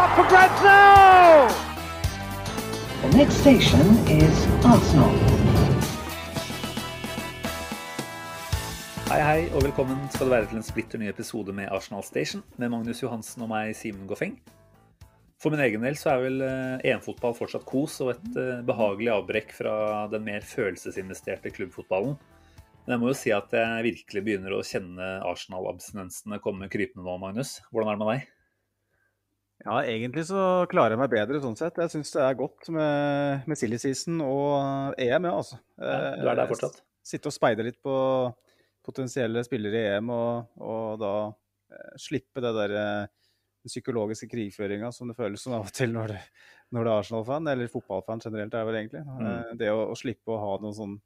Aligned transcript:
up 0.00 0.16
for 0.16 0.24
grabs 0.32 0.62
now! 0.62 1.44
The 3.02 3.16
next 3.18 3.34
station 3.44 3.84
is 4.08 4.46
Arsenal. 4.64 5.12
Hei, 9.10 9.18
hei, 9.20 9.42
og 9.52 9.66
velkommen 9.66 10.00
skal 10.14 10.30
du 10.30 10.32
være 10.32 10.48
til 10.48 10.60
en 10.62 10.64
splitter 10.64 11.02
ny 11.02 11.10
episode 11.10 11.52
med 11.52 11.68
Arsenal 11.68 12.06
Station 12.06 12.40
med 12.56 12.72
Magnus 12.72 13.02
Johansen 13.02 13.44
og 13.44 13.52
meg, 13.52 13.74
Simen 13.76 14.08
Goffeng. 14.08 14.38
For 15.42 15.52
min 15.52 15.60
egen 15.66 15.84
del 15.84 16.00
så 16.00 16.14
er 16.14 16.24
vel 16.24 16.40
eh, 16.48 16.88
EM-fotball 16.94 17.36
fortsatt 17.36 17.68
kos 17.68 18.00
og 18.00 18.14
et 18.14 18.40
eh, 18.40 18.64
behagelig 18.64 19.12
avbrekk 19.18 19.52
fra 19.58 19.76
den 20.12 20.24
mer 20.24 20.46
følelsesinvesterte 20.48 21.52
klubbfotballen. 21.52 22.16
Men 22.86 22.96
jeg 22.96 23.04
må 23.04 23.12
jo 23.12 23.20
si 23.20 23.36
at 23.36 23.52
jeg 23.52 23.88
virkelig 23.90 24.24
begynner 24.24 24.56
å 24.56 24.64
kjenne 24.64 25.16
Arsenal-abstinensene 25.28 26.40
komme 26.40 26.72
krypende 26.72 27.04
nå, 27.04 27.20
Magnus. 27.20 27.58
Hvordan 27.68 27.92
er 27.92 27.98
det 27.98 28.06
med 28.06 28.14
deg? 28.14 28.28
Ja, 29.60 29.82
egentlig 29.84 30.24
så 30.30 30.42
klarer 30.70 30.94
jeg 30.94 31.00
meg 31.02 31.12
bedre 31.12 31.40
sånn 31.42 31.56
sett. 31.58 31.76
Jeg 31.82 31.92
syns 31.92 32.14
det 32.14 32.22
er 32.24 32.38
godt 32.38 32.70
med, 32.72 33.42
med 33.50 33.58
silly 33.60 33.76
season 33.80 34.22
og 34.24 34.96
EM, 34.96 35.28
ja, 35.28 35.34
altså. 35.36 35.58
Ja, 35.76 35.98
du 36.16 36.28
er 36.32 36.38
der 36.38 36.48
fortsatt? 36.48 36.80
Sitte 37.04 37.28
og 37.28 37.34
speide 37.36 37.66
litt 37.66 37.80
på 37.84 37.94
potensielle 38.86 39.42
spillere 39.44 39.82
i 39.82 39.90
EM, 39.98 40.08
og, 40.14 40.54
og 40.64 41.00
da 41.02 41.12
eh, 41.28 41.92
slippe 42.00 42.40
det 42.40 42.54
der 42.56 42.76
eh, 42.80 43.10
den 43.60 43.72
psykologiske 43.72 44.30
krigføringa 44.32 44.88
som 44.96 45.10
det 45.10 45.18
føles 45.18 45.42
som 45.44 45.52
av 45.58 45.68
og 45.68 45.74
til 45.76 45.92
når 45.92 46.14
det, 46.14 46.20
når 46.72 46.86
det 46.86 46.92
er 46.92 47.02
Arsenal-fan, 47.02 47.50
eller 47.52 47.72
fotballfan 47.72 48.24
generelt, 48.24 48.56
er 48.56 48.68
vel 48.68 48.78
egentlig. 48.80 49.04
Mm. 49.04 49.26
Eh, 49.26 49.50
Det 49.60 49.72
å, 49.74 49.82
å 49.92 49.98
slippe 49.98 50.32
å 50.32 50.40
ha 50.40 50.54
noen 50.62 50.76
sånn 50.76 50.96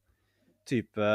type 0.71 1.09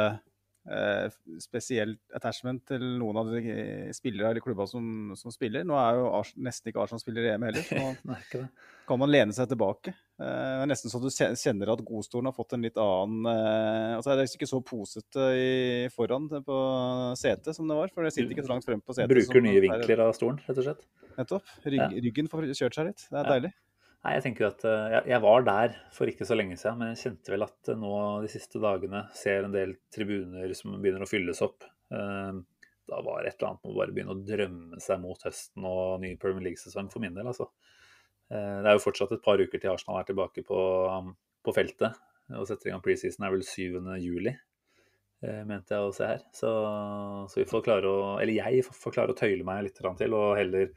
eh, 0.67 1.07
spesiell 1.39 1.95
attachment 2.15 2.65
til 2.67 2.83
noen 2.99 3.17
av 3.21 3.29
de 3.31 3.39
eh, 3.53 3.91
spillere 3.95 4.31
eller 4.33 4.43
klubber 4.43 4.67
som, 4.67 5.13
som 5.15 5.31
spiller. 5.31 5.63
Nå 5.67 5.77
er 5.79 5.95
jo 5.99 6.09
Ars 6.19 6.33
nesten 6.35 6.69
ikke 6.71 6.81
Arsenal 6.83 6.99
spiller 7.03 7.27
i 7.27 7.31
EM 7.35 7.45
heller, 7.47 7.63
så 7.63 7.95
nå 8.09 8.47
kan 8.89 8.97
man 8.99 9.11
lene 9.13 9.35
seg 9.37 9.47
tilbake. 9.51 9.93
Eh, 10.19 10.25
Det 10.25 10.65
er 10.65 10.71
nesten 10.73 10.91
så 10.91 10.99
du 11.01 11.09
kjenner 11.13 11.71
at 11.75 11.85
godstolen 11.85 12.27
har 12.31 12.35
fått 12.35 12.53
en 12.57 12.65
litt 12.65 12.77
annen 12.81 13.29
eh, 13.29 13.95
altså 13.99 14.15
Det 14.17 14.25
er 14.25 14.33
ikke 14.39 14.49
så 14.49 14.59
posete 14.65 15.27
i 15.37 15.87
foran 15.93 16.27
på 16.43 16.59
setet 17.19 17.55
som 17.55 17.69
det 17.69 17.77
var, 17.77 17.93
for 17.93 18.03
det 18.03 18.13
sitter 18.15 18.33
ikke 18.35 18.45
så 18.47 18.53
langt 18.55 18.65
frem 18.67 18.81
på 18.81 18.97
setet. 18.97 19.13
Bruker 19.13 19.39
som 19.39 19.45
nye 19.47 19.57
er- 19.61 19.65
vinkler 19.69 20.05
av 20.07 20.13
stolen, 20.17 20.41
rett 20.47 20.57
og 20.57 20.65
slett. 20.69 20.85
Nettopp. 21.19 21.55
Rygg, 21.65 21.79
Ja. 21.81 21.89
Ryggen 22.09 22.29
får 22.31 22.49
kjørt 22.55 22.75
seg 22.79 22.85
litt. 22.91 23.07
Det 23.09 23.17
er 23.19 23.23
Ja. 23.25 23.33
deilig. 23.37 23.53
Nei, 23.99 24.13
jeg 24.15 24.23
tenker 24.23 24.45
jo 24.45 24.49
at 24.53 24.61
eh, 24.63 24.93
jeg, 25.11 25.19
var 25.25 25.43
der 25.43 25.73
for 25.91 26.07
ikke 26.07 26.27
så 26.27 26.37
lenge 26.37 26.55
siden, 26.59 26.77
men 26.79 26.93
jeg 26.93 27.01
kjente 27.01 27.33
vel 27.33 27.43
at 27.43 27.71
eh, 27.71 27.79
nå 27.79 27.91
de 28.23 28.29
siste 28.31 28.61
dagene 28.63 29.01
ser 29.17 29.43
en 29.43 29.55
del 29.55 29.73
tribuner 29.91 30.53
som 30.55 30.77
begynner 30.77 31.03
å 31.03 31.09
fylles 31.09 31.43
opp. 31.43 31.67
Eh, 31.91 32.39
Da 32.89 33.01
var 33.05 33.21
det 33.21 33.33
et 33.33 33.35
eller 33.41 33.51
annet 33.51 33.65
med 33.65 33.73
å 33.73 33.77
bare 33.77 33.93
begynne 33.93 34.13
å 34.15 34.21
drømme 34.25 34.79
seg 34.81 35.01
mot 35.03 35.25
høsten 35.27 35.65
og 35.67 35.99
ny 36.01 36.15
Premier 36.17 36.47
League-sesong 36.47 36.87
for 36.89 37.03
min 37.03 37.13
del, 37.13 37.27
altså. 37.29 37.45
Det 38.29 38.65
er 38.69 38.75
jo 38.77 38.81
fortsatt 38.81 39.11
et 39.13 39.21
par 39.25 39.41
uker 39.41 39.61
til 39.61 39.71
Arsenal 39.71 39.99
er 39.99 40.07
tilbake 40.07 40.43
på, 40.45 40.57
på 41.45 41.53
feltet. 41.53 41.95
Og 42.37 42.47
setter 42.49 42.69
i 42.69 42.73
gang 42.73 42.81
preseason 42.85 43.25
er 43.25 43.31
vel 43.33 43.45
7. 43.45 43.77
juli, 44.01 44.33
mente 45.49 45.73
jeg 45.73 45.85
å 45.85 45.93
se 45.93 46.09
her. 46.11 46.25
Så, 46.33 46.51
så 47.29 47.39
vi 47.41 47.47
får 47.49 47.63
klare 47.65 47.89
å, 47.89 48.03
eller 48.21 48.37
jeg 48.37 48.65
får 48.65 48.93
klare 48.97 49.13
å 49.13 49.17
tøyle 49.17 49.45
meg 49.45 49.63
litt 49.65 49.81
til, 49.81 50.17
og 50.17 50.37
heller 50.37 50.73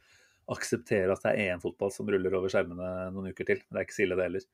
akseptere 0.51 1.15
at 1.15 1.23
det 1.25 1.33
er 1.33 1.53
EM-fotball 1.53 1.93
som 1.95 2.09
ruller 2.11 2.35
over 2.39 2.53
skjermene 2.53 3.11
noen 3.15 3.31
uker 3.33 3.49
til. 3.49 3.63
Det 3.69 3.79
er 3.79 3.87
ikke 3.87 3.97
så 3.97 4.05
ille, 4.07 4.19
det 4.19 4.29
heller. 4.29 4.47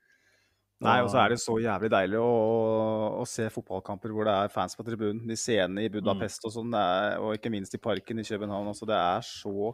Nei, 0.84 1.00
og 1.02 1.08
så 1.10 1.18
er 1.18 1.32
det 1.32 1.40
så 1.42 1.56
jævlig 1.58 1.88
deilig 1.90 2.18
å, 2.22 2.34
å 3.18 3.24
se 3.26 3.48
fotballkamper 3.50 4.12
hvor 4.14 4.28
det 4.28 4.34
er 4.44 4.52
fans 4.52 4.78
på 4.78 4.84
tribunen. 4.86 5.24
De 5.26 5.34
scenene 5.38 5.88
i 5.88 5.90
Budapest 5.90 6.46
og 6.46 6.54
sånn, 6.54 6.76
og 7.18 7.32
ikke 7.34 7.50
minst 7.50 7.74
i 7.74 7.80
parken 7.82 8.22
i 8.22 8.26
København. 8.26 8.70
Altså, 8.70 8.86
det 8.86 8.98
er 8.98 9.26
så 9.26 9.72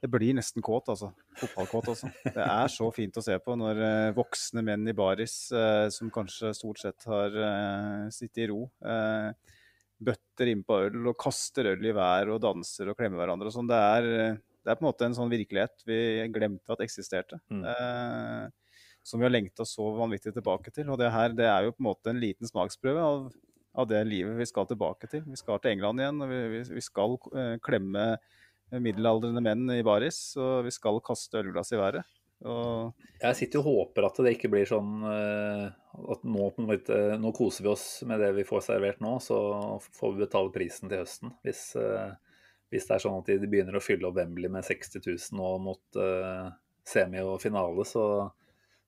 Det 0.00 0.08
blir 0.12 0.36
nesten 0.36 0.64
kåt, 0.64 0.88
altså. 0.92 1.10
Fotballkåt 1.36 1.90
altså. 1.92 2.08
Det 2.24 2.46
er 2.46 2.72
så 2.72 2.88
fint 2.96 3.16
å 3.16 3.24
se 3.24 3.36
på 3.42 3.56
når 3.58 3.82
eh, 3.82 4.14
voksne 4.16 4.64
menn 4.64 4.88
i 4.88 4.96
baris, 4.96 5.50
eh, 5.52 5.88
som 5.92 6.12
kanskje 6.12 6.52
stort 6.56 6.80
sett 6.80 7.06
har 7.08 7.32
uh, 7.36 8.08
sittet 8.12 8.44
i 8.44 8.48
ro, 8.52 8.66
eh, 8.86 9.56
bøtter 9.96 10.52
innpå 10.52 10.82
øl 10.86 11.10
og 11.10 11.16
kaster 11.20 11.72
øl 11.72 11.88
i 11.88 11.94
vær 11.96 12.34
og 12.34 12.42
danser 12.44 12.92
og 12.92 12.98
klemmer 12.98 13.22
hverandre 13.22 13.48
og 13.50 13.56
sånn. 13.56 13.70
Det 13.70 13.80
er, 13.80 14.08
eh, 14.20 14.38
det 14.66 14.72
er 14.72 14.78
på 14.78 14.82
en 14.82 14.88
måte 14.88 15.06
en 15.06 15.14
sånn 15.14 15.30
virkelighet 15.30 15.84
vi 15.86 15.98
glemte 16.34 16.74
at 16.74 16.80
eksisterte. 16.82 17.38
Mm. 17.54 17.62
Eh, 17.70 18.80
som 19.06 19.20
vi 19.22 19.28
har 19.28 19.30
lengta 19.30 19.62
så 19.62 19.92
vanvittig 19.94 20.32
tilbake 20.34 20.72
til. 20.74 20.90
Og 20.90 20.98
det 20.98 21.12
her 21.14 21.34
det 21.38 21.46
er 21.46 21.68
jo 21.68 21.76
på 21.76 21.84
en 21.84 21.86
måte 21.92 22.10
en 22.10 22.18
liten 22.18 22.50
smaksprøve 22.50 23.04
av, 23.06 23.28
av 23.78 23.86
det 23.86 24.02
livet 24.08 24.34
vi 24.40 24.48
skal 24.50 24.66
tilbake 24.66 25.06
til. 25.12 25.22
Vi 25.30 25.38
skal 25.38 25.62
til 25.62 25.76
England 25.76 26.02
igjen, 26.02 26.18
og 26.24 26.32
vi, 26.32 26.40
vi, 26.56 26.64
vi 26.80 26.82
skal 26.82 27.14
eh, 27.38 27.54
klemme 27.62 28.08
middelaldrende 28.82 29.44
menn 29.46 29.70
i 29.76 29.84
baris, 29.86 30.18
og 30.42 30.66
vi 30.66 30.74
skal 30.74 30.98
kaste 31.06 31.38
ølglass 31.38 31.70
i 31.70 31.78
været. 31.78 32.16
Og 32.44 32.92
Jeg 33.22 33.38
sitter 33.38 33.62
og 33.62 33.68
håper 33.70 34.10
at 34.10 34.18
det 34.26 34.34
ikke 34.34 34.50
blir 34.52 34.66
sånn 34.68 35.06
eh, 35.08 35.70
at 36.12 36.26
nå, 36.26 36.50
nå 37.22 37.32
koser 37.36 37.64
vi 37.64 37.70
oss 37.72 37.86
med 38.08 38.20
det 38.20 38.34
vi 38.36 38.44
får 38.48 38.66
servert 38.66 38.98
nå, 39.04 39.14
så 39.24 39.38
får 39.96 40.12
vi 40.12 40.24
betale 40.26 40.52
prisen 40.52 40.90
til 40.90 41.00
høsten. 41.04 41.32
Hvis, 41.46 41.70
eh, 41.80 42.10
hvis 42.72 42.88
det 42.88 42.96
er 42.96 43.02
sånn 43.02 43.20
at 43.20 43.28
de 43.30 43.48
begynner 43.50 43.78
å 43.78 43.82
fylle 43.84 44.08
opp 44.08 44.16
Wembley 44.18 44.50
med 44.52 44.66
60 44.66 45.04
000 45.04 45.38
nå 45.38 45.52
mot 45.62 45.98
uh, 46.00 46.50
semi 46.86 47.22
og 47.22 47.38
finale, 47.42 47.86
så, 47.86 48.04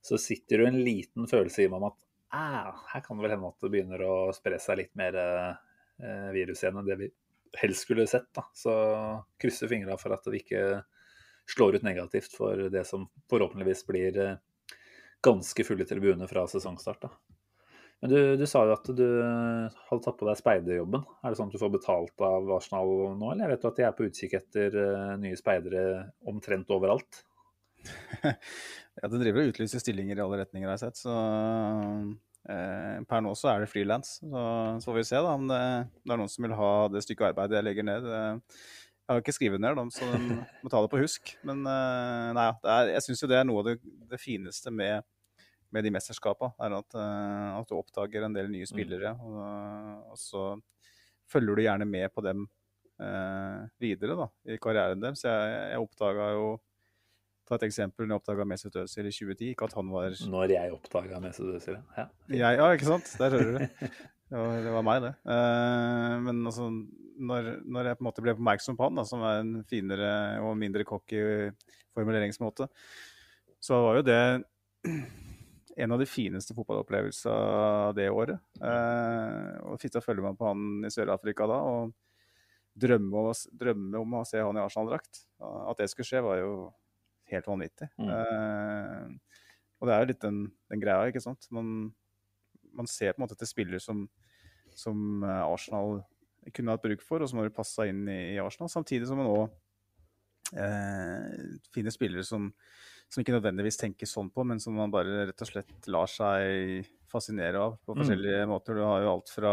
så 0.02 0.18
sitter 0.20 0.62
det 0.62 0.72
en 0.72 0.82
liten 0.86 1.30
følelse 1.30 1.64
i 1.64 1.70
meg 1.70 1.80
om 1.82 1.88
at 1.90 1.98
ah, 2.34 2.82
her 2.92 3.04
kan 3.04 3.18
det 3.18 3.26
vel 3.26 3.36
hende 3.36 3.52
at 3.52 3.64
det 3.64 3.72
begynner 3.72 4.04
å 4.04 4.16
spre 4.36 4.58
seg 4.62 4.82
litt 4.82 4.94
mer 4.98 5.16
uh, 5.18 6.28
virus 6.34 6.62
igjen 6.64 6.80
enn 6.80 6.88
det 6.88 6.98
vi 7.00 7.10
helst 7.62 7.86
skulle 7.86 8.06
sett. 8.10 8.28
Da. 8.36 8.44
Så 8.54 8.74
krysser 9.40 9.70
fingra 9.70 9.96
for 10.00 10.14
at 10.16 10.26
det 10.28 10.42
ikke 10.42 10.82
slår 11.48 11.78
ut 11.78 11.86
negativt 11.86 12.34
for 12.36 12.68
det 12.72 12.84
som 12.84 13.06
forhåpentligvis 13.30 13.86
blir 13.88 14.18
uh, 14.20 14.36
ganske 15.24 15.64
fulle 15.64 15.86
tribuner 15.88 16.30
fra 16.30 16.46
sesongstart. 16.50 17.06
Da. 17.06 17.14
Men 17.98 18.12
du, 18.12 18.18
du 18.38 18.44
sa 18.46 18.62
jo 18.66 18.76
at 18.76 18.90
du 18.94 19.06
hadde 19.88 20.02
tatt 20.04 20.18
på 20.20 20.26
deg 20.28 20.38
speiderjobben. 20.38 21.02
Er 21.22 21.32
det 21.32 21.38
sånn 21.40 21.50
at 21.50 21.56
du 21.56 21.62
får 21.62 21.72
betalt 21.74 22.22
av 22.22 22.52
Arsenal 22.54 22.92
nå, 23.18 23.32
eller 23.32 23.44
jeg 23.44 23.52
vet 23.54 23.66
jo 23.66 23.72
at 23.72 23.80
de 23.80 23.86
er 23.88 23.96
på 23.98 24.06
utkikk 24.06 24.36
etter 24.38 24.78
eh, 24.84 25.16
nye 25.18 25.38
speidere 25.38 25.82
omtrent 26.30 26.70
overalt? 26.74 27.24
ja, 28.22 29.10
det 29.10 29.18
driver 29.18 29.42
og 29.42 29.52
utlyser 29.52 29.82
stillinger 29.82 30.18
i 30.18 30.24
alle 30.24 30.40
retninger, 30.44 30.70
har 30.70 30.78
jeg 30.78 30.86
sett. 30.86 31.02
Så 31.02 31.16
eh, 32.54 32.98
per 33.10 33.24
nå 33.26 33.34
så 33.38 33.50
er 33.52 33.64
det 33.64 33.70
frilans. 33.72 34.18
Så, 34.22 34.44
så 34.78 34.92
får 34.92 35.00
vi 35.00 35.06
se 35.10 35.24
da 35.26 35.34
om 35.34 35.50
det, 35.50 35.62
det 36.04 36.14
er 36.14 36.22
noen 36.22 36.30
som 36.30 36.46
vil 36.46 36.58
ha 36.58 36.72
det 36.94 37.02
stykket 37.02 37.32
arbeid 37.32 37.58
jeg 37.58 37.66
legger 37.66 37.90
ned. 37.90 38.06
Jeg 39.08 39.16
har 39.16 39.22
ikke 39.22 39.32
skrevet 39.32 39.62
ned 39.64 39.78
dem, 39.80 39.90
så 39.90 40.06
de 40.12 40.38
må 40.62 40.70
ta 40.70 40.84
det 40.84 40.90
på 40.92 40.98
husk. 41.00 41.34
Men 41.48 41.66
eh, 41.66 42.30
nei, 42.36 42.50
er, 42.76 42.94
jeg 42.94 43.08
syns 43.08 43.22
jo 43.24 43.30
det 43.30 43.38
er 43.40 43.46
noe 43.48 43.62
av 43.62 43.72
det, 43.72 43.78
det 44.10 44.22
fineste 44.22 44.70
med, 44.70 45.06
med 45.74 45.84
de 45.84 45.92
mesterskapene. 45.94 46.54
Er 46.64 46.76
at, 46.78 46.96
eh, 46.96 47.48
at 47.58 47.68
du 47.68 47.76
oppdager 47.78 48.24
en 48.26 48.36
del 48.36 48.50
nye 48.52 48.68
spillere, 48.68 49.14
og, 49.20 50.12
og 50.12 50.20
så 50.20 50.44
følger 51.28 51.58
du 51.58 51.64
gjerne 51.66 51.88
med 51.88 52.08
på 52.14 52.24
dem 52.24 52.46
eh, 53.02 53.66
videre 53.80 54.16
da, 54.18 54.30
i 54.48 54.58
karrieren 54.62 55.02
deres. 55.02 55.24
Jeg, 55.26 55.60
jeg 55.74 55.84
oppdaga 55.84 56.32
jo 56.38 56.56
Ta 57.48 57.56
et 57.56 57.62
eksempel 57.64 58.04
når 58.04 58.12
jeg 58.12 58.20
oppdaga 58.20 58.44
Mesut 58.44 58.74
Özil 58.76 59.06
i 59.08 59.10
2010. 59.14 59.46
Ikke 59.54 59.64
at 59.70 59.74
han 59.78 59.88
var 59.88 60.12
Når 60.12 60.50
jeg 60.52 60.72
oppdaga 60.74 61.20
Mesut 61.24 61.54
Özil, 61.56 61.78
ja. 61.96 62.04
jeg, 62.28 62.58
Ja, 62.60 62.66
ikke 62.76 62.90
sant? 62.90 63.08
Der 63.16 63.32
hører 63.32 63.46
du 63.46 63.54
det. 63.62 63.68
Ja, 64.28 64.42
det 64.60 64.74
var 64.74 64.84
meg, 64.84 65.00
det. 65.06 65.14
Eh, 65.32 66.16
men 66.26 66.42
altså, 66.44 66.66
når, 66.68 67.48
når 67.64 67.88
jeg 67.88 67.96
på 67.96 68.04
en 68.04 68.08
måte 68.10 68.24
ble 68.26 68.34
oppmerksom 68.36 68.76
på 68.76 68.90
han, 68.90 69.00
da, 69.00 69.06
som 69.08 69.24
er 69.24 69.40
en 69.40 69.54
finere 69.70 70.10
og 70.44 70.58
mindre 70.60 70.84
cocky 70.84 71.22
formuleringsmåte, 71.96 72.68
så 73.64 73.80
var 73.86 74.02
jo 74.02 74.04
det 74.10 74.20
en 75.78 75.94
av 75.94 76.00
de 76.00 76.08
fineste 76.10 76.54
fotballopplevelsene 76.56 77.94
det 77.98 78.08
året. 78.10 78.42
Eh, 78.58 79.54
og 79.68 79.78
Fitte 79.82 80.00
å 80.00 80.04
følge 80.04 80.24
meg 80.24 80.38
på 80.38 80.48
han 80.48 80.86
i 80.86 80.90
Sør-Afrika 80.92 81.46
da, 81.50 81.58
og 81.62 81.94
drømme 82.78 83.22
om, 83.22 83.30
drømme 83.60 84.02
om 84.02 84.18
å 84.18 84.24
se 84.26 84.42
han 84.42 84.58
i 84.58 84.62
Arsenal-drakt. 84.62 85.24
At 85.38 85.80
det 85.80 85.90
skulle 85.92 86.08
skje, 86.08 86.24
var 86.24 86.40
jo 86.40 86.52
helt 87.32 87.48
vanvittig. 87.50 87.90
Mm. 88.00 88.10
Eh, 88.16 89.38
og 89.78 89.88
det 89.88 89.94
er 89.94 90.02
jo 90.02 90.10
litt 90.10 90.24
den, 90.24 90.42
den 90.72 90.82
greia, 90.82 91.08
ikke 91.10 91.22
sant. 91.22 91.46
Man, 91.54 91.92
man 92.74 92.90
ser 92.90 93.14
på 93.14 93.20
en 93.20 93.26
måte 93.26 93.38
etter 93.38 93.50
spiller 93.50 93.82
som, 93.82 94.06
som 94.74 95.22
eh, 95.22 95.44
Arsenal 95.46 96.00
kunne 96.54 96.74
hatt 96.74 96.84
bruk 96.84 97.02
for, 97.04 97.22
og 97.22 97.30
som 97.30 97.42
har 97.42 97.54
passa 97.54 97.86
inn 97.90 98.04
i, 98.10 98.20
i 98.34 98.42
Arsenal. 98.42 98.70
Samtidig 98.72 99.10
som 99.10 99.20
man 99.20 99.30
òg 99.30 99.44
eh, 100.58 101.58
finner 101.74 101.94
spillere 101.94 102.26
som, 102.26 102.50
som 103.08 103.22
ikke 103.22 103.32
nødvendigvis 103.38 103.78
tenker 103.80 104.06
sånn 104.08 104.28
på, 104.30 104.44
men 104.44 104.60
som 104.60 104.74
man 104.76 104.90
bare 104.92 105.26
rett 105.30 105.42
og 105.44 105.48
slett 105.48 105.86
lar 105.88 106.06
seg 106.12 106.84
fascinere 107.08 107.56
av 107.56 107.78
på 107.86 107.94
Mm. 107.94 108.02
forskjellige 108.02 108.46
måter. 108.50 108.74
Du 108.76 108.82
har 108.84 109.00
jo 109.02 109.12
alt 109.14 109.30
fra 109.32 109.52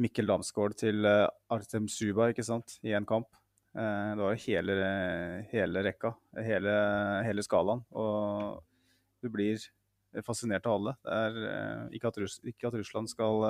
Mikkel 0.00 0.26
Damsgaard 0.26 0.74
til 0.80 1.04
eh, 1.04 1.28
Artem 1.52 1.88
Suba, 1.92 2.30
ikke 2.32 2.44
sant, 2.44 2.78
i 2.82 2.94
en 2.96 3.04
kamp. 3.04 3.28
Eh, 3.76 4.14
det 4.16 4.22
var 4.24 4.32
jo 4.34 4.44
hele, 4.46 4.76
hele 5.52 5.82
rekka, 5.84 6.14
hele, 6.40 6.72
hele 7.26 7.44
skalaen. 7.44 7.84
Og 7.92 8.62
du 9.22 9.28
blir 9.28 9.60
fascinert 10.24 10.64
av 10.66 10.78
alle. 10.78 10.96
Det 11.04 11.12
er 11.12 11.36
eh, 11.50 11.84
ikke, 11.98 12.08
at 12.08 12.18
Russ, 12.24 12.40
ikke 12.48 12.68
at 12.68 12.74
Russland 12.80 13.08
skal 13.12 13.44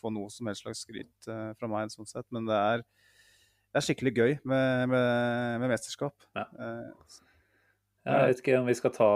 få 0.00 0.10
noe 0.12 0.32
som 0.32 0.48
helst 0.48 0.64
slags 0.64 0.84
skryt 0.88 1.28
fra 1.28 1.68
meg, 1.68 1.92
sånn 1.92 2.08
sett, 2.08 2.26
men 2.32 2.48
det 2.48 2.56
er, 2.56 2.82
det 3.68 3.82
er 3.82 3.84
skikkelig 3.84 4.14
gøy 4.16 4.32
med, 4.48 4.88
med, 4.88 5.60
med 5.60 5.68
mesterskap. 5.76 6.16
Ja. 6.36 6.48
Jeg 8.08 8.30
vet 8.30 8.40
ikke 8.40 8.58
om 8.62 8.68
vi 8.68 8.76
skal 8.76 8.92
ta, 8.94 9.12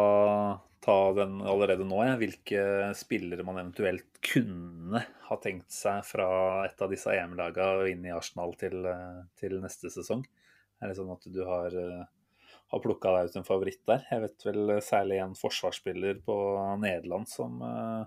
ta 0.85 0.97
den 1.17 1.39
allerede 1.49 1.85
nå, 1.89 1.99
jeg. 2.05 2.19
hvilke 2.21 2.63
spillere 2.99 3.45
man 3.47 3.61
eventuelt 3.63 4.21
kunne 4.25 5.01
ha 5.29 5.39
tenkt 5.41 5.73
seg 5.73 6.03
fra 6.05 6.29
et 6.67 6.83
av 6.85 6.93
disse 6.93 7.13
EM-lagene 7.15 7.89
inn 7.93 8.05
i 8.05 8.13
Arsenal 8.13 8.53
til, 8.61 8.85
eh, 8.89 9.23
til 9.41 9.57
neste 9.63 9.93
sesong. 9.93 10.25
Er 10.83 10.91
det 10.91 10.99
sånn 10.99 11.13
at 11.15 11.25
du 11.25 11.41
har, 11.49 11.73
eh, 11.73 12.05
har 12.75 12.83
plukka 12.85 13.15
deg 13.17 13.31
ut 13.31 13.39
en 13.41 13.49
favoritt 13.49 13.81
der? 13.89 14.05
Jeg 14.11 14.27
vet 14.27 14.45
vel 14.45 14.75
særlig 14.85 15.23
en 15.23 15.39
forsvarsspiller 15.39 16.21
på 16.27 16.37
Nederland 16.83 17.29
som, 17.29 17.63
eh, 17.63 18.05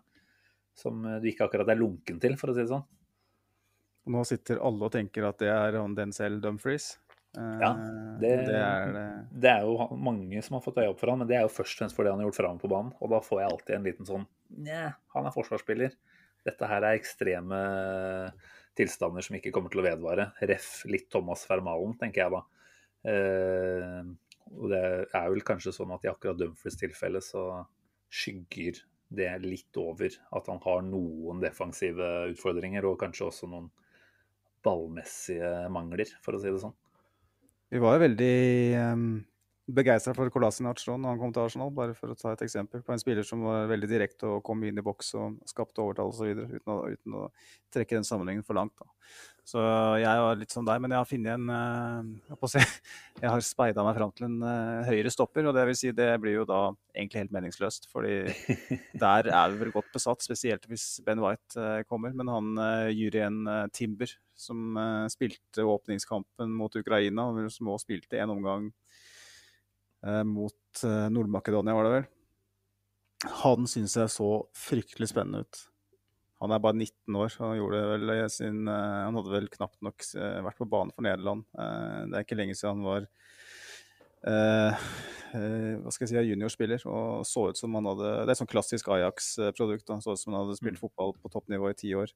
som 0.76 1.02
du 1.02 1.32
ikke 1.32 1.48
akkurat 1.50 1.70
er 1.70 1.82
lunken 1.82 2.22
til, 2.22 2.36
for 2.36 2.52
å 2.52 2.54
si 2.54 2.62
det 2.62 2.70
sånn. 2.70 2.86
nå 4.08 4.24
sitter 4.24 4.60
alle 4.62 4.86
og 4.86 4.92
tenker 4.92 5.26
at 5.28 5.40
det 5.40 5.50
er 5.50 5.72
Denzel 5.96 6.40
Dumfries. 6.40 7.00
Eh, 7.38 7.60
Ja, 7.62 7.74
det- 8.20 8.46
det 8.48 8.56
er 8.56 8.92
det. 8.94 9.28
Det 9.42 9.50
er 9.50 9.62
jo 9.62 9.88
mange 9.98 10.42
som 10.44 10.56
har 10.56 10.62
fått 10.62 10.78
øye 10.78 10.90
opp 10.90 11.00
for 11.00 11.10
han, 11.10 11.20
men 11.20 11.28
det 11.28 11.38
er 11.38 11.42
jo 11.42 11.50
først 11.54 11.76
og 11.76 11.80
fremst 11.84 11.96
fordi 11.96 12.10
han 12.10 12.20
har 12.20 12.30
gjort 12.30 12.40
framme 12.42 12.60
på 12.62 12.70
banen. 12.70 12.94
Og 13.02 13.10
da 13.10 13.20
får 13.20 13.42
jeg 13.42 13.52
alltid 13.52 13.76
en 13.76 13.84
liten 13.84 14.06
sånn 14.06 14.28
Nja, 14.58 14.96
han 15.14 15.26
er 15.26 15.32
forsvarsspiller. 15.32 15.92
Dette 16.46 16.68
her 16.68 16.84
er 16.84 16.98
ekstreme 17.00 18.32
tilstander 18.78 19.24
som 19.24 19.36
ikke 19.36 19.52
kommer 19.52 19.70
til 19.72 19.82
å 19.82 19.88
vedvare. 19.88 20.32
Ref 20.42 20.86
litt 20.86 21.10
Thomas 21.10 21.46
Vermalen, 21.48 21.98
tenker 21.98 22.24
jeg 22.24 22.32
da. 22.32 22.42
Eh, 23.06 24.04
og 24.62 24.70
det 24.70 25.10
er 25.14 25.30
vel 25.30 25.42
kanskje 25.42 25.74
sånn 25.74 25.94
at 25.94 26.04
i 26.06 26.10
akkurat 26.12 26.38
Dumfries 26.38 26.78
tilfelle 26.78 27.22
så 27.22 27.66
skygger 28.12 28.80
det 29.14 29.42
litt 29.42 29.78
over 29.78 30.10
at 30.34 30.48
han 30.48 30.60
har 30.60 30.82
noen 30.82 31.42
defensive 31.42 32.32
utfordringer, 32.34 32.84
og 32.86 33.00
kanskje 33.00 33.28
også 33.28 33.50
noen 33.50 33.70
ballmessige 34.66 35.70
mangler, 35.74 36.10
for 36.22 36.34
å 36.34 36.42
si 36.42 36.50
det 36.52 36.62
sånn. 36.64 36.74
Vi 37.74 37.82
var 37.82 37.96
jo 37.98 38.04
veldig 38.06 38.34
um, 38.94 39.08
begeistra 39.76 40.14
for 40.14 40.30
Kolasinac 40.30 40.78
da 40.86 40.94
han 41.10 41.18
kom 41.20 41.32
til 41.34 41.42
Arsenal, 41.48 41.72
bare 41.74 41.96
for 41.98 42.14
å 42.14 42.18
ta 42.20 42.36
et 42.36 42.44
eksempel 42.46 42.84
på 42.86 42.94
en 42.94 43.02
spiller 43.02 43.26
som 43.26 43.42
var 43.42 43.66
veldig 43.72 43.90
direkte 43.90 44.28
og 44.30 44.44
kom 44.46 44.62
inn 44.68 44.78
i 44.78 44.84
boks 44.86 45.10
og 45.18 45.40
skapte 45.50 45.82
overtall 45.82 46.12
osv. 46.14 46.30
Uten, 46.46 46.70
å- 46.70 46.84
uten 46.94 47.16
å 47.18 47.24
trekke 47.74 47.98
den 47.98 48.06
sammenhengen 48.06 48.46
for 48.46 48.54
langt. 48.60 48.76
Da. 48.78 48.86
Så 49.46 49.62
jeg 50.02 50.22
var 50.26 50.38
litt 50.40 50.54
som 50.54 50.66
deg, 50.66 50.80
men 50.82 50.94
jeg 50.94 51.02
har 51.02 51.10
funnet 51.10 51.34
en 51.36 51.50
eh, 51.54 52.38
Jeg, 52.54 52.70
jeg 53.26 53.30
har 53.34 53.44
speida 53.46 53.84
meg 53.86 53.98
fram 53.98 54.14
til 54.18 54.28
en 54.30 54.38
eh, 54.54 54.86
høyere 54.92 55.12
stopper, 55.14 55.50
og 55.50 55.58
det 55.58 55.66
vil 55.72 55.78
si 55.82 55.92
det 55.98 56.12
blir 56.22 56.38
jo 56.40 56.46
da 56.50 56.62
egentlig 56.96 57.24
helt 57.26 57.34
meningsløst. 57.36 57.90
fordi 57.92 58.16
der 59.06 59.32
er 59.34 59.50
vi 59.54 59.64
vel 59.66 59.74
godt 59.74 59.90
besatt, 59.94 60.22
spesielt 60.26 60.66
hvis 60.70 60.88
Ben 61.06 61.22
White 61.26 61.58
eh, 61.58 61.82
kommer. 61.90 62.14
Men 62.14 62.30
han 62.34 62.54
Jurien 62.94 63.42
eh, 63.50 63.66
Timber, 63.74 64.14
som 64.36 64.78
uh, 64.78 65.08
spilte 65.12 65.64
åpningskampen 65.64 66.52
mot 66.56 66.76
Ukraina, 66.76 67.30
som 67.50 67.72
også 67.72 67.86
spilte 67.86 68.20
en 68.20 68.34
omgang 68.36 68.68
uh, 70.06 70.24
mot 70.28 70.84
uh, 70.84 71.08
Nord-Makedonia, 71.14 71.76
var 71.78 71.88
det 71.88 71.94
vel. 71.96 72.10
Han 73.46 73.70
syns 73.70 73.96
jeg 73.98 74.12
så 74.12 74.30
fryktelig 74.60 75.10
spennende 75.14 75.46
ut. 75.46 75.64
Han 76.44 76.52
er 76.52 76.62
bare 76.62 76.78
19 76.78 77.16
år. 77.18 77.32
Han, 77.40 77.56
gjorde 77.58 77.80
vel 77.94 78.12
sin, 78.30 78.68
han 78.68 79.16
hadde 79.16 79.32
vel 79.32 79.48
knapt 79.50 79.80
nok 79.88 80.04
vært 80.46 80.60
på 80.60 80.68
banen 80.70 80.92
for 80.94 81.06
Nederland. 81.08 81.46
Det 81.56 82.20
er 82.20 82.26
ikke 82.26 82.38
lenge 82.38 82.58
siden 82.60 82.84
han 82.84 82.86
var 82.86 83.08
hva 84.26 85.94
skal 85.96 86.06
jeg 86.06 86.12
si, 86.12 86.28
juniorspiller 86.28 86.84
og 86.92 87.24
så 87.26 87.48
ut 87.50 87.60
som 87.60 87.74
han 87.80 87.88
hadde 87.88 88.12
Det 88.12 88.28
er 88.28 88.34
et 88.36 88.42
sånn 88.44 88.52
klassisk 88.52 88.92
Ajax-produkt. 88.94 89.88
Han 89.90 90.04
Så 90.04 90.14
ut 90.14 90.22
som 90.22 90.36
han 90.36 90.44
hadde 90.44 90.60
spilt 90.60 90.84
fotball 90.84 91.16
på 91.16 91.32
toppnivå 91.34 91.72
i 91.72 91.80
ti 91.80 91.96
år. 91.98 92.12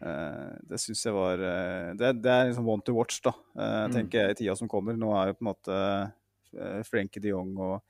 Eh, 0.00 0.56
det 0.68 0.80
syns 0.82 1.04
jeg 1.06 1.14
var 1.16 1.40
eh, 1.40 1.92
det, 1.96 2.10
det 2.20 2.32
er 2.32 2.50
liksom 2.50 2.68
one 2.68 2.84
to 2.84 2.92
watch, 2.96 3.20
da, 3.24 3.32
tenker 3.32 3.86
Mm. 3.86 3.94
tenker 3.96 4.18
jeg, 4.20 4.30
i 4.30 4.38
tida 4.42 4.56
som 4.58 4.68
kommer. 4.68 4.96
Nå 4.98 5.12
er 5.16 5.30
jo 5.30 5.38
på 5.38 5.44
en 5.46 5.50
måte 5.52 5.78
eh, 6.56 6.82
Frenkie 6.88 7.22
de 7.24 7.32
Jong 7.32 7.54
og 7.56 7.80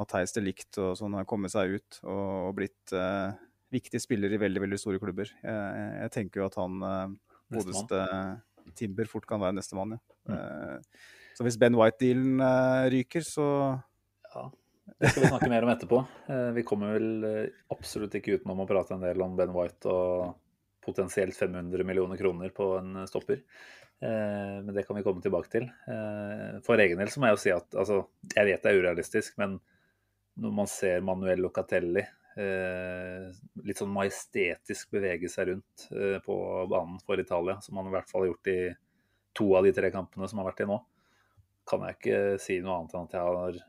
Matheis 0.00 0.32
de 0.34 0.42
Licht 0.44 0.78
og 0.82 0.94
sånn 0.98 1.14
har 1.14 1.24
kommet 1.28 1.52
seg 1.52 1.76
ut 1.78 1.98
og, 2.02 2.48
og 2.48 2.54
blitt 2.56 2.92
uh, 2.96 3.30
viktige 3.70 4.00
spillere 4.02 4.34
i 4.34 4.40
veldig 4.40 4.62
veldig 4.64 4.78
store 4.80 4.98
klubber. 4.98 5.28
Jeg, 5.44 5.82
jeg 6.00 6.10
tenker 6.16 6.40
jo 6.42 6.46
at 6.48 6.56
han 6.58 6.78
uh, 6.82 7.12
godeste 7.52 8.00
godeste 8.00 8.72
Timber 8.78 9.08
fort 9.10 9.26
kan 9.28 9.40
være 9.42 9.56
nestemann, 9.58 9.96
ja. 9.96 10.00
Mm. 10.30 10.34
Eh, 10.38 11.06
så 11.36 11.42
hvis 11.46 11.56
Ben 11.58 11.74
White-dealen 11.74 12.40
eh, 12.46 12.84
ryker, 12.94 13.24
så 13.26 13.46
Ja, 14.32 14.44
det 15.00 15.10
skal 15.10 15.24
vi 15.24 15.30
snakke 15.32 15.48
mer 15.50 15.66
om 15.66 15.72
etterpå. 15.72 15.98
Eh, 16.30 16.50
Vi 16.56 16.62
kommer 16.68 16.94
vel 16.94 17.26
eh, 17.26 17.48
absolutt 17.74 18.14
ikke 18.14 18.36
utenom 18.38 18.62
å 18.62 18.68
prate 18.70 18.94
en 18.94 19.02
del 19.02 19.20
om 19.24 19.34
Ben 19.38 19.50
White 19.54 19.90
og 19.90 20.36
potensielt 20.82 21.36
500 21.36 21.84
millioner 21.84 22.16
kroner 22.20 22.52
på 22.54 22.68
en 22.78 22.96
eh, 22.96 23.08
stopper. 23.10 23.42
Eh, 24.02 24.56
Men 24.62 24.74
det 24.74 24.86
kan 24.86 24.96
vi 24.96 25.04
komme 25.06 25.22
tilbake 25.22 25.50
til. 25.52 25.68
Eh, 25.88 26.58
For 26.66 26.80
egen 26.82 26.98
del 26.98 27.12
så 27.12 27.20
må 27.20 27.30
jeg 27.30 27.38
jo 27.38 27.42
si 27.44 27.54
at 27.54 27.78
altså, 27.78 28.02
jeg 28.34 28.48
vet 28.50 28.64
det 28.64 28.72
er 28.72 28.82
urealistisk, 28.82 29.38
men 29.38 29.60
når 30.42 30.58
man 30.62 30.70
ser 30.70 31.04
Manuel 31.04 31.42
Locatelli 31.44 32.04
litt 32.32 33.76
sånn 33.76 33.90
majestetisk 33.92 34.94
bevege 34.94 35.28
seg 35.28 35.50
rundt 35.50 35.82
på 36.24 36.36
banen 36.70 36.94
for 37.04 37.20
Italia, 37.20 37.58
som 37.60 37.76
han 37.76 37.90
i 37.90 37.92
hvert 37.92 38.08
fall 38.08 38.22
har 38.24 38.30
gjort 38.30 38.48
i 38.48 38.54
to 39.36 39.50
av 39.58 39.66
de 39.68 39.74
tre 39.76 39.90
kampene 39.92 40.24
som 40.30 40.40
har 40.40 40.48
vært 40.48 40.62
i 40.64 40.68
nå, 40.70 40.78
kan 41.68 41.84
jeg 41.84 41.98
ikke 41.98 42.22
si 42.40 42.56
noe 42.64 42.78
annet 42.78 42.96
enn 42.96 43.10
at 43.10 43.18
jeg 43.18 43.36
har 43.36 43.60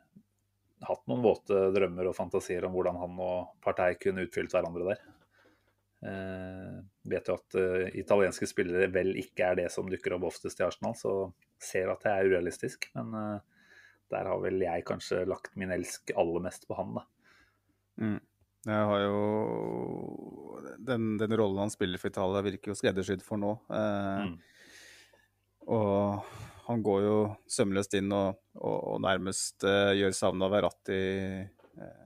hatt 0.87 1.03
noen 1.11 1.23
våte 1.23 1.59
drømmer 1.75 2.09
og 2.09 2.17
fantasier 2.17 2.65
om 2.67 2.75
hvordan 2.75 2.99
han 2.99 3.19
og 3.23 3.53
Partei 3.63 3.93
kunne 3.99 4.25
utfylt 4.27 4.55
hverandre 4.55 4.93
der. 4.93 5.03
Eh, 6.03 6.79
vet 7.07 7.29
jo 7.29 7.37
at 7.37 7.55
eh, 7.59 7.93
italienske 8.01 8.47
spillere 8.49 8.89
vel 8.91 9.13
ikke 9.21 9.51
er 9.51 9.59
det 9.61 9.69
som 9.71 9.87
dukker 9.87 10.17
opp 10.17 10.27
oftest 10.33 10.59
i 10.59 10.65
Arsenal, 10.67 10.97
så 10.99 11.13
ser 11.61 11.91
at 11.93 12.03
det 12.03 12.11
er 12.11 12.29
urealistisk. 12.31 12.89
Men 12.97 13.15
eh, 13.19 13.65
der 14.11 14.29
har 14.29 14.43
vel 14.43 14.59
jeg 14.61 14.85
kanskje 14.87 15.23
lagt 15.29 15.55
min 15.59 15.71
elsk 15.73 16.11
aller 16.19 16.43
mest 16.43 16.67
på 16.67 16.77
han, 16.77 16.97
da. 16.99 17.07
Mm. 18.03 18.21
Jeg 18.63 18.85
har 18.89 19.01
jo 19.03 19.17
Den, 20.79 21.17
den 21.19 21.35
rollen 21.37 21.65
han 21.65 21.71
spiller 21.73 21.99
for 21.99 22.09
Italia, 22.09 22.43
virker 22.45 22.71
jo 22.71 22.79
skreddersydd 22.79 23.23
for 23.25 23.41
nå. 23.41 23.57
Eh, 23.71 24.25
Mm. 24.33 24.41
Og 25.63 26.25
han 26.65 26.81
går 26.83 27.01
jo 27.05 27.17
sømløst 27.47 27.93
inn 27.95 28.11
og, 28.11 28.35
og, 28.59 28.77
og 28.93 28.97
nærmest 29.03 29.63
eh, 29.63 29.93
gjør 29.95 30.15
savnet 30.17 30.49
av 30.49 30.51
Verratti 30.51 30.97
eh, 30.99 32.01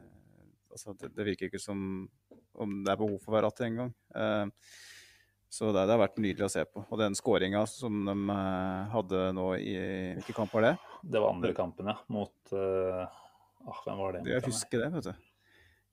altså 0.70 0.94
det, 0.94 1.10
det 1.18 1.26
virker 1.26 1.50
ikke 1.50 1.62
som 1.62 1.80
om 2.64 2.80
det 2.86 2.94
er 2.94 3.00
behov 3.00 3.18
for 3.24 3.38
Verratti 3.38 3.68
engang. 3.68 3.94
Eh, 4.16 4.46
så 5.50 5.70
det, 5.72 5.86
det 5.88 5.96
har 5.96 6.02
vært 6.02 6.20
nydelig 6.20 6.48
å 6.48 6.52
se 6.52 6.66
på. 6.68 6.84
Og 6.84 7.00
den 7.00 7.16
skåringa 7.18 7.64
som 7.72 8.04
de 8.08 8.16
eh, 8.34 8.90
hadde 8.94 9.22
nå 9.38 9.48
i 9.62 9.78
Hvilken 10.18 10.42
kamp 10.42 10.58
var 10.58 10.68
det? 10.68 10.74
Det 11.04 11.24
var 11.24 11.36
andre 11.36 11.54
kampen, 11.56 11.94
ja. 11.94 11.96
Mot 12.12 12.54
uh, 12.54 13.08
ah, 13.64 13.80
Hvem 13.86 14.04
var 14.04 14.18
det? 14.18 14.26
Jeg 14.28 14.46
husker 14.50 14.84
det, 14.84 14.92
vet 14.98 15.10
du. 15.10 15.24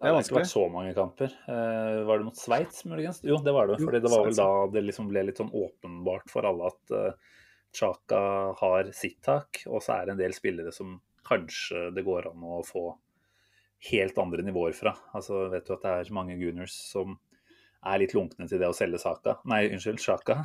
Det 0.04 0.11
har 0.11 0.21
ikke 0.21 0.37
vært 0.37 0.50
så 0.50 0.64
mange 0.68 0.90
kamper. 0.97 1.37
Eh, 1.49 2.00
var 2.04 2.21
det 2.21 2.26
mot 2.26 2.37
Sveits, 2.37 2.83
muligens? 2.90 3.23
Jo, 3.25 3.38
det 3.40 3.54
var 3.56 3.71
det. 3.71 3.78
Fordi 3.80 4.02
det 4.02 4.11
var 4.12 4.26
vel 4.26 4.37
da 4.37 4.49
det 4.75 4.83
liksom 4.88 5.09
ble 5.09 5.23
litt 5.30 5.40
sånn 5.40 5.54
åpenbart 5.54 6.28
for 6.33 6.49
alle 6.49 6.73
at 6.73 6.92
uh, 6.92 7.38
Chaka 7.75 8.21
har 8.59 8.90
sitt 8.94 9.21
tak, 9.25 9.62
og 9.71 9.80
så 9.83 9.97
er 9.97 10.06
det 10.06 10.16
en 10.16 10.21
del 10.21 10.35
spillere 10.37 10.75
som 10.75 10.99
kanskje 11.25 11.88
det 11.94 12.04
går 12.06 12.28
an 12.33 12.44
å 12.44 12.61
få 12.66 12.90
helt 13.91 14.19
andre 14.19 14.45
nivåer 14.47 14.75
fra. 14.76 14.95
Altså, 15.17 15.47
vet 15.53 15.67
du 15.67 15.75
at 15.76 15.85
det 15.85 15.95
er 15.95 16.12
mange 16.17 16.37
Gunners 16.41 16.75
som 16.93 17.19
er 17.85 18.00
litt 18.00 18.14
lunkne 18.17 18.47
til 18.49 18.61
det 18.61 18.69
å 18.71 18.76
selge 18.76 19.00
Saka. 19.03 19.38
Nei, 19.50 19.67
unnskyld, 19.75 20.00
Sjaka. 20.00 20.41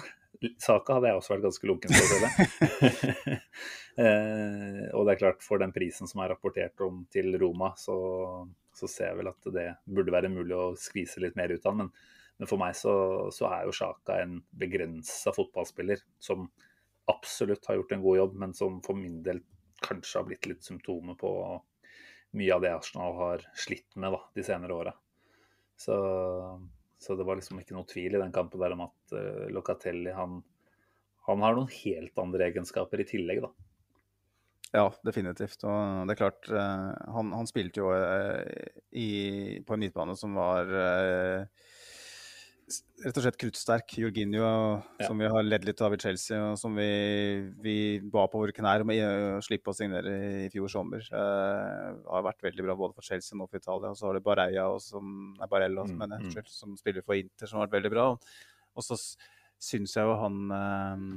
Saka 0.62 0.98
hadde 0.98 1.12
jeg 1.12 1.20
også 1.20 1.34
vært 1.34 1.46
ganske 1.48 1.70
lunken 1.70 1.94
til 1.96 2.04
å 2.04 2.10
selge. 2.12 3.10
eh, 4.04 4.86
og 4.96 5.06
det 5.08 5.14
er 5.14 5.22
klart, 5.22 5.44
for 5.44 5.62
den 5.62 5.74
prisen 5.76 6.10
som 6.10 6.24
er 6.24 6.34
rapportert 6.34 6.84
om 6.86 7.06
til 7.12 7.32
Roma, 7.40 7.72
så, 7.80 7.96
så 8.76 8.92
ser 8.92 9.14
jeg 9.14 9.22
vel 9.22 9.32
at 9.32 9.52
det 9.56 9.68
burde 9.88 10.16
være 10.16 10.32
mulig 10.34 10.56
å 10.56 10.72
skvise 10.80 11.24
litt 11.24 11.40
mer 11.40 11.54
ut 11.54 11.64
av 11.64 11.78
den. 11.78 11.88
Men, 11.88 12.18
men 12.40 12.52
for 12.52 12.62
meg 12.62 12.76
så, 12.80 12.96
så 13.36 13.48
er 13.52 13.68
jo 13.68 13.76
Sjaka 13.76 14.20
en 14.24 14.40
begrensa 14.60 15.34
fotballspiller 15.36 16.04
som 16.24 16.50
absolutt 17.10 17.66
har 17.68 17.80
gjort 17.80 17.96
en 17.96 18.04
god 18.04 18.20
jobb, 18.20 18.38
men 18.44 18.54
som 18.56 18.84
for 18.86 19.00
min 19.00 19.24
del 19.26 19.42
kanskje 19.80 20.20
har 20.20 20.28
blitt 20.28 20.48
litt 20.48 20.64
symptomer 20.68 21.16
på 21.20 21.32
mye 22.38 22.56
av 22.56 22.62
det 22.62 22.74
Arsenal 22.76 23.16
har 23.18 23.46
slitt 23.58 23.96
med 23.96 24.14
da, 24.14 24.20
de 24.36 24.46
senere 24.46 24.76
åra. 24.76 24.94
Så, 25.80 25.96
så 27.00 27.16
det 27.16 27.26
var 27.26 27.40
liksom 27.40 27.62
ikke 27.62 27.78
noe 27.78 27.88
tvil 27.90 28.16
i 28.16 28.22
den 28.22 28.34
kampen 28.36 28.62
der 28.62 28.76
om 28.76 28.86
at 28.86 29.16
uh, 29.16 29.48
Locatelli 29.54 30.14
han, 30.14 30.42
han 31.30 31.46
har 31.46 31.58
noen 31.58 31.72
helt 31.80 32.22
andre 32.22 32.50
egenskaper 32.50 33.02
i 33.02 33.08
tillegg, 33.10 33.42
da. 33.48 33.54
Ja, 34.76 34.86
definitivt. 35.08 35.64
Og 35.66 36.06
det 36.06 36.14
er 36.14 36.20
klart, 36.20 36.50
uh, 36.54 36.94
han, 37.16 37.34
han, 37.34 37.50
spilte 37.50 37.82
jo 37.82 37.90
uh, 37.96 38.44
i, 38.92 39.10
på 39.66 39.76
en 39.76 39.86
midtbane 39.86 40.18
som 40.20 40.38
var 40.38 40.70
uh, 40.70 41.70
rett 43.04 43.18
og 43.18 43.24
slett 43.24 43.38
kruttsterk. 43.42 43.96
Jorginho, 44.02 44.44
ja. 44.44 45.08
som 45.08 45.20
vi 45.22 45.30
har 45.32 45.46
ledd 45.46 45.66
litt 45.68 45.82
av 45.86 45.96
i 45.96 46.00
Chelsea, 46.02 46.40
og 46.52 46.60
som 46.62 46.76
vi, 46.78 46.90
vi 47.64 47.76
ba 48.04 48.26
på 48.32 48.42
våre 48.44 48.56
knær 48.56 48.86
om 48.86 48.94
å 48.94 49.40
slippe 49.46 49.72
å 49.72 49.78
signere 49.78 50.14
i 50.46 50.52
fjor 50.54 50.72
sommer. 50.72 51.06
Uh, 51.14 51.98
har 52.10 52.28
vært 52.30 52.46
veldig 52.50 52.68
bra 52.68 52.78
både 52.80 52.98
for 52.98 53.10
Chelsea 53.10 53.38
og 53.38 53.50
for 53.50 53.62
Italia. 53.62 53.92
Og 53.92 54.00
så 54.00 54.10
har 54.10 54.20
det 54.20 54.26
Barella, 54.26 54.68
som, 54.84 55.34
nei, 55.40 55.50
Barella, 55.52 55.88
mm, 55.88 55.98
mener, 56.04 56.30
mm. 56.30 56.54
som 56.54 56.78
spiller 56.80 57.06
for 57.06 57.20
Inter, 57.20 57.50
som 57.50 57.60
har 57.60 57.68
vært 57.68 57.80
veldig 57.80 57.94
bra. 57.96 58.08
Og 58.78 58.86
så 58.86 59.00
syns 59.60 59.98
jeg 59.98 60.08
jo 60.08 60.16
han 60.22 60.40
uh, 60.54 61.08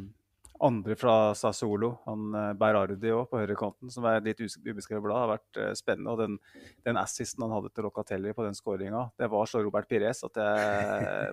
andre 0.63 0.95
fra 0.99 1.35
Sassolo, 1.37 1.91
han 2.07 2.35
uh, 2.35 2.53
Berardi 2.59 3.11
òg, 3.13 3.27
på 3.31 3.41
høyrekanten, 3.41 3.91
som 3.93 4.07
er 4.09 4.23
litt 4.25 4.41
ubeskrevet 4.43 5.03
blad, 5.05 5.19
har 5.19 5.31
vært 5.35 5.61
uh, 5.61 5.71
spennende. 5.79 6.15
Og 6.15 6.21
den, 6.21 6.39
den, 6.87 7.01
assisten 7.01 7.45
han 7.45 7.55
hadde 7.57 7.73
til 7.75 7.87
Locatelli 7.89 8.35
på 8.37 8.47
den 8.47 8.57
skåringa, 8.59 9.05
det 9.19 9.31
var 9.33 9.51
så 9.51 9.63
Robert 9.65 9.89
Pires 9.91 10.23
at 10.27 10.39
det 10.39 10.49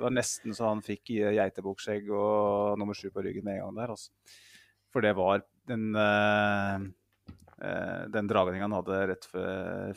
var 0.01 0.15
nesten 0.15 0.55
så 0.57 0.71
han 0.71 0.83
fikk 0.85 1.13
geitebukkskjegg 1.37 2.09
og 2.09 2.79
nummer 2.81 2.97
sju 2.97 3.09
på 3.13 3.23
ryggen 3.25 3.45
med 3.45 3.59
en 3.59 3.67
gang 3.67 3.81
der. 3.83 3.95
Altså. 3.95 4.37
For 4.89 5.05
det 5.05 5.13
var 5.19 5.45
den 5.69 5.89
uh, 5.95 6.89
den 7.59 8.29
dragninga 8.29 8.69
han 8.69 8.77
hadde 8.77 8.99
rett 9.09 9.25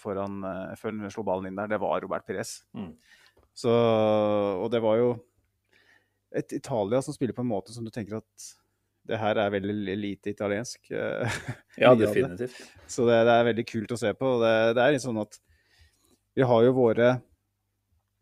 foran, 0.02 0.40
før 0.74 0.96
han 0.96 1.12
slo 1.14 1.22
ballen 1.22 1.46
inn 1.46 1.60
der, 1.60 1.68
det 1.70 1.78
var 1.78 2.00
Robert 2.02 2.26
Pires. 2.26 2.56
Mm. 2.74 2.96
Så, 3.54 3.70
og 3.70 4.66
det 4.72 4.80
var 4.82 4.96
jo 4.98 5.12
et 6.34 6.52
Italia 6.56 6.98
som 7.06 7.14
spiller 7.14 7.36
på 7.36 7.44
en 7.44 7.52
måte 7.52 7.70
som 7.70 7.86
du 7.86 7.92
tenker 7.94 8.18
at 8.18 8.48
det 9.08 9.18
her 9.18 9.38
er 9.42 9.54
veldig 9.54 9.96
lite 9.98 10.30
italiensk. 10.30 10.90
Eh, 10.94 11.38
ja, 11.82 11.94
definitivt. 11.98 12.60
Så 12.86 13.06
det, 13.08 13.18
det, 13.26 13.34
er 13.34 13.48
veldig 13.50 13.66
kult 13.68 13.94
å 13.94 13.98
se 13.98 14.12
på. 14.18 14.36
Det, 14.42 14.52
det, 14.78 14.84
er 14.84 14.94
litt 14.94 15.04
sånn 15.04 15.20
at 15.22 15.38
vi 16.38 16.46
har 16.48 16.62
jo 16.64 16.76
våre 16.76 17.08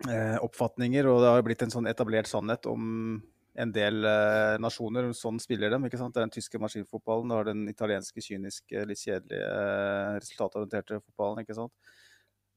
eh, 0.08 0.38
oppfatninger, 0.40 1.08
og 1.10 1.20
det 1.22 1.34
har 1.34 1.44
blitt 1.46 1.66
en 1.66 1.74
sånn 1.74 1.90
etablert 1.90 2.30
sannhet 2.30 2.66
om 2.70 3.20
en 3.60 3.72
del 3.74 4.06
eh, 4.08 4.56
nasjoner. 4.62 5.10
Sånn 5.16 5.40
spiller 5.42 5.72
dem. 5.74 5.84
ikke 5.86 6.00
sant? 6.00 6.14
Det 6.14 6.22
er 6.22 6.28
den 6.28 6.36
tyske 6.38 6.60
maskinfotballen, 6.62 7.28
det 7.30 7.38
har 7.38 7.50
den 7.50 7.64
italienske 7.70 8.24
kyniske, 8.24 8.84
litt 8.88 9.02
kjedelige, 9.02 9.50
eh, 9.50 10.16
resultatorienterte 10.22 11.02
fotballen. 11.02 11.44
ikke 11.44 11.58
sant? 11.58 11.74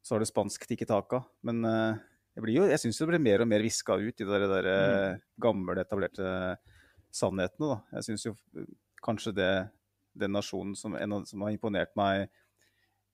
Så 0.04 0.16
har 0.16 0.24
du 0.24 0.30
spansk 0.30 0.68
tikki 0.70 0.88
taka. 0.88 1.24
Men 1.48 1.64
eh, 1.68 2.04
jeg, 2.38 2.56
jo, 2.56 2.70
jeg 2.72 2.82
syns 2.82 3.02
det 3.02 3.10
blir 3.12 3.24
mer 3.28 3.44
og 3.44 3.52
mer 3.52 3.66
viska 3.66 4.00
ut 4.00 4.24
i 4.24 4.30
det 4.30 4.48
der, 4.48 4.70
mm. 4.70 5.26
gamle, 5.44 5.76
etablerte 5.84 6.30
sannhetene. 7.14 7.70
Da. 7.74 7.98
Jeg 7.98 8.08
syns 8.10 8.28
jo 8.28 8.36
kanskje 9.04 9.36
det 9.38 9.52
den 10.14 10.34
nasjonen 10.36 10.76
som, 10.78 10.96
som, 11.26 11.44
har 11.46 11.54
imponert 11.54 11.94
meg 11.98 12.28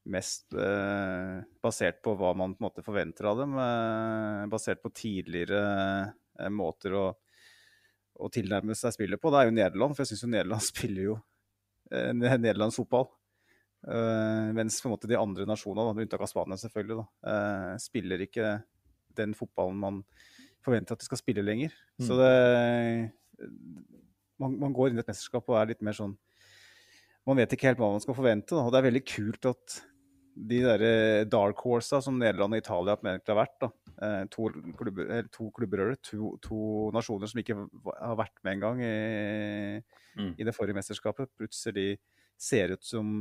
mest 0.09 0.55
eh, 0.57 1.39
basert 1.63 2.01
på 2.03 2.15
hva 2.17 2.33
man 2.37 2.55
på 2.55 2.63
en 2.63 2.67
måte 2.67 2.83
forventer 2.83 3.29
av 3.29 3.39
dem, 3.39 3.55
eh, 3.61 4.47
basert 4.51 4.81
på 4.83 4.91
tidligere 4.95 5.61
eh, 6.39 6.51
måter 6.51 6.95
å, 6.97 7.05
å, 8.19 8.31
tilnærme 8.33 8.75
seg 8.77 8.95
spillet 8.95 9.21
på, 9.21 9.31
det 9.31 9.41
er 9.41 9.49
jo 9.49 9.55
Nederland. 9.55 9.95
For 9.95 10.03
jeg 10.03 10.13
syns 10.13 10.25
jo 10.25 10.31
Nederland 10.33 10.65
spiller 10.71 11.05
jo 11.11 11.15
eh, 11.93 12.11
nederlandsk 12.15 12.83
fotball. 12.83 13.09
Uh, 13.79 14.51
mens 14.51 14.81
på 14.83 14.89
en 14.89 14.91
måte 14.91 15.07
de 15.07 15.15
andre 15.15 15.45
nasjonene, 15.47 15.93
med 15.95 16.03
unntak 16.03 16.25
av 16.25 16.27
Spania 16.27 16.57
selvfølgelig, 16.59 16.97
da, 16.99 17.31
uh, 17.31 17.75
spiller 17.79 18.25
ikke 18.25 18.49
den 19.15 19.31
fotballen 19.37 19.77
man 19.79 20.01
forventer 20.65 20.97
at 20.97 20.99
de 20.99 21.07
skal 21.07 21.21
spille 21.21 21.45
lenger. 21.45 21.71
Mm. 21.95 22.03
Så 22.09 22.17
det, 22.19 22.33
man, 24.39 24.55
man, 24.55 24.73
går 24.75 24.91
inn 24.91 24.99
i 24.99 25.03
et 25.03 25.11
mesterskap 25.11 25.47
og 25.49 25.59
er 25.59 25.71
litt 25.73 25.85
mer 25.85 25.97
sånn 25.97 26.15
Man 27.27 27.37
vet 27.37 27.53
ikke 27.53 27.69
helt 27.69 27.81
hva 27.81 27.91
man 27.93 28.01
skal 28.01 28.15
forvente. 28.17 28.55
Da. 28.55 28.63
Og 28.63 28.71
det 28.73 28.79
er 28.79 28.85
veldig 28.87 29.01
kult 29.05 29.47
at 29.51 29.73
de 30.49 30.61
der 30.63 30.83
dark 31.29 31.59
horsa 31.61 31.99
som 32.01 32.15
Nederland 32.17 32.55
og 32.55 32.61
Italia 32.61 32.95
har 32.95 33.37
vært, 33.37 33.57
da. 33.59 33.69
Eh, 33.99 34.21
to 34.31 34.47
klubber, 34.79 35.11
to, 35.35 35.49
klubber 35.53 35.91
to, 35.99 36.31
to, 36.41 36.61
nasjoner 36.95 37.29
som 37.29 37.41
ikke 37.41 37.57
har 37.99 38.15
vært 38.17 38.39
med 38.47 38.55
engang 38.55 38.81
i, 38.81 38.93
mm. 40.15 40.31
i 40.39 40.47
det 40.47 40.55
forrige 40.55 40.79
mesterskapet, 40.79 41.29
plutselig 41.37 41.99
ser 42.39 42.73
ut 42.73 42.87
som 42.87 43.11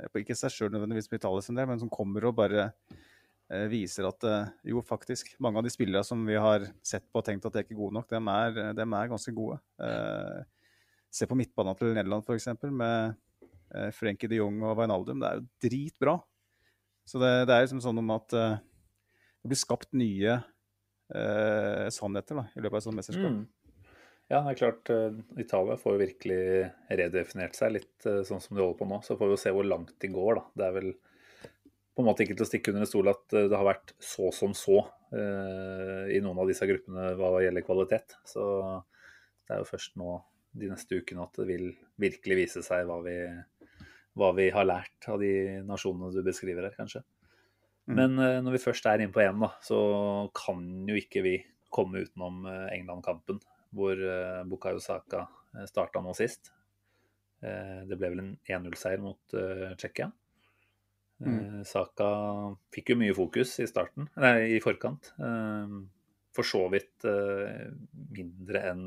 eh, 0.00 0.08
Ikke 0.22 0.38
seg 0.38 0.54
sjøl 0.54 0.72
nødvendigvis 0.72 1.12
på 1.12 1.20
Italia 1.20 1.44
sin 1.44 1.60
del, 1.60 1.68
men 1.68 1.84
som 1.84 1.92
kommer 1.92 2.30
og 2.30 2.38
bare 2.40 2.70
Eh, 2.70 3.07
viser 3.48 4.08
at 4.08 4.24
eh, 4.28 4.50
jo, 4.72 4.82
faktisk, 4.84 5.32
mange 5.40 5.60
av 5.60 5.64
de 5.64 5.72
spillere 5.72 6.04
som 6.04 6.20
vi 6.28 6.36
har 6.36 6.66
sett 6.84 7.06
på 7.08 7.22
og 7.22 7.24
tenkt 7.26 7.46
at 7.48 7.54
de 7.54 7.62
er 7.62 7.66
ikke 7.66 7.78
gode 7.78 7.96
nok, 7.96 8.08
dem 8.10 8.28
er, 8.32 8.60
dem 8.76 8.96
er 8.98 9.12
ganske 9.12 9.32
gode. 9.36 9.56
Eh, 9.80 10.42
se 11.08 11.28
på 11.28 11.38
midtbanen 11.38 11.78
til 11.78 11.94
Nederland 11.96 12.26
f.eks. 12.26 12.50
med 12.68 13.14
eh, 13.74 13.88
Frenkie 13.96 14.28
de 14.30 14.42
Jong 14.42 14.60
og 14.66 14.76
Wijnaldum. 14.80 15.22
Det 15.22 15.30
er 15.30 15.40
jo 15.40 15.46
dritbra. 15.64 16.18
Så 17.08 17.20
det, 17.22 17.32
det 17.48 17.56
er 17.56 17.64
liksom 17.64 17.80
sånn 17.80 18.02
om 18.02 18.16
at 18.18 18.36
eh, 18.36 18.58
det 19.40 19.52
blir 19.52 19.60
skapt 19.60 19.94
nye 19.96 20.34
eh, 20.36 21.86
sannheter 21.94 22.42
da, 22.42 22.48
i 22.52 22.60
løpet 22.60 22.74
av 22.74 22.82
et 22.82 22.88
sånt 22.90 23.00
mesterskap. 23.00 23.38
Mm. 23.38 23.46
Ja, 24.28 24.42
det 24.44 24.50
er 24.50 24.56
klart. 24.60 24.90
Italia 25.40 25.78
får 25.80 25.94
jo 25.94 26.00
virkelig 26.02 26.40
redefinert 27.00 27.56
seg 27.56 27.78
litt 27.78 28.04
sånn 28.04 28.42
som 28.44 28.58
de 28.58 28.60
holder 28.60 28.76
på 28.76 28.88
nå. 28.90 28.98
Så 29.00 29.16
får 29.16 29.30
vi 29.30 29.32
jo 29.32 29.40
se 29.40 29.52
hvor 29.56 29.64
langt 29.64 29.94
de 30.04 30.10
går, 30.12 30.36
da. 30.36 30.42
Det 30.52 30.66
er 30.66 30.74
vel 30.74 30.90
på 31.98 32.04
en 32.04 32.08
måte 32.08 32.24
ikke 32.24 32.38
til 32.38 32.46
å 32.46 32.48
stikke 32.48 32.72
under 32.72 32.86
en 32.86 32.90
stol 32.90 33.10
at 33.10 33.34
eh, 33.34 33.48
det 33.50 33.58
har 33.58 33.66
vært 33.66 33.92
så 33.98 34.30
som 34.34 34.54
så 34.56 34.78
eh, 35.10 36.14
i 36.14 36.22
noen 36.24 36.38
av 36.38 36.48
disse 36.50 36.66
gruppene 36.70 37.10
hva 37.18 37.34
gjelder 37.42 37.66
kvalitet. 37.66 38.16
Så 38.28 38.46
det 39.44 39.56
er 39.56 39.62
jo 39.64 39.68
først 39.68 39.98
nå 39.98 40.16
de 40.58 40.70
neste 40.70 41.02
ukene 41.02 41.26
at 41.26 41.36
det 41.38 41.46
vil 41.50 41.68
virkelig 42.00 42.38
vise 42.38 42.64
seg 42.64 42.86
hva 42.88 43.02
vi, 43.04 43.18
hva 44.18 44.32
vi 44.38 44.48
har 44.54 44.66
lært 44.66 45.10
av 45.10 45.20
de 45.22 45.60
nasjonene 45.66 46.14
du 46.14 46.22
beskriver 46.26 46.70
her, 46.70 46.78
kanskje. 46.78 47.04
Mm. 47.88 47.94
Men 47.98 48.18
eh, 48.22 48.40
når 48.44 48.56
vi 48.56 48.64
først 48.68 48.86
er 48.88 49.02
inne 49.02 49.14
på 49.14 49.24
EM, 49.24 49.44
da, 49.44 49.52
så 49.64 49.78
kan 50.36 50.64
jo 50.88 50.98
ikke 50.98 51.24
vi 51.26 51.38
komme 51.70 52.04
utenom 52.04 52.46
eh, 52.46 52.78
England-kampen, 52.78 53.40
hvor 53.76 53.98
eh, 53.98 54.44
Bukayo 54.48 54.80
Saka 54.80 55.26
eh, 55.54 55.66
starta 55.68 56.02
nå 56.04 56.14
sist. 56.16 56.52
Det 57.38 57.94
ble 57.94 58.08
vel 58.10 58.18
en 58.18 58.30
1-0-seier 58.50 58.98
mot 58.98 59.34
Tsjekkia. 59.78 60.08
Mm. 61.20 61.38
Eh, 61.38 61.62
Saka 61.66 62.08
fikk 62.74 62.92
jo 62.92 62.98
mye 63.00 63.14
fokus 63.16 63.56
i 63.62 63.66
starten, 63.70 64.08
nei, 64.20 64.54
i 64.54 64.62
forkant. 64.62 65.12
Eh, 65.18 65.76
for 66.36 66.46
så 66.46 66.64
vidt 66.70 67.06
eh, 67.08 67.68
mindre 68.14 68.64
enn 68.70 68.86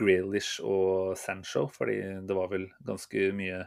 Grealish 0.00 0.62
og 0.64 1.16
Sancho, 1.18 1.66
fordi 1.72 1.98
det 2.26 2.36
var 2.36 2.50
vel 2.52 2.68
ganske 2.86 3.30
mye 3.36 3.64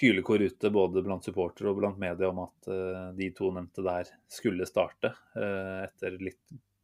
hylekor 0.00 0.42
ute 0.42 0.70
både 0.74 1.04
blant 1.06 1.22
supportere 1.22 1.70
og 1.70 1.78
blant 1.78 2.00
media 2.02 2.32
om 2.32 2.40
at 2.42 2.66
de 3.14 3.28
to 3.30 3.52
nevnte 3.54 3.84
der 3.86 4.08
skulle 4.26 4.66
starte 4.66 5.12
etter 5.38 6.16
litt 6.18 6.40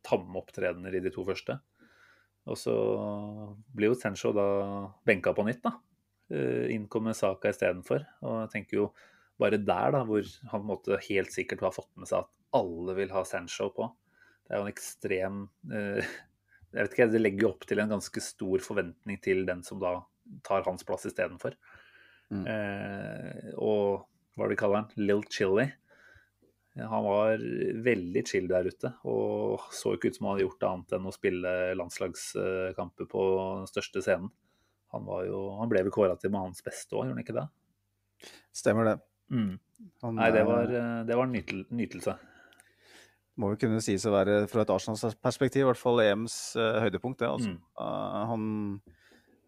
tamme 0.06 0.38
opptredener 0.38 0.94
i 0.94 1.00
de 1.02 1.10
to 1.10 1.24
første. 1.26 1.56
Og 2.46 2.60
så 2.60 2.76
blir 3.74 3.90
jo 3.90 3.98
Sancho 3.98 4.30
da 4.36 4.46
benka 5.02 5.34
på 5.34 5.42
nytt, 5.48 5.64
da. 5.66 5.74
Inn 6.70 6.86
kommer 6.92 7.18
Saka 7.18 7.50
istedenfor. 7.50 8.06
Og 8.22 8.36
jeg 8.44 8.52
tenker 8.54 8.78
jo 8.78 8.86
bare 9.40 9.60
der, 9.60 9.94
da, 9.96 10.02
hvor 10.06 10.26
han 10.52 10.66
måtte 10.68 11.00
helt 11.08 11.32
sikkert 11.34 11.64
har 11.66 11.74
fått 11.74 11.90
med 11.98 12.10
seg 12.10 12.24
at 12.24 12.30
alle 12.56 12.96
vil 12.98 13.12
ha 13.14 13.24
Sancho 13.26 13.70
på. 13.74 13.88
Det 14.44 14.54
er 14.54 14.60
jo 14.60 14.66
en 14.66 14.72
ekstrem 14.72 15.42
eh, 15.70 16.14
Jeg 16.70 16.84
vet 16.84 16.94
ikke, 16.94 17.10
Det 17.12 17.20
legger 17.20 17.44
jo 17.44 17.50
opp 17.52 17.66
til 17.66 17.82
en 17.82 17.92
ganske 17.92 18.22
stor 18.24 18.62
forventning 18.64 19.20
til 19.22 19.44
den 19.46 19.62
som 19.66 19.80
da 19.82 20.00
tar 20.46 20.66
hans 20.66 20.86
plass 20.86 21.06
istedenfor. 21.08 21.56
Mm. 22.30 22.44
Eh, 22.46 23.52
og 23.58 24.06
hva 24.34 24.46
er 24.46 24.50
det 24.50 24.56
de 24.56 24.60
kaller 24.60 24.82
han? 24.82 24.92
Lill 25.02 25.24
Chili. 25.30 25.66
Han 26.78 27.04
var 27.04 27.42
veldig 27.84 28.22
chill 28.28 28.46
der 28.48 28.68
ute 28.70 28.92
og 29.10 29.64
så 29.74 29.96
ikke 29.96 30.12
ut 30.12 30.16
som 30.16 30.28
han 30.28 30.36
hadde 30.36 30.44
gjort 30.46 30.66
annet 30.68 30.94
enn 30.96 31.08
å 31.10 31.12
spille 31.12 31.54
landslagskamper 31.76 33.08
på 33.10 33.24
den 33.58 33.66
største 33.68 34.02
scenen. 34.06 34.30
Han, 34.94 35.06
jo, 35.26 35.42
han 35.58 35.70
ble 35.70 35.82
vel 35.86 35.94
kåra 35.94 36.16
til 36.18 36.32
med 36.32 36.46
hans 36.46 36.64
beste 36.66 36.94
òg, 36.94 37.04
gjorde 37.04 37.18
han 37.18 37.24
ikke 37.24 37.36
det? 37.36 37.46
Stemmer 38.56 38.88
det. 38.88 38.96
Mm. 39.30 39.54
Han, 40.04 40.18
Nei, 40.18 40.28
det 40.34 40.42
var, 40.48 40.68
eh, 40.68 40.98
det 41.08 41.16
var 41.16 41.28
en 41.28 41.34
nytel, 41.34 41.64
nytelse. 41.72 42.16
Må 43.40 43.52
jo 43.54 43.60
kunne 43.62 43.80
sies 43.84 44.04
å 44.04 44.12
være, 44.12 44.42
fra 44.50 44.64
et 44.64 44.72
Arsenal-perspektiv, 44.74 45.62
i 45.62 45.68
hvert 45.70 45.80
fall 45.80 46.02
EMs 46.02 46.36
uh, 46.60 46.80
høydepunkt. 46.84 47.22
det 47.22 47.30
altså. 47.30 47.54
Mm. 47.54 47.60
Uh, 47.80 48.18
han 48.28 48.48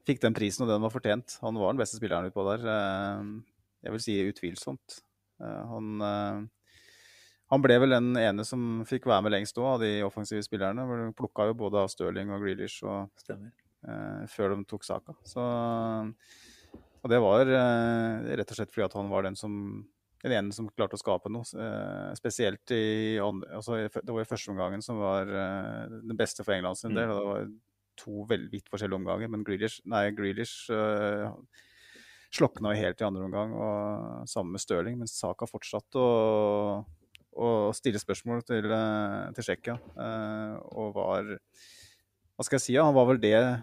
fikk 0.09 0.23
den 0.23 0.37
prisen, 0.37 0.65
og 0.65 0.71
den 0.71 0.85
var 0.85 0.95
fortjent. 0.95 1.37
Han 1.43 1.59
var 1.61 1.75
den 1.75 1.83
beste 1.83 1.99
spilleren 1.99 2.31
utpå 2.31 2.47
der. 2.47 2.65
Uh, 2.65 3.67
jeg 3.83 3.97
vil 3.97 4.05
si 4.05 4.17
utvilsomt. 4.31 5.01
han, 5.43 6.05
han 7.51 7.62
ble 7.65 7.77
vel 7.83 7.91
den 7.97 8.12
ene 8.21 8.45
som 8.47 8.85
fikk 8.87 9.09
være 9.11 9.25
med 9.27 9.33
lengst 9.35 9.57
òg, 9.59 9.67
av 9.73 9.81
de 9.83 10.05
offensive 10.07 10.45
spillerne. 10.47 10.85
Plukka 11.19 11.49
jo 11.49 11.57
både 11.65 11.81
av 11.81 11.91
Stirling 11.91 12.31
og 12.31 12.45
Grealish 12.45 12.87
og, 12.87 13.11
før 14.31 14.55
de 14.55 14.61
tok 14.71 14.87
saka. 14.87 15.17
Så 15.27 15.43
og 17.02 17.11
det 17.11 17.18
var 17.23 17.50
eh, 17.50 18.30
rett 18.38 18.54
og 18.54 18.59
slett 18.59 18.73
fordi 18.73 18.87
at 18.87 18.97
han 18.99 19.11
var 19.11 19.26
den 19.26 19.38
som 19.38 19.56
den 20.23 20.37
ene 20.37 20.54
som 20.54 20.68
klarte 20.71 20.94
å 20.94 21.00
skape 21.00 21.30
noe. 21.35 21.42
Eh, 21.42 22.12
spesielt 22.14 22.71
i 22.76 23.18
altså, 23.18 23.88
Det 23.90 24.06
var 24.06 24.23
i 24.23 24.28
første 24.28 24.52
omgangen 24.52 24.85
som 24.85 25.00
var 25.02 25.26
eh, 25.26 25.97
den 25.99 26.18
beste 26.18 26.47
for 26.47 26.54
England 26.54 26.78
sin 26.78 26.94
del. 26.94 27.11
Mm. 27.11 27.14
Det 27.16 27.26
var 27.26 27.50
to 27.99 28.25
veldig 28.30 28.52
vidt 28.54 28.71
forskjellige 28.71 29.02
omganger, 29.02 29.30
men 29.32 29.42
Grealish, 29.44 29.82
nei, 29.90 30.06
Grealish 30.16 30.71
uh, 30.73 31.35
slokna 32.32 32.73
jo 32.73 32.80
helt 32.80 33.02
i 33.02 33.06
andre 33.06 33.26
omgang, 33.26 33.52
og 33.52 34.30
sammen 34.30 34.56
med 34.56 34.62
Stirling. 34.62 34.97
Men 35.00 35.11
Saka 35.11 35.49
fortsatte 35.49 36.00
å, 36.00 36.80
å 37.37 37.49
stille 37.76 38.00
spørsmål 38.00 38.44
til, 38.49 38.71
eh, 38.73 39.28
til 39.37 39.49
Tsjekkia. 39.49 39.76
Eh, 40.06 40.56
og 40.73 40.97
var 40.97 41.35
Hva 42.32 42.47
skal 42.47 42.56
jeg 42.56 42.64
si? 42.64 42.78
Han 42.80 42.97
var 42.97 43.11
vel 43.11 43.21
det 43.21 43.37
eh, 43.37 43.61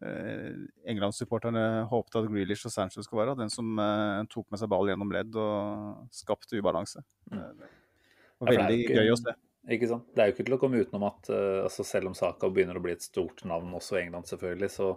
England-supporterne 0.00 1.84
håpte 1.90 2.22
at 2.22 2.28
Grealish 2.30 2.66
og 2.66 2.72
Sancho 2.74 3.04
skulle 3.04 3.26
være. 3.26 3.38
Den 3.42 3.52
som 3.52 3.78
eh, 3.78 4.24
tok 4.32 4.48
med 4.50 4.60
seg 4.62 4.70
ball 4.72 4.88
gjennom 4.90 5.12
ledd 5.14 5.36
og 5.38 6.08
skapte 6.14 6.58
ubalanse. 6.58 7.04
Mm. 7.30 7.38
Eh, 7.38 7.54
det 7.62 7.70
Ja, 7.70 8.46
var 8.46 8.50
det 8.50 8.58
veldig 8.58 8.78
ikke- 8.84 9.00
gøy 9.02 9.12
å 9.12 9.18
se. 9.20 9.34
Ikke 9.70 9.86
sant? 9.86 10.06
Det 10.10 10.18
er 10.18 10.26
jo 10.26 10.32
ikke 10.34 10.44
til 10.48 10.54
å 10.56 10.58
komme 10.58 10.80
utenom 10.82 11.04
at 11.06 11.28
uh, 11.30 11.62
altså 11.62 11.84
selv 11.86 12.08
om 12.10 12.14
Saka 12.18 12.48
begynner 12.50 12.74
å 12.74 12.82
bli 12.82 12.96
et 12.96 13.04
stort 13.04 13.44
navn 13.46 13.70
også 13.78 13.94
i 13.94 14.00
England, 14.02 14.26
selvfølgelig, 14.26 14.70
så, 14.74 14.88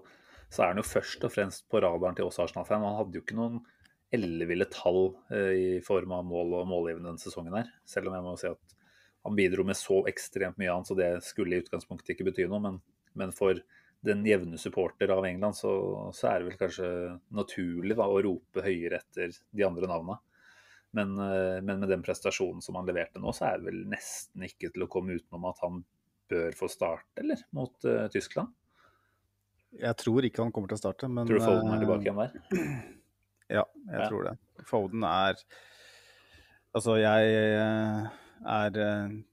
så 0.50 0.64
er 0.64 0.72
han 0.72 0.82
jo 0.82 0.86
først 0.90 1.28
og 1.28 1.34
fremst 1.36 1.68
på 1.70 1.82
radaren 1.86 2.18
til 2.18 2.25
oss 2.25 2.40
Arsenal-fan. 2.42 2.82
Han 2.82 2.98
hadde 2.98 3.20
jo 3.20 3.22
ikke 3.22 3.38
noen 3.38 3.60
elleville 4.16 4.66
tall 4.74 5.14
uh, 5.30 5.54
i 5.54 5.78
form 5.86 6.16
av 6.18 6.25
mål 6.25 6.56
og 6.64 6.66
målgivende 6.72 7.12
denne 7.12 7.22
sesongen 7.22 7.54
her. 7.54 7.70
Selv 7.86 8.10
om 8.10 8.18
jeg 8.18 8.25
må 8.25 8.34
si 8.42 8.50
at 8.50 8.75
han 9.28 9.38
bidro 9.38 9.68
med 9.70 9.78
så 9.78 10.02
ekstremt 10.10 10.58
mye 10.58 10.74
annet, 10.74 10.90
så 10.90 10.98
det 10.98 11.12
skulle 11.30 11.54
i 11.54 11.62
utgangspunktet 11.62 12.16
ikke 12.16 12.25
bety 12.32 12.50
noe. 12.50 12.64
Men, 12.66 12.82
men 13.14 13.32
for 13.38 13.62
den 14.06 14.22
jevne 14.28 14.58
supporter 14.62 15.10
av 15.16 15.26
England, 15.26 15.58
så, 15.58 15.72
så 16.14 16.30
er 16.30 16.40
det 16.42 16.52
vel 16.52 16.60
kanskje 16.60 16.90
naturlig 17.34 17.98
da, 17.98 18.06
å 18.06 18.22
rope 18.22 18.64
høyere 18.66 19.02
etter 19.02 19.34
de 19.34 19.66
andre 19.66 19.90
navna. 19.90 20.20
Men, 20.96 21.18
eh, 21.20 21.62
men 21.66 21.82
med 21.82 21.90
den 21.92 22.04
prestasjonen 22.06 22.62
som 22.64 22.78
han 22.80 22.88
leverte 22.88 23.20
nå, 23.20 23.34
så 23.36 23.50
er 23.50 23.60
det 23.60 23.68
vel 23.72 23.82
nesten 23.92 24.46
ikke 24.48 24.72
til 24.72 24.86
å 24.86 24.92
komme 24.92 25.18
utenom 25.18 25.50
at 25.50 25.60
han 25.66 25.82
bør 26.32 26.56
få 26.58 26.70
starte, 26.72 27.20
eller? 27.22 27.42
Mot 27.54 27.86
uh, 27.86 28.06
Tyskland. 28.14 28.54
Jeg 29.76 29.98
tror 30.00 30.26
ikke 30.26 30.42
han 30.42 30.54
kommer 30.56 30.72
til 30.72 30.80
å 30.80 30.82
starte, 30.82 31.10
men 31.12 31.28
Tror 31.28 31.42
du 31.42 31.46
Foden 31.46 31.74
er 31.74 31.76
eh, 31.76 31.84
tilbake 31.84 32.08
igjen 32.08 32.22
der? 32.24 32.38
Ja, 33.60 33.62
jeg 33.92 34.00
Ja. 34.00 34.06
tror 34.10 34.24
det. 34.26 34.32
Foden 34.66 35.04
er 35.06 35.42
Altså, 36.76 36.96
jeg 37.00 37.28
er 37.32 38.08
meget, 38.44 38.80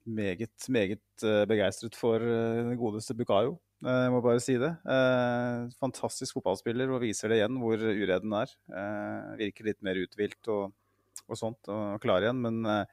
meget 0.06 1.24
begeistret 1.50 1.96
for 1.98 2.22
den 2.22 2.76
godeste 2.78 3.16
Bukayo. 3.18 3.56
Eh, 3.82 4.02
Jeg 4.06 4.12
må 4.14 4.20
bare 4.24 4.40
si 4.42 4.54
det. 4.60 4.70
Eh, 4.86 5.70
Fantastisk 5.80 6.36
fotballspiller 6.38 6.90
og 6.94 7.02
viser 7.02 7.32
det 7.32 7.40
igjen 7.40 7.58
hvor 7.60 7.80
uredd 7.82 8.26
han 8.28 8.36
er. 8.42 8.52
Eh, 8.70 9.32
Virker 9.40 9.70
litt 9.70 9.82
mer 9.82 9.98
uthvilt 10.02 10.50
og, 10.54 10.72
og 11.26 11.38
sånt 11.38 11.70
og 11.72 11.98
klar 12.02 12.22
igjen. 12.24 12.40
Men 12.44 12.86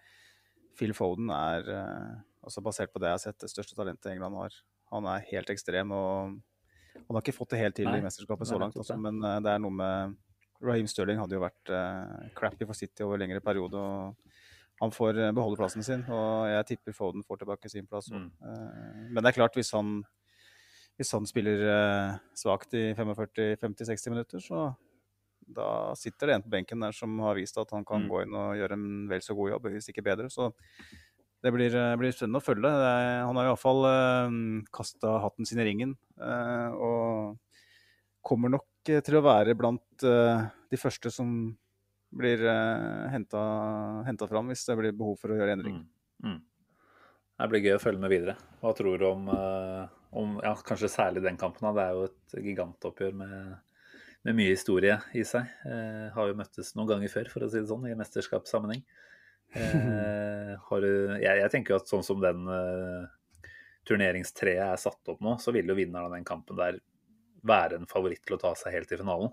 Phil 0.79 0.93
Foden 0.98 1.29
er, 1.36 1.69
eh, 1.75 2.13
altså 2.46 2.63
basert 2.65 2.93
på 2.93 3.01
det 3.03 3.12
jeg 3.12 3.17
har 3.17 3.24
sett, 3.27 3.39
det 3.43 3.51
største 3.51 3.77
talentet 3.77 4.13
England 4.13 4.38
har. 4.39 4.55
Han 4.93 5.05
er 5.12 5.25
helt 5.29 5.51
ekstrem 5.53 5.91
og 5.93 6.39
han 7.00 7.15
har 7.15 7.22
ikke 7.24 7.38
fått 7.38 7.53
det 7.53 7.62
helt 7.62 7.75
til 7.77 7.88
Nei, 7.88 8.00
i 8.01 8.05
mesterskapet 8.05 8.50
så 8.50 8.58
langt. 8.60 8.75
Altså, 8.77 8.98
men 9.00 9.22
det 9.22 9.50
er 9.53 9.62
noe 9.62 9.74
med 9.74 10.17
Raheem 10.65 10.88
Sterling 10.89 11.19
hadde 11.22 11.38
jo 11.38 11.41
vært 11.41 11.72
crappy 12.36 12.65
for 12.67 12.75
City 12.77 13.05
over 13.05 13.22
lengre 13.22 13.39
periode. 13.41 13.79
og 13.79 14.17
Han 14.81 14.91
får 14.96 15.17
eh, 15.19 15.31
beholde 15.36 15.60
plassen 15.60 15.84
sin, 15.86 16.03
og 16.10 16.48
jeg 16.50 16.67
tipper 16.74 16.96
Foden 16.98 17.24
får 17.27 17.41
tilbake 17.43 17.72
sin 17.72 17.88
plass. 17.88 18.10
Mm. 18.12 18.27
Men 19.12 19.22
det 19.22 19.31
er 19.31 19.38
klart, 19.38 19.55
hvis 19.60 19.72
han, 19.75 20.01
hvis 21.00 21.13
han 21.15 21.25
spiller 21.29 21.62
eh, 21.72 22.18
svakt 22.36 22.74
i 22.75 22.89
45-50-60 22.98 24.12
minutter, 24.13 24.44
så 24.44 24.65
da 25.50 25.96
sitter 25.98 26.27
det 26.29 26.34
en 26.36 26.44
på 26.46 26.51
benken 26.53 26.84
der 26.84 26.91
som 26.94 27.15
har 27.24 27.38
vist 27.39 27.56
at 27.58 27.72
han 27.74 27.86
kan 27.88 28.03
Mm. 28.03 28.10
gå 28.12 28.20
inn 28.25 28.36
og 28.38 28.58
gjøre 28.60 28.75
en 28.75 29.08
vel 29.10 29.22
så 29.24 29.34
god 29.34 29.50
jobb, 29.56 29.70
hvis 29.74 29.88
ikke 29.89 30.03
bedre. 30.06 30.27
Så 30.29 30.51
det 31.41 31.53
blir, 31.56 31.74
eh, 31.74 31.96
blir 31.98 32.12
spennende 32.12 32.41
å 32.41 32.46
følge. 32.46 32.68
Er, 32.70 33.24
han 33.25 33.36
har 33.39 33.48
iallfall 33.50 33.82
eh, 33.88 34.65
kasta 34.75 35.15
hatten 35.24 35.48
sin 35.48 35.60
i 35.63 35.65
ringen. 35.72 35.96
eh, 36.20 36.72
og 36.75 37.39
kommer 38.22 38.50
nok 38.51 38.68
eh, 38.91 39.00
til 39.01 39.15
å 39.18 39.24
være 39.24 39.56
blant 39.58 40.03
eh, 40.03 40.44
de 40.70 40.77
første 40.77 41.10
som 41.10 41.56
blir 42.12 42.41
eh, 42.44 43.10
henta 43.13 44.27
fram 44.27 44.48
hvis 44.51 44.65
det 44.67 44.76
blir 44.78 44.91
behov 44.91 45.17
for 45.21 45.32
å 45.32 45.38
gjøre 45.39 45.56
endring. 45.56 45.80
Mm. 46.21 46.30
Mm. 46.36 46.41
Det 47.39 47.50
blir 47.54 47.62
gøy 47.63 47.76
å 47.78 47.82
følge 47.82 48.02
med 48.04 48.12
videre. 48.12 48.36
Hva 48.62 48.74
tror 48.76 49.00
du 49.00 49.06
om, 49.08 49.30
eh, 49.32 49.88
om 50.15 50.38
ja, 50.43 50.54
kanskje 50.65 50.91
særlig 50.91 51.24
den 51.26 51.38
kampen? 51.39 51.67
da. 51.67 51.74
Det 51.76 51.86
er 51.86 51.98
jo 51.98 52.08
et 52.10 52.48
gigantoppgjør 52.48 53.17
med, 53.19 53.52
med 54.28 54.39
mye 54.39 54.56
historie 54.56 54.98
i 55.17 55.26
seg. 55.28 55.52
Eh, 55.69 56.08
har 56.15 56.32
jo 56.32 56.39
møttes 56.39 56.74
noen 56.78 56.89
ganger 56.93 57.13
før, 57.13 57.32
for 57.34 57.45
å 57.45 57.52
si 57.52 57.62
det 57.62 57.69
sånn, 57.69 57.88
i 57.89 57.98
mesterskapssammenheng. 58.00 58.84
Eh, 59.54 60.54
har 60.69 60.89
jeg, 60.89 61.41
jeg 61.43 61.54
tenker 61.54 61.76
jo 61.76 61.82
at 61.82 61.91
sånn 61.91 62.06
som 62.06 62.22
den 62.24 62.45
eh, 62.54 63.52
turneringstreet 63.89 64.65
er 64.65 64.82
satt 64.82 65.13
opp 65.13 65.22
nå, 65.26 65.38
så 65.41 65.54
vil 65.56 65.69
jo 65.69 65.78
vinneren 65.78 66.10
av 66.10 66.17
den 66.17 66.28
kampen 66.28 66.58
der 66.60 66.82
være 67.48 67.80
en 67.80 67.88
favoritt 67.89 68.26
til 68.26 68.36
å 68.36 68.41
ta 68.41 68.54
seg 68.58 68.76
helt 68.76 68.89
til 68.91 69.02
finalen. 69.02 69.32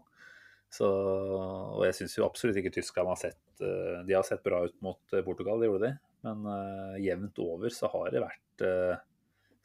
Så, 0.73 0.87
og 0.89 1.83
jeg 1.87 1.95
syns 1.95 2.17
jo 2.17 2.27
absolutt 2.27 2.59
ikke 2.59 2.73
Tyskland 2.75 3.09
har 3.13 3.19
sett 3.21 3.63
eh, 3.63 4.01
De 4.07 4.17
har 4.17 4.25
sett 4.27 4.43
bra 4.45 4.65
ut 4.67 4.75
mot 4.83 5.15
eh, 5.15 5.23
Portugal, 5.25 5.61
det 5.63 5.71
gjorde 5.71 5.87
de. 5.87 5.93
Men 6.27 6.49
eh, 6.51 6.97
jevnt 7.07 7.39
over 7.45 7.73
så 7.73 7.91
har 7.93 8.11
det 8.13 8.25
vært 8.25 8.65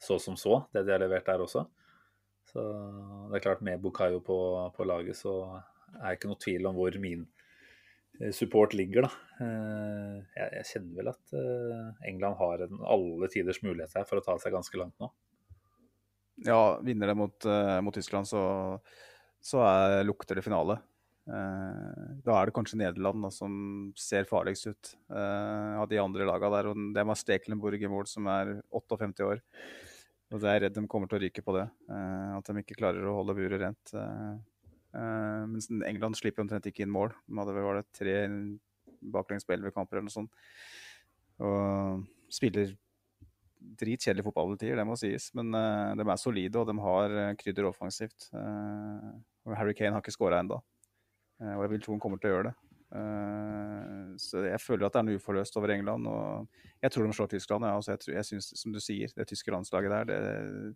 så 0.02 0.18
som 0.18 0.36
så, 0.40 0.64
det 0.74 0.82
de 0.86 0.94
har 0.94 1.02
levert 1.02 1.28
der 1.28 1.44
også. 1.44 1.66
Så 2.50 2.62
det 3.30 3.38
er 3.38 3.44
klart, 3.44 3.62
med 3.64 3.80
Bukayo 3.80 4.20
på, 4.24 4.36
på 4.76 4.86
laget, 4.88 5.16
så 5.16 5.36
er 6.00 6.10
det 6.10 6.18
ikke 6.18 6.30
noe 6.32 6.42
tvil 6.42 6.68
om 6.68 6.76
hvor 6.76 6.96
min 7.00 7.24
eh, 8.20 8.32
support 8.34 8.74
ligger, 8.76 9.06
da. 9.06 9.12
Eh, 9.44 10.16
jeg, 10.36 10.48
jeg 10.58 10.68
kjenner 10.72 10.98
vel 11.00 11.12
at 11.12 11.34
eh, 11.38 12.08
England 12.10 12.38
har 12.40 12.66
en 12.66 12.82
alle 12.96 13.30
tiders 13.32 13.62
mulighet 13.64 13.94
her 13.98 14.08
for 14.08 14.20
å 14.20 14.24
ta 14.26 14.36
seg 14.42 14.54
ganske 14.56 14.80
langt 14.80 14.96
nå. 15.02 15.10
Ja, 16.42 16.80
vinner 16.82 17.12
det 17.12 17.14
mot, 17.14 17.44
mot 17.84 17.94
Tyskland, 17.94 18.26
så, 18.26 18.40
så 19.44 19.60
er, 19.62 20.00
lukter 20.02 20.34
det 20.34 20.42
finale. 20.42 20.78
Da 21.22 22.34
er 22.34 22.48
det 22.48 22.54
kanskje 22.56 22.80
Nederland 22.80 23.22
da, 23.22 23.28
som 23.30 23.52
ser 24.00 24.24
farligst 24.26 24.66
ut 24.72 24.90
av 25.12 25.84
de 25.92 26.00
andre 26.02 26.26
lagene 26.26 26.56
der. 26.56 26.70
Og 26.72 26.80
det 26.96 27.04
er 27.04 27.20
Stekelenburg 27.20 27.84
i 27.84 27.90
mål, 27.92 28.08
som 28.10 28.26
er 28.32 28.56
58 28.74 29.28
år. 29.28 29.44
Og 30.32 30.40
det 30.40 30.48
er 30.48 30.56
jeg 30.56 30.64
redd 30.64 30.78
de 30.78 30.88
kommer 30.88 31.10
til 31.10 31.18
å 31.18 31.22
ryke 31.26 31.44
på 31.44 31.54
det. 31.58 31.66
eh, 31.92 32.30
at 32.38 32.48
de 32.48 32.62
ikke 32.62 32.78
klarer 32.78 33.04
å 33.04 33.18
holde 33.18 33.36
buret 33.36 33.60
rent. 33.60 33.92
Eh, 33.92 34.36
eh, 34.96 35.42
mens 35.50 35.68
England 35.70 36.16
slipper 36.16 36.44
omtrent 36.44 36.68
ikke 36.68 36.86
inn 36.86 36.92
mål. 36.92 37.12
De 37.28 37.36
hadde 37.36 37.56
vel 37.56 37.66
var 37.68 37.80
det 37.80 37.92
tre 37.92 38.16
baklengs 39.12 39.44
på 39.44 39.52
elleve 39.52 39.74
kamper 39.74 39.98
eller 39.98 40.08
noe 40.08 40.16
sånt. 40.16 40.32
Og 41.42 42.06
spiller 42.32 42.72
dritkjedelig 43.82 44.24
fotball 44.24 44.54
til 44.54 44.62
tider, 44.62 44.80
det 44.80 44.88
må 44.88 44.96
sies. 44.96 45.28
Men 45.36 45.52
de 45.52 46.06
er 46.06 46.20
solide, 46.20 46.58
og 46.58 46.66
de 46.70 46.76
har 46.80 47.36
krydder 47.38 47.68
offensivt. 47.68 48.30
Og 48.32 49.56
Harry 49.58 49.74
Kane 49.74 49.94
har 49.94 50.02
ikke 50.02 50.14
skåra 50.14 50.40
ennå. 50.40 50.58
og 51.42 51.62
jeg 51.64 51.70
vil 51.70 51.82
tro 51.82 51.94
han 51.94 52.02
kommer 52.02 52.22
til 52.22 52.30
å 52.30 52.34
gjøre 52.36 52.50
det. 52.50 52.71
Eh, 52.92 54.14
så 54.20 54.42
jeg 54.44 54.60
føler 54.60 54.86
at 54.86 54.94
det 54.94 55.00
er 55.00 55.06
noe 55.08 55.20
uforløst 55.20 55.56
over 55.60 55.72
England. 55.74 56.08
Og 56.10 56.48
jeg 56.84 56.92
tror 56.94 57.06
de 57.08 57.16
slår 57.16 57.30
Tyskland. 57.32 57.64
Ja. 57.68 57.74
Altså, 57.78 57.94
jeg, 57.94 58.02
tror, 58.04 58.14
jeg 58.18 58.28
synes, 58.28 58.50
som 58.60 58.74
du 58.74 58.80
sier, 58.84 59.12
det 59.16 59.28
tyske 59.30 59.54
landslaget 59.54 59.94
der, 59.94 60.10
det, 60.10 60.18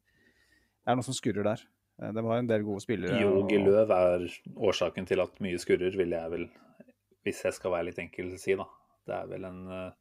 det 0.00 0.92
er 0.92 0.98
noe 0.98 1.06
som 1.06 1.16
skurrer 1.16 1.46
der. 1.50 1.64
Eh, 2.00 2.12
De 2.16 2.24
har 2.28 2.40
en 2.42 2.48
del 2.50 2.64
gode 2.66 2.84
spillere. 2.84 3.20
Jogi 3.22 3.60
Løv 3.62 3.92
er 3.96 4.26
årsaken 4.70 5.08
til 5.08 5.22
at 5.24 5.36
mye 5.44 5.60
skurrer, 5.62 5.96
vil 5.98 6.16
jeg 6.16 6.32
vel, 6.32 6.48
hvis 7.26 7.44
jeg 7.48 7.56
skal 7.58 7.74
være 7.76 7.90
litt 7.90 8.00
enkel, 8.02 8.32
si. 8.40 8.56
da. 8.58 8.68
Det 9.06 9.14
er 9.14 9.28
vel 9.30 9.44
en 9.46 9.60
uh, 9.70 9.92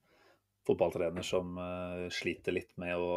fotballtrener 0.65 1.21
som 1.25 1.51
uh, 1.62 2.08
sliter 2.10 2.56
litt 2.56 2.71
med 2.82 2.97
å 2.97 3.12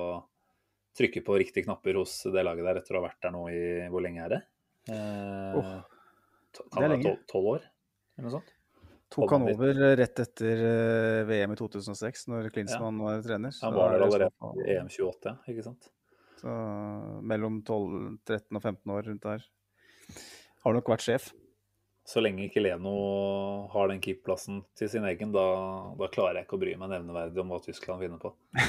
trykke 0.98 1.22
på 1.24 1.36
riktige 1.40 1.64
knapper 1.64 1.96
hos 1.96 2.18
det 2.34 2.42
laget 2.44 2.66
der 2.66 2.80
etter 2.82 2.96
å 2.96 3.00
ha 3.00 3.06
vært 3.06 3.22
der 3.24 3.32
nå 3.32 3.44
i 3.54 3.60
Hvor 3.88 4.02
lenge 4.04 4.24
er 4.26 4.32
det? 4.34 4.40
Uh, 4.90 5.56
oh, 5.56 5.70
det 6.58 6.82
er 6.82 6.92
lenge. 6.92 7.04
tol- 7.06 7.24
tolv 7.30 7.48
år, 7.54 7.64
eller 8.18 8.26
noe 8.26 8.34
sånt? 8.34 8.52
Tok 9.08 9.32
han 9.32 9.46
over 9.48 9.78
rett 9.96 10.20
etter 10.20 10.64
eh, 10.68 11.22
VM 11.28 11.54
i 11.54 11.58
2006, 11.58 12.26
når 12.28 12.50
Klinsmann 12.52 12.98
var 13.00 13.22
trener. 13.24 13.54
Han 13.64 13.76
var 13.76 13.94
der 13.94 14.02
er 14.02 14.06
allerede 14.06 14.66
i 14.66 14.76
EM28, 14.76 15.34
ikke 15.48 15.64
sant? 15.64 15.88
Så 16.38 16.52
mellom 17.26 17.62
12, 17.66 18.18
13 18.28 18.56
og 18.60 18.62
15 18.62 18.92
år 18.94 19.08
rundt 19.08 19.24
der. 19.24 19.46
Har 20.64 20.76
nok 20.76 20.90
vært 20.92 21.06
sjef. 21.06 21.30
Så 22.08 22.22
lenge 22.24 22.46
ikke 22.46 22.62
Leno 22.64 22.92
har 23.68 23.90
den 23.90 23.98
keeperplassen 24.00 24.62
til 24.78 24.88
sin 24.88 25.04
egen, 25.04 25.28
da, 25.34 25.42
da 25.98 26.06
klarer 26.08 26.38
jeg 26.38 26.46
ikke 26.46 26.56
å 26.56 26.60
bry 26.62 26.70
meg 26.80 26.88
nevneverdig 26.94 27.42
om 27.42 27.50
hva 27.52 27.58
Tyskland 27.60 28.00
vinner 28.00 28.20
på. 28.22 28.30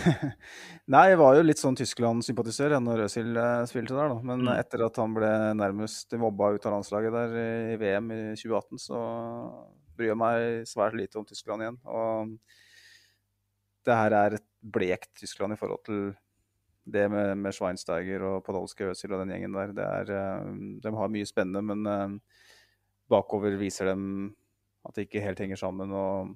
Nei, 0.91 1.03
jeg 1.13 1.19
var 1.21 1.37
jo 1.37 1.45
litt 1.45 1.61
sånn 1.61 1.77
Tyskland-sympatisør 1.79 2.75
ja, 2.75 2.81
når 2.83 3.05
Øzil 3.05 3.31
eh, 3.39 3.61
spilte 3.71 3.95
der, 3.95 4.11
da. 4.11 4.17
Men 4.23 4.43
Mm. 4.43 4.51
etter 4.57 4.83
at 4.89 4.99
han 4.99 5.15
ble 5.15 5.29
nærmest 5.55 6.17
mobba 6.19 6.51
ut 6.57 6.67
av 6.67 6.75
landslaget 6.79 7.15
der 7.15 7.37
i 7.75 7.77
VM 7.79 8.11
i 8.11 8.19
2018, 8.39 8.81
så 8.89 8.99
bryr 9.99 10.15
meg 10.17 10.65
svært 10.69 10.97
lite 10.97 11.19
om 11.19 11.27
Tyskland 11.27 11.65
igjen. 11.65 11.77
Og 11.91 12.33
det 13.87 13.99
her 13.99 14.15
er 14.15 14.37
et 14.37 14.47
blekt 14.59 15.11
Tyskland 15.19 15.55
i 15.55 15.59
forhold 15.59 15.83
til 15.87 16.09
det 16.89 17.05
med, 17.11 17.35
med 17.37 17.53
Schweinsteiger 17.53 18.23
og 18.25 18.43
Podolsky 18.45 18.87
Øzil 18.89 19.13
og 19.13 19.21
den 19.21 19.33
gjengen 19.35 19.55
der. 19.55 19.73
Er, 19.85 20.11
eh, 20.15 20.51
de 20.83 20.93
har 20.95 21.11
mye 21.11 21.27
spennende, 21.27 21.61
men 21.61 21.85
eh, 21.85 22.39
bakover 23.11 23.57
viser 23.59 23.91
dem 23.91 24.31
at 24.87 24.95
det 24.95 25.07
ikke 25.07 25.23
helt 25.23 25.41
henger 25.43 25.59
sammen. 25.59 25.91
og 25.91 26.35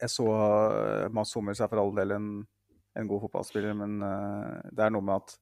jeg 0.00 0.10
så 0.10 0.24
uh, 0.24 1.12
Mads 1.12 1.32
Hummels 1.34 1.60
er 1.60 1.68
for 1.68 1.82
all 1.82 1.90
del 1.96 2.14
en, 2.14 2.28
en 2.96 3.08
god 3.10 3.24
fotballspiller, 3.24 3.74
men 3.74 3.98
eh, 4.06 4.70
det 4.70 4.84
er 4.86 4.92
noe 4.94 5.04
med 5.04 5.18
at 5.18 5.34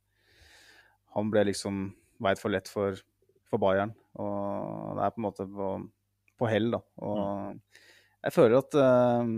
han 1.12 1.28
ble 1.30 1.44
liksom 1.50 1.82
veid 2.24 2.40
for 2.40 2.54
lett 2.54 2.70
for 2.72 2.96
for 3.52 3.60
Bayern. 3.60 3.92
Og 4.16 4.96
det 4.96 5.04
er 5.04 5.12
på 5.12 5.20
en 5.20 5.26
måte 5.26 5.46
på, 5.48 5.68
på 6.38 6.48
hell, 6.50 6.70
da. 6.74 6.80
Og 7.02 7.58
jeg 8.22 8.34
føler 8.36 8.58
at 8.62 8.74
eh, 8.78 9.34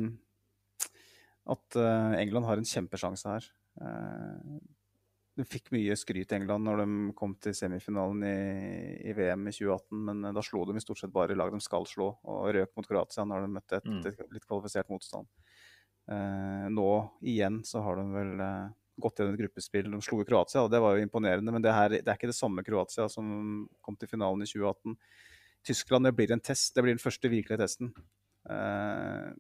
at 1.54 1.76
eh, 1.76 2.14
England 2.22 2.46
har 2.48 2.60
en 2.60 2.68
kjempesjanse 2.68 3.28
her. 3.28 3.46
Eh, 3.84 4.54
de 5.34 5.42
fikk 5.50 5.72
mye 5.74 5.96
skryt 5.98 6.30
i 6.30 6.36
England 6.38 6.62
når 6.64 6.80
de 6.84 6.86
kom 7.18 7.32
til 7.42 7.56
semifinalen 7.58 8.20
i, 8.22 8.36
i 9.10 9.12
VM 9.18 9.48
i 9.50 9.52
2018, 9.52 9.98
men 10.06 10.22
da 10.36 10.44
slo 10.46 10.62
de 10.68 10.76
i 10.78 10.84
stort 10.84 11.00
sett 11.02 11.12
bare 11.12 11.34
lag 11.36 11.50
de 11.52 11.58
skal 11.60 11.84
slå, 11.90 12.12
og 12.22 12.46
røk 12.54 12.70
mot 12.78 12.86
Kroatia 12.86 13.26
når 13.26 13.42
de 13.48 13.50
møtte 13.56 13.80
et, 13.80 13.88
Mm. 13.90 14.00
et 14.06 14.32
litt 14.38 14.46
kvalifisert 14.46 14.88
motstand. 14.94 15.26
Eh, 16.08 16.66
nå 16.70 16.86
igjen 17.26 17.62
så 17.66 17.82
har 17.82 17.98
de 17.98 18.06
vel 18.14 18.32
eh, 18.46 18.68
gått 19.02 19.18
gjennom 19.18 19.34
et 19.34 19.40
gruppespill. 19.42 19.90
De 19.90 20.00
slo 20.06 20.22
Kroatia, 20.24 20.62
og 20.62 20.70
det 20.70 20.80
var 20.80 20.94
jo 20.96 21.02
imponerende, 21.04 21.50
men 21.52 21.64
det, 21.66 21.74
her, 21.74 21.88
det 21.98 22.06
er 22.06 22.14
ikke 22.16 22.30
det 22.30 22.38
samme 22.38 22.62
Kroatia 22.64 23.08
som 23.10 23.66
kom 23.82 23.98
til 23.98 24.08
finalen 24.14 24.46
i 24.46 24.48
2018. 24.48 24.94
Tyskland 25.64 26.08
det 26.08 26.14
blir 26.16 26.32
en 26.34 26.42
test, 26.44 26.74
det 26.74 26.84
blir 26.84 26.94
den 26.94 27.02
første 27.02 27.30
virkelige 27.32 27.60
testen. 27.62 27.90
Eh, 28.50 29.32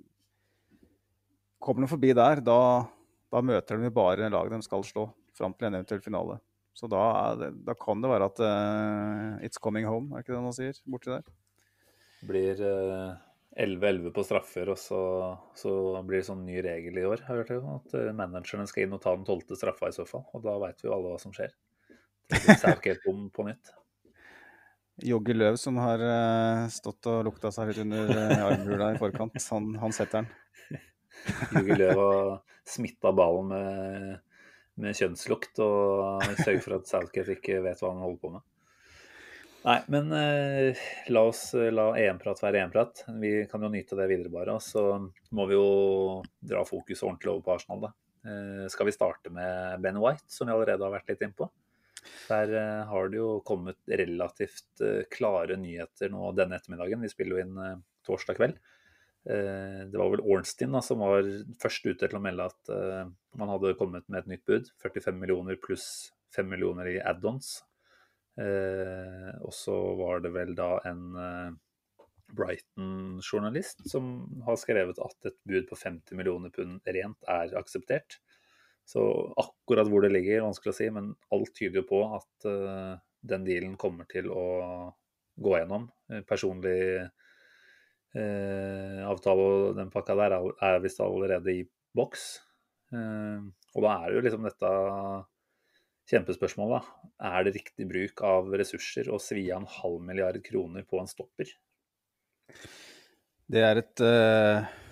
kommer 1.64 1.84
de 1.84 1.90
forbi 1.90 2.14
der, 2.16 2.42
da, 2.44 2.58
da 3.32 3.44
møter 3.44 3.80
de 3.80 3.92
bare 3.94 4.32
lag 4.32 4.50
de 4.52 4.60
skal 4.64 4.84
slå, 4.86 5.08
fram 5.36 5.56
til 5.56 5.68
en 5.68 5.78
eventuell 5.80 6.02
finale. 6.04 6.40
Så 6.74 6.88
da, 6.90 7.04
det, 7.38 7.52
da 7.68 7.76
kan 7.78 8.00
det 8.02 8.10
være 8.10 8.26
at 8.32 8.40
uh, 8.42 9.44
it's 9.46 9.60
coming 9.62 9.86
home, 9.86 10.10
er 10.10 10.24
ikke 10.24 10.34
det 10.34 10.42
man 10.42 10.56
sier 10.56 10.80
borti 10.90 11.12
der? 11.12 11.28
Blir 12.26 12.60
eh, 12.66 13.12
11-11 13.60 14.10
på 14.16 14.24
straffer, 14.26 14.70
og 14.72 14.78
så, 14.80 15.00
så 15.54 15.70
blir 16.02 16.22
det 16.22 16.26
sånn 16.26 16.42
ny 16.46 16.58
regel 16.64 16.98
i 16.98 17.04
år. 17.06 17.22
har 17.26 17.38
jeg 17.38 17.44
hørt 17.44 17.52
det, 17.52 17.76
At 17.76 17.96
eh, 18.00 18.16
managerne 18.16 18.66
skal 18.70 18.86
inn 18.86 18.96
og 18.96 19.02
ta 19.04 19.14
den 19.14 19.26
tolvte 19.28 19.58
straffa 19.58 19.92
i 19.92 19.94
så 19.94 20.06
fall. 20.08 20.24
Og 20.34 20.42
da 20.46 20.56
veit 20.62 20.82
vi 20.82 20.88
jo 20.88 20.96
alle 20.96 21.12
hva 21.12 21.20
som 21.22 21.34
skjer. 21.36 21.54
Det 22.32 22.40
blir 22.40 22.58
Southgate-bom 22.64 23.28
på 23.34 23.46
nytt. 23.46 23.74
Jogge 25.02 25.34
Løv, 25.34 25.56
som 25.58 25.78
har 25.82 26.02
eh, 26.06 26.66
stått 26.70 27.08
og 27.10 27.24
lukta 27.26 27.50
seg 27.54 27.72
litt 27.72 27.80
under 27.82 28.12
uh, 28.14 28.44
armhula 28.46 28.92
i 28.94 29.00
forkant, 29.00 29.34
han, 29.50 29.72
han 29.82 29.94
setter 29.96 30.22
den. 30.22 30.80
Jogge 31.56 31.78
Løv 31.80 31.98
har 31.98 32.30
smitta 32.68 33.10
ballen 33.16 33.50
med, 33.50 34.34
med 34.78 34.94
kjønnslukt 34.94 35.58
og 35.64 36.22
sørger 36.38 36.62
for 36.62 36.76
at 36.78 36.90
Southgate 36.90 37.38
ikke 37.38 37.62
vet 37.64 37.82
hva 37.82 37.90
han 37.90 38.04
holder 38.04 38.20
på 38.22 38.34
med. 38.36 38.46
Nei, 39.64 39.78
men 39.88 40.12
eh, 40.12 40.76
la 41.08 41.22
oss 41.24 41.54
eh, 41.56 41.70
la 41.72 41.86
EM-prat 41.96 42.42
være 42.42 42.60
EM-prat. 42.60 43.06
Vi 43.20 43.30
kan 43.48 43.62
jo 43.64 43.70
nyte 43.72 43.96
det 43.96 44.10
videre, 44.10 44.32
bare. 44.32 44.58
Og 44.58 44.62
så 44.62 44.82
må 45.32 45.46
vi 45.48 45.56
jo 45.56 46.20
dra 46.44 46.66
fokuset 46.68 47.06
ordentlig 47.06 47.32
over 47.32 47.46
på 47.46 47.54
Arsenal, 47.54 47.86
da. 47.86 47.92
Eh, 48.28 48.66
skal 48.72 48.90
vi 48.90 48.92
starte 48.92 49.32
med 49.32 49.80
Ben 49.80 49.96
White, 50.02 50.28
som 50.28 50.50
vi 50.50 50.52
allerede 50.52 50.84
har 50.84 50.92
vært 50.92 51.08
litt 51.14 51.24
innpå? 51.24 51.48
Der 52.28 52.52
eh, 52.52 52.84
har 52.88 53.08
det 53.08 53.18
jo 53.20 53.40
kommet 53.46 53.80
relativt 53.88 54.82
eh, 54.84 55.02
klare 55.12 55.56
nyheter 55.60 56.12
nå 56.12 56.30
denne 56.36 56.58
ettermiddagen. 56.58 57.04
Vi 57.04 57.12
spiller 57.12 57.36
jo 57.36 57.44
inn 57.44 57.60
eh, 57.60 57.76
torsdag 58.06 58.40
kveld. 58.40 58.62
Det 59.24 59.96
var 59.96 60.10
vel 60.12 60.20
Ornstein 60.20 60.74
da, 60.76 60.82
som 60.84 61.00
var 61.00 61.24
først 61.62 61.86
ute 61.86 62.10
til 62.10 62.18
å 62.18 62.20
melde 62.20 62.44
at 62.44 62.70
man 63.40 63.48
hadde 63.48 63.70
kommet 63.78 64.04
med 64.12 64.18
et 64.18 64.26
nytt 64.34 64.42
bud. 64.44 64.66
45 64.84 65.16
millioner 65.16 65.56
pluss 65.56 65.86
5 66.36 66.50
millioner 66.52 66.90
i 66.92 66.98
add-ons. 67.00 67.54
Og 68.36 69.54
så 69.56 69.78
var 69.96 70.20
det 70.26 70.34
vel 70.34 70.52
da 70.58 70.74
en 70.90 71.16
Brighton-journalist 72.36 73.80
som 73.88 74.12
har 74.44 74.60
skrevet 74.60 75.00
at 75.00 75.30
et 75.32 75.40
bud 75.48 75.70
på 75.72 75.80
50 75.86 76.20
millioner 76.20 76.52
pund 76.52 76.84
rent 76.84 77.24
er 77.24 77.56
akseptert. 77.56 78.20
Så 78.84 79.02
akkurat 79.40 79.88
hvor 79.88 80.04
det 80.04 80.12
ligger, 80.12 80.44
vanskelig 80.44 80.74
å 80.74 80.76
si, 80.76 80.90
men 80.92 81.12
alt 81.32 81.52
tyder 81.56 81.80
jo 81.80 81.86
på 81.88 82.00
at 82.18 82.48
uh, 82.48 82.94
den 83.24 83.46
dealen 83.46 83.76
kommer 83.80 84.08
til 84.10 84.28
å 84.28 84.46
gå 85.40 85.54
gjennom. 85.56 85.88
Eh, 86.12 86.22
Personlig 86.28 86.80
uh, 88.14 89.00
avtale 89.08 89.46
og 89.48 89.78
den 89.80 89.90
pakka 89.92 90.16
der 90.20 90.36
er, 90.36 90.50
er 90.68 90.82
visst 90.84 91.00
allerede 91.02 91.54
i 91.54 91.64
boks. 91.96 92.26
Uh, 92.92 93.40
og 93.74 93.86
da 93.86 93.96
er 93.96 94.04
det 94.06 94.18
jo 94.18 94.24
liksom 94.28 94.44
dette 94.46 94.70
kjempespørsmålet. 96.12 96.84
da. 96.84 97.10
Er 97.32 97.48
det 97.48 97.56
riktig 97.56 97.88
bruk 97.88 98.20
av 98.28 98.52
ressurser 98.52 99.08
å 99.08 99.18
svi 99.22 99.48
av 99.48 99.64
en 99.64 99.74
halv 99.80 100.00
milliard 100.04 100.38
kroner 100.44 100.84
på 100.84 101.00
en 101.00 101.08
stopper? 101.10 101.48
Det 103.48 103.64
er 103.64 103.80
et, 103.80 103.96
uh 104.04 104.83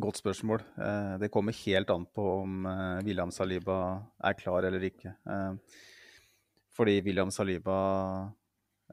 godt 0.00 0.20
spørsmål. 0.20 0.62
Eh, 0.80 1.14
det 1.22 1.30
kommer 1.32 1.56
helt 1.64 1.90
an 1.92 2.06
på 2.14 2.24
om 2.42 2.66
eh, 2.68 3.02
William 3.06 3.32
Saliba 3.34 3.78
er 4.24 4.36
klar 4.38 4.64
eller 4.68 4.84
ikke. 4.88 5.14
Eh, 5.28 5.80
fordi 6.72 7.00
William 7.04 7.30
Saliba 7.34 7.78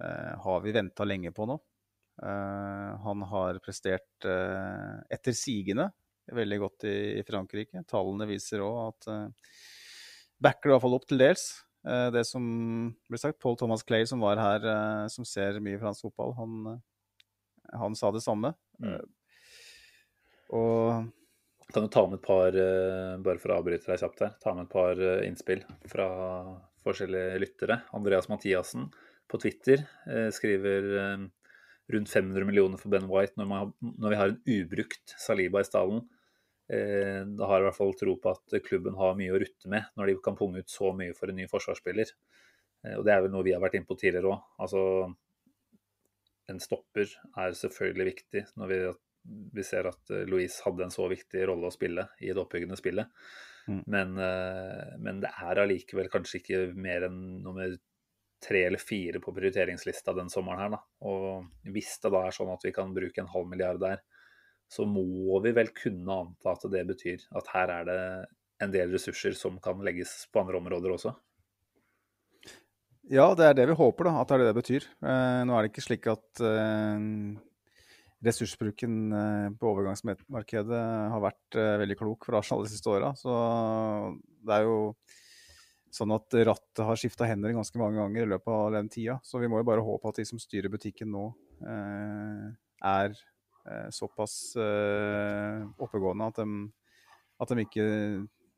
eh, 0.01 0.33
har 0.43 0.61
vi 0.65 0.75
venta 0.75 1.07
lenge 1.07 1.31
på 1.35 1.47
nå. 1.49 1.59
Eh, 2.23 2.91
han 3.05 3.25
har 3.31 3.61
prestert 3.63 4.27
etter 4.27 5.35
sigende 5.37 5.89
veldig 6.29 6.59
godt 6.61 6.85
i, 6.85 7.23
Frankrike. 7.25 7.85
Tallene 7.89 8.27
viser 8.29 8.61
òg 8.61 8.81
at 8.89 9.07
backer 10.39 10.69
i 10.69 10.73
hvert 10.73 10.83
fall 10.83 10.97
opp 10.99 11.07
til 11.09 11.21
dels. 11.21 11.47
Eh, 11.87 12.09
det 12.13 12.25
som 12.27 12.43
ble 13.09 13.21
sagt, 13.21 13.39
Paul 13.41 13.57
Thomas 13.57 13.85
Clay, 13.87 14.05
som 14.09 14.21
var 14.23 14.41
her, 14.41 14.67
som 15.11 15.27
ser 15.27 15.61
mye 15.63 15.79
fransk 15.81 16.09
fotball, 16.09 16.35
han, 16.37 16.81
han 17.81 17.97
sa 17.97 18.11
det 18.13 18.25
samme. 18.25 18.53
Mm. 18.83 18.99
Og 20.55 21.09
Kan 21.69 21.85
du 21.85 21.89
ta 21.93 22.01
med 22.07 22.17
et 22.17 22.25
par, 22.25 22.47
eh, 22.47 23.17
bare 23.21 23.37
for 23.37 23.53
å 23.53 23.59
avbryte 23.59 23.85
deg 23.85 23.99
kjapt 24.01 24.23
her, 24.23 24.31
ta 24.41 24.55
med 24.57 24.65
et 24.65 24.71
par 24.73 24.97
eh, 24.97 25.27
innspill 25.27 25.59
fra 25.85 26.07
forskjellige 26.81 27.35
lyttere. 27.43 27.75
Andreas 27.93 28.25
Mathiassen 28.25 28.87
på 29.29 29.37
Twitter 29.37 29.83
eh, 30.09 30.31
skriver 30.33 31.29
rundt 31.93 32.09
500 32.09 32.47
millioner 32.49 32.81
for 32.81 32.89
Ben 32.89 33.05
White 33.05 33.37
når, 33.37 33.49
man, 33.51 33.73
når 34.01 34.09
vi 34.09 34.17
har 34.17 34.31
en 34.31 34.41
ubrukt 34.55 35.13
Saliba 35.21 35.61
i 35.61 35.67
stallen. 35.67 36.01
Da 36.69 37.47
har 37.49 37.55
jeg 37.57 37.63
i 37.63 37.65
hvert 37.65 37.77
fall 37.79 37.95
tro 37.97 38.13
på 38.21 38.29
at 38.29 38.57
klubben 38.61 38.97
har 38.97 39.15
mye 39.17 39.33
å 39.33 39.39
rutte 39.41 39.69
med 39.73 39.87
når 39.97 40.11
de 40.11 40.15
kan 40.21 40.37
punge 40.37 40.61
ut 40.61 40.69
så 40.69 40.91
mye 40.93 41.15
for 41.17 41.31
en 41.31 41.39
ny 41.41 41.47
forsvarsspiller. 41.49 42.11
Og 42.93 43.01
det 43.07 43.13
er 43.13 43.23
vel 43.25 43.33
noe 43.33 43.45
vi 43.47 43.55
har 43.55 43.63
vært 43.63 43.79
inne 43.79 43.89
på 43.89 43.97
tidligere 43.97 44.35
òg. 44.35 44.43
Altså, 44.61 44.83
en 46.53 46.61
stopper 46.61 47.09
er 47.09 47.57
selvfølgelig 47.57 48.07
viktig 48.11 48.45
når 48.61 48.69
vi, 48.69 48.79
vi 49.27 49.63
ser 49.65 49.89
at 49.89 50.13
eh, 50.13 50.25
Louise 50.29 50.63
hadde 50.65 50.87
en 50.87 50.93
så 50.93 51.07
viktig 51.11 51.45
rolle 51.49 51.69
å 51.69 51.73
spille 51.73 52.07
i 52.21 52.31
det 52.31 52.41
oppbyggende 52.41 52.79
spillet. 52.79 53.11
Mm. 53.69 53.83
Men, 53.85 54.17
eh, 54.23 54.95
men 55.03 55.21
det 55.23 55.31
er 55.35 55.63
allikevel 55.63 56.09
kanskje 56.11 56.41
ikke 56.41 56.63
mer 56.79 57.07
enn 57.09 57.19
nummer 57.43 57.75
tre 58.39 58.63
eller 58.69 58.81
fire 58.81 59.19
på 59.19 59.33
prioriteringslista 59.35 60.15
den 60.15 60.31
sommeren 60.31 60.63
her. 60.63 60.73
Da. 60.77 60.81
Og 61.11 61.73
hvis 61.75 61.97
det 62.03 62.13
da 62.15 62.23
er 62.25 62.35
sånn 62.35 62.51
at 62.53 62.63
vi 62.65 62.73
kan 62.75 62.95
bruke 62.95 63.21
en 63.21 63.31
halv 63.31 63.49
milliard 63.51 63.81
der, 63.83 64.01
så 64.69 64.85
må 64.85 65.39
vi 65.43 65.51
vel 65.57 65.71
kunne 65.75 66.19
anta 66.23 66.53
at 66.53 66.67
det 66.71 66.85
betyr 66.87 67.25
at 67.37 67.49
her 67.55 67.73
er 67.73 67.89
det 67.89 68.01
en 68.63 68.71
del 68.73 68.93
ressurser 68.93 69.33
som 69.37 69.57
kan 69.63 69.81
legges 69.85 70.27
på 70.31 70.43
andre 70.43 70.59
områder 70.59 70.93
også. 70.93 71.13
ja, 73.09 73.31
det 73.35 73.45
er 73.47 73.55
det 73.57 73.67
vi 73.71 73.77
håper, 73.79 74.05
da, 74.05 74.19
at 74.21 74.29
det 74.29 74.35
er 74.35 74.43
det 74.43 74.49
det 74.49 74.59
betyr. 74.59 74.87
Eh, 75.01 75.39
nå 75.47 75.55
er 75.55 75.65
det 75.65 75.71
ikke 75.71 75.85
slik 75.87 76.09
at 76.11 76.43
eh, 76.45 77.05
ressursbruken 78.25 79.13
eh, 79.13 79.47
på 79.55 79.71
overgangsmarkedet 79.71 80.83
har 81.13 81.23
vært 81.23 81.57
eh, 81.57 81.77
veldig 81.83 81.97
klok 81.99 82.27
for 82.27 82.39
Arsenal 82.39 82.65
de 82.65 82.71
siste 82.73 82.91
åra. 82.91 83.13
Så 83.17 83.31
det 84.43 84.57
er 84.57 84.67
jo 84.67 84.79
sånn 85.95 86.13
at 86.13 86.35
rattet 86.45 86.83
har 86.85 86.99
skifta 86.99 87.27
hender 87.29 87.55
ganske 87.55 87.79
mange 87.81 87.97
ganger 87.97 88.25
i 88.25 88.31
løpet 88.33 88.51
av 88.53 88.75
den 88.75 88.91
tida. 88.91 89.17
Så 89.25 89.41
vi 89.41 89.49
må 89.49 89.61
jo 89.61 89.69
bare 89.71 89.85
håpe 89.85 90.11
at 90.11 90.19
de 90.19 90.27
som 90.27 90.41
styrer 90.41 90.71
butikken 90.71 91.11
nå, 91.15 91.29
eh, 91.65 92.49
er 92.89 93.19
såpass 93.93 94.55
oppegående 94.57 96.29
at 96.31 96.37
de, 96.39 96.45
at 97.43 97.51
de 97.51 97.65
ikke 97.65 97.83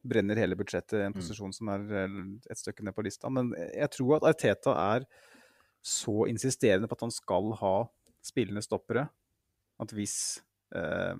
brenner 0.08 0.40
hele 0.40 0.56
budsjettet 0.56 1.02
i 1.02 1.08
en 1.08 1.16
posisjon 1.16 1.52
som 1.52 1.72
er 1.74 1.82
et 2.46 2.60
stykke 2.60 2.86
ned 2.86 2.96
på 2.96 3.04
lista. 3.04 3.28
Men 3.34 3.50
jeg 3.58 3.90
tror 3.98 4.20
at 4.20 4.28
Arteta 4.30 4.76
er 4.94 5.08
så 5.84 6.30
insisterende 6.32 6.88
på 6.88 6.96
at 6.96 7.04
han 7.08 7.12
skal 7.12 7.50
ha 7.60 7.74
spillende 8.24 8.64
stoppere, 8.64 9.10
at 9.82 9.94
hvis 9.96 10.16
eh, 10.78 11.16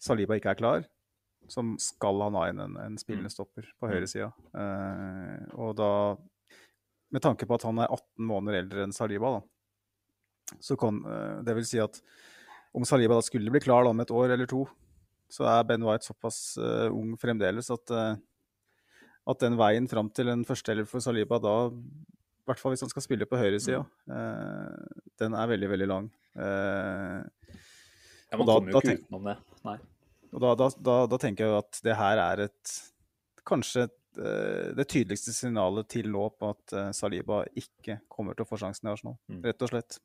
Saliba 0.00 0.36
ikke 0.38 0.54
er 0.54 0.58
klar, 0.60 0.88
så 1.50 1.64
skal 1.82 2.20
han 2.26 2.36
ha 2.38 2.48
inn 2.50 2.60
en, 2.62 2.76
en 2.78 2.98
spillende 3.00 3.32
stopper 3.32 3.66
på 3.80 3.90
høyresida. 3.90 4.30
Eh, 4.54 5.46
og 5.58 5.74
da, 5.78 5.92
med 7.10 7.24
tanke 7.24 7.48
på 7.48 7.56
at 7.56 7.66
han 7.66 7.80
er 7.82 7.90
18 7.90 8.28
måneder 8.28 8.62
eldre 8.62 8.84
enn 8.86 8.94
Saliba, 8.96 9.38
da, 9.38 10.58
så 10.58 10.74
kan 10.78 10.98
eh, 11.06 11.40
Det 11.46 11.54
vil 11.58 11.66
si 11.68 11.80
at 11.82 12.00
om 12.74 12.86
Saliba 12.86 13.18
da 13.18 13.26
skulle 13.26 13.50
bli 13.50 13.62
klar 13.62 13.84
da 13.84 13.92
om 13.94 14.02
et 14.02 14.12
år 14.14 14.34
eller 14.36 14.48
to, 14.50 14.64
så 15.30 15.46
er 15.46 15.66
Ben 15.66 15.84
White 15.86 16.06
såpass 16.06 16.58
eh, 16.58 16.88
ung 16.94 17.16
fremdeles 17.18 17.70
at, 17.74 17.92
eh, 17.94 18.14
at 19.30 19.42
den 19.42 19.58
veien 19.58 19.86
fram 19.90 20.10
til 20.14 20.30
en 20.30 20.46
førsteelver 20.46 20.88
for 20.90 21.02
Saliba 21.02 21.38
da, 21.42 21.56
i 21.70 22.50
hvert 22.50 22.62
fall 22.62 22.74
hvis 22.74 22.82
han 22.86 22.90
skal 22.92 23.04
spille 23.04 23.28
på 23.30 23.38
høyresida, 23.38 23.82
eh, 24.10 25.02
den 25.22 25.36
er 25.38 25.50
veldig, 25.50 25.70
veldig 25.74 25.90
lang. 25.90 26.08
Eh, 26.34 27.58
Ja, 28.30 28.38
man 28.38 28.46
da- 28.46 28.58
kommer 28.58 28.72
jo 28.72 28.78
ikke 28.80 28.88
tenk- 28.92 29.06
utenom 29.06 29.24
det. 29.30 29.36
Nei. 29.64 29.78
og 30.32 30.40
da, 30.44 30.54
da, 30.54 30.68
da, 30.90 30.98
da 31.10 31.18
tenker 31.18 31.46
jeg 31.46 31.58
at 31.58 31.80
det 31.84 31.96
her 31.98 32.20
er 32.22 32.44
et 32.46 32.74
kanskje 33.46 33.88
det, 34.14 34.76
det 34.76 34.86
tydeligste 34.90 35.32
signalet 35.34 35.88
til 35.90 36.08
nå 36.10 36.28
på 36.38 36.50
at 36.54 36.72
eh, 36.74 36.90
Saliba 36.96 37.44
ikke 37.56 38.00
kommer 38.10 38.34
til 38.34 38.42
å 38.46 38.48
få 38.50 38.58
sjansen 38.58 38.88
i 38.88 38.92
Arsenal. 38.92 39.16
Mm. 39.30 39.42
Rett 39.46 39.62
og 39.66 39.70
slett. 39.72 39.98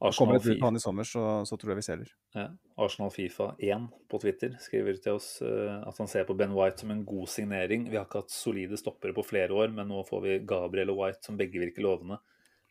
Kommer 0.00 0.08
Arsenal, 0.14 0.32
det 0.32 0.40
et 0.40 0.46
bud 0.54 0.60
på 0.62 0.68
han 0.70 0.78
i 0.78 0.80
sommer, 0.80 1.04
så, 1.04 1.22
så 1.44 1.58
tror 1.60 1.74
jeg 1.74 1.80
vi 1.82 1.84
selger. 1.84 2.12
ja, 2.38 2.46
Arsenal 2.80 3.10
Fifa 3.12 3.50
1 3.58 3.88
på 4.08 4.20
Twitter 4.22 4.54
skriver 4.64 4.96
til 5.02 5.18
oss 5.18 5.42
eh, 5.44 5.74
at 5.84 5.98
han 6.00 6.08
ser 6.08 6.24
på 6.24 6.36
Ben 6.38 6.54
White 6.56 6.80
som 6.80 6.94
en 6.94 7.02
god 7.04 7.28
signering. 7.28 7.84
Vi 7.90 7.98
har 7.98 8.06
ikke 8.08 8.22
hatt 8.22 8.32
solide 8.32 8.78
stoppere 8.80 9.12
på 9.12 9.26
flere 9.26 9.52
år, 9.52 9.74
men 9.76 9.90
nå 9.92 10.00
får 10.08 10.22
vi 10.24 10.38
Gabriel 10.48 10.94
og 10.94 11.02
White 11.02 11.26
som 11.28 11.36
begge 11.36 11.60
virker 11.60 11.84
lovende. 11.84 12.16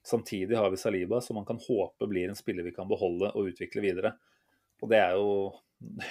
Samtidig 0.08 0.58
har 0.58 0.72
vi 0.74 0.80
Saliba, 0.82 1.20
som 1.22 1.38
man 1.38 1.46
kan 1.46 1.60
håpe 1.62 2.08
blir 2.10 2.32
en 2.32 2.40
spiller 2.40 2.66
vi 2.66 2.74
kan 2.74 2.90
beholde 2.90 3.30
og 3.36 3.52
utvikle 3.52 3.84
videre. 3.84 4.16
Og 4.82 4.92
det 4.92 5.00
er 5.04 5.16
jo 5.18 5.30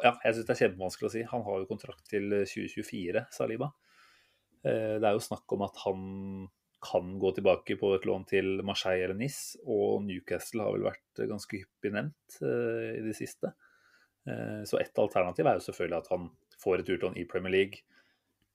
Ja, 0.00 0.14
jeg 0.24 0.34
syns 0.34 0.46
det 0.48 0.54
er 0.54 0.60
kjempevanskelig 0.62 1.08
å 1.08 1.12
si. 1.12 1.22
Han 1.28 1.42
har 1.44 1.60
jo 1.60 1.68
kontrakt 1.68 2.06
til 2.08 2.30
2024, 2.48 3.26
Saliba. 3.34 3.68
Eh, 4.64 4.96
Det 5.00 5.04
er 5.04 5.16
jo 5.16 5.24
snakk 5.24 5.52
om 5.56 5.66
at 5.66 5.76
han 5.84 6.00
kan 6.80 7.10
gå 7.20 7.34
tilbake 7.36 7.76
på 7.76 7.90
et 7.92 8.06
lån 8.08 8.24
til 8.30 8.62
Marseille 8.64 9.04
eller 9.04 9.18
Nis, 9.18 9.58
og 9.68 10.00
Newcastle 10.06 10.64
har 10.64 10.72
vel 10.72 10.86
vært 10.88 11.20
ganske 11.28 11.60
hyppig 11.60 11.92
nevnt 11.92 12.38
eh, 12.40 12.86
i 12.96 13.02
det 13.04 13.12
siste. 13.18 13.52
Eh, 14.24 14.62
Så 14.64 14.80
ett 14.80 14.96
alternativ 14.96 15.44
er 15.44 15.60
jo 15.60 15.66
selvfølgelig 15.68 15.98
at 16.00 16.10
han 16.14 16.30
får 16.60 16.80
et 16.80 16.92
utlån 16.96 17.20
i 17.20 17.28
Premier 17.28 17.56
League, 17.58 17.84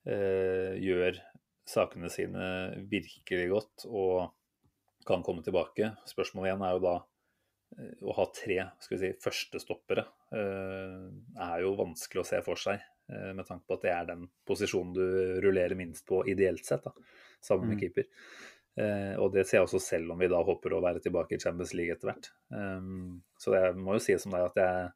gjør 0.06 1.16
sakene 1.66 2.12
sine 2.14 2.48
virkelig 2.92 3.48
godt 3.50 3.86
og 3.90 4.28
kan 5.10 5.24
komme 5.26 5.42
tilbake. 5.42 5.88
Spørsmålet 6.06 6.52
igjen 6.52 6.66
er 6.68 6.76
jo 6.76 6.84
da 6.84 6.92
å 7.76 8.16
ha 8.16 8.26
tre 8.36 8.58
skal 8.80 8.96
vi 8.96 9.02
si, 9.02 9.12
førstestoppere 9.24 10.06
eh, 10.36 11.08
er 11.48 11.64
jo 11.64 11.76
vanskelig 11.80 12.24
å 12.24 12.28
se 12.28 12.42
for 12.46 12.60
seg, 12.60 12.82
eh, 13.12 13.32
med 13.36 13.48
tanke 13.48 13.68
på 13.68 13.78
at 13.78 13.86
det 13.86 13.94
er 13.94 14.10
den 14.14 14.26
posisjonen 14.48 14.94
du 14.96 15.06
rullerer 15.44 15.76
minst 15.80 16.06
på 16.08 16.22
ideelt 16.32 16.66
sett, 16.68 16.86
da, 16.86 16.94
sammen 17.44 17.70
med 17.70 17.78
Mm. 17.78 17.82
keeper. 17.84 18.08
Eh, 18.76 19.16
og 19.20 19.32
det 19.34 19.46
ser 19.48 19.60
jeg 19.60 19.68
også 19.68 19.82
selv 19.84 20.12
om 20.12 20.20
vi 20.20 20.32
da 20.32 20.42
håper 20.44 20.76
å 20.76 20.84
være 20.84 21.04
tilbake 21.04 21.36
i 21.36 21.40
Champions 21.40 21.74
League 21.74 21.96
etter 21.96 22.12
hvert. 22.12 22.28
Så 23.40 23.54
jeg 23.56 23.76
må 23.80 23.96
jo 23.96 24.04
si 24.04 24.18
som 24.20 24.34
deg 24.36 24.50
at 24.50 24.60
jeg, 24.60 24.90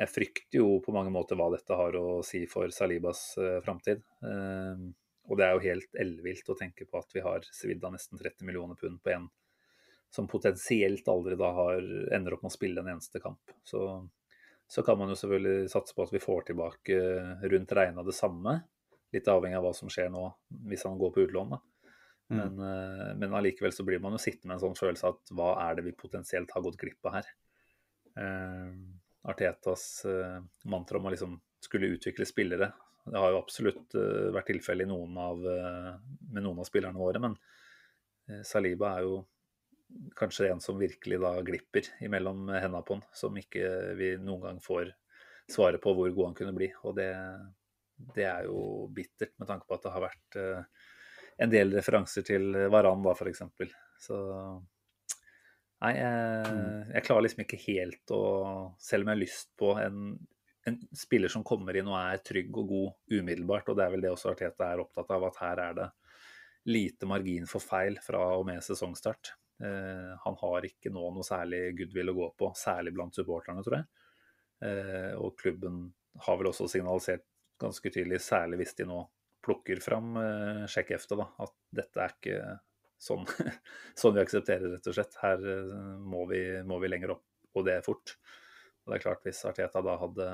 jeg 0.00 0.08
frykter 0.08 0.60
jo 0.62 0.78
på 0.80 0.94
mange 0.96 1.12
måter 1.12 1.36
hva 1.36 1.50
dette 1.52 1.76
har 1.76 1.98
å 2.00 2.22
si 2.24 2.46
for 2.48 2.72
Salibas 2.72 3.34
framtid. 3.60 4.00
Og 4.24 5.36
det 5.36 5.44
er 5.44 5.52
jo 5.52 5.66
helt 5.66 6.00
ellevilt 6.00 6.48
å 6.48 6.56
tenke 6.56 6.88
på 6.88 6.96
at 6.96 7.12
vi 7.12 7.20
har 7.20 7.44
svidd 7.52 7.84
av 7.84 7.92
nesten 7.92 8.16
30 8.16 8.48
millioner 8.48 8.80
pund 8.80 9.02
på 9.04 9.12
en 9.12 9.28
som 10.10 10.28
potensielt 10.30 11.08
aldri 11.08 11.36
da 11.38 11.50
har, 11.54 11.84
ender 12.14 12.34
opp 12.34 12.44
med 12.44 12.52
å 12.52 12.56
spille 12.56 12.82
en 12.82 12.90
eneste 12.94 13.22
kamp. 13.22 13.52
Så, 13.66 13.80
så 14.70 14.84
kan 14.86 14.98
man 14.98 15.12
jo 15.12 15.18
selvfølgelig 15.18 15.70
satse 15.72 15.96
på 15.96 16.06
at 16.06 16.14
vi 16.14 16.22
får 16.22 16.48
tilbake 16.50 17.00
rundt 17.52 17.74
regna 17.78 18.04
det 18.06 18.16
samme. 18.16 18.56
Litt 19.14 19.30
avhengig 19.30 19.58
av 19.58 19.68
hva 19.68 19.74
som 19.76 19.90
skjer 19.90 20.10
nå, 20.12 20.24
hvis 20.70 20.86
han 20.86 20.98
går 20.98 21.14
på 21.14 21.26
utlån. 21.26 21.54
da. 21.54 21.60
Mm. 22.30 22.40
Men, 22.40 22.58
eh, 22.66 23.06
men 23.22 23.38
allikevel 23.38 23.74
så 23.74 23.86
blir 23.86 24.02
man 24.02 24.14
jo 24.14 24.22
sittende 24.22 24.52
med 24.52 24.58
en 24.58 24.64
sånn 24.68 24.78
følelse 24.78 25.14
at 25.14 25.32
hva 25.34 25.54
er 25.64 25.78
det 25.78 25.86
vi 25.88 25.96
potensielt 25.98 26.52
har 26.54 26.66
gått 26.66 26.78
glipp 26.78 27.10
av 27.10 27.18
her? 27.18 27.32
Uh, 28.18 28.74
Artetas 29.30 29.84
uh, 30.08 30.38
mantra 30.70 30.98
om 30.98 31.06
å 31.06 31.12
liksom 31.14 31.36
skulle 31.62 31.92
utvikle 31.94 32.26
spillere, 32.26 32.70
det 33.04 33.18
har 33.18 33.32
jo 33.32 33.40
absolutt 33.40 33.96
uh, 33.96 34.30
vært 34.34 34.50
tilfelle 34.52 34.84
i 34.84 34.90
noen 34.90 35.16
av, 35.18 35.44
eh, 35.48 35.92
med 36.34 36.44
noen 36.44 36.60
av 36.62 36.68
spillerne 36.68 37.00
våre, 37.00 37.22
men 37.22 37.36
eh, 38.28 38.42
Saliba 38.46 38.94
er 38.96 39.06
jo 39.06 39.20
kanskje 40.16 40.50
en 40.50 40.62
som 40.62 40.78
virkelig 40.80 41.20
da 41.22 41.34
glipper 41.46 41.88
imellom 42.04 42.48
hendene 42.52 42.82
på 42.86 42.98
han, 42.98 43.04
som 43.16 43.36
ikke 43.38 43.94
vi 43.98 44.14
noen 44.20 44.44
gang 44.46 44.60
får 44.64 44.92
svaret 45.50 45.82
på 45.82 45.94
hvor 45.96 46.10
god 46.14 46.30
han 46.30 46.38
kunne 46.38 46.56
bli. 46.56 46.70
Og 46.86 46.96
det, 46.98 47.10
det 48.14 48.26
er 48.28 48.48
jo 48.48 48.88
bittert, 48.94 49.34
med 49.38 49.50
tanke 49.50 49.66
på 49.68 49.76
at 49.76 49.86
det 49.86 49.94
har 49.94 50.06
vært 50.06 50.40
eh, 50.40 50.90
en 51.40 51.52
del 51.52 51.72
referanser 51.76 52.26
til 52.26 52.52
Varan, 52.72 53.02
da, 53.04 53.16
f.eks. 53.16 53.42
Så 54.00 54.20
Nei, 55.80 55.94
jeg, 55.96 56.64
jeg 56.92 57.04
klarer 57.06 57.24
liksom 57.24 57.40
ikke 57.46 57.58
helt 57.62 58.12
å 58.12 58.24
Selv 58.84 59.06
om 59.06 59.10
jeg 59.10 59.16
har 59.16 59.20
lyst 59.22 59.46
på 59.56 59.70
en, 59.80 60.10
en 60.68 60.76
spiller 60.92 61.32
som 61.32 61.44
kommer 61.46 61.78
inn 61.80 61.88
og 61.88 61.96
er 61.96 62.20
trygg 62.20 62.52
og 62.52 62.74
god 62.74 63.16
umiddelbart, 63.16 63.70
og 63.72 63.78
det 63.78 63.86
er 63.86 63.94
vel 63.94 64.04
det 64.04 64.12
også 64.12 64.34
Arteta 64.34 64.68
er 64.68 64.82
opptatt 64.82 65.14
av, 65.16 65.24
at 65.30 65.40
her 65.40 65.62
er 65.64 65.78
det 65.78 65.88
lite 66.68 67.08
margin 67.08 67.48
for 67.48 67.64
feil 67.64 67.96
fra 68.04 68.20
og 68.36 68.44
med 68.50 68.60
sesongstart. 68.64 69.32
Eh, 69.60 70.12
han 70.24 70.38
har 70.42 70.66
ikke 70.68 70.92
nå 70.94 71.10
noe 71.14 71.26
særlig 71.26 71.62
goodwill 71.78 72.12
å 72.12 72.16
gå 72.16 72.28
på, 72.40 72.52
særlig 72.56 72.94
blant 72.96 73.16
supporterne, 73.16 73.64
tror 73.66 73.80
jeg. 73.80 73.88
Eh, 74.64 75.12
og 75.16 75.36
klubben 75.40 75.86
har 76.26 76.40
vel 76.40 76.50
også 76.50 76.68
signalisert 76.68 77.26
ganske 77.60 77.92
tydelig, 77.92 78.20
særlig 78.24 78.62
hvis 78.62 78.76
de 78.80 78.88
nå 78.88 79.02
plukker 79.44 79.80
fram 79.80 80.16
eh, 80.20 80.80
da, 81.16 81.26
at 81.44 81.54
dette 81.72 82.02
er 82.02 82.14
ikke 82.16 82.40
sånn, 83.00 83.24
sånn 84.00 84.16
vi 84.16 84.22
aksepterer, 84.24 84.74
rett 84.74 84.90
og 84.90 84.96
slett. 84.96 85.18
Her 85.22 85.44
eh, 85.54 85.74
må 86.00 86.26
vi, 86.30 86.42
må 86.66 86.80
vi 86.82 86.92
lenger 86.92 87.16
opp, 87.16 87.26
og 87.56 87.66
det 87.68 87.78
er 87.78 87.86
fort. 87.86 88.16
Og 88.84 88.92
det 88.92 88.98
er 88.98 89.04
klart, 89.04 89.24
hvis 89.26 89.44
Arteta 89.48 89.84
da 89.84 89.96
hadde 90.00 90.30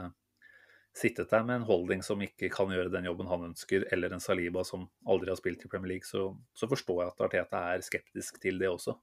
sittet 0.96 1.28
der 1.30 1.42
med 1.44 1.58
en 1.60 1.66
holding 1.68 2.00
som 2.02 2.22
ikke 2.24 2.48
kan 2.54 2.70
gjøre 2.72 2.88
den 2.94 3.04
jobben 3.04 3.28
han 3.28 3.42
ønsker, 3.50 3.84
eller 3.92 4.14
en 4.16 4.22
Saliba 4.24 4.62
som 4.64 4.86
aldri 5.06 5.28
har 5.28 5.36
spilt 5.36 5.64
i 5.66 5.68
Premier 5.68 5.92
League, 5.96 6.08
så, 6.08 6.30
så 6.56 6.68
forstår 6.70 7.02
jeg 7.02 7.12
at 7.12 7.24
Arteta 7.26 7.60
er 7.74 7.84
skeptisk 7.84 8.40
til 8.40 8.58
det 8.62 8.70
også. 8.72 8.96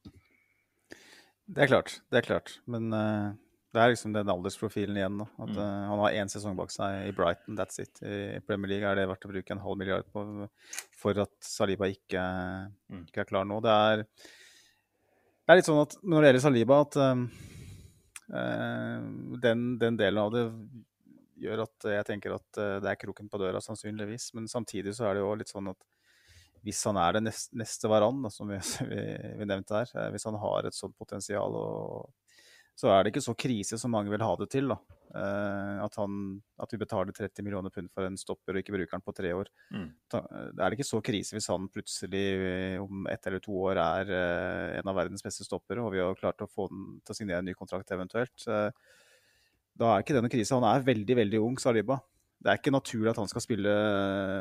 Det 1.53 1.65
er 1.65 1.69
klart, 1.69 1.99
det 2.10 2.17
er 2.21 2.25
klart. 2.25 2.53
Men 2.71 2.88
uh, 2.95 3.34
det 3.75 3.82
er 3.82 3.91
liksom 3.91 4.13
den 4.15 4.29
aldersprofilen 4.32 4.97
igjen. 4.97 5.17
Da. 5.21 5.25
At 5.43 5.49
Mm. 5.53 5.58
eh, 5.60 5.88
Han 5.89 5.99
har 6.03 6.13
én 6.21 6.29
sesong 6.29 6.56
bak 6.58 6.69
seg 6.71 7.08
i 7.10 7.12
Brighton, 7.17 7.58
that's 7.58 7.79
it. 7.82 8.01
I 8.06 8.39
Premier 8.45 8.69
League 8.69 8.86
er 8.89 8.95
det 8.99 9.08
verdt 9.10 9.25
å 9.25 9.32
bruke 9.32 9.51
en 9.56 9.62
halv 9.63 9.77
milliard 9.82 10.06
på 10.13 10.47
for 10.97 11.17
at 11.19 11.32
Saliba 11.41 11.86
ikke, 11.89 12.21
Mm. 12.89 13.06
ikke 13.10 13.21
er 13.21 13.29
klar 13.29 13.45
nå. 13.49 13.58
Det 13.65 13.73
er, 13.73 14.03
det 14.06 15.49
er 15.49 15.56
litt 15.60 15.65
sånn 15.69 15.82
at 15.82 15.97
når 16.03 16.21
det 16.21 16.29
gjelder 16.32 16.45
Saliba, 16.45 16.82
at 16.86 16.95
eh, 18.34 18.99
den, 19.43 19.65
den 19.82 19.97
delen 19.99 20.21
av 20.21 20.32
det 20.34 20.45
gjør 21.43 21.65
at 21.65 21.89
jeg 21.91 22.08
tenker 22.08 22.38
at 22.38 22.62
eh, 22.62 22.77
det 22.84 22.91
er 22.91 23.01
kroken 23.01 23.29
på 23.32 23.41
døra, 23.41 23.62
sannsynligvis. 23.63 24.32
Men 24.38 24.49
samtidig 24.51 24.95
så 24.97 25.10
er 25.10 25.17
det 25.17 25.25
jo 25.25 25.36
litt 25.39 25.51
sånn 25.51 25.71
at 25.71 25.89
hvis 26.63 26.79
han 26.88 26.97
er 27.01 27.17
det 27.17 27.25
neste, 27.25 27.58
neste 27.60 27.91
Varan, 27.91 28.23
som 28.36 28.51
vi, 28.51 28.60
vi, 28.89 29.47
nevnte 29.49 29.82
her, 29.82 29.95
eh, 29.99 30.12
hvis 30.15 30.27
han 30.29 30.39
har 30.41 30.69
et 30.69 30.77
sånt 30.77 30.97
potensial, 30.99 31.60
og, 31.60 32.12
så 32.79 32.89
er 32.89 33.03
det 33.03 33.13
ikke 33.13 33.27
så 33.27 33.36
krise 33.38 33.77
som 33.77 33.93
mange 33.93 34.12
vil 34.13 34.23
ha 34.25 34.34
det 34.39 34.49
til. 34.53 34.71
da. 34.71 34.79
Eh, 35.13 35.77
at, 35.84 35.97
han, 36.01 36.39
at 36.58 36.71
vi 36.73 36.79
betaler 36.82 37.13
30 37.13 37.45
millioner 37.45 37.69
pund 37.73 37.91
for 37.93 38.08
en 38.08 38.17
stopper 38.17 38.56
og 38.56 38.63
ikke 38.63 38.73
bruker 38.73 38.95
den 38.95 39.06
på 39.06 39.13
tre 39.13 39.34
år. 39.38 39.51
Mm. 39.69 39.91
Da, 40.10 40.23
det 40.58 40.65
er 40.65 40.75
ikke 40.75 40.88
så 40.88 41.01
krise 41.06 41.38
hvis 41.38 41.49
han 41.53 41.69
plutselig 41.73 42.23
eh, 42.34 42.77
om 42.82 43.06
ett 43.12 43.29
eller 43.29 43.43
to 43.43 43.60
år 43.67 43.82
er 43.84 44.13
eh, 44.17 44.79
en 44.79 44.89
av 44.89 44.97
verdens 44.97 45.25
beste 45.25 45.45
stoppere, 45.45 45.86
og 45.86 45.93
vi 45.93 46.01
har 46.01 46.17
klart 46.17 46.41
å 46.41 46.49
få 46.49 46.65
den 46.71 46.97
til 47.03 47.13
å 47.13 47.19
signere 47.19 47.43
en 47.43 47.51
ny 47.51 47.53
kontrakt 47.58 47.93
eventuelt. 47.93 48.47
Eh, 49.73 49.79
da 49.79 49.93
er 49.93 50.03
ikke 50.03 50.15
det 50.15 50.23
noen 50.23 50.33
krise. 50.33 50.55
Han 50.55 50.67
er 50.69 50.86
veldig, 50.86 51.15
veldig 51.17 51.41
ung, 51.41 51.57
Saliba. 51.62 51.99
Det 52.43 52.51
er 52.51 52.59
ikke 52.59 52.73
naturlig 52.75 53.13
at 53.13 53.19
han 53.21 53.29
skal 53.31 53.43
spille 53.43 53.73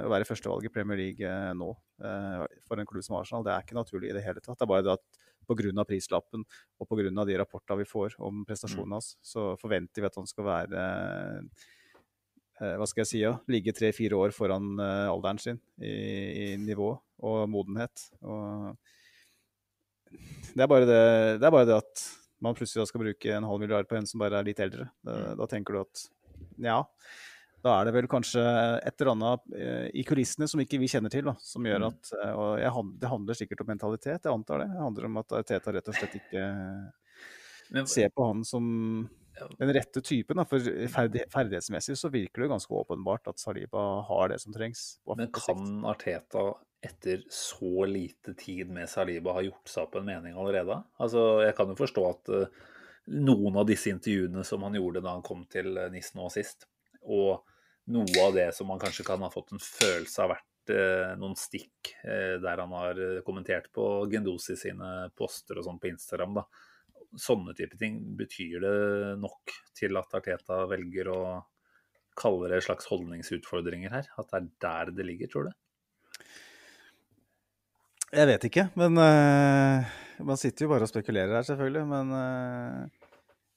og 0.03 0.11
være 0.11 0.27
førstevalg 0.27 0.65
i 0.67 0.73
Premier 0.75 0.99
League 0.99 1.23
eh, 1.23 1.53
nå 1.55 1.69
eh, 2.03 2.47
for 2.67 2.81
en 2.81 2.89
klubb 2.89 3.05
som 3.07 3.19
Arsenal. 3.21 3.45
Det 3.47 3.53
er 3.55 3.63
ikke 3.63 3.79
naturlig 3.79 4.11
i 4.11 4.17
det 4.17 4.25
hele 4.25 4.43
tatt. 4.43 4.59
Det 4.59 4.67
er 4.67 4.73
bare 4.73 4.87
det 4.87 4.97
at 4.97 5.21
pga. 5.47 5.85
prislappen 5.87 6.43
og 6.81 6.89
pga. 6.89 7.27
de 7.27 7.39
rapportene 7.39 7.79
vi 7.83 7.87
får 7.89 8.17
om 8.19 8.43
prestasjonen 8.49 8.97
hans, 8.99 9.17
så 9.23 9.53
forventer 9.61 10.03
vi 10.03 10.09
at 10.11 10.19
han 10.19 10.27
skal 10.27 10.49
være 10.49 10.83
eh, 12.61 12.75
hva 12.79 12.87
skal 12.87 13.05
jeg 13.05 13.11
si, 13.11 13.21
ja, 13.23 13.37
ligge 13.47 13.75
tre-fire 13.75 14.19
år 14.19 14.35
foran 14.35 14.75
eh, 14.79 15.11
alderen 15.11 15.39
sin 15.39 15.61
i, 15.79 15.93
i 15.93 16.49
nivå 16.59 16.91
og 17.23 17.45
modenhet. 17.51 18.09
Og 18.23 18.75
det, 20.11 20.63
er 20.63 20.71
bare 20.71 20.87
det, 20.91 21.03
det 21.39 21.47
er 21.47 21.55
bare 21.55 21.71
det 21.71 21.79
at 21.79 22.05
man 22.43 22.57
plutselig 22.59 22.83
da 22.83 22.91
skal 22.91 23.05
bruke 23.05 23.37
en 23.37 23.47
halv 23.49 23.63
milliard 23.63 23.89
på 23.89 23.99
en 23.99 24.09
som 24.09 24.23
bare 24.23 24.41
er 24.41 24.49
litt 24.49 24.63
eldre. 24.63 24.89
Da, 25.07 25.21
da 25.39 25.49
tenker 25.51 25.77
du 25.77 25.83
at 25.85 26.07
ja, 26.63 26.81
da 27.63 27.77
er 27.79 27.87
det 27.87 27.95
vel 27.95 28.09
kanskje 28.11 28.43
et 28.83 28.99
eller 28.99 29.13
annet 29.13 29.55
eh, 29.55 29.87
i 30.01 30.03
kulissene 30.07 30.49
som 30.51 30.61
ikke 30.63 30.81
vi 30.83 30.91
kjenner 30.91 31.13
til, 31.13 31.29
da, 31.31 31.37
som 31.39 31.67
gjør 31.67 31.85
Mm. 31.85 31.89
at 31.93 32.13
eh, 32.19 32.33
og 32.35 32.53
jeg, 32.59 32.87
Det 32.99 33.13
handler 33.13 33.39
sikkert 33.39 33.63
om 33.63 33.71
mentalitet, 33.71 34.25
jeg 34.27 34.33
antar 34.33 34.65
det. 34.65 34.69
Det 34.75 34.83
handler 34.83 35.09
om 35.09 35.21
at 35.23 35.35
Teta 35.47 35.75
rett 35.77 35.89
og 35.89 35.99
slett 35.99 36.19
ikke 36.19 36.47
Men, 37.73 37.87
ser 37.87 38.11
på 38.11 38.27
han 38.27 38.43
som 38.45 38.67
den 39.59 39.73
rette 39.73 40.03
typen. 40.05 40.37
Da. 40.37 40.45
For 40.45 40.61
ferdig, 40.93 41.25
ferdighetsmessig 41.33 41.97
så 41.99 42.11
virker 42.13 42.43
det 42.43 42.49
jo 42.49 42.53
ganske 42.57 42.75
åpenbart 42.83 43.31
at 43.33 43.41
Saliba 43.41 44.03
har 44.09 44.29
det 44.35 44.41
som 44.43 44.53
trengs. 44.53 44.99
men 45.17 45.31
kan 45.33 45.85
Arteta 45.89 46.53
etter 46.83 47.23
så 47.31 47.85
lite 47.87 48.35
tid 48.35 48.71
med 48.71 48.89
Saliba 48.91 49.33
har 49.37 49.47
gjort 49.47 49.71
seg 49.71 49.87
opp 49.87 49.99
en 50.01 50.07
mening 50.07 50.35
allerede? 50.35 50.81
Altså, 50.99 51.43
Jeg 51.47 51.55
kan 51.57 51.71
jo 51.71 51.79
forstå 51.79 52.07
at 52.09 52.31
eh, 52.35 52.63
noen 53.23 53.59
av 53.61 53.69
disse 53.69 53.93
intervjuene 53.93 54.43
som 54.47 54.65
han 54.67 54.75
gjorde 54.79 55.03
da 55.05 55.15
han 55.15 55.23
kom 55.27 55.45
til 55.51 55.77
eh, 55.79 55.91
NIS 55.95 56.13
nå 56.19 56.27
sist, 56.35 56.67
og 57.03 57.47
noe 57.93 58.27
av 58.27 58.35
det 58.35 58.49
som 58.57 58.67
man 58.71 58.83
kanskje 58.83 59.07
kan 59.07 59.23
ha 59.23 59.31
fått 59.31 59.55
en 59.55 59.63
følelse 59.63 60.25
av 60.25 60.35
vært 60.35 60.75
eh, 60.75 61.15
noen 61.23 61.39
stikk 61.39 61.95
der 62.03 62.61
han 62.63 62.75
har 62.75 62.99
kommentert 63.27 63.71
på 63.75 63.87
Gendosi 64.11 64.59
sine 64.59 65.09
poster 65.19 65.59
og 65.59 65.67
sånn 65.67 65.81
på 65.83 65.91
Instagram, 65.91 66.43
da. 66.43 66.47
Sånne 67.19 67.53
type 67.55 67.77
ting 67.77 67.99
betyr 68.17 68.63
det 68.63 68.77
nok 69.21 69.53
til 69.77 69.99
at 70.01 70.15
Arteta 70.17 70.63
velger 70.71 71.11
å 71.13 71.23
kalle 72.19 72.49
det 72.51 72.63
slags 72.65 72.89
holdningsutfordringer 72.91 73.93
her? 73.93 74.09
At 74.19 74.33
det 74.33 74.39
er 74.39 74.49
der 74.65 74.95
det 74.97 75.07
ligger, 75.11 75.31
tror 75.31 75.51
du? 75.51 75.53
Jeg 78.13 78.29
vet 78.29 78.45
ikke, 78.45 78.67
men 78.77 78.99
uh, 79.01 79.93
man 80.29 80.39
sitter 80.41 80.67
jo 80.67 80.73
bare 80.75 80.85
og 80.85 80.91
spekulerer 80.91 81.33
her, 81.33 81.47
selvfølgelig. 81.49 81.85
Men 81.89 82.11
uh, 82.13 83.13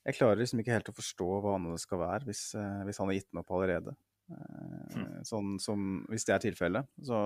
jeg 0.08 0.16
klarer 0.16 0.40
liksom 0.40 0.62
ikke 0.62 0.78
helt 0.78 0.92
å 0.92 0.96
forstå 0.96 1.28
hva 1.44 1.56
annet 1.58 1.76
det 1.76 1.84
skal 1.84 2.00
være, 2.00 2.28
hvis, 2.30 2.44
uh, 2.56 2.84
hvis 2.88 3.02
han 3.02 3.12
har 3.12 3.18
gitt 3.18 3.28
den 3.34 3.42
opp 3.42 3.52
allerede. 3.52 3.96
Mm. 4.26 5.10
Sånn 5.28 5.58
som, 5.62 5.82
hvis 6.10 6.24
det 6.26 6.38
er 6.38 6.46
tilfellet. 6.48 6.88
Så 7.04 7.18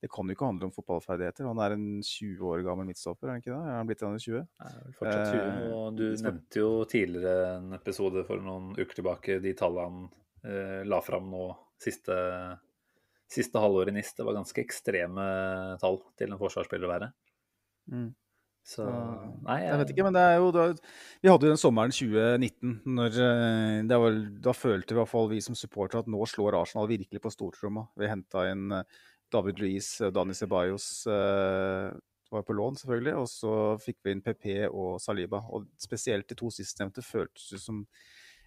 det 0.00 0.08
kan 0.12 0.28
jo 0.28 0.36
ikke 0.36 0.46
handle 0.52 0.68
om 0.68 0.74
fotballferdigheter. 0.76 1.48
Han 1.50 1.62
er 1.64 1.74
en 1.74 1.88
20 2.06 2.46
år 2.46 2.62
gammel 2.68 2.86
midtstopper, 2.92 3.26
er 3.26 3.34
han 3.34 3.42
ikke 3.42 3.50
det? 3.50 3.60
Er 3.66 3.80
han 3.80 3.90
blitt 3.90 4.04
20? 4.06 4.46
Nei, 4.46 4.72
fortsatt 5.00 5.34
20. 5.34 5.66
Og 5.74 5.98
du 5.98 6.04
nevnte 6.28 6.62
jo 6.62 6.70
tidligere 6.86 7.56
en 7.56 7.74
episode 7.74 8.22
for 8.28 8.44
noen 8.44 8.70
uker 8.78 9.00
tilbake 9.00 9.40
de 9.42 9.56
tallene 9.58 10.06
han 10.06 10.86
la 10.86 11.00
fram 11.02 11.26
nå 11.32 11.48
siste 11.82 12.14
siste 13.32 13.60
halvåret 13.62 13.92
i 13.92 13.96
NIS. 13.96 14.14
Det 14.16 14.26
var 14.26 14.38
ganske 14.38 14.62
ekstreme 14.62 15.26
tall 15.82 16.00
til 16.18 16.30
en 16.30 16.40
forsvarsspiller 16.40 16.88
å 16.88 16.92
være. 16.92 17.10
Mm. 17.92 18.08
Så 18.66 18.82
Nei, 19.46 19.60
jeg... 19.60 19.68
jeg... 19.68 19.78
vet 19.80 19.90
ikke, 19.92 20.04
men 20.08 20.16
det 20.16 20.22
er 20.26 20.40
jo 20.42 20.48
da, 20.54 20.64
Vi 21.22 21.30
hadde 21.30 21.46
jo 21.46 21.52
den 21.52 21.60
sommeren 21.60 21.94
2019 21.94 22.72
når 22.96 23.18
eh, 23.22 23.92
var, 24.02 24.16
Da 24.42 24.54
følte 24.58 24.96
i 24.96 24.98
hvert 24.98 25.10
fall 25.12 25.30
vi 25.30 25.38
som 25.44 25.54
supportere 25.58 26.02
at 26.02 26.10
nå 26.10 26.26
slår 26.26 26.58
Arsenal 26.58 26.90
virkelig 26.90 27.22
på 27.22 27.30
stortromma. 27.30 27.86
Vi 27.94 28.10
henta 28.10 28.42
inn 28.50 28.74
eh, 28.74 28.98
David 29.30 29.62
Luiz, 29.62 29.92
Dani 30.14 30.34
Ceballos 30.34 30.88
eh, 31.10 31.94
var 32.30 32.42
på 32.42 32.56
lån, 32.58 32.78
selvfølgelig. 32.80 33.14
Og 33.22 33.30
så 33.30 33.54
fikk 33.82 34.00
vi 34.02 34.16
inn 34.16 34.24
PP 34.26 34.48
og 34.66 34.98
Saliba. 35.02 35.44
Og 35.54 35.68
spesielt 35.78 36.26
de 36.30 36.38
to 36.38 36.50
sistnevnte 36.54 37.06
føltes 37.06 37.52
det 37.54 37.62
som 37.62 37.84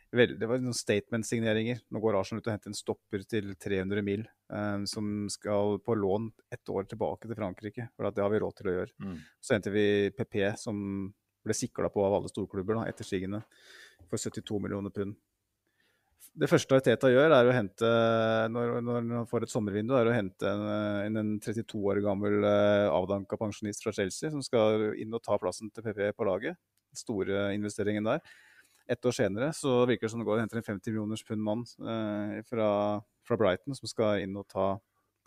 det 0.10 0.48
var 0.50 0.58
noen 0.58 0.74
statement-signeringer. 0.74 1.84
Nå 1.94 2.02
går 2.02 2.18
Arsenal 2.18 2.42
ut 2.42 2.48
og 2.50 2.54
henter 2.56 2.72
en 2.72 2.78
stopper 2.78 3.24
til 3.30 3.52
300 3.62 4.02
mil, 4.06 4.24
um, 4.50 4.88
som 4.90 5.28
skal 5.30 5.78
på 5.86 5.96
lån 5.96 6.32
ett 6.50 6.70
år 6.70 6.90
tilbake 6.90 7.30
til 7.30 7.38
Frankrike. 7.38 7.90
For 7.94 8.10
det 8.10 8.24
har 8.26 8.34
vi 8.34 8.42
råd 8.42 8.58
til 8.58 8.72
å 8.72 8.76
gjøre. 8.80 8.96
Mm. 9.06 9.20
Så 9.38 9.54
henter 9.54 9.76
vi 9.76 9.86
PP, 10.18 10.40
som 10.58 10.80
ble 11.46 11.56
sikla 11.56 11.92
på 11.94 12.02
av 12.04 12.18
alle 12.18 12.32
storklubber 12.32 12.80
da, 12.80 12.88
ettersigende, 12.90 13.44
for 14.10 14.18
72 14.18 14.58
millioner 14.66 14.94
pund. 14.96 15.14
Det 16.40 16.50
første 16.50 16.78
Teta 16.86 17.10
gjør, 17.12 17.34
er 17.36 17.48
å 17.48 17.54
hente, 17.54 17.88
når, 18.54 18.76
når 18.86 19.00
han 19.14 19.30
får 19.30 19.46
et 19.46 19.54
sommervindu, 19.54 19.94
er 19.98 20.10
å 20.10 20.14
hente 20.14 20.50
en, 20.50 21.18
en 21.22 21.32
32 21.42 21.86
år 21.86 22.02
gammel 22.06 22.42
uh, 22.46 22.90
avdanka 22.96 23.38
pensjonist 23.38 23.86
fra 23.86 23.94
Chelsea, 23.94 24.34
som 24.34 24.42
skal 24.42 24.90
inn 24.98 25.14
og 25.14 25.22
ta 25.26 25.38
plassen 25.38 25.70
til 25.70 25.86
PP 25.86 26.16
på 26.18 26.30
laget. 26.30 26.58
Den 26.90 26.98
Store 26.98 27.50
investeringen 27.54 28.10
der 28.10 28.24
ett 28.90 29.06
år 29.06 29.14
senere 29.14 29.52
så 29.54 29.84
virker 29.86 30.08
det 30.08 30.12
som 30.14 30.22
det 30.22 30.26
går 30.28 30.40
og 30.40 30.44
henter 30.44 30.60
en 30.60 30.66
50 30.66 30.94
millioners 30.94 31.24
pund 31.26 31.44
mann 31.46 31.66
eh, 31.86 32.40
fra, 32.50 32.70
fra, 33.28 33.38
Brighton 33.38 33.78
som 33.78 33.90
skal 33.90 34.24
inn 34.24 34.34
og 34.40 34.48
ta 34.50 34.72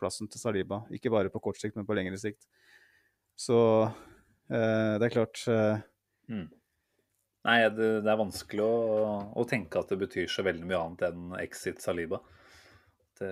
plassen 0.00 0.30
til 0.30 0.42
Saliba. 0.42 0.80
Ikke 0.90 1.12
bare 1.14 1.30
på 1.30 1.42
kort 1.44 1.60
sikt, 1.60 1.76
men 1.78 1.86
på 1.86 1.94
lengre 1.94 2.18
sikt. 2.18 2.48
Så 3.38 3.58
eh, 3.86 4.98
det 4.98 5.06
er 5.06 5.14
klart 5.14 5.44
eh... 5.52 5.78
mm. 6.32 6.48
Nei, 7.42 7.56
det, 7.74 7.88
det, 8.04 8.10
er 8.10 8.20
vanskelig 8.20 8.62
å, 8.62 8.74
å, 9.34 9.44
tenke 9.50 9.80
at 9.80 9.90
det 9.90 9.98
betyr 9.98 10.28
så 10.30 10.44
veldig 10.46 10.66
mye 10.66 10.78
annet 10.78 11.08
enn 11.08 11.32
exit 11.40 11.82
Saliba. 11.82 12.20
Det, 13.18 13.30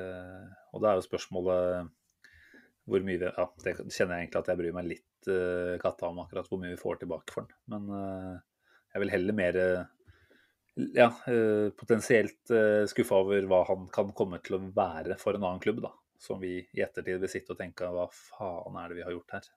og 0.74 0.82
da 0.82 0.90
er 0.90 0.98
jo 0.98 1.06
spørsmålet 1.06 1.90
hvor 2.90 3.04
mye 3.06 3.20
Ja, 3.22 3.46
det 3.62 3.76
kjenner 3.78 4.16
jeg 4.16 4.24
egentlig 4.24 4.40
at 4.40 4.50
jeg 4.50 4.58
bryr 4.58 4.74
meg 4.74 4.88
litt 4.88 5.28
uh, 5.30 5.76
katta 5.78 6.08
om 6.08 6.18
akkurat 6.24 6.48
hvor 6.50 6.58
mye 6.58 6.72
vi 6.72 6.80
får 6.80 7.04
tilbake 7.04 7.34
for 7.34 7.46
den. 7.46 7.54
Men 7.70 7.86
uh, 7.94 8.34
jeg 8.90 9.04
vil 9.04 9.14
heller 9.14 9.36
mer 9.36 9.58
ja, 10.94 11.08
eh, 11.26 11.70
potensielt 11.76 12.50
eh, 12.50 12.84
skuffa 12.86 13.18
over 13.22 13.46
hva 13.48 13.62
han 13.68 13.88
kan 13.92 14.12
komme 14.16 14.40
til 14.44 14.58
å 14.58 14.62
være 14.74 15.16
for 15.20 15.36
en 15.36 15.44
annen 15.46 15.62
klubb. 15.62 15.82
da, 15.84 15.92
Som 16.20 16.40
vi 16.42 16.58
i 16.60 16.84
ettertid 16.84 17.20
vil 17.20 17.32
sitte 17.32 17.54
og 17.54 17.60
tenke 17.60 17.88
hva 17.90 18.06
faen 18.12 18.78
er 18.80 18.88
det 18.88 19.00
vi 19.00 19.04
har 19.06 19.14
gjort 19.16 19.36
her? 19.36 19.50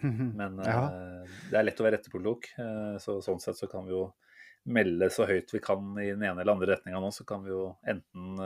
Men 0.40 0.58
ja. 0.64 0.82
Eh, 0.88 1.38
det 1.50 1.60
er 1.60 1.66
lett 1.66 1.80
å 1.80 1.86
være 1.86 2.00
etterpåklok. 2.00 2.50
Så 3.00 3.20
sånn 3.24 3.42
sett 3.42 3.58
så 3.60 3.68
kan 3.70 3.86
vi 3.88 3.96
jo 3.96 4.04
melde 4.70 5.08
så 5.12 5.24
høyt 5.28 5.54
vi 5.54 5.62
kan 5.64 5.94
i 5.98 6.10
den 6.12 6.22
ene 6.22 6.42
eller 6.42 6.52
andre 6.52 6.74
retninga 6.74 7.00
nå, 7.00 7.08
så 7.16 7.24
kan 7.24 7.40
vi 7.46 7.48
jo 7.48 7.70
enten 7.88 8.36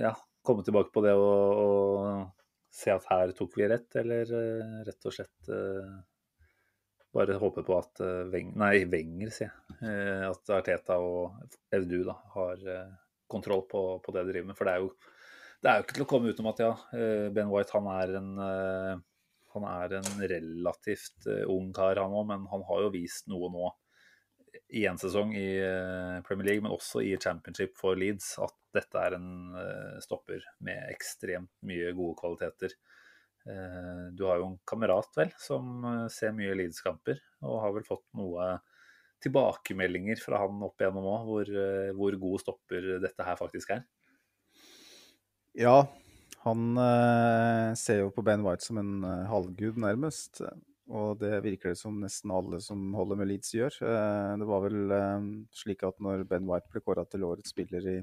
ja, 0.00 0.14
komme 0.40 0.64
tilbake 0.64 0.88
på 0.94 1.02
det 1.04 1.12
og, 1.12 1.60
og 1.60 2.72
se 2.72 2.94
at 2.94 3.04
her 3.12 3.34
tok 3.36 3.58
vi 3.60 3.68
rett, 3.68 3.90
eller 4.00 4.32
rett 4.88 5.08
og 5.10 5.12
slett 5.12 5.50
bare 7.16 7.38
håper 7.40 7.64
på 7.66 7.76
at 7.78 8.02
Veng, 8.32 8.52
nei, 8.60 8.84
Wenger, 8.92 9.32
sier 9.34 9.50
jeg. 9.50 9.76
Uh, 9.80 10.28
at 10.30 10.54
Arteta 10.58 10.98
og 11.02 11.36
Evdu 11.74 12.02
da, 12.06 12.16
har 12.36 12.62
uh, 12.68 12.94
kontroll 13.30 13.64
på, 13.70 13.82
på, 14.04 14.14
det 14.14 14.26
de 14.26 14.34
driver 14.34 14.50
med. 14.50 14.58
For 14.58 14.68
det 14.68 14.74
er, 14.74 14.84
jo, 14.84 15.16
det 15.62 15.70
er 15.70 15.78
jo 15.78 15.86
ikke 15.86 15.98
til 15.98 16.06
å 16.06 16.10
komme 16.12 16.32
utenom 16.32 16.52
at 16.52 16.62
ja, 16.62 16.70
Ben 17.34 17.50
White 17.50 17.74
han 17.74 17.88
er 17.90 18.12
en, 18.20 18.28
han 19.56 19.66
er 19.72 19.96
en 19.98 20.12
relativt 20.30 21.26
ung 21.50 21.72
kar, 21.74 21.98
han 21.98 22.14
òg. 22.14 22.28
Men 22.30 22.46
han 22.52 22.62
har 22.68 22.84
jo 22.84 22.92
vist 22.94 23.26
noe 23.32 23.50
nå 23.50 23.72
i 24.78 24.84
en 24.88 25.00
sesong 25.00 25.34
i 25.36 25.48
Premier 26.28 26.52
League, 26.52 26.62
men 26.62 26.74
også 26.74 27.02
i 27.02 27.16
Championship 27.18 27.74
for 27.80 27.98
Leeds, 27.98 28.36
at 28.44 28.54
dette 28.76 29.02
er 29.02 29.18
en 29.18 29.58
stopper 30.04 30.46
med 30.64 30.86
ekstremt 30.94 31.50
mye 31.66 31.90
gode 31.98 32.14
kvaliteter. 32.22 32.76
Eh, 33.46 34.06
du 34.12 34.24
har 34.26 34.40
jo 34.40 34.48
en 34.50 34.56
kamerat, 34.66 35.10
vel, 35.14 35.30
som 35.38 35.84
eh, 35.86 36.06
ser 36.10 36.34
mye 36.34 36.54
Leeds-kamper, 36.58 37.20
og 37.46 37.60
har 37.62 37.74
vel 37.76 37.86
fått 37.86 38.06
noe 38.18 38.56
tilbakemeldinger 39.22 40.18
fra 40.20 40.42
han 40.42 40.64
opp 40.66 40.82
igjennom 40.82 41.06
òg, 41.12 41.28
hvor, 41.28 41.52
eh, 41.62 41.92
hvor, 41.96 42.16
god 42.22 42.42
stopper 42.42 42.88
dette 43.04 43.26
her 43.26 43.38
faktisk 43.38 43.76
er. 43.76 43.84
Ja, 45.56 45.86
han 46.42 46.76
ser 47.80 48.02
jo 48.02 48.10
på 48.14 48.22
Ben 48.22 48.42
White 48.44 48.66
som 48.66 48.76
en 48.78 49.06
halvgud, 49.26 49.78
nærmest. 49.80 50.42
Og 50.86 51.16
det 51.18 51.40
virker 51.42 51.72
det 51.72 51.80
som 51.80 51.96
nesten 51.98 52.30
alle 52.30 52.60
som 52.62 52.92
holder 52.94 53.18
med 53.18 53.30
Leeds, 53.30 53.54
gjør. 53.56 53.78
Det 54.38 54.46
var 54.46 54.66
vel 54.66 54.92
slik 55.56 55.82
at 55.88 55.96
når 56.04 56.26
Ben 56.28 56.46
White 56.46 56.68
ble 56.70 56.84
kåra 56.84 57.06
til 57.08 57.24
årets 57.26 57.50
spiller 57.56 57.88
i, 57.88 57.96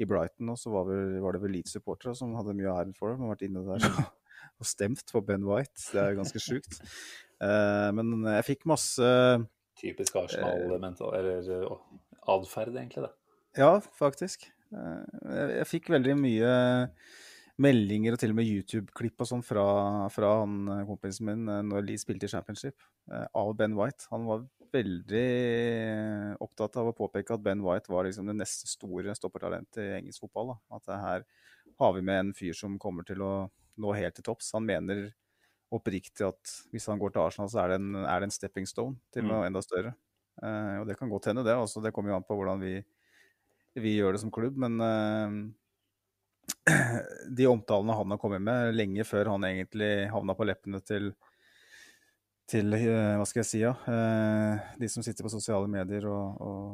i 0.00 0.08
Brighton, 0.08 0.50
så 0.56 0.72
var, 0.72 0.88
vel, 0.88 1.20
var, 1.20 1.36
det 1.36 1.44
vel 1.44 1.54
Leeds-supportere 1.58 2.16
som 2.16 2.32
hadde 2.40 2.56
mye 2.58 2.72
av 2.72 2.80
æren 2.80 2.96
for 2.96 3.12
det. 3.12 3.20
De 3.20 3.28
har 3.28 3.34
vært 3.36 3.46
inne 3.46 3.66
der 3.68 3.86
og 4.60 4.68
stemt 4.68 5.08
på 5.12 5.22
Ben 5.24 5.44
White. 5.46 5.80
Det 5.90 6.02
er 6.02 6.18
ganske 6.18 6.42
sjukt. 6.42 6.80
Uh, 7.40 7.88
men 7.96 8.28
jeg 8.36 8.46
fikk 8.50 8.68
masse 8.68 9.10
Typisk 9.80 10.18
Arsenal-mental, 10.20 11.14
eller 11.16 11.46
uh, 11.64 11.78
atferd, 12.28 12.74
egentlig, 12.76 13.06
det. 13.06 13.12
Ja, 13.56 13.72
faktisk. 13.96 14.44
Uh, 14.74 15.00
jeg, 15.24 15.56
jeg, 15.56 15.68
fikk 15.70 15.90
veldig 15.94 16.16
mye 16.20 16.54
meldinger 17.60 18.16
og 18.16 18.20
til 18.20 18.32
og 18.32 18.38
med 18.38 18.48
YouTube-klipp 18.48 19.24
og 19.24 19.28
sånn 19.28 19.42
fra, 19.44 19.64
fra 20.12 20.30
han 20.42 20.68
kompisen 20.88 21.28
min 21.28 21.48
når 21.68 21.84
de 21.88 21.96
spilte 22.00 22.28
i 22.28 22.32
Championship, 22.32 22.76
av 23.36 23.50
Ben 23.58 23.74
White. 23.76 24.06
Han 24.12 24.24
var 24.28 24.46
veldig 24.72 25.26
opptatt 26.40 26.78
av 26.80 26.90
å 26.90 26.96
påpeke 26.96 27.34
at 27.34 27.42
Ben 27.44 27.60
White 27.64 27.92
var 27.92 28.06
liksom 28.06 28.30
det 28.30 28.36
neste 28.38 28.68
store 28.70 29.12
stoppertalentet 29.18 29.82
i 29.82 29.96
engelsk 29.98 30.24
fotball. 30.24 30.54
Da. 30.54 30.78
At 30.78 30.92
her 31.04 31.26
har 31.80 31.96
vi 31.96 32.04
med 32.06 32.22
en 32.22 32.32
fyr 32.36 32.56
som 32.56 32.78
kommer 32.80 33.06
til 33.08 33.24
å 33.24 33.32
nå 33.78 33.92
helt 33.96 34.16
til 34.18 34.26
topps. 34.26 34.52
Han 34.56 34.66
mener 34.66 35.10
oppriktig 35.70 36.26
at 36.26 36.54
hvis 36.72 36.88
han 36.90 36.98
går 36.98 37.14
til 37.14 37.22
Arsenal, 37.22 37.50
så 37.50 37.62
er 37.62 37.72
det 37.72 37.80
en, 37.80 37.92
er 38.02 38.20
det 38.20 38.28
en 38.28 38.34
stepping 38.34 38.66
stone 38.68 38.98
til 39.14 39.26
noe 39.26 39.44
mm. 39.44 39.48
enda 39.50 39.62
større. 39.64 39.94
Uh, 40.40 40.80
og 40.80 40.88
det 40.88 40.96
kan 40.98 41.10
godt 41.10 41.30
hende, 41.30 41.44
det. 41.46 41.54
Også, 41.54 41.82
det 41.84 41.92
kommer 41.94 42.12
jo 42.12 42.18
an 42.18 42.26
på 42.26 42.36
hvordan 42.38 42.62
vi, 42.62 42.74
vi 43.78 43.96
gjør 43.98 44.16
det 44.16 44.22
som 44.22 44.32
klubb. 44.34 44.58
Men 44.60 44.80
uh, 44.82 45.30
de 47.38 47.48
omtalene 47.50 47.96
han 47.96 48.16
har 48.16 48.22
kommet 48.22 48.42
med 48.44 48.74
lenge 48.74 49.06
før 49.06 49.34
han 49.34 49.46
egentlig 49.46 49.92
havna 50.10 50.36
på 50.36 50.48
leppene 50.48 50.82
til, 50.82 51.12
til 52.50 52.74
uh, 52.74 53.20
hva 53.20 53.28
skal 53.28 53.44
jeg 53.44 53.50
si, 53.52 53.62
ja, 53.62 53.74
de 54.80 54.90
som 54.90 55.06
sitter 55.06 55.26
på 55.26 55.32
sosiale 55.32 55.70
medier 55.70 56.08
og, 56.10 56.40
og, 56.42 56.64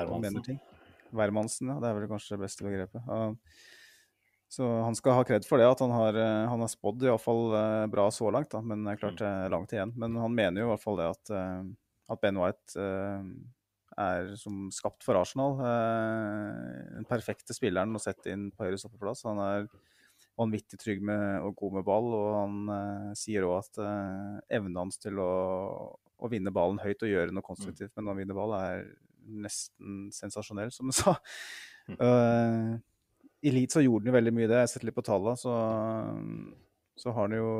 og 0.00 0.16
mener 0.22 0.42
ting. 0.46 0.58
Værmannsen, 1.14 1.70
ja. 1.70 1.78
Det 1.82 1.90
er 1.90 1.98
vel 1.98 2.10
kanskje 2.10 2.36
det 2.36 2.44
beste 2.44 2.66
begrepet. 2.66 3.06
Så 4.50 4.66
han 4.82 4.96
skal 4.98 5.14
ha 5.14 5.22
kred 5.22 5.44
for 5.46 5.62
det, 5.62 5.68
at 5.70 5.78
han 5.78 5.92
har, 5.94 6.16
eh, 6.18 6.48
han 6.50 6.62
har 6.64 6.70
spådd 6.72 7.04
iallfall 7.06 7.52
eh, 7.54 7.84
bra 7.86 8.08
så 8.10 8.32
langt. 8.34 8.50
Da. 8.50 8.58
Men 8.66 8.82
det 8.82 8.96
er 8.96 8.98
klart 9.04 9.20
mm. 9.20 9.22
det 9.22 9.28
er 9.30 9.52
langt 9.54 9.74
igjen. 9.76 9.92
Men 10.02 10.18
han 10.18 10.34
mener 10.34 10.64
jo 10.64 10.66
i 10.66 10.70
hvert 10.72 10.82
fall 10.82 10.98
det 10.98 11.06
at, 11.06 11.30
eh, 11.38 11.60
at 12.10 12.22
Ben 12.24 12.40
White 12.40 12.88
er 14.00 14.32
som 14.40 14.64
skapt 14.74 15.06
for 15.06 15.18
Arsenal. 15.20 15.54
Den 15.60 17.06
perfekte 17.06 17.54
spilleren 17.54 17.94
å 17.94 18.02
sette 18.02 18.32
inn 18.32 18.48
på 18.50 18.66
høyre 18.66 18.80
stoppeplass. 18.80 19.22
Han 19.28 19.38
er 19.44 19.70
vanvittig 20.40 20.80
trygg 20.80 21.04
med, 21.04 21.44
og 21.44 21.54
god 21.58 21.78
med 21.78 21.86
ball, 21.86 22.10
og 22.16 22.28
han 22.38 23.14
sier 23.18 23.46
òg 23.46 23.58
at 23.60 23.80
evnen 24.56 24.78
hans 24.80 24.98
til 25.02 25.20
å, 25.20 25.30
å, 25.94 26.30
vinne 26.32 26.54
ballen 26.54 26.80
høyt 26.80 27.04
og 27.04 27.12
gjøre 27.12 27.34
noe 27.36 27.44
konstruktivt 27.44 27.92
mm. 27.92 27.96
med 27.98 28.06
når 28.06 28.14
han 28.14 28.22
vinner 28.24 28.40
ball, 28.40 28.56
er 28.56 28.86
nesten 29.46 30.06
sensasjonell, 30.16 30.72
som 30.74 30.90
du 30.90 30.96
sa. 30.96 31.18
Mm. 31.90 32.80
I 33.40 33.52
Leeds 33.54 33.76
så 33.76 33.82
gjorde 33.84 34.04
den 34.04 34.12
jo 34.12 34.16
veldig 34.18 34.32
mye 34.36 34.48
det. 34.48 34.58
Jeg 34.58 34.66
har 34.66 34.72
sett 34.74 34.84
litt 34.84 34.96
på 34.96 35.04
tallene, 35.06 35.38
så, 35.40 35.54
så 37.00 37.14
har 37.16 37.30
den 37.30 37.40
jo 37.40 37.52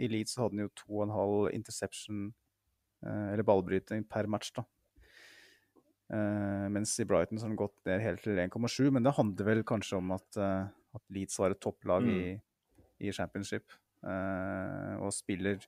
I 0.00 0.08
Leeds 0.08 0.36
så 0.36 0.44
hadde 0.44 0.56
den 0.56 0.64
jo 0.64 0.72
to 0.80 0.88
og 0.96 1.04
en 1.06 1.14
halv 1.14 1.50
interception, 1.52 2.30
eh, 3.04 3.26
eller 3.34 3.44
ballbryting, 3.46 4.06
per 4.08 4.30
match, 4.30 4.54
da. 4.56 4.64
Eh, 6.14 6.66
mens 6.72 6.94
i 7.00 7.06
Brighton 7.08 7.40
så 7.40 7.46
har 7.46 7.52
den 7.52 7.60
gått 7.60 7.76
ned 7.88 8.02
helt 8.04 8.24
til 8.24 8.40
1,7. 8.40 8.90
Men 8.96 9.04
det 9.04 9.16
handler 9.18 9.50
vel 9.50 9.64
kanskje 9.68 10.00
om 10.00 10.16
at, 10.16 10.40
eh, 10.40 10.72
at 10.96 11.04
Leeds 11.12 11.40
var 11.42 11.52
et 11.52 11.62
topplag 11.64 12.08
i, 12.08 12.20
i 13.04 13.12
championship. 13.12 13.80
og 14.04 15.08
spiller 15.16 15.62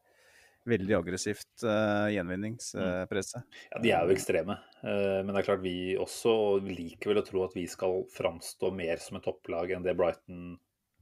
veldig 0.69 0.97
aggressivt 0.99 1.65
uh, 1.65 2.09
gjenvinningspresset. 2.13 3.59
Ja, 3.71 3.81
De 3.83 3.93
er 3.93 4.07
jo 4.07 4.15
ekstreme. 4.17 4.59
uh, 4.83 5.21
men 5.23 5.33
det 5.33 5.41
er 5.41 5.49
klart 5.49 5.65
vi 5.65 5.97
også 6.01 6.35
liker 6.65 7.13
vel 7.13 7.23
å 7.23 7.27
tro 7.27 7.45
at 7.47 7.57
vi 7.57 7.67
skal 7.71 8.05
framstå 8.15 8.73
mer 8.75 9.03
som 9.03 9.19
et 9.19 9.27
topplag 9.27 9.75
enn 9.77 9.87
det 9.87 9.97
Brighton 9.99 10.57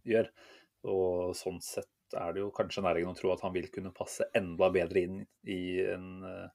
gjør. 0.08 0.30
Og 0.90 1.34
sånn 1.38 1.60
sett 1.64 1.90
er 2.14 2.34
det 2.34 2.44
jo 2.44 2.52
kanskje 2.54 2.84
nærliggende 2.84 3.16
å 3.16 3.22
tro 3.22 3.32
at 3.32 3.42
han 3.42 3.54
vil 3.54 3.70
kunne 3.74 3.94
passe 3.96 4.28
enda 4.36 4.68
bedre 4.74 5.06
inn 5.06 5.22
i 5.50 5.62
en 5.88 6.10
uh, 6.22 6.48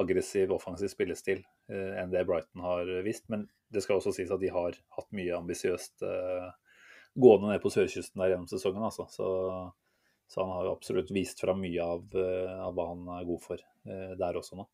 aggressiv, 0.00 0.50
offensiv 0.54 0.90
spillestil 0.90 1.44
enn 1.70 2.10
det 2.10 2.24
Brighton 2.26 2.60
har 2.64 2.88
vist. 3.06 3.28
Men 3.32 3.46
det 3.72 3.80
skal 3.84 4.00
også 4.00 4.10
sies 4.12 4.32
at 4.34 4.42
de 4.42 4.50
har 4.52 4.74
hatt 4.96 5.06
mye 5.14 5.36
ambisiøst 5.36 6.02
gående 7.14 7.52
ned 7.52 7.62
på 7.62 7.70
sørkysten 7.72 8.20
der 8.20 8.32
gjennom 8.32 8.50
sesongen. 8.50 8.82
Altså. 8.84 9.06
Så 9.14 9.28
så 10.30 10.44
han 10.44 10.54
har 10.56 10.68
jo 10.68 10.76
absolutt 10.76 11.12
vist 11.14 11.40
fram 11.40 11.60
mye 11.64 11.82
av, 11.84 12.06
eh, 12.14 12.56
av, 12.60 12.72
hva 12.76 12.88
han 12.92 13.04
er 13.18 13.28
god 13.28 13.44
for 13.44 13.60
eh, 13.60 14.16
der 14.20 14.40
også 14.40 14.58
nå. 14.60 14.66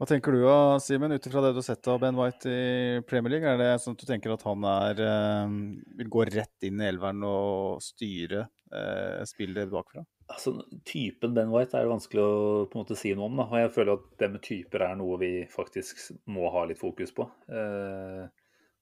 Hva 0.00 0.06
tenker 0.08 0.32
du 0.32 0.46
Simen, 0.80 1.12
ut 1.12 1.26
ifra 1.28 1.42
det 1.44 1.50
du 1.52 1.58
har 1.60 1.66
sett 1.66 1.88
av 1.92 1.98
Ben 2.00 2.16
White 2.16 2.48
i 2.48 3.02
Premier 3.04 3.34
League? 3.34 3.50
Er 3.50 3.58
det 3.60 3.82
sånn 3.82 3.92
at 3.92 4.00
du 4.00 4.08
tenker 4.08 4.32
at 4.32 4.46
han 4.48 4.64
er, 4.64 5.02
eh, 5.04 5.52
vil 6.00 6.08
gå 6.14 6.24
rett 6.30 6.64
inn 6.64 6.80
i 6.80 6.86
elveren 6.88 7.20
og 7.28 7.82
styre 7.84 8.46
eh, 8.72 9.20
spillet 9.28 9.68
bakfra? 9.68 10.06
Altså, 10.30 10.54
typen 10.88 11.34
Ben 11.36 11.52
White 11.52 11.76
er 11.76 11.84
det 11.84 11.92
vanskelig 11.92 12.24
å 12.24 12.34
på 12.70 12.78
en 12.78 12.84
måte 12.86 12.96
si 12.96 13.12
noe 13.12 13.28
om. 13.28 13.36
Da. 13.42 13.48
og 13.50 13.60
Jeg 13.60 13.74
føler 13.76 13.98
at 13.98 14.08
det 14.22 14.30
med 14.32 14.44
typer 14.46 14.86
er 14.86 14.96
noe 14.96 15.20
vi 15.20 15.32
faktisk 15.52 16.00
må 16.32 16.48
ha 16.54 16.64
litt 16.70 16.80
fokus 16.80 17.12
på. 17.12 17.28
Eh, 17.52 18.24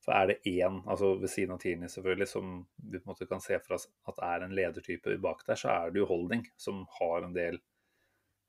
for 0.05 0.14
er 0.14 0.30
det 0.30 0.38
én, 0.46 0.80
altså 0.86 1.14
ved 1.18 1.30
siden 1.30 1.57
av 1.57 1.62
Tierney 1.62 1.90
selvfølgelig, 1.90 2.28
som 2.30 2.53
vi 2.76 3.01
på 3.01 3.09
en 3.09 3.12
måte 3.12 3.26
kan 3.30 3.42
se 3.42 3.59
for 3.64 3.76
oss 3.78 3.88
at 4.09 4.20
er 4.24 4.44
en 4.44 4.55
ledertype 4.55 5.16
bak 5.22 5.42
der, 5.49 5.59
så 5.59 5.72
er 5.74 5.92
det 5.92 6.03
jo 6.03 6.09
Holding 6.11 6.44
som 6.57 6.84
har 7.01 7.26
en 7.26 7.34
del 7.34 7.59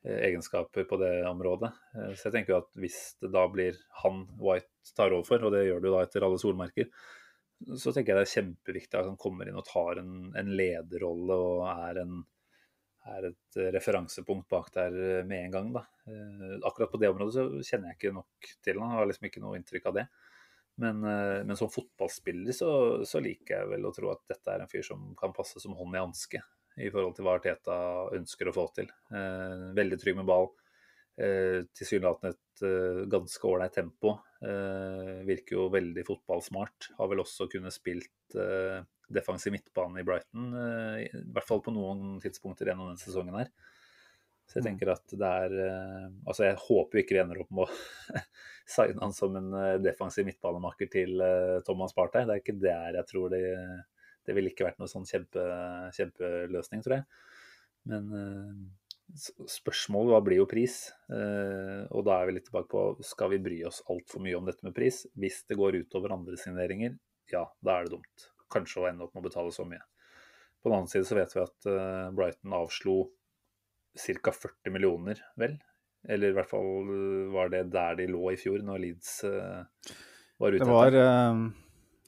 eh, 0.05 0.19
egenskaper 0.29 0.85
på 0.89 0.99
det 1.01 1.13
området. 1.27 1.71
Eh, 1.95 2.11
så 2.13 2.29
jeg 2.29 2.37
tenker 2.37 2.53
jo 2.53 2.61
at 2.61 2.77
hvis 2.79 2.99
det 3.23 3.33
da 3.33 3.47
blir 3.51 3.79
han 4.03 4.27
White 4.39 4.93
tar 4.95 5.15
over 5.15 5.25
for, 5.27 5.47
og 5.47 5.55
det 5.55 5.65
gjør 5.65 5.81
det 5.81 5.91
jo 5.91 5.95
da 5.97 6.05
etter 6.05 6.27
alle 6.27 6.41
solmerker, 6.41 6.91
så 7.75 7.91
tenker 7.91 8.13
jeg 8.13 8.21
det 8.21 8.27
er 8.27 8.35
kjempeviktig 8.37 8.99
at 8.99 9.09
han 9.09 9.19
kommer 9.19 9.49
inn 9.49 9.57
og 9.59 9.67
tar 9.67 9.99
en, 9.99 10.13
en 10.37 10.51
lederrolle 10.55 11.35
og 11.35 11.65
er, 11.73 12.03
en, 12.05 12.21
er, 13.09 13.31
et 13.33 13.61
referansepunkt 13.75 14.47
bak 14.53 14.69
der 14.77 14.95
med 15.27 15.49
en 15.49 15.57
gang. 15.57 15.73
Da. 15.75 15.87
Eh, 16.05 16.59
akkurat 16.61 16.93
på 16.93 17.01
det 17.01 17.09
området 17.09 17.35
så 17.35 17.49
kjenner 17.65 17.89
jeg 17.89 17.99
ikke 17.99 18.17
nok 18.21 18.53
til 18.63 18.79
han, 18.79 18.95
har 18.95 19.09
liksom 19.09 19.27
ikke 19.27 19.43
noe 19.43 19.57
inntrykk 19.57 19.89
av 19.89 20.03
det. 20.03 20.11
Men, 20.79 21.03
eh, 21.03 21.41
men, 21.43 21.57
som 21.59 21.71
fotballspiller 21.71 22.55
så, 22.55 22.71
så, 23.07 23.19
liker 23.23 23.57
jeg 23.57 23.71
vel 23.73 23.87
å 23.87 23.93
tro 23.95 24.13
at 24.13 24.23
dette 24.31 24.53
er 24.53 24.63
en 24.63 24.71
fyr 24.71 24.85
som 24.85 25.11
kan 25.19 25.35
passe 25.35 25.59
som 25.59 25.75
hånd 25.75 25.97
i 25.97 26.01
hanske 26.01 26.41
i 26.79 26.87
forhold 26.93 27.17
til 27.17 27.27
hva 27.27 27.35
Arteta 27.35 27.77
ønsker 28.15 28.47
å 28.47 28.55
få 28.55 28.65
til. 28.77 28.87
Eh, 29.11 29.69
veldig 29.75 29.99
trygg 29.99 30.19
med 30.21 30.29
ball. 30.29 30.47
Eh, 31.19 31.65
Tilsynelatende 31.75 32.31
et 32.35 32.63
eh, 32.63 33.01
ganske 33.11 33.49
ålreit 33.49 33.75
tempo. 33.75 34.15
Eh, 34.39 35.17
virker 35.27 35.57
jo 35.57 35.67
veldig 35.73 36.05
fotballsmart. 36.07 36.93
Har 36.99 37.11
vel 37.11 37.25
også 37.25 37.49
kunnet 37.51 37.75
spilt 37.75 38.39
eh, 38.39 38.79
defensiv 39.11 39.53
midtbane 39.55 39.99
i 39.99 40.05
Brighton, 40.07 40.53
eh, 40.53 41.03
i 41.09 41.23
hvert 41.33 41.47
fall 41.49 41.63
på 41.65 41.73
noen 41.75 42.19
tidspunkter 42.23 42.69
gjennom 42.69 42.91
denne 42.91 43.01
sesongen 43.01 43.35
her. 43.41 43.51
Så 44.49 44.57
jeg 44.57 44.63
mm. 44.63 44.69
tenker 44.71 44.91
at 44.95 45.13
det 45.13 45.29
er 45.43 45.55
eh, 45.61 46.07
Altså, 46.25 46.47
jeg 46.47 46.57
håper 46.63 47.03
ikke 47.03 47.15
vi 47.15 47.21
ender 47.21 47.43
opp 47.43 47.51
med 47.53 47.67
å 47.67 48.23
signe 48.73 49.03
han 49.03 49.13
som 49.15 49.37
en 49.37 49.53
eh, 49.53 49.77
defensiv 49.85 50.25
midtbanemaker 50.25 50.89
til 50.93 51.21
eh, 51.21 51.59
Thomas 51.67 51.93
Partey. 51.97 52.25
Det 52.25 52.35
er 52.35 52.43
ikke 52.43 52.57
der 52.57 52.97
jeg 52.97 53.09
tror 53.11 53.33
det 53.33 53.43
Det 54.25 54.35
ville 54.37 54.51
ikke 54.51 54.65
vært 54.65 54.81
noen 54.81 54.91
sånn 54.91 55.07
kjempe, 55.09 55.43
kjempeløsning, 55.95 56.81
tror 56.85 56.99
jeg. 56.99 57.05
Men 57.89 58.09
spørsmålet 59.49 60.25
blir 60.27 60.37
jo 60.41 60.45
pris. 60.45 60.75
Og 61.09 62.03
da 62.05 62.19
er 62.19 62.27
vi 62.27 62.35
litt 62.35 62.45
tilbake 62.45 62.69
på 62.69 62.83
skal 63.07 63.31
vi 63.31 63.39
bry 63.41 63.57
oss 63.65 63.79
altfor 63.89 64.21
mye 64.21 64.37
om 64.37 64.45
dette 64.45 64.67
med 64.67 64.75
pris. 64.75 64.99
Hvis 65.17 65.39
det 65.49 65.57
går 65.57 65.79
utover 65.79 66.13
andre 66.13 66.37
signeringer, 66.37 66.93
ja, 67.31 67.41
da 67.65 67.79
er 67.79 67.87
det 67.87 67.95
dumt. 67.95 68.27
Kanskje 68.53 68.83
å 68.83 68.85
ende 68.91 69.07
opp 69.07 69.15
med 69.15 69.23
å 69.23 69.29
betale 69.31 69.55
så 69.55 69.65
mye. 69.65 69.81
På 70.61 70.69
den 70.69 70.77
annen 70.77 70.91
side 70.91 71.09
så 71.09 71.17
vet 71.17 71.33
vi 71.33 71.41
at 71.47 71.71
Brighton 72.19 72.53
avslo 72.59 72.99
ca. 73.95 74.31
40 74.31 74.73
millioner, 74.73 75.21
vel? 75.39 75.57
Eller 76.07 76.31
i 76.31 76.35
hvert 76.37 76.49
fall 76.49 76.69
eh, 76.93 77.31
var 77.33 77.49
det 77.53 77.65
der 77.73 77.97
de 77.99 78.05
lå 78.11 78.29
i 78.31 78.37
fjor, 78.39 78.61
når 78.63 78.79
Leeds 78.85 79.17
uh, 79.27 79.65
var 80.39 80.55
ute 80.55 80.63
det 80.63 80.69
var, 80.71 80.95
uh, 80.95 81.41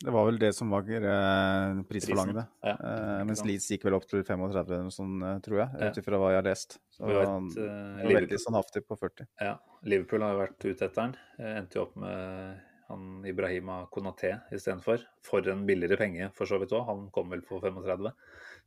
det 0.02 0.14
var 0.16 0.30
vel 0.30 0.40
det 0.40 0.54
som 0.56 0.72
var 0.72 0.88
uh, 0.88 1.82
prisforlangende. 1.90 2.46
Ja, 2.64 2.78
uh, 2.80 3.20
mens 3.28 3.44
Leeds 3.46 3.68
gikk 3.74 3.84
vel 3.90 4.00
opp 4.00 4.08
til 4.08 4.24
35, 4.24 4.90
sånn, 4.96 5.28
tror 5.44 5.64
jeg, 5.66 5.92
ut 5.92 6.02
ifra 6.02 6.22
hva 6.22 6.32
jeg 6.32 6.42
har 6.42 6.48
lest. 6.48 6.80
Så 6.96 7.12
vet, 7.12 7.28
han 7.28 7.52
var 7.52 8.18
veldig 8.22 8.42
sånn 8.46 8.60
haftig 8.62 8.86
på 8.88 8.98
40. 9.02 9.28
Ja, 9.44 9.58
Liverpool 9.84 10.24
har 10.26 10.38
jo 10.38 10.44
vært 10.46 10.68
ute 10.70 10.88
etter 10.88 11.02
den. 11.02 11.18
Endte 11.52 11.82
jo 11.82 11.88
opp 11.90 12.00
med 12.00 12.71
han 12.92 13.26
Ibrahima 13.28 13.82
Konaté 13.94 14.36
istedenfor. 14.54 15.04
For 15.26 15.46
en 15.52 15.66
billigere 15.68 15.98
penge, 16.00 16.30
for 16.38 16.50
så 16.50 16.60
vidt 16.62 16.74
òg. 16.76 16.86
Han 16.90 17.06
kom 17.16 17.32
vel 17.34 17.44
på 17.48 17.60
35. 17.64 18.12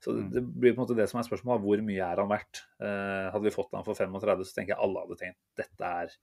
Så 0.04 0.14
det, 0.16 0.26
det 0.34 0.42
blir 0.44 0.74
på 0.74 0.80
en 0.80 0.84
måte 0.84 0.96
det 0.98 1.06
som 1.10 1.20
er 1.20 1.26
spørsmålet. 1.28 1.64
Hvor 1.64 1.82
mye 1.86 2.06
er 2.06 2.22
han 2.22 2.30
verdt? 2.30 2.64
Eh, 2.82 3.26
hadde 3.32 3.44
vi 3.46 3.54
fått 3.54 3.74
han 3.76 3.86
for 3.86 3.98
35, 3.98 4.46
så 4.48 4.58
tenker 4.58 4.74
jeg 4.74 4.82
alle 4.84 5.04
hadde 5.04 5.20
tenkt 5.20 5.40
dette 5.60 5.92
er 6.02 6.16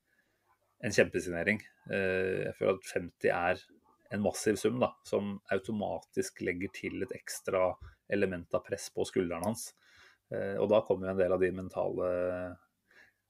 en 0.81 0.95
kjempesignering. 0.95 1.61
Eh, 1.93 2.47
jeg 2.47 2.57
føler 2.57 2.79
at 2.79 2.91
50 2.91 3.31
er 3.37 3.63
en 4.11 4.23
massiv 4.25 4.57
sum 4.59 4.81
da, 4.81 4.91
som 5.07 5.37
automatisk 5.53 6.41
legger 6.43 6.73
til 6.75 7.05
et 7.05 7.13
ekstra 7.15 7.69
element 8.11 8.57
av 8.57 8.65
press 8.65 8.89
på 8.91 9.05
skuldrene 9.07 9.47
hans. 9.47 9.69
Eh, 10.33 10.57
og 10.59 10.67
da 10.73 10.81
kommer 10.87 11.07
jo 11.07 11.15
en 11.15 11.21
del 11.21 11.35
av 11.37 11.41
de 11.43 11.53
mentale 11.55 12.11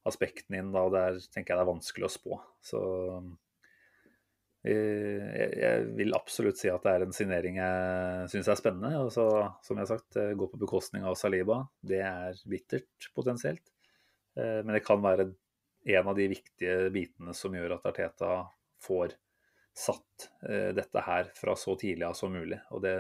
aspektene 0.09 0.61
inn, 0.61 0.72
da, 0.74 0.88
og 0.88 0.95
der 0.95 1.19
tenker 1.30 1.53
jeg 1.53 1.59
det 1.59 1.65
er 1.65 1.74
vanskelig 1.74 2.07
å 2.07 2.13
spå. 2.15 2.39
Så 2.65 2.82
jeg 4.62 5.86
vil 5.97 6.14
absolutt 6.14 6.59
si 6.59 6.70
at 6.70 6.84
det 6.86 6.91
er 6.93 7.05
en 7.05 7.16
signering 7.16 7.55
jeg 7.57 8.28
syns 8.30 8.49
er 8.51 8.59
spennende. 8.59 8.93
og 9.01 9.09
så, 9.14 9.26
Som 9.66 9.80
jeg 9.80 9.88
har 9.88 9.91
sagt, 9.95 10.20
gå 10.38 10.47
på 10.51 10.59
bekostning 10.62 11.05
av 11.07 11.18
Saliba. 11.18 11.64
Det 11.82 12.01
er 12.05 12.38
bittert 12.45 13.09
potensielt. 13.16 13.64
Eh, 14.38 14.62
men 14.64 14.76
det 14.76 14.86
kan 14.86 15.01
være 15.03 15.32
en 15.91 16.07
av 16.07 16.16
de 16.16 16.28
viktige 16.32 16.91
bitene 16.93 17.34
som 17.34 17.55
gjør 17.57 17.78
at 17.78 17.88
Arteta 17.89 18.36
får 18.86 19.16
satt 19.78 20.30
eh, 20.47 20.70
dette 20.78 21.05
her 21.07 21.32
fra 21.36 21.55
så 21.57 21.76
tidlig 21.80 22.05
av 22.07 22.16
som 22.20 22.34
mulig. 22.34 22.59
Og 22.72 22.84
det, 22.86 22.95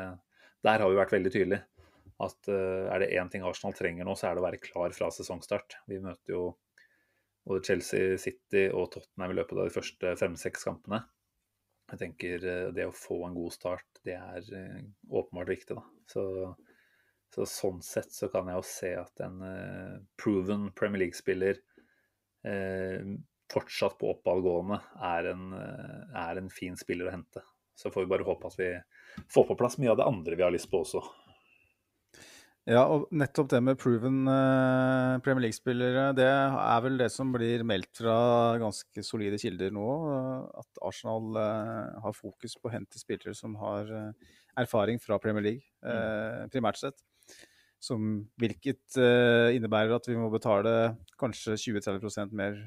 der 0.65 0.81
har 0.81 0.89
vi 0.89 0.99
vært 0.99 1.13
veldig 1.13 1.33
tydelige. 1.33 1.67
At 2.21 2.51
er 2.53 3.01
det 3.01 3.13
én 3.17 3.29
ting 3.33 3.41
Arsenal 3.41 3.73
trenger 3.73 4.05
nå, 4.05 4.13
så 4.13 4.27
er 4.27 4.35
det 4.37 4.43
å 4.43 4.45
være 4.45 4.61
klar 4.61 4.93
fra 4.93 5.07
sesongstart. 5.09 5.79
Vi 5.89 5.97
møter 6.03 6.35
jo 6.35 6.43
både 7.49 7.63
Chelsea, 7.65 8.17
City 8.21 8.67
og 8.69 8.91
Tottenham 8.93 9.33
i 9.33 9.37
løpet 9.39 9.57
av 9.57 9.65
de 9.65 9.73
første 9.73 10.11
fem-seks 10.19 10.67
kampene. 10.67 10.99
Jeg 11.91 11.99
tenker 11.99 12.45
eh, 12.47 12.67
det 12.75 12.87
å 12.87 12.95
få 12.95 13.21
en 13.27 13.35
god 13.35 13.55
start, 13.55 13.87
det 14.07 14.15
er 14.15 14.53
eh, 14.55 14.83
åpenbart 15.11 15.51
viktig, 15.51 15.75
da. 15.77 15.83
Så, 16.07 16.23
så 17.35 17.47
sånn 17.47 17.81
sett 17.83 18.13
så 18.15 18.29
kan 18.31 18.47
jeg 18.47 18.59
jo 18.59 18.67
se 18.67 18.91
at 18.99 19.21
en 19.23 19.43
uh, 19.43 19.99
proven 20.19 20.69
Premier 20.75 21.05
League-spiller 21.05 21.59
uh, 22.47 23.13
fortsatt 23.51 23.95
på 23.99 24.09
oppadgående 24.11 24.79
er 25.07 25.29
en, 25.31 25.45
er 25.55 26.39
en 26.39 26.49
fin 26.51 26.75
spiller 26.79 27.07
å 27.07 27.13
hente. 27.15 27.43
Så 27.75 27.91
får 27.91 28.05
vi 28.05 28.11
bare 28.11 28.27
håpe 28.27 28.47
at 28.47 28.59
vi 28.59 28.69
får 29.31 29.47
på 29.47 29.57
plass 29.59 29.77
mye 29.79 29.91
av 29.91 29.99
det 29.99 30.07
andre 30.07 30.37
vi 30.39 30.45
har 30.45 30.53
lyst 30.55 30.69
på 30.71 30.83
også. 30.85 31.01
Ja, 32.69 32.83
og 32.93 33.07
nettopp 33.09 33.47
det 33.49 33.59
med 33.65 33.77
proven 33.81 34.19
eh, 34.29 35.15
Premier 35.25 35.47
League-spillere, 35.47 36.11
det 36.13 36.27
er 36.29 36.81
vel 36.85 36.99
det 36.99 37.07
som 37.09 37.31
blir 37.33 37.63
meldt 37.65 37.89
fra 37.97 38.17
ganske 38.61 39.01
solide 39.05 39.39
kilder 39.41 39.73
nå. 39.73 39.85
Uh, 40.05 40.43
at 40.61 40.81
Arsenal 40.85 41.39
eh, 41.41 41.95
har 42.03 42.13
fokus 42.13 42.53
på 42.59 42.69
å 42.69 42.73
hente 42.75 43.01
spillere 43.01 43.33
som 43.37 43.55
har 43.57 43.89
erfaring 44.61 45.01
fra 45.01 45.17
Premier 45.23 45.45
League, 45.47 45.65
mm. 45.81 46.51
primært 46.53 46.77
sett. 46.77 47.01
Som, 47.81 48.27
hvilket 48.37 48.97
innebærer 49.55 49.95
at 49.95 50.05
vi 50.05 50.17
må 50.19 50.27
betale 50.29 50.91
kanskje 51.17 51.55
20-30 51.57 52.35
mer 52.37 52.59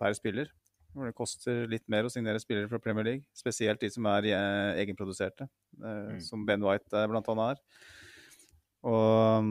per 0.00 0.16
spiller. 0.16 0.48
Hvor 0.96 1.06
det 1.06 1.14
koster 1.14 1.68
litt 1.70 1.84
mer 1.92 2.08
å 2.08 2.10
signere 2.10 2.40
spillere 2.42 2.70
fra 2.72 2.80
Premier 2.82 3.06
League, 3.06 3.28
spesielt 3.36 3.84
de 3.84 3.92
som 3.92 4.08
er 4.10 4.26
egenproduserte, 4.32 5.46
mm. 5.76 6.16
som 6.24 6.42
Ben 6.48 6.64
White 6.64 7.04
blant 7.12 7.30
annet 7.30 7.60
er. 7.60 7.86
Og 8.86 9.50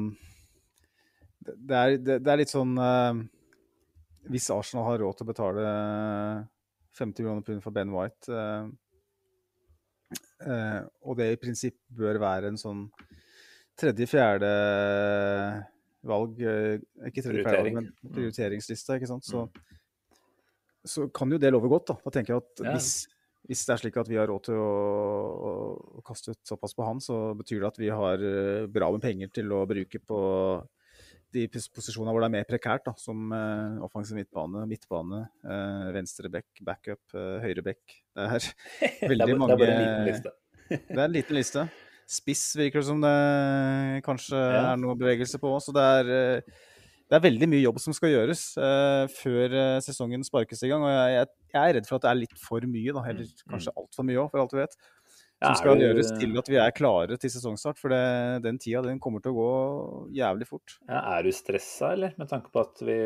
det 1.46 1.78
er, 1.78 1.98
det, 2.00 2.20
det 2.24 2.32
er 2.32 2.40
litt 2.40 2.54
sånn 2.54 2.74
uh, 2.80 3.18
Hvis 4.32 4.48
Arsenal 4.54 4.88
har 4.88 5.02
råd 5.04 5.20
til 5.20 5.28
å 5.28 5.30
betale 5.30 5.66
50 6.96 7.26
millioner 7.26 7.46
pund 7.46 7.62
for 7.64 7.76
Ben 7.76 7.92
White, 7.92 8.32
uh, 8.32 8.70
uh, 10.48 10.82
og 11.04 11.20
det 11.20 11.34
i 11.34 11.40
prinsipp 11.42 11.78
bør 11.92 12.22
være 12.24 12.54
en 12.54 12.60
sånn 12.60 12.86
tredje-fjerde 13.76 14.52
valg 16.08 16.40
Ikke 16.40 17.26
tredje-fjerde 17.26 17.60
valg, 17.60 17.76
men 17.82 17.90
prioriteringsliste, 18.16 18.96
ikke 18.96 19.12
sant, 19.12 19.28
så, 19.28 19.44
mm. 19.50 20.22
så 20.88 21.10
kan 21.12 21.36
jo 21.36 21.42
det 21.42 21.52
love 21.52 21.68
godt. 21.74 21.92
Da, 21.92 21.98
da 22.06 22.14
tenker 22.16 22.38
jeg 22.38 22.46
at 22.46 22.64
hvis, 22.70 22.94
hvis 23.46 23.66
det 23.68 23.74
er 23.76 23.82
slik 23.84 23.98
at 24.02 24.08
vi 24.10 24.18
har 24.18 24.28
råd 24.32 24.44
til 24.48 24.58
å, 24.58 24.70
å, 25.50 25.52
å 26.00 26.04
kaste 26.06 26.34
ut 26.34 26.42
såpass 26.50 26.74
på 26.78 26.86
han, 26.88 27.02
så 27.04 27.20
betyr 27.38 27.62
det 27.62 27.68
at 27.70 27.78
vi 27.82 27.92
har 27.94 28.22
eh, 28.26 28.66
bra 28.72 28.90
med 28.96 29.04
penger 29.06 29.30
til 29.36 29.52
å 29.54 29.64
bruke 29.70 30.02
på 30.02 30.20
de 31.36 31.44
pos- 31.52 31.68
posisjonene 31.76 32.14
hvor 32.16 32.24
det 32.24 32.30
er 32.30 32.36
mer 32.38 32.46
prekært, 32.48 32.86
da, 32.88 32.94
som 32.96 33.26
uh, 33.36 33.82
offensiv 33.84 34.16
midtbane, 34.16 34.62
midtbane, 34.70 35.18
uh, 35.44 35.90
venstre 35.92 36.30
back, 36.32 36.48
backup, 36.64 37.02
uh, 37.12 37.42
høyre 37.44 37.64
back. 37.66 37.82
Det 38.16 38.28
er 38.38 38.46
Det 39.10 39.18
er, 39.20 39.34
mange 39.36 39.58
det 39.58 39.58
er 39.58 39.66
bare 39.66 39.74
en 39.74 39.84
liten 39.84 40.08
liste. 40.14 40.32
Det 40.70 40.96
er 40.96 41.04
en 41.10 41.14
liten 41.18 41.36
liste. 41.38 41.66
Spiss 42.10 42.46
virker 42.56 42.80
det 42.82 42.88
som 42.88 43.02
det 43.04 43.12
kanskje 44.06 44.38
Ja. 44.40 44.62
er 44.72 44.80
noe 44.80 44.96
bevegelse 44.98 45.38
på. 45.42 45.52
Så 45.62 45.74
det 45.76 45.84
er, 46.00 46.10
eh, 46.16 46.56
det 47.16 47.22
er 47.22 47.30
veldig 47.30 47.48
mye 47.48 47.64
jobb 47.64 47.78
som 47.80 47.96
skal 47.96 48.12
gjøres 48.12 48.42
uh, 48.60 49.06
før 49.16 49.54
eh, 49.56 49.78
sesongen 49.86 50.26
sparkes 50.28 50.66
i 50.66 50.72
gang. 50.72 50.84
Og 50.84 50.92
jeg, 50.92 51.14
jeg, 51.16 51.30
jeg 51.54 51.62
er 51.62 51.78
redd 51.78 51.88
for 51.88 51.96
at 51.96 52.04
det 52.04 52.12
er 52.12 52.20
litt 52.20 52.42
for 52.42 52.68
mye, 52.68 52.92
da, 52.92 53.04
eller 53.08 53.26
Mm, 53.26 53.52
kanskje 53.54 53.72
altfor 53.80 54.06
mye 54.08 54.20
òg, 54.20 54.28
for 54.34 54.42
alt 54.42 54.52
du 54.52 54.58
vet. 54.60 54.76
Som 55.44 55.56
skal 55.60 55.82
gjøres 55.84 56.10
til 56.16 56.38
at 56.40 56.50
vi 56.50 56.58
er 56.60 56.74
klare 56.76 57.18
til 57.20 57.32
sesongstart. 57.32 57.80
For 57.80 57.92
det, 57.92 58.02
den 58.46 58.58
tida 58.62 58.82
den 58.86 59.02
kommer 59.04 59.24
til 59.24 59.36
å 59.36 59.38
gå 59.38 59.50
jævlig 60.16 60.48
fort. 60.50 60.78
Ja, 60.88 61.02
er 61.16 61.28
du 61.28 61.32
stressa, 61.36 61.92
eller? 61.96 62.16
Med 62.20 62.32
tanke 62.32 62.52
på 62.54 62.64
at 62.64 62.82
vi 62.84 62.98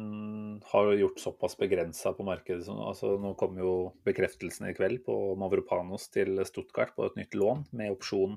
mm, 0.00 0.64
har 0.72 0.92
gjort 1.00 1.22
såpass 1.22 1.56
begrensa 1.60 2.14
på 2.16 2.26
markedet. 2.26 2.64
Så, 2.66 2.76
altså, 2.76 3.14
nå 3.20 3.34
kommer 3.40 3.64
jo 3.64 3.76
bekreftelsen 4.08 4.68
i 4.70 4.74
kveld 4.76 5.04
på 5.06 5.16
Mavropanos 5.40 6.08
til 6.14 6.40
Stuttgart 6.48 6.96
på 6.96 7.08
et 7.08 7.20
nytt 7.20 7.36
lån 7.38 7.68
med 7.76 7.94
opsjon 7.94 8.36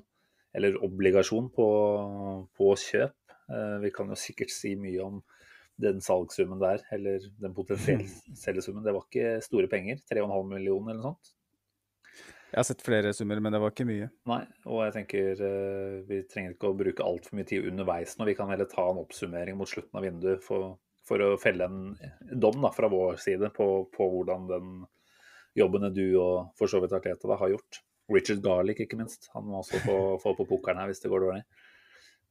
eller 0.58 0.78
obligasjon 0.86 1.50
på, 1.54 1.68
på 2.58 2.74
kjøp. 2.84 3.17
Eh, 3.52 3.78
vi 3.84 3.92
kan 3.96 4.12
jo 4.12 4.20
sikkert 4.20 4.52
si 4.54 4.76
mye 4.80 5.02
om 5.04 5.22
den 5.78 6.02
salgssummen 6.02 6.60
der, 6.62 6.82
eller 6.94 7.26
den 7.42 7.54
potensielle 7.56 8.08
selgesummen. 8.44 8.84
Det 8.86 8.96
var 8.96 9.06
ikke 9.08 9.42
store 9.46 9.70
penger. 9.72 10.02
3,5 10.10 10.54
millioner 10.56 10.94
eller 10.94 11.04
noe 11.04 11.12
sånt. 11.14 11.34
Jeg 12.48 12.62
har 12.62 12.66
sett 12.70 12.84
flere 12.84 13.12
summer, 13.12 13.42
men 13.44 13.52
det 13.52 13.60
var 13.60 13.74
ikke 13.74 13.86
mye. 13.90 14.08
Nei, 14.32 14.44
og 14.72 14.80
jeg 14.86 14.94
tenker 14.96 15.42
eh, 15.44 15.96
vi 16.08 16.22
trenger 16.32 16.54
ikke 16.56 16.70
å 16.72 16.78
bruke 16.80 17.06
altfor 17.06 17.36
mye 17.36 17.48
tid 17.48 17.68
underveis 17.68 18.16
nå. 18.16 18.28
Vi 18.30 18.38
kan 18.40 18.52
heller 18.54 18.70
ta 18.72 18.86
en 18.88 19.02
oppsummering 19.02 19.58
mot 19.60 19.68
slutten 19.68 20.00
av 20.00 20.06
vinduet 20.08 20.46
for, 20.46 20.78
for 21.08 21.24
å 21.26 21.34
felle 21.42 21.68
en 21.68 21.82
dom 22.32 22.62
da, 22.64 22.72
fra 22.72 22.88
vår 22.92 23.20
side 23.20 23.52
på, 23.56 23.68
på 23.92 24.10
hvordan 24.14 24.48
den 24.54 24.72
jobbene 25.60 25.92
du 25.92 26.06
og 26.22 26.56
for 26.58 26.72
så 26.72 26.80
vidt 26.80 26.96
Arteta 26.96 27.28
da, 27.28 27.38
har 27.42 27.52
gjort. 27.52 27.82
Richard 28.16 28.40
Garlick, 28.46 28.80
ikke 28.86 29.00
minst. 29.00 29.28
Han 29.34 29.50
må 29.50 29.60
også 29.60 29.84
få, 29.84 29.98
få 30.24 30.32
på 30.38 30.48
pokeren 30.48 30.80
her 30.80 30.88
hvis 30.88 31.04
det 31.04 31.12
går 31.12 31.28
dårlig. 31.28 31.44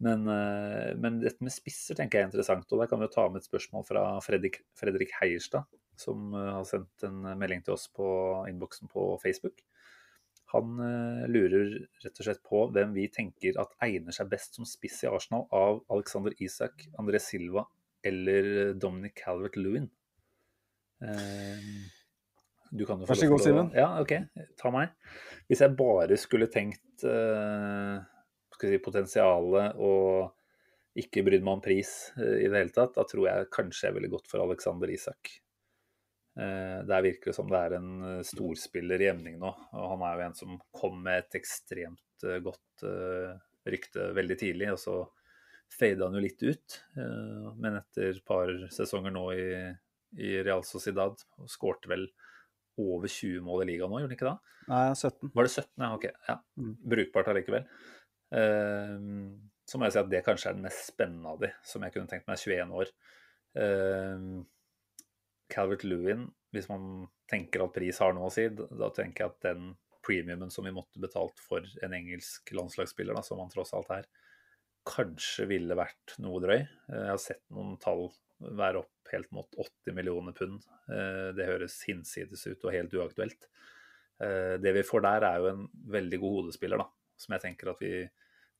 Men, 0.04 0.26
eh, 0.28 0.92
men 1.00 1.20
dette 1.22 1.44
med 1.44 1.54
spisser 1.54 1.96
tenker 1.96 2.18
jeg 2.18 2.26
er 2.26 2.30
interessant. 2.30 2.68
og 2.72 2.82
Der 2.82 2.90
kan 2.90 3.00
vi 3.00 3.08
jo 3.08 3.14
ta 3.14 3.28
med 3.30 3.40
et 3.40 3.48
spørsmål 3.48 3.86
fra 3.88 4.04
Fredrik, 4.24 4.60
Fredrik 4.76 5.14
Heierstad, 5.20 5.64
som 5.96 6.34
eh, 6.36 6.52
har 6.58 6.66
sendt 6.68 7.06
en 7.08 7.24
melding 7.40 7.64
til 7.64 7.76
oss 7.76 7.88
på 7.88 8.08
innboksen 8.50 8.92
på 8.92 9.14
Facebook. 9.22 9.64
Han 10.54 10.78
eh, 10.78 11.24
lurer 11.32 11.72
rett 12.04 12.20
og 12.20 12.28
slett 12.28 12.42
på 12.46 12.66
hvem 12.74 12.92
vi 12.94 13.08
tenker 13.12 13.56
at 13.58 13.72
egner 13.82 14.14
seg 14.14 14.30
best 14.30 14.58
som 14.58 14.68
spiss 14.68 15.00
i 15.02 15.10
Arsenal 15.10 15.48
av 15.54 15.80
Alexander 15.92 16.36
Isak, 16.44 16.86
André 17.00 17.20
Silva 17.22 17.66
eller 18.06 18.74
Dominic 18.78 19.16
Calvert-Lewin. 19.18 19.88
Eh, 21.02 21.70
du 22.70 22.84
kan 22.86 23.00
jo 23.00 23.08
få 23.08 23.14
Vær 23.14 23.22
så 23.22 23.30
god, 23.30 23.42
Simen. 23.42 23.72
Ja, 23.74 23.88
OK. 24.02 24.12
Ta 24.60 24.70
meg. 24.74 24.94
Hvis 25.48 25.64
jeg 25.64 25.74
bare 25.78 26.18
skulle 26.20 26.48
tenkt 26.52 27.04
eh, 27.06 28.04
si, 28.62 28.78
potensialet 28.82 29.80
og 29.82 30.32
ikke 30.96 31.24
brydd 31.26 31.44
meg 31.44 31.58
om 31.58 31.64
pris 31.64 31.90
eh, 32.16 32.44
i 32.44 32.46
det 32.48 32.62
hele 32.62 32.72
tatt, 32.74 32.94
da 32.96 33.04
tror 33.08 33.26
jeg 33.28 33.50
kanskje 33.52 33.88
jeg 33.88 33.98
ville 33.98 34.12
gått 34.12 34.30
for 34.30 34.44
Alexander 34.44 34.92
Isak. 34.92 35.36
Det 36.36 36.96
virker 37.00 37.32
som 37.32 37.48
det 37.48 37.60
er 37.64 37.74
en 37.78 37.92
eh, 38.04 38.22
storspiller 38.28 39.00
i 39.00 39.06
emning 39.08 39.38
nå. 39.40 39.48
og 39.72 39.86
Han 39.94 40.02
er 40.04 40.18
jo 40.18 40.24
en 40.26 40.34
som 40.36 40.58
kom 40.76 40.98
med 41.04 41.22
et 41.22 41.38
ekstremt 41.38 42.26
eh, 42.28 42.40
godt 42.44 42.84
eh, 42.84 43.30
rykte 43.66 44.10
veldig 44.16 44.36
tidlig, 44.40 44.68
og 44.74 44.80
så 44.82 44.98
fada 45.72 46.06
han 46.06 46.18
jo 46.18 46.22
litt 46.26 46.44
ut. 46.44 46.76
Eh, 47.00 47.48
Men 47.56 47.80
etter 47.80 48.10
et 48.12 48.24
par 48.28 48.52
sesonger 48.74 49.14
nå 49.16 49.24
i, 49.32 49.48
i 50.20 50.36
Real 50.44 50.64
Sociedad, 50.64 51.24
og 51.40 51.50
skårte 51.50 51.90
vel 51.90 52.04
over 52.76 53.08
20 53.08 53.40
mål 53.40 53.64
i 53.64 53.70
ligaen 53.72 53.88
nå, 53.88 54.02
gjorde 54.02 54.12
han 54.12 54.18
ikke 54.18 54.28
det? 54.28 54.54
Nei, 54.68 54.84
17. 54.92 55.32
Var 55.32 55.46
det 55.46 55.54
17? 55.54 55.66
Ja, 55.80 55.90
ok. 55.96 56.06
Ja. 56.28 56.36
Mm. 56.60 56.72
Brukbart 56.92 57.32
allikevel. 57.32 57.64
Eh, 58.34 58.96
så 59.66 59.78
må 59.78 59.86
jeg 59.86 59.96
si 59.96 60.02
at 60.02 60.10
det 60.10 60.24
kanskje 60.26 60.50
er 60.50 60.58
den 60.58 60.66
mest 60.66 60.90
spennende 60.92 61.32
av 61.32 61.40
de, 61.42 61.50
som 61.66 61.82
jeg 61.82 61.94
kunne 61.94 62.10
tenkt 62.10 62.28
meg 62.30 62.40
21 62.42 62.74
år. 62.80 62.92
Eh, 63.62 64.28
Calvert 65.52 65.86
Lewin, 65.86 66.26
hvis 66.54 66.68
man 66.70 67.06
tenker 67.30 67.64
at 67.64 67.74
pris 67.74 67.98
har 68.02 68.14
noe 68.14 68.30
å 68.30 68.34
si, 68.34 68.46
da, 68.50 68.90
tenker 68.94 69.24
jeg 69.24 69.34
at 69.34 69.48
den 69.48 69.72
premiumen 70.06 70.52
som 70.54 70.66
vi 70.66 70.74
måtte 70.74 71.02
betalt 71.02 71.40
for 71.42 71.66
en 71.82 71.94
engelsk 71.96 72.52
landslagsspiller, 72.54 73.16
da, 73.18 73.24
som 73.26 73.42
han 73.42 73.50
tross 73.50 73.74
alt 73.74 73.90
er, 73.94 74.06
kanskje 74.86 75.48
ville 75.50 75.74
vært 75.78 76.14
noe 76.22 76.42
drøy. 76.42 76.60
Eh, 76.62 77.00
Jeg 77.00 77.10
har 77.14 77.22
sett 77.22 77.42
noen 77.54 77.74
tall 77.82 78.08
være 78.36 78.82
opp 78.84 79.10
helt 79.14 79.30
mot 79.32 79.48
80 79.56 79.94
millioner 79.96 80.34
pund. 80.36 80.60
Det 80.86 81.46
høres 81.48 81.78
hinsides 81.88 82.42
ut 82.50 82.66
og 82.66 82.74
helt 82.74 82.92
uaktuelt. 82.92 83.46
Det 84.60 84.72
vi 84.76 84.82
får 84.84 85.04
der, 85.06 85.24
er 85.24 85.38
jo 85.40 85.46
en 85.54 85.62
veldig 85.94 86.18
god 86.20 86.34
hodespiller, 86.34 86.82
da. 86.82 86.95
Som 87.16 87.36
jeg 87.36 87.44
tenker 87.44 87.72
at 87.72 87.80
vi, 87.82 87.92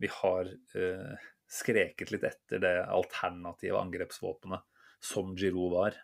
vi 0.02 0.10
har 0.20 0.48
eh, 0.50 1.26
skreket 1.46 2.12
litt 2.12 2.24
etter 2.26 2.62
det 2.62 2.76
alternative 2.84 3.78
angrepsvåpenet 3.80 4.64
som 5.06 5.34
Giroud 5.38 5.74
var, 5.76 5.98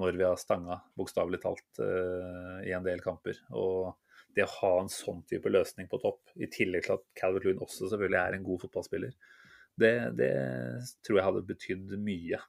når 0.00 0.16
vi 0.16 0.24
har 0.24 0.38
stanga, 0.40 0.78
bokstavelig 0.96 1.42
talt, 1.42 1.68
eh, 1.84 2.62
i 2.68 2.72
en 2.74 2.86
del 2.86 3.02
kamper. 3.04 3.38
Og 3.52 3.92
det 4.32 4.46
å 4.46 4.54
ha 4.62 4.72
en 4.80 4.90
sånn 4.92 5.20
type 5.28 5.50
løsning 5.52 5.88
på 5.90 6.00
topp, 6.00 6.32
i 6.40 6.48
tillegg 6.50 6.86
til 6.86 6.96
at 6.96 7.04
Calvert 7.18 7.46
Lund 7.46 7.60
også 7.64 7.90
selvfølgelig 7.90 8.20
er 8.22 8.38
en 8.38 8.46
god 8.46 8.64
fotballspiller, 8.64 9.12
det, 9.82 9.92
det 10.16 10.32
tror 11.04 11.18
jeg 11.18 11.26
hadde 11.28 11.46
betydd 11.48 11.94
mye. 12.00 12.40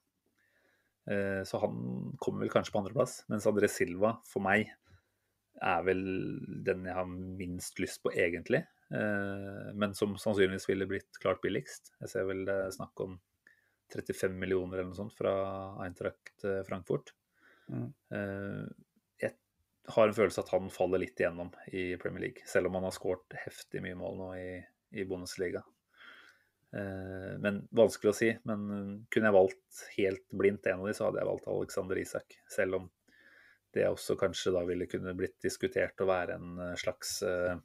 Eh, 1.12 1.41
Så 1.48 1.60
han 1.60 1.76
kommer 2.24 2.46
vel 2.46 2.54
kanskje 2.54 2.76
på 2.76 2.82
andreplass, 2.84 3.22
mens 3.32 3.48
André 3.50 3.70
Silva 3.72 4.18
for 4.28 4.44
meg 4.46 4.72
er 5.62 5.84
vel 5.86 6.04
den 6.66 6.88
jeg 6.88 6.95
har 6.97 7.10
minst 7.10 7.80
lyst 7.82 8.01
på 8.04 8.14
egentlig, 8.16 8.64
eh, 8.93 9.68
men 9.76 9.93
som 9.97 10.16
sannsynligvis 10.20 10.70
ville 10.70 10.88
blitt 10.89 11.20
klart 11.22 11.41
billigst. 11.43 11.93
Jeg 12.01 12.12
ser 12.12 12.28
vel 12.30 12.45
det 12.47 12.56
er 12.68 12.74
snakk 12.76 13.04
om 13.06 13.20
35 13.93 14.34
millioner 14.39 14.80
eller 14.80 14.89
noe 14.89 14.97
sånt 14.97 15.16
fra 15.18 15.36
Eintracht 15.86 16.47
eh, 16.47 16.64
Frankfurt. 16.68 17.14
Mm. 17.70 17.91
Eh, 18.16 18.64
Jeg 19.24 19.93
har 19.93 20.08
en 20.08 20.16
følelse 20.16 20.39
at 20.39 20.51
han 20.56 20.72
faller 20.72 21.04
litt 21.04 21.20
igjennom 21.20 21.51
i 21.76 21.93
Premier 21.99 22.30
League, 22.30 22.47
selv 22.47 22.70
om 22.70 22.80
han 22.80 22.88
har 22.88 22.95
skåret 22.95 23.36
heftig 23.45 23.84
mye 23.84 23.97
mål 23.99 24.20
nå 24.22 24.28
i, 24.39 24.49
i 24.95 25.04
Bundesliga. 25.04 25.64
Men 26.74 27.60
vanskelig 27.70 28.10
å 28.10 28.16
si. 28.18 28.30
Men 28.49 28.64
kunne 29.14 29.28
jeg 29.28 29.36
valgt 29.36 29.82
helt 29.93 30.24
blindt 30.34 30.66
en 30.72 30.80
av 30.82 30.88
de, 30.88 30.93
så 30.97 31.06
hadde 31.06 31.20
jeg 31.20 31.28
valgt 31.28 31.49
Alexander 31.51 31.99
Isak. 32.01 32.38
Selv 32.49 32.80
om 32.80 32.88
det 33.76 33.88
også 33.89 34.15
kanskje 34.19 34.53
da 34.55 34.63
ville 34.67 34.88
kunne 34.89 35.15
blitt 35.17 35.39
diskutert 35.43 35.99
å 36.03 36.09
være 36.09 36.38
en 36.39 36.61
eh, 36.61 36.78
slags 36.80 37.17
eh, 37.28 37.57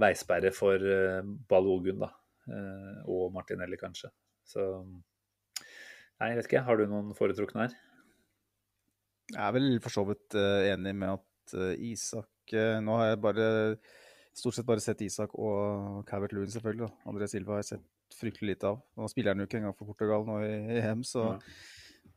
veisperre 0.00 0.52
for 0.54 0.80
eh, 0.80 1.20
Balogun, 1.50 2.02
da. 2.06 2.14
Og 3.06 3.28
Martinelli, 3.30 3.76
kanskje. 3.78 4.08
Så 4.48 4.64
Nei, 4.82 6.32
jeg 6.32 6.38
vet 6.40 6.46
ikke. 6.48 6.62
Har 6.66 6.80
du 6.80 6.88
noen 6.90 7.12
foretrukne 7.14 7.62
her? 7.62 7.76
Jeg 9.30 9.42
er 9.44 9.52
vel 9.54 9.68
for 9.84 9.94
så 9.94 10.02
vidt 10.08 10.34
enig 10.34 10.94
med 10.98 11.20
at 11.20 11.54
Isak 11.78 12.54
Nå 12.82 12.96
har 12.98 13.12
jeg 13.12 13.20
bare 13.22 13.46
stort 14.36 14.56
sett 14.56 14.66
bare 14.66 14.82
sett 14.82 15.04
Isak 15.06 15.36
og 15.38 16.02
Cavert 16.08 16.34
Lewin, 16.34 16.50
selvfølgelig. 16.50 16.88
Da. 16.88 17.10
André 17.12 17.28
Silva 17.30 17.54
har 17.54 17.62
jeg 17.62 17.70
sett 17.74 18.16
fryktelig 18.16 18.54
lite 18.54 18.70
av. 18.72 18.80
Nå 18.98 19.08
spiller 19.10 19.34
han 19.34 19.42
jo 19.42 19.48
ikke 19.48 19.60
engang 19.60 19.76
for 19.76 19.90
Portugal 19.90 20.26
nå 20.26 20.40
i, 20.46 20.54
EM, 20.80 21.04
så 21.06 21.26
eh, 21.36 21.60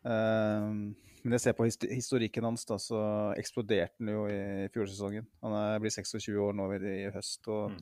Men 0.04 1.38
jeg 1.38 1.44
ser 1.46 1.56
på 1.56 1.66
historikken 1.70 2.44
hans, 2.44 2.66
da, 2.68 2.76
så 2.82 3.00
eksploderte 3.40 3.96
han 4.02 4.10
jo 4.12 4.26
i 4.28 4.68
fjorårssesongen. 4.74 5.28
Han 5.46 5.54
er, 5.56 5.78
blir 5.80 5.94
26 5.96 6.36
år 6.44 6.58
nå 6.60 6.66
i, 6.76 6.96
høst 7.16 7.48
og 7.48 7.72
Mm. 7.72 7.78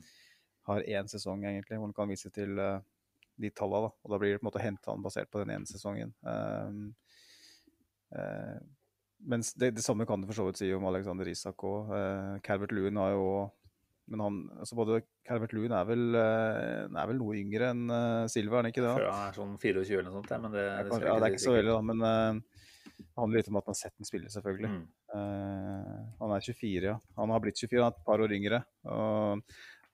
har 0.68 0.84
én 0.86 1.08
sesong, 1.10 1.42
egentlig, 1.44 1.74
hvor 1.74 1.88
han 1.88 1.96
kan 1.96 2.08
vise 2.08 2.30
til 2.30 2.58
eh, 2.58 2.78
de 3.42 3.50
tallene. 3.50 3.88
Da. 3.88 3.96
Og 4.04 4.12
da 4.12 4.18
blir 4.22 4.30
det 4.30 4.38
på 4.38 4.44
en 4.44 4.50
måte 4.50 4.60
å 4.60 4.62
hente 4.62 4.90
han 4.90 5.02
basert 5.02 5.30
på 5.32 5.42
den 5.42 5.50
ene 5.56 5.66
sesongen. 5.66 6.12
Um, 6.22 6.94
uh, 8.14 8.60
mens 9.18 9.52
det, 9.58 9.72
det 9.74 9.82
samme 9.82 10.06
kan 10.06 10.20
du 10.20 10.28
for 10.28 10.38
så 10.38 10.46
vidt 10.46 10.60
si 10.60 10.70
om 10.74 10.86
Alexander 10.86 11.26
Isak 11.26 11.64
òg. 11.66 11.90
Uh, 11.90 12.38
Calvert 12.46 12.74
Lewin 12.74 13.00
har 13.02 13.16
jo 13.16 13.26
Men 14.10 14.22
han 14.24 14.38
altså 14.58 14.76
både 14.76 15.02
Calvert 15.26 15.52
Loon 15.54 15.72
er 15.76 15.92
eh, 15.92 16.86
er 16.90 17.10
vel 17.10 17.20
noe 17.20 17.36
yngre 17.38 17.70
enn 17.70 17.84
uh, 17.86 18.24
Silva, 18.30 18.58
er 18.58 18.64
han 18.64 18.72
ikke 18.72 18.82
det? 18.84 18.94
Før 18.98 19.06
da? 19.06 19.12
han 19.14 19.28
er 19.28 19.36
sånn 19.38 19.52
24 19.62 19.98
eller 20.00 20.08
noe 20.08 20.16
sånt, 20.18 20.32
ja, 20.34 20.40
men 20.42 20.56
det, 20.56 20.64
det, 20.66 20.88
kan, 20.90 21.04
ja, 21.06 21.14
det 21.14 21.28
er 21.28 21.36
ikke 21.36 21.44
så 21.44 21.54
veldig, 21.54 21.76
da. 21.76 21.84
Men 21.92 22.02
uh, 22.02 22.62
det 23.02 23.20
handler 23.20 23.42
litt 23.42 23.52
om 23.52 23.60
at 23.60 23.68
man 23.68 23.74
har 23.76 23.78
sett 23.82 23.94
den 23.98 24.08
spille, 24.08 24.32
selvfølgelig. 24.32 24.72
Mm. 24.72 24.82
Uh, 25.12 26.00
han 26.22 26.34
er 26.34 26.48
24, 26.48 26.88
ja. 26.88 26.96
Han 27.20 27.34
har 27.34 27.44
blitt 27.44 27.60
24, 27.60 27.78
han 27.78 27.92
er 27.92 27.94
et 27.94 28.08
par 28.08 28.24
år 28.24 28.34
yngre. 28.38 28.62
Og 28.88 29.44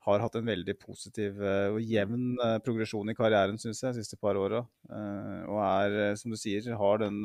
har 0.09 0.23
hatt 0.25 0.39
en 0.39 0.47
veldig 0.49 0.75
positiv 0.81 1.41
uh, 1.43 1.75
og 1.75 1.83
jevn 1.85 2.39
eh, 2.41 2.55
progresjon 2.65 3.11
i 3.13 3.15
karrieren, 3.19 3.59
syns 3.61 3.83
jeg, 3.83 3.93
de 3.93 4.05
siste 4.05 4.17
par 4.21 4.39
åra. 4.41 4.63
Og 4.89 5.59
er, 5.61 6.15
som 6.17 6.33
du 6.33 6.39
sier, 6.41 6.65
har 6.81 7.03
den 7.03 7.19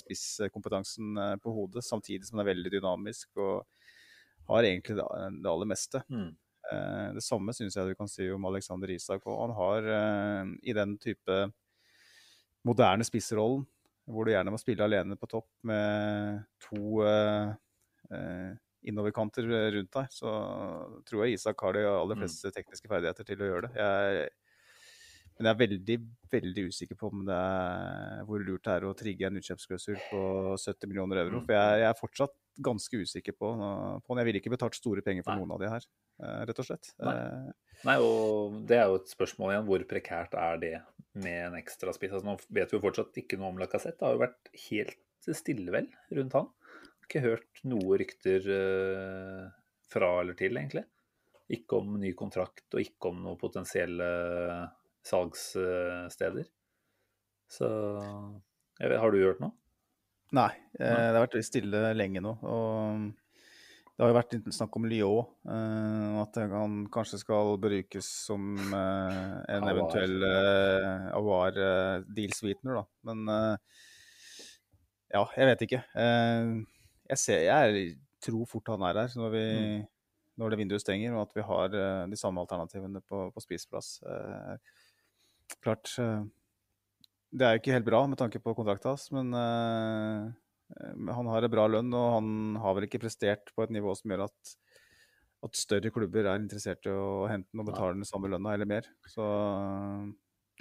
spisskompetansen 0.00 1.38
på 1.44 1.52
hodet, 1.54 1.84
samtidig 1.86 2.26
som 2.26 2.40
den 2.40 2.42
er 2.42 2.50
veldig 2.50 2.72
dynamisk 2.74 3.38
og 3.38 3.62
har 4.48 4.66
egentlig 4.66 4.96
det, 4.98 5.04
aller 5.50 5.68
meste. 5.68 6.02
Mm. 6.08 6.32
Det 7.14 7.22
samme 7.22 7.52
syns 7.54 7.76
jeg 7.76 7.92
du 7.92 7.96
kan 7.98 8.08
si 8.08 8.26
om 8.32 8.46
Alexander 8.48 8.90
Isak. 8.90 9.26
Og 9.28 9.36
han 9.42 9.52
har 9.58 9.88
i 10.64 10.74
den 10.76 10.96
type 11.00 11.36
moderne 12.64 13.04
spissrollen, 13.04 13.66
hvor 14.08 14.24
du 14.24 14.32
gjerne 14.32 14.52
må 14.52 14.60
spille 14.60 14.84
alene 14.84 15.16
på 15.20 15.28
topp 15.28 15.50
med 15.68 16.40
to 16.64 17.04
innoverkanter 18.84 19.46
rundt 19.76 19.92
deg, 19.96 20.08
så 20.12 20.32
tror 21.08 21.24
jeg 21.24 21.38
Isak 21.38 21.62
har 21.64 21.76
de 21.76 21.84
aller 21.88 22.18
mm. 22.18 22.24
fleste 22.24 22.52
tekniske 22.52 22.90
ferdigheter 22.90 23.28
til 23.28 23.44
å 23.44 23.48
gjøre 23.48 23.68
det. 23.68 23.72
Jeg, 23.80 24.26
men 25.34 25.48
jeg 25.48 25.54
er 25.54 25.60
veldig 25.64 25.96
veldig 26.34 26.64
usikker 26.70 26.98
på 26.98 27.10
om 27.12 27.20
det 27.28 27.34
er, 27.34 28.22
hvor 28.26 28.42
lurt 28.42 28.64
det 28.66 28.72
er 28.72 28.86
å 28.88 28.94
trigge 28.98 29.28
en 29.28 29.38
utkjøpsklausul 29.38 30.00
på 30.08 30.22
70 30.58 30.90
millioner 30.90 31.20
euro. 31.22 31.40
Mm. 31.40 31.44
For 31.46 31.54
jeg, 31.54 31.76
jeg, 31.82 31.88
er 31.90 32.00
fortsatt 32.00 32.34
ganske 32.64 33.00
usikker 33.02 33.36
på, 33.38 33.50
på 34.06 34.16
Jeg 34.18 34.28
ville 34.28 34.42
ikke 34.42 34.54
betalt 34.54 34.78
store 34.78 35.02
penger 35.06 35.26
for 35.26 35.34
Nei. 35.34 35.44
noen 35.44 35.54
av 35.54 35.62
de 35.62 35.70
her, 35.70 35.86
eh, 36.22 36.40
rett 36.50 36.62
og 36.62 36.68
slett. 36.68 36.90
Nei. 37.02 37.14
Eh, 37.14 37.78
Nei. 37.86 37.96
og 38.02 38.58
det 38.70 38.80
er 38.80 38.90
jo 38.90 38.98
et 38.98 39.14
spørsmål 39.14 39.54
igjen. 39.54 39.68
Hvor 39.70 39.86
prekært 39.90 40.34
er 40.38 40.60
det 40.62 40.74
med 41.22 41.40
en 41.48 41.58
ekstra 41.60 41.94
spiss? 41.94 42.14
Altså, 42.14 42.26
nå 42.30 42.36
vet 42.58 42.74
vi 42.74 42.78
jo 42.78 42.84
fortsatt 42.84 43.22
ikke 43.22 43.38
noe 43.38 43.52
om 43.54 43.62
Lacassette. 43.62 43.98
Det 44.00 44.08
har 44.08 44.18
jo 44.18 44.24
vært 44.26 44.54
helt 44.68 45.00
stille, 45.34 45.70
vel, 45.72 45.88
rundt 46.14 46.34
han 46.36 46.50
ikke 47.04 47.22
hørt 47.24 47.62
noe 47.68 47.98
rykter 48.00 48.46
uh, 48.48 49.44
fra 49.92 50.10
eller 50.22 50.36
til, 50.38 50.56
egentlig. 50.56 50.84
Ikke 51.54 51.80
om 51.82 51.98
ny 52.00 52.14
kontrakt 52.16 52.72
og 52.72 52.80
ikke 52.80 53.10
om 53.12 53.20
noen 53.26 53.40
potensielle 53.40 54.08
salgssteder. 55.06 56.48
Så 57.50 57.68
vet, 58.80 58.98
Har 58.98 59.12
du 59.12 59.20
hørt 59.20 59.42
noe? 59.42 59.54
Nei, 60.34 60.50
eh, 60.80 60.88
det 60.88 61.14
har 61.14 61.26
vært 61.26 61.44
stille 61.46 61.92
lenge 61.94 62.22
nå. 62.24 62.32
og 62.42 63.12
det 63.94 64.02
har 64.02 64.10
jo 64.10 64.16
vært 64.16 64.32
snakk 64.56 64.74
om 64.74 64.86
Lyon, 64.90 65.26
eh, 65.54 66.14
at 66.18 66.38
han 66.50 66.80
kanskje 66.90 67.20
skal 67.20 67.52
brukes 67.62 68.08
som 68.26 68.56
eh, 68.58 69.34
en 69.54 69.66
eventuell 69.70 70.16
eh, 70.26 71.04
Avar 71.14 71.54
eh, 71.54 72.00
deal 72.16 72.34
sweetener, 72.34 72.80
da. 72.80 72.84
Men 73.06 73.30
ja, 75.14 75.22
jeg 75.38 75.46
vet 75.46 75.62
ikke. 75.68 75.80
Eh, 75.94 76.50
jeg, 77.12 77.20
ser, 77.22 77.44
jeg 77.46 77.86
tror 78.26 78.50
fort 78.50 78.74
han 78.74 78.82
er 78.88 78.98
her 79.04 79.14
når, 79.20 79.30
vi, 79.36 79.44
mm. 79.54 79.86
når 80.42 80.50
det 80.50 80.60
vinduet 80.64 80.82
stenger, 80.82 81.14
og 81.14 81.28
at 81.28 81.38
vi 81.38 81.46
har 81.52 81.78
de 82.10 82.18
samme 82.18 82.42
alternativene 82.42 83.04
på, 83.06 83.28
på 83.30 83.44
spiseplass. 83.46 84.00
Klart 85.64 85.92
uh, 86.00 86.24
Det 87.32 87.46
er 87.46 87.54
jo 87.54 87.62
ikke 87.62 87.76
helt 87.76 87.88
bra 87.88 88.02
med 88.08 88.20
tanke 88.20 88.40
på 88.42 88.54
kontrakten 88.56 88.92
hans, 88.92 89.08
men 89.14 89.32
han 89.34 91.28
har 91.28 91.44
en 91.44 91.52
bra 91.52 91.64
lønn, 91.68 91.92
og 91.94 92.12
han 92.16 92.28
har 92.62 92.76
vel 92.76 92.86
ikke 92.86 93.02
prestert 93.02 93.50
på 93.54 93.64
et 93.64 93.72
nivå 93.74 93.92
som 93.98 94.10
gjør 94.10 94.24
at, 94.26 94.54
at 95.44 95.58
større 95.58 95.92
klubber 95.94 96.24
er 96.24 96.40
interessert 96.40 96.86
i 96.88 96.94
å 96.94 97.26
hente 97.30 97.50
den 97.52 97.62
og 97.62 97.68
betale 97.68 97.98
den 97.98 98.08
samme 98.08 98.30
lønna 98.32 98.54
eller 98.56 98.70
mer. 98.70 98.88
Så 99.10 99.26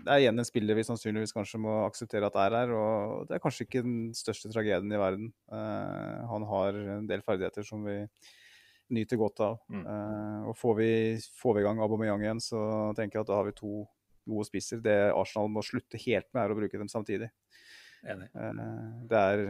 det 0.02 0.10
er 0.10 0.24
igjen 0.24 0.42
en 0.42 0.48
spiller 0.48 0.78
vi 0.78 0.86
sannsynligvis 0.88 1.36
kanskje 1.36 1.60
må 1.62 1.74
akseptere 1.86 2.28
at 2.28 2.38
er 2.42 2.56
her. 2.58 2.72
Og 2.76 3.28
det 3.30 3.38
er 3.38 3.44
kanskje 3.44 3.68
ikke 3.68 3.84
den 3.86 3.98
største 4.18 4.52
tragedien 4.52 4.92
i 4.92 5.02
verden. 5.02 5.30
Uh, 5.52 6.24
han 6.32 6.48
har 6.50 6.80
en 6.98 7.10
del 7.10 7.24
ferdigheter 7.26 7.68
som 7.68 7.86
vi 7.86 8.00
nyter 8.94 9.20
godt 9.22 9.44
av. 9.46 9.60
Mm. 9.70 9.84
Uh, 9.86 10.40
og 10.52 10.58
får 10.60 10.80
vi, 10.80 10.94
får 11.40 11.58
vi 11.58 11.64
i 11.64 11.68
gang 11.68 11.82
Aubameyang 11.84 12.26
igjen, 12.26 12.42
så 12.44 12.64
tenker 12.98 13.20
jeg 13.20 13.28
at 13.28 13.32
da 13.32 13.40
har 13.40 13.48
vi 13.48 13.58
to 13.60 13.84
gode 14.30 14.48
spisser. 14.48 14.82
Det 14.84 14.98
Arsenal 15.12 15.50
må 15.52 15.64
slutte 15.66 16.00
helt 16.06 16.30
med, 16.32 16.44
er 16.44 16.54
å 16.54 16.60
bruke 16.60 16.80
dem 16.80 16.92
samtidig. 16.92 17.30
Enig. 18.04 18.30
Uh, 18.36 19.02
det 19.10 19.24
er 19.24 19.44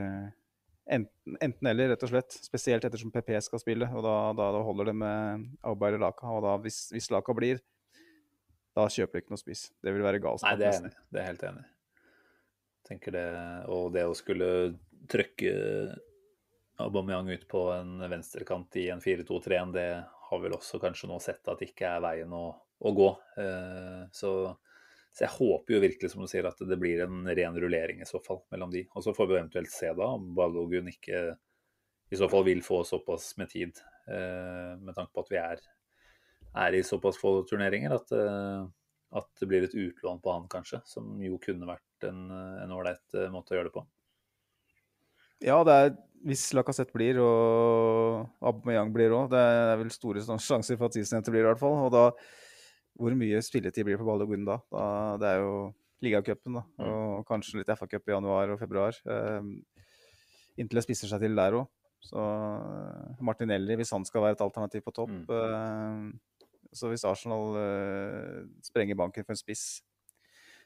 enten, 0.86 1.38
enten, 1.40 1.70
eller, 1.70 1.94
rett 1.94 2.06
og 2.06 2.12
slett. 2.14 2.40
Spesielt 2.46 2.86
ettersom 2.86 3.14
PP 3.14 3.36
skal 3.46 3.62
spille. 3.62 3.90
og 3.94 4.06
Da, 4.06 4.16
da, 4.38 4.50
da 4.58 4.64
holder 4.66 4.92
det 4.92 4.98
med 5.04 5.46
Auba 5.66 5.90
eller 5.90 6.06
Laka. 6.08 6.32
Og 6.34 6.44
da, 6.46 6.56
hvis, 6.64 6.86
hvis 6.94 7.12
Laka 7.14 7.36
blir, 7.38 7.62
da 8.74 8.88
kjøper 8.90 9.20
de 9.20 9.24
ikke 9.24 9.36
noe 9.36 9.42
spiss. 9.42 9.68
Det 9.84 9.94
vil 9.94 10.06
være 10.06 10.22
galskap. 10.24 10.50
Nei, 10.50 10.58
det 10.62 10.72
er, 10.72 10.80
enig. 10.82 10.96
det 11.14 11.22
er 11.22 11.30
helt 11.30 11.46
enig. 11.52 11.68
Tenker 12.84 13.16
det, 13.16 13.28
Og 13.72 13.94
det 13.96 14.08
å 14.10 14.18
skulle 14.18 14.50
trykke 15.12 15.54
Aubameyang 16.84 17.30
ut 17.30 17.46
på 17.48 17.68
en 17.72 18.02
venstrekant 18.10 18.76
i 18.82 18.90
en 18.92 19.02
4-2-3-1, 19.04 19.74
det 19.76 19.88
har 20.30 20.42
vel 20.42 20.56
også 20.58 20.80
kanskje 20.82 21.10
nå 21.12 21.20
sett 21.22 21.48
at 21.48 21.62
det 21.62 21.70
ikke 21.70 21.92
er 21.96 22.02
veien 22.04 22.34
å, 22.34 22.48
å 22.84 22.94
gå. 22.96 23.10
Eh, 23.42 24.04
så, 24.16 24.34
så, 25.12 25.24
jeg 25.24 25.34
håper 25.38 25.76
jo 25.76 25.82
virkelig, 25.84 26.12
som 26.14 26.24
du 26.24 26.30
sier, 26.32 26.48
at 26.50 26.60
det 26.68 26.80
blir 26.82 27.06
en 27.06 27.24
ren 27.30 27.58
rullering 27.60 28.04
i 28.04 28.10
så 28.10 28.22
fall 28.24 28.44
mellom 28.54 28.74
de. 28.74 28.86
Og 28.94 29.06
så 29.06 29.16
får 29.16 29.30
vi 29.30 29.40
eventuelt 29.40 29.74
se 29.74 29.92
da 29.98 30.12
om 30.18 30.34
Balogun 30.38 30.92
ikke 30.92 31.26
i 32.14 32.20
så 32.20 32.30
fall 32.30 32.46
vil 32.46 32.62
få 32.62 32.84
såpass 32.86 33.32
med 33.40 33.50
tid, 33.50 33.80
eh, 34.12 34.74
med 34.78 34.94
tanke 34.94 35.14
på 35.16 35.24
at 35.24 35.34
vi 35.34 35.42
er 35.42 35.64
er 36.54 36.76
i 36.78 36.84
såpass 36.86 37.18
få 37.18 37.40
turneringer 37.50 37.96
at, 37.96 38.12
eh, 38.14 38.66
at, 39.18 39.30
det 39.42 39.48
blir 39.50 39.64
et 39.66 39.74
utlån 39.74 40.20
på 40.22 40.36
han, 40.36 40.46
kanskje. 40.52 40.84
Som 40.86 41.16
jo 41.22 41.40
kunne 41.42 41.66
vært 41.66 42.06
en 42.06 42.76
ålreit 42.76 43.18
måte 43.34 43.56
å 43.56 43.58
gjøre 43.58 43.72
det 43.72 43.74
på. 43.74 43.86
Ja, 45.44 45.58
det 45.68 45.74
er, 45.76 45.90
hvis 46.24 46.46
Lacassette 46.56 46.96
blir, 46.96 47.18
og 47.20 48.30
Aubameyang 48.40 48.94
blir 48.96 49.12
òg, 49.16 49.28
det 49.34 49.42
er 49.42 49.76
vel 49.82 49.92
store 49.92 50.24
sjanser 50.24 50.78
for 50.80 50.88
at 50.88 50.96
sistnevnte 50.96 51.34
blir, 51.34 51.44
i 51.44 51.50
hvert 51.50 51.60
fall. 51.60 51.76
Og 51.84 51.92
da, 51.92 52.06
hvor 53.00 53.16
mye 53.18 53.40
spilletid 53.44 53.86
blir 53.88 53.98
det 53.98 54.02
på 54.04 54.08
Balogun 54.08 54.46
da? 54.48 54.60
da? 54.72 54.86
Det 55.22 55.30
er 55.30 55.40
jo 55.42 55.54
ligacupen, 56.04 56.60
da. 56.60 56.64
Mm. 56.80 56.90
Og 56.90 57.24
kanskje 57.28 57.62
litt 57.62 57.72
FA-cup 57.78 58.10
i 58.10 58.16
januar 58.16 58.54
og 58.54 58.60
februar. 58.62 58.98
Um, 59.08 59.56
inntil 60.60 60.80
det 60.80 60.86
spisser 60.86 61.12
seg 61.12 61.24
til 61.24 61.40
der 61.40 61.58
òg. 61.62 61.72
Så 62.04 62.20
Martinelli, 63.24 63.78
hvis 63.80 63.94
han 63.96 64.04
skal 64.04 64.26
være 64.26 64.36
et 64.36 64.44
alternativ 64.44 64.82
på 64.84 64.92
topp 64.92 65.14
mm. 65.14 65.24
uh, 65.32 66.10
så 66.76 66.90
hvis 66.92 67.06
Arsenal 67.08 67.56
uh, 67.56 68.42
sprenger 68.66 68.98
banken 69.00 69.24
for 69.24 69.32
en 69.36 69.40
spiss, 69.40 69.64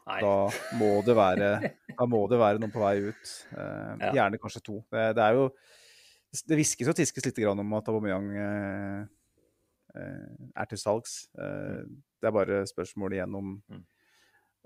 Nei. 0.08 0.22
da 0.24 0.50
må, 0.80 0.90
det 1.06 1.14
være, 1.20 1.52
da 2.00 2.08
må 2.10 2.24
det 2.32 2.40
være 2.42 2.64
noen 2.64 2.74
på 2.74 2.82
vei 2.82 2.96
ut. 3.12 3.34
Ja. 3.52 4.14
Gjerne 4.16 4.40
kanskje 4.42 4.64
to. 4.64 4.80
Det, 4.88 5.04
det, 5.20 5.24
er 5.26 5.36
jo 5.36 5.50
Det 6.48 6.58
hviskes 6.58 6.90
og 6.90 6.96
tiskes 6.96 7.28
litt 7.28 7.42
om 7.52 7.76
at 7.76 7.92
Aubameyang 7.92 8.30
er 9.92 10.70
til 10.72 10.80
salgs. 10.80 11.20
Mm. 11.36 11.92
Det 12.18 12.30
er 12.30 12.36
bare 12.36 12.62
spørsmål 12.70 13.18
igjen 13.18 13.38
om, 13.38 13.56
mm. 13.70 13.84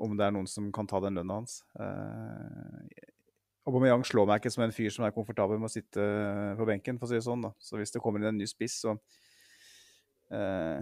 om 0.05 0.17
det 0.19 0.27
er 0.27 0.35
noen 0.35 0.49
som 0.49 0.69
kan 0.75 0.87
ta 0.89 1.01
den 1.03 1.19
lønna 1.19 1.41
hans. 1.41 1.59
Aubameyang 3.67 4.05
slår 4.07 4.25
meg 4.29 4.41
ikke 4.41 4.53
som 4.55 4.63
en 4.65 4.73
fyr 4.73 4.93
som 4.93 5.05
er 5.05 5.13
komfortabel 5.13 5.59
med 5.61 5.69
å 5.69 5.73
sitte 5.73 6.05
på 6.57 6.65
benken, 6.69 6.97
for 6.97 7.05
å 7.05 7.11
si 7.11 7.19
det 7.19 7.27
sånn. 7.27 7.43
Da. 7.45 7.51
Så 7.61 7.77
hvis 7.77 7.93
det 7.93 8.01
kommer 8.01 8.23
inn 8.23 8.31
en 8.31 8.39
ny 8.41 8.47
spiss, 8.49 8.79
så 8.81 8.95
uh, 10.33 10.79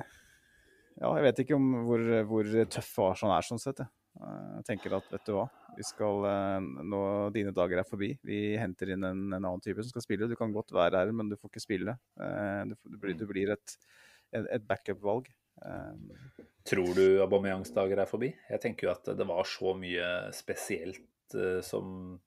ja, 0.99 1.09
jeg 1.15 1.25
vet 1.25 1.41
ikke 1.43 1.57
om 1.57 1.67
hvor, 1.87 2.03
hvor 2.27 2.51
tøff 2.71 2.91
Arsenal 3.05 3.37
er 3.37 3.47
sånn 3.47 3.61
sett. 3.61 3.81
Jeg 4.19 4.65
tenker 4.67 4.95
at 4.97 5.11
vet 5.13 5.27
du 5.29 5.35
hva, 5.35 5.45
vi 5.77 5.85
skal, 5.87 6.25
eh, 6.27 6.65
nå 6.91 7.01
dine 7.31 7.53
dager 7.55 7.79
er 7.79 7.87
forbi. 7.87 8.09
Vi 8.25 8.39
henter 8.59 8.91
inn 8.91 9.05
en, 9.07 9.21
en 9.29 9.37
annen 9.37 9.63
type 9.63 9.79
som 9.79 9.93
skal 9.93 10.03
spille. 10.03 10.27
Du 10.27 10.35
kan 10.35 10.51
godt 10.51 10.73
være 10.75 10.99
her, 10.99 11.13
men 11.15 11.29
du 11.31 11.37
får 11.39 11.53
ikke 11.53 11.63
spille. 11.63 11.95
Eh, 12.19 12.63
du, 12.67 12.75
du 12.83 12.97
blir, 12.99 13.15
du 13.15 13.23
blir 13.29 13.53
et, 13.55 13.75
et 14.41 14.65
backup-valg. 14.67 15.29
Eh, 15.65 16.47
Tror 16.69 16.91
du 16.93 17.21
Aubameyangs 17.23 17.71
dager 17.73 18.03
er 18.03 18.09
forbi? 18.09 18.27
Jeg 18.49 18.61
tenker 18.61 18.87
jo 18.87 18.91
at 18.91 19.07
det 19.17 19.25
var 19.25 19.47
så 19.47 19.71
mye 19.79 20.09
spesielt 20.35 21.33
som 21.65 22.19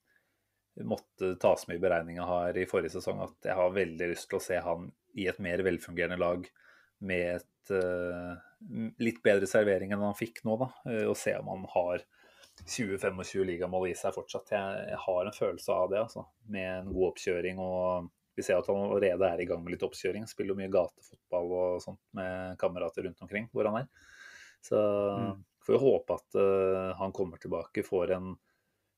måtte 0.82 1.34
tas 1.42 1.66
med 1.68 1.78
i 1.78 1.82
beregninga 1.82 2.24
her 2.26 2.58
i 2.58 2.64
forrige 2.66 2.96
sesong, 2.96 3.20
at 3.22 3.46
jeg 3.46 3.54
har 3.58 3.76
veldig 3.76 4.08
lyst 4.14 4.28
til 4.30 4.40
å 4.40 4.42
se 4.42 4.58
han 4.64 4.88
i 5.20 5.28
et 5.30 5.38
mer 5.42 5.62
velfungerende 5.62 6.18
lag 6.18 6.48
med 7.06 7.36
et 7.36 7.74
uh, 7.76 8.34
litt 9.02 9.20
bedre 9.22 9.46
servering 9.50 9.92
enn 9.92 10.02
han 10.06 10.18
fikk 10.18 10.42
nå, 10.48 10.56
da. 10.64 10.70
Og 11.10 11.14
se 11.18 11.36
om 11.38 11.50
han 11.52 11.68
har 11.74 12.02
20-25 12.62 13.44
ligamål 13.48 13.90
i 13.90 13.94
seg 13.98 14.14
fortsatt. 14.14 14.52
Jeg, 14.54 14.82
jeg, 14.92 15.00
har 15.06 15.26
en 15.26 15.36
følelse 15.36 15.76
av 15.76 15.92
det, 15.92 16.02
altså. 16.02 16.26
Med 16.52 16.68
en 16.70 16.92
god 16.92 17.12
oppkjøring. 17.12 17.62
og 17.62 18.10
Vi 18.36 18.44
ser 18.46 18.60
at 18.60 18.68
han 18.70 18.80
allerede 18.80 19.28
er 19.28 19.42
i 19.42 19.46
gang 19.48 19.62
med 19.64 19.74
litt 19.74 19.84
oppkjøring. 19.86 20.26
Spiller 20.30 20.58
mye 20.58 20.72
gatefotball 20.72 21.54
og 21.58 21.82
sånt 21.84 22.00
med 22.16 22.56
kamerater 22.60 23.06
rundt 23.08 23.22
omkring 23.24 23.48
hvor 23.52 23.68
han 23.68 23.82
er. 23.82 23.88
Så 24.62 24.78
mm. 24.78 25.44
får 25.66 25.76
vi 25.76 25.82
håpe 25.82 26.16
at 26.20 26.38
uh, 26.38 26.92
han 27.00 27.14
kommer 27.16 27.42
tilbake, 27.42 27.84
får 27.86 28.14
en 28.16 28.34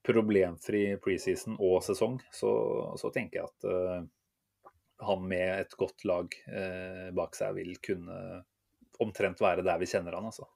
problemfri 0.05 0.87
preseason 1.03 1.57
og 1.57 1.78
sesong. 1.87 2.18
Så, 2.32 2.51
så 3.01 3.11
tenker 3.14 3.41
jeg 3.41 3.49
at 3.49 4.11
han 5.05 5.24
med 5.28 5.64
et 5.64 5.76
godt 5.80 6.05
lag 6.07 6.35
uh, 6.49 7.09
bak 7.16 7.37
seg 7.39 7.57
vil 7.59 7.72
kunne 7.82 8.43
omtrent 9.03 9.41
være 9.43 9.64
der 9.66 9.80
vi 9.80 9.89
kjenner 9.91 10.16
han, 10.16 10.28
altså. 10.30 10.47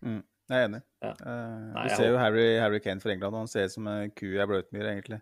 Mm, 0.00 0.22
jeg 0.48 0.56
er 0.56 0.68
enig. 0.68 0.80
Ja. 1.04 1.12
Uh, 1.20 1.68
Nei, 1.74 1.84
vi 1.84 1.96
ser 1.98 2.08
jo 2.08 2.18
Harry, 2.20 2.46
Harry, 2.62 2.80
Kane 2.84 3.02
for 3.02 3.12
England, 3.12 3.36
og 3.36 3.44
han 3.44 3.52
ser 3.52 3.68
ut 3.68 3.76
som 3.76 3.90
en 3.90 4.12
ku 4.16 4.26
i 4.30 4.48
bløtmyr, 4.48 4.88
egentlig. 4.94 5.20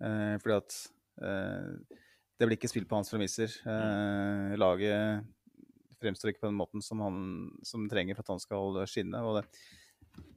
Uh, 0.00 0.36
fordi 0.42 0.56
at 0.56 0.78
uh, 1.22 2.00
det 2.36 2.46
blir 2.46 2.58
ikke 2.58 2.70
spilt 2.70 2.88
på 2.90 2.98
hans 2.98 3.10
premisser. 3.12 3.52
Eh, 3.64 4.54
Laget 4.60 5.24
fremstår 6.02 6.32
ikke 6.32 6.44
på 6.44 6.50
den 6.50 6.58
måten 6.58 6.84
som 6.84 7.00
han 7.00 7.18
som 7.64 7.86
trenger 7.88 8.16
for 8.16 8.26
at 8.26 8.34
han 8.34 8.42
skal 8.42 8.80
skinne. 8.90 9.22
og 9.24 9.38
det, 9.40 9.46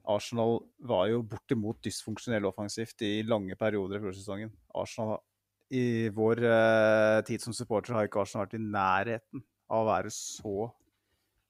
Arsenal 0.10 0.60
var 0.90 1.08
jo 1.12 1.22
bortimot 1.28 1.82
dysfunksjonell 1.86 2.48
offensivt 2.50 3.04
i 3.06 3.20
lange 3.28 3.56
perioder 3.60 4.00
i 4.00 4.04
fjor 4.08 4.50
Arsenal 4.76 5.20
i 5.70 6.10
vår 6.10 6.42
eh, 6.50 7.20
tid 7.28 7.44
som 7.44 7.54
supporter 7.54 7.94
har 7.94 8.08
ikke 8.08 8.24
Arsenal 8.24 8.48
vært 8.48 8.58
i 8.58 8.64
nærheten 8.64 9.44
av 9.70 9.84
å 9.84 9.90
være 9.92 10.14
så 10.14 10.72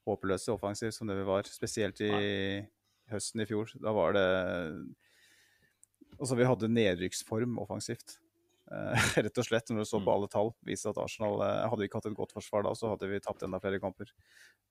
håpløse 0.10 0.52
offensivt 0.52 0.98
som 0.98 1.08
det 1.08 1.16
vi 1.22 1.28
var, 1.28 1.48
spesielt 1.48 2.02
i 2.04 2.10
Nei. 2.12 2.66
høsten 3.14 3.44
i 3.44 3.48
fjor. 3.48 3.72
Da 3.80 3.94
var 3.96 4.18
det 4.18 4.26
Altså, 6.20 6.36
vi 6.36 6.44
hadde 6.44 6.68
nedrykksform 6.68 7.54
offensivt. 7.62 8.18
Uh, 8.70 8.94
rett 9.26 9.40
og 9.42 9.46
slett, 9.48 9.72
når 9.72 9.82
du 9.82 9.90
så 9.90 9.98
på 9.98 10.06
mm. 10.06 10.14
alle 10.14 10.30
tall, 10.30 10.52
viser 10.68 10.92
at 10.92 11.00
Arsenal 11.02 11.40
uh, 11.42 11.66
Hadde 11.72 11.82
vi 11.82 11.88
ikke 11.90 12.02
hatt 12.02 12.10
et 12.12 12.18
godt 12.18 12.36
forsvar 12.36 12.68
da, 12.68 12.76
så 12.78 12.92
hadde 12.92 13.10
vi 13.10 13.22
tapt 13.24 13.46
enda 13.46 13.60
flere 13.64 13.82
kamper. 13.82 14.12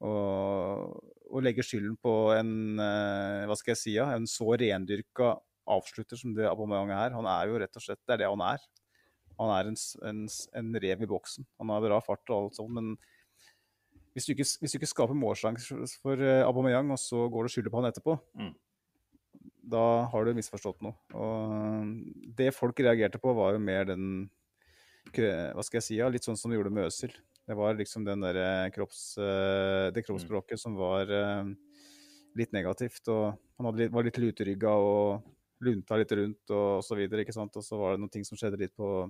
Og 0.06 1.38
legge 1.42 1.64
skylden 1.66 1.96
på 2.02 2.14
en 2.36 2.52
uh, 2.78 3.46
hva 3.50 3.56
skal 3.58 3.74
jeg 3.74 3.82
si, 3.82 3.94
ja, 3.96 4.06
en 4.14 4.28
så 4.30 4.52
rendyrka 4.54 5.34
avslutter 5.68 6.20
som 6.20 6.32
det 6.36 6.46
Aubameyang 6.48 6.94
er. 6.94 7.16
Han 7.16 7.28
er 7.28 7.50
jo 7.50 7.58
rett 7.60 7.74
og 7.76 7.84
slett 7.84 8.00
Det 8.06 8.14
er 8.14 8.22
det 8.22 8.30
han 8.30 8.44
er. 8.46 8.62
Han 9.38 9.52
er 9.54 9.70
en, 9.70 9.80
en, 10.08 10.22
en 10.62 10.70
rev 10.82 11.02
i 11.04 11.10
boksen. 11.10 11.46
Han 11.60 11.74
har 11.74 11.84
bra 11.84 11.98
fart 12.02 12.24
og 12.30 12.38
alt 12.38 12.58
sånt, 12.58 12.74
men 12.74 12.94
hvis 14.14 14.26
du 14.26 14.32
ikke, 14.32 14.46
hvis 14.62 14.72
du 14.72 14.78
ikke 14.80 14.90
skaper 14.90 15.18
målsjanser 15.18 15.84
for 16.02 16.22
Aubameyang, 16.46 16.90
og 16.94 16.98
så 16.98 17.26
går 17.30 17.44
du 17.44 17.50
og 17.50 17.54
skylder 17.54 17.74
på 17.74 17.82
han 17.82 17.90
etterpå, 17.90 18.16
mm 18.38 18.54
da 19.68 19.84
har 20.12 20.24
du 20.24 20.36
misforstått 20.36 20.82
noe. 20.84 20.96
Og 21.16 21.92
det 22.38 22.52
folk 22.56 22.80
reagerte 22.80 23.20
på, 23.22 23.34
var 23.36 23.54
jo 23.56 23.62
mer 23.62 23.88
den 23.92 24.28
Hva 25.08 25.64
skal 25.64 25.78
jeg 25.78 25.86
si? 25.86 25.96
Ja, 26.00 26.08
litt 26.12 26.26
sånn 26.26 26.36
som 26.36 26.52
de 26.52 26.58
gjorde 26.58 26.72
med 26.74 26.88
Øsil. 26.88 27.14
Det 27.48 27.56
var 27.56 27.76
liksom 27.78 28.04
den 28.04 28.20
der 28.20 28.68
kropps, 28.74 29.16
eh, 29.16 29.88
det 29.94 30.04
kroppsspråket 30.04 30.60
som 30.60 30.74
var 30.76 31.08
eh, 31.08 31.48
litt 32.36 32.52
negativt. 32.52 33.08
Og 33.08 33.38
han 33.56 33.78
litt, 33.78 33.92
var 33.94 34.04
litt 34.04 34.20
luterygga 34.20 34.74
og 34.76 35.24
lunta 35.64 35.96
litt 35.96 36.12
rundt 36.12 36.52
og 36.52 36.84
så 36.84 36.98
videre. 36.98 37.24
Og 37.24 37.64
så 37.64 37.80
var 37.80 37.94
det 37.94 38.02
noen 38.02 38.12
ting 38.12 38.28
som 38.28 38.36
skjedde 38.36 38.60
litt 38.60 38.76
på 38.76 39.08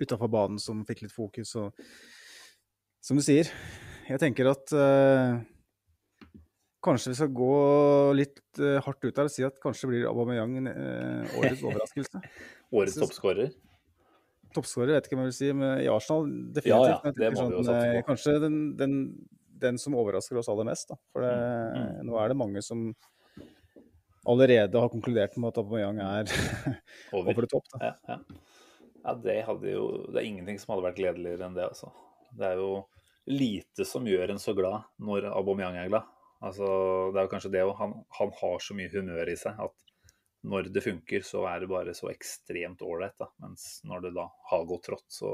utafor 0.00 0.30
banen 0.30 0.58
som 0.58 0.82
fikk 0.86 1.04
litt 1.04 1.14
fokus. 1.14 1.54
Og 1.60 1.70
som 3.04 3.18
du 3.18 3.22
sier, 3.22 3.50
jeg 4.08 4.20
tenker 4.20 4.50
at 4.50 4.74
uh, 4.74 5.38
Kanskje 6.84 7.12
vi 7.12 7.18
skal 7.18 7.30
gå 7.32 7.52
litt 8.18 8.40
uh, 8.60 8.78
hardt 8.84 9.06
ut 9.06 9.20
her 9.20 9.28
og 9.28 9.32
si 9.32 9.44
at 9.46 9.56
kanskje 9.62 9.88
blir 9.88 10.08
Aubameyang 10.10 10.58
uh, 10.68 11.38
årets 11.40 11.62
overraskelse. 11.68 12.20
årets 12.74 12.98
toppskårer? 13.00 13.54
Toppskårer 14.54 14.94
vet 14.94 15.08
ikke 15.08 15.18
hva 15.18 15.24
jeg 15.24 15.32
vil 15.32 15.38
si, 15.38 15.48
men 15.56 15.80
i 15.82 15.88
Arsenal 15.90 16.28
definitivt. 16.28 16.70
Ja, 16.70 17.00
ja, 17.00 17.14
det 17.16 17.32
må 17.32 17.40
sånn, 17.40 17.50
vi 17.50 17.56
jo 17.56 17.64
satse 17.66 17.88
på. 17.88 18.04
Kanskje 18.10 18.36
den, 18.44 18.58
den, 18.78 18.94
den, 19.64 19.80
som 19.82 19.96
overrasker 19.98 20.38
oss 20.38 20.50
aller 20.52 20.68
mest. 20.68 20.92
Da. 20.92 21.00
For 21.14 21.24
det, 21.24 21.32
mm. 21.34 21.74
mm. 21.80 22.00
nå 22.10 22.20
er 22.20 22.30
det 22.30 22.38
mange 22.38 22.62
som 22.62 22.86
allerede 24.30 24.80
har 24.80 24.92
konkludert 24.92 25.36
med 25.40 25.50
at 25.50 25.60
Aubameyang 25.64 26.00
er 26.04 26.30
over. 27.16 27.32
over 27.32 27.46
det 27.46 27.50
topp. 27.52 27.70
Da. 27.74 27.80
Ja, 27.88 27.94
ja. 28.12 28.18
ja, 29.00 29.16
det, 29.24 29.38
jo, 29.72 29.86
det 30.10 30.20
er 30.20 30.28
ingenting 30.28 30.60
som 30.60 30.74
hadde 30.74 30.86
vært 30.90 31.00
gledeligere 31.00 31.48
enn 31.48 31.56
det. 31.56 31.66
Altså. 31.72 31.90
Det 32.34 32.52
er 32.52 32.60
jo 32.60 32.70
lite 33.30 33.86
som 33.88 34.06
gjør 34.06 34.34
en 34.34 34.42
så 34.42 34.54
glad 34.56 34.84
når 35.02 35.30
Aubameyang 35.32 35.80
er 35.80 35.90
glad. 35.90 36.13
Altså, 36.44 36.68
det 37.12 37.20
er 37.20 37.26
jo 37.26 37.32
kanskje 37.32 37.52
det 37.54 37.64
òg. 37.64 37.74
Han, 37.80 37.96
han, 38.18 38.32
har 38.40 38.62
så 38.62 38.76
mye 38.76 38.92
humør 38.92 39.32
i 39.32 39.36
seg 39.40 39.58
at 39.64 39.76
når 40.44 40.68
det 40.74 40.84
funker, 40.84 41.24
så 41.24 41.46
er 41.48 41.62
det 41.62 41.70
bare 41.70 41.94
så 41.96 42.10
ekstremt 42.12 42.82
ålreit. 42.84 43.22
Mens 43.40 43.78
når 43.88 44.08
det 44.08 44.14
da 44.18 44.26
har 44.50 44.66
gått 44.68 44.84
trått, 44.90 45.06
så, 45.08 45.30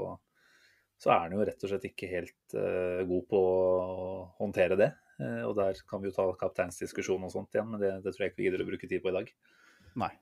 så, 0.94 1.10
er 1.10 1.24
han 1.24 1.34
jo 1.34 1.46
rett 1.48 1.64
og 1.66 1.72
slett 1.72 1.88
ikke 1.90 2.10
helt 2.12 2.54
uh, 2.54 3.02
god 3.08 3.26
på 3.32 3.40
å 3.40 4.10
håndtere 4.38 4.78
det. 4.78 4.92
Uh, 5.18 5.42
og 5.48 5.56
der 5.58 5.82
kan 5.90 6.02
vi 6.02 6.12
jo 6.12 6.14
ta 6.14 6.28
kapteinsdiskusjon 6.44 7.26
og 7.26 7.34
sånt 7.34 7.58
igjen, 7.58 7.72
men 7.72 7.82
det, 7.82 7.96
det 8.04 8.14
tror 8.14 8.26
jeg 8.26 8.32
ikke 8.32 8.42
vi 8.44 8.46
gidder 8.48 8.62
å 8.62 8.68
bruke 8.70 8.92
tid 8.92 9.02
på 9.02 9.10
i 9.10 9.16
dag. 9.18 9.34
Nei. 9.98 10.12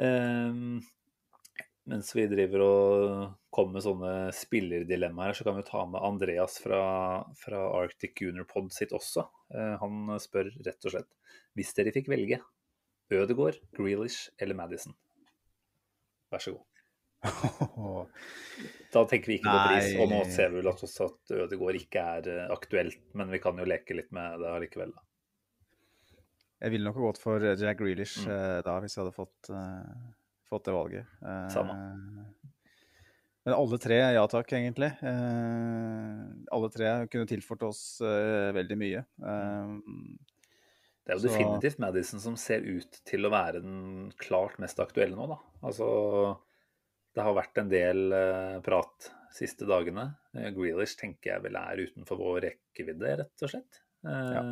Uh, 0.00 0.80
mens 1.88 2.12
vi 2.16 2.26
driver 2.28 2.62
og 2.64 3.34
kommer 3.54 3.78
med 3.78 3.84
sånne 3.84 4.12
spillerdilemmaer, 4.36 5.34
så 5.36 5.46
kan 5.46 5.56
vi 5.58 5.66
ta 5.66 5.82
med 5.88 6.02
Andreas 6.04 6.58
fra, 6.62 6.80
fra 7.40 7.62
Arctic 7.80 8.20
Junior 8.20 8.46
Pod 8.48 8.70
sitt 8.74 8.92
også. 8.96 9.24
Eh, 9.54 9.76
han 9.80 10.16
spør 10.22 10.52
rett 10.60 10.86
og 10.86 10.94
slett 10.94 11.10
hvis 11.58 11.72
dere 11.74 11.92
fikk 11.94 12.10
velge 12.12 12.38
Ødegård, 13.10 13.56
Grealish 13.74 14.30
eller 14.38 14.54
Madison. 14.54 14.94
Vær 16.30 16.44
så 16.44 16.54
god. 16.54 16.66
Da 18.90 19.04
tenker 19.06 19.30
vi 19.30 19.36
ikke 19.38 19.52
på 19.52 19.58
pris, 19.68 19.92
og 20.02 20.08
nå 20.10 20.16
ser 20.34 20.48
vi 20.50 20.58
vel 20.58 20.70
at 20.70 21.34
Ødegård 21.44 21.76
ikke 21.78 22.06
er 22.16 22.30
eh, 22.30 22.46
aktuelt, 22.50 23.02
men 23.18 23.30
vi 23.30 23.38
kan 23.42 23.58
jo 23.58 23.66
leke 23.66 23.94
litt 23.98 24.10
med 24.14 24.40
det 24.42 24.50
allikevel, 24.50 24.94
da. 24.94 25.04
Jeg 26.60 26.74
ville 26.74 26.90
nok 26.90 26.98
gått 27.00 27.20
for 27.22 27.40
Jack 27.40 27.78
Grealish 27.78 28.26
mm. 28.26 28.32
Eh, 28.34 28.56
da, 28.66 28.74
hvis 28.82 28.96
jeg 28.96 29.04
hadde 29.04 29.16
fått 29.16 29.52
uh 29.54 30.08
fått 30.50 30.66
det 30.68 30.74
valget. 30.74 31.18
Samme. 31.54 31.78
Men 33.44 33.56
alle 33.56 33.78
tre, 33.80 33.96
ja 34.14 34.24
takk, 34.28 34.52
egentlig. 34.52 34.90
Eh, 35.00 36.18
alle 36.52 36.68
tre 36.72 36.90
kunne 37.12 37.28
tilført 37.28 37.64
oss 37.70 37.82
eh, 38.04 38.50
veldig 38.56 38.76
mye. 38.80 39.00
Eh, 39.00 39.72
det 41.00 41.14
er 41.14 41.16
jo 41.16 41.22
så... 41.24 41.30
definitivt 41.30 41.80
Madison 41.80 42.20
som 42.22 42.36
ser 42.38 42.66
ut 42.66 43.00
til 43.08 43.24
å 43.24 43.32
være 43.32 43.62
den 43.64 44.10
klart 44.20 44.60
mest 44.62 44.82
aktuelle 44.82 45.16
nå, 45.16 45.30
da. 45.32 45.38
Altså, 45.64 45.88
det 47.16 47.24
har 47.24 47.38
vært 47.38 47.62
en 47.62 47.72
del 47.72 48.14
prat 48.66 49.08
siste 49.34 49.66
dagene. 49.66 50.10
Grealish 50.54 50.98
tenker 51.00 51.32
jeg 51.32 51.44
vel 51.46 51.56
er 51.58 51.80
utenfor 51.88 52.20
vår 52.20 52.44
rekkevidde, 52.44 53.16
rett 53.22 53.46
og 53.46 53.54
slett. 53.54 53.80
Ja. 54.04 54.44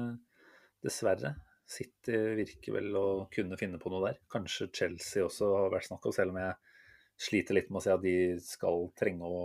Dessverre. 0.82 1.36
City 1.68 2.16
virker 2.38 2.78
vel 2.78 2.96
å 2.96 3.06
kunne 3.32 3.58
finne 3.60 3.80
på 3.80 3.92
noe 3.92 4.06
der. 4.06 4.20
Kanskje 4.32 4.70
Chelsea 4.72 5.24
også 5.26 5.50
har 5.52 5.72
vært 5.74 5.88
snakk 5.90 6.08
om, 6.08 6.14
selv 6.16 6.32
om 6.32 6.40
jeg 6.40 6.56
sliter 7.18 7.58
litt 7.58 7.70
med 7.70 7.80
å 7.80 7.84
se 7.84 7.94
at 7.94 8.04
de 8.04 8.16
skal 8.40 8.86
trenge 8.98 9.26
å 9.26 9.40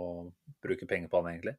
bruke 0.64 0.88
penger 0.88 1.10
på 1.12 1.20
han, 1.20 1.32
egentlig. 1.34 1.56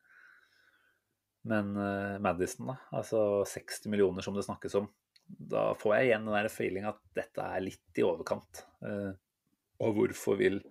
Men 1.46 1.76
uh, 1.78 2.16
Madison, 2.24 2.72
da. 2.72 2.78
Altså 2.98 3.20
60 3.46 3.92
millioner 3.94 4.26
som 4.26 4.38
det 4.38 4.46
snakkes 4.48 4.80
om. 4.80 4.88
Da 5.26 5.68
får 5.78 5.98
jeg 5.98 6.10
igjen 6.10 6.26
den 6.26 6.38
der 6.38 6.90
at 6.90 7.04
dette 7.18 7.46
er 7.46 7.66
litt 7.66 8.02
i 8.02 8.06
overkant. 8.08 8.64
Uh, 8.82 9.14
og 9.86 10.00
hvorfor 10.00 10.40
vil 10.40 10.64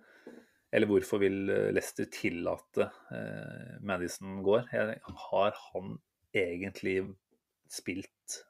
eller 0.75 0.89
hvorfor 0.89 1.21
vil 1.21 1.47
eh, 1.47 1.69
Leicester 1.71 2.07
tillate 2.11 2.89
uh, 3.13 3.75
Madison 3.85 4.41
går? 4.43 4.65
Jeg, 4.73 4.97
har 5.29 5.53
han 5.69 5.93
egentlig 6.35 6.97
spilt 7.71 8.41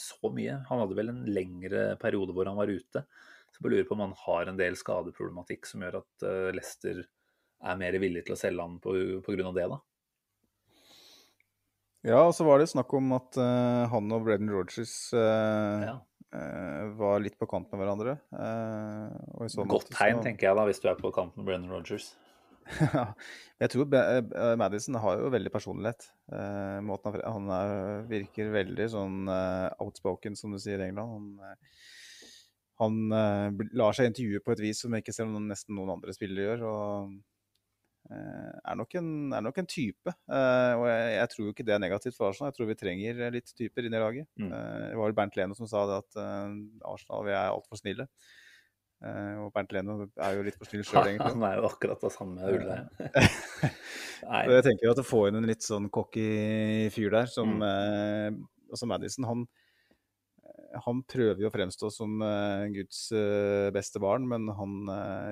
så 0.00 0.30
mye. 0.34 0.56
Han 0.66 0.80
hadde 0.82 0.96
vel 0.98 1.12
en 1.12 1.20
lengre 1.30 1.84
periode 2.02 2.34
hvor 2.34 2.48
han 2.50 2.58
var 2.58 2.72
ute. 2.72 3.04
Så 3.50 3.62
jeg 3.62 3.74
lurer 3.74 3.86
på 3.88 3.96
om 3.96 4.04
han 4.04 4.16
har 4.24 4.50
en 4.50 4.58
del 4.58 4.76
skadeproblematikk 4.78 5.68
som 5.68 5.84
gjør 5.84 6.00
at 6.00 6.26
uh, 6.26 6.50
Leicester 6.54 7.02
er 7.60 7.80
mer 7.80 7.98
villig 8.00 8.24
til 8.26 8.36
å 8.36 8.40
selge 8.40 8.64
han 8.64 8.78
pga. 8.80 9.52
det, 9.56 9.66
da. 9.74 9.80
Ja, 12.08 12.22
og 12.24 12.32
så 12.32 12.46
var 12.46 12.62
det 12.62 12.70
snakk 12.70 12.92
om 12.96 13.12
at 13.18 13.36
uh, 13.36 13.84
han 13.92 14.14
og 14.16 14.24
Brendan 14.24 14.54
Rogers 14.54 14.94
uh, 15.12 15.82
ja. 15.84 15.96
var 16.96 17.20
litt 17.20 17.36
på 17.36 17.48
kant 17.50 17.68
med 17.74 17.82
hverandre. 17.82 18.16
Godt 18.30 19.92
tegn, 19.92 20.22
så... 20.22 20.24
tenker 20.24 20.48
jeg 20.48 20.56
da, 20.56 20.66
hvis 20.70 20.80
du 20.80 20.88
er 20.88 20.96
på 21.00 21.12
kant 21.12 21.36
med 21.36 21.50
Brennan 21.50 21.74
Rogers. 21.74 22.14
Jeg 23.62 23.70
tror 23.72 23.94
uh, 23.94 24.56
Madison 24.60 24.98
har 25.02 25.20
jo 25.20 25.30
veldig 25.32 25.52
personlighet. 25.52 26.10
Måten 26.86 27.16
han, 27.18 27.48
er, 27.54 28.04
virker 28.10 28.52
veldig 28.54 28.86
sånn 28.92 29.24
uh, 29.30 29.70
outspoken, 29.82 30.36
som 30.38 30.54
du 30.54 30.60
sier 30.62 30.82
i 30.82 30.90
England. 30.90 31.40
Han, 31.40 31.56
han 32.80 33.72
lar 33.76 33.96
seg 33.96 34.10
intervjue 34.10 34.42
på 34.44 34.54
et 34.54 34.62
vis 34.64 34.84
som 34.84 34.94
ikke 34.96 35.14
ser 35.14 35.28
om 35.28 35.50
nesten 35.50 35.76
noen 35.76 35.96
andre 35.96 36.14
spillere 36.16 36.52
gjør. 36.52 36.64
og 36.70 37.18
er 38.10 38.78
nok, 38.80 38.94
en, 38.96 39.10
er 39.36 39.42
nok 39.44 39.58
en 39.60 39.68
type. 39.70 40.14
og 40.32 40.84
jeg, 40.88 41.10
jeg, 41.14 41.30
tror 41.30 41.44
jo 41.44 41.52
ikke 41.52 41.66
det 41.68 41.74
er 41.76 41.82
negativt 41.82 42.16
for 42.16 42.30
Arsenal. 42.30 42.50
Jeg 42.50 42.56
tror 42.56 42.70
vi 42.70 42.78
trenger 42.80 43.20
litt 43.34 43.52
typer 43.54 43.86
inn 43.86 43.94
i 43.94 44.00
laget. 44.02 44.30
Mm. 44.40 44.48
det 44.50 44.96
var 44.98 45.04
vel 45.04 45.18
Bernt 45.18 45.36
Leno 45.38 45.58
som 45.58 45.68
sa 45.70 45.84
det 45.90 46.00
at 46.00 46.22
Arsenal 46.88 47.28
vi 47.28 47.36
er 47.36 47.52
altfor 47.52 47.78
snille. 47.82 48.08
Uh, 48.08 48.49
og 49.00 49.48
Bernt 49.54 49.72
Leno 49.72 49.94
er 50.20 50.36
jo 50.36 50.44
litt 50.44 50.58
for 50.60 50.68
snill 50.68 50.84
sjøl, 50.88 51.06
egentlig. 51.08 51.32
Han 51.36 51.46
er 51.48 51.60
jo 51.60 51.70
akkurat 51.70 52.02
det 52.04 52.12
samme 52.14 52.44
hullet. 52.44 53.06
så 54.20 54.58
jeg 54.58 54.66
tenker 54.66 54.92
at 54.92 55.00
å 55.00 55.06
få 55.06 55.24
inn 55.28 55.40
en 55.40 55.48
litt 55.48 55.64
sånn 55.64 55.88
cocky 55.92 56.90
fyr 56.92 57.16
der, 57.16 57.30
som 57.32 57.56
mm. 57.56 57.64
uh, 57.64 58.74
altså 58.74 58.90
Madison, 58.90 59.28
han, 59.30 59.46
han 60.84 61.00
prøver 61.08 61.46
jo 61.46 61.48
å 61.48 61.54
fremstå 61.54 61.90
som 61.94 62.20
uh, 62.20 62.68
Guds 62.76 63.06
beste 63.72 64.04
barn, 64.04 64.28
men 64.28 64.52
han 64.58 64.76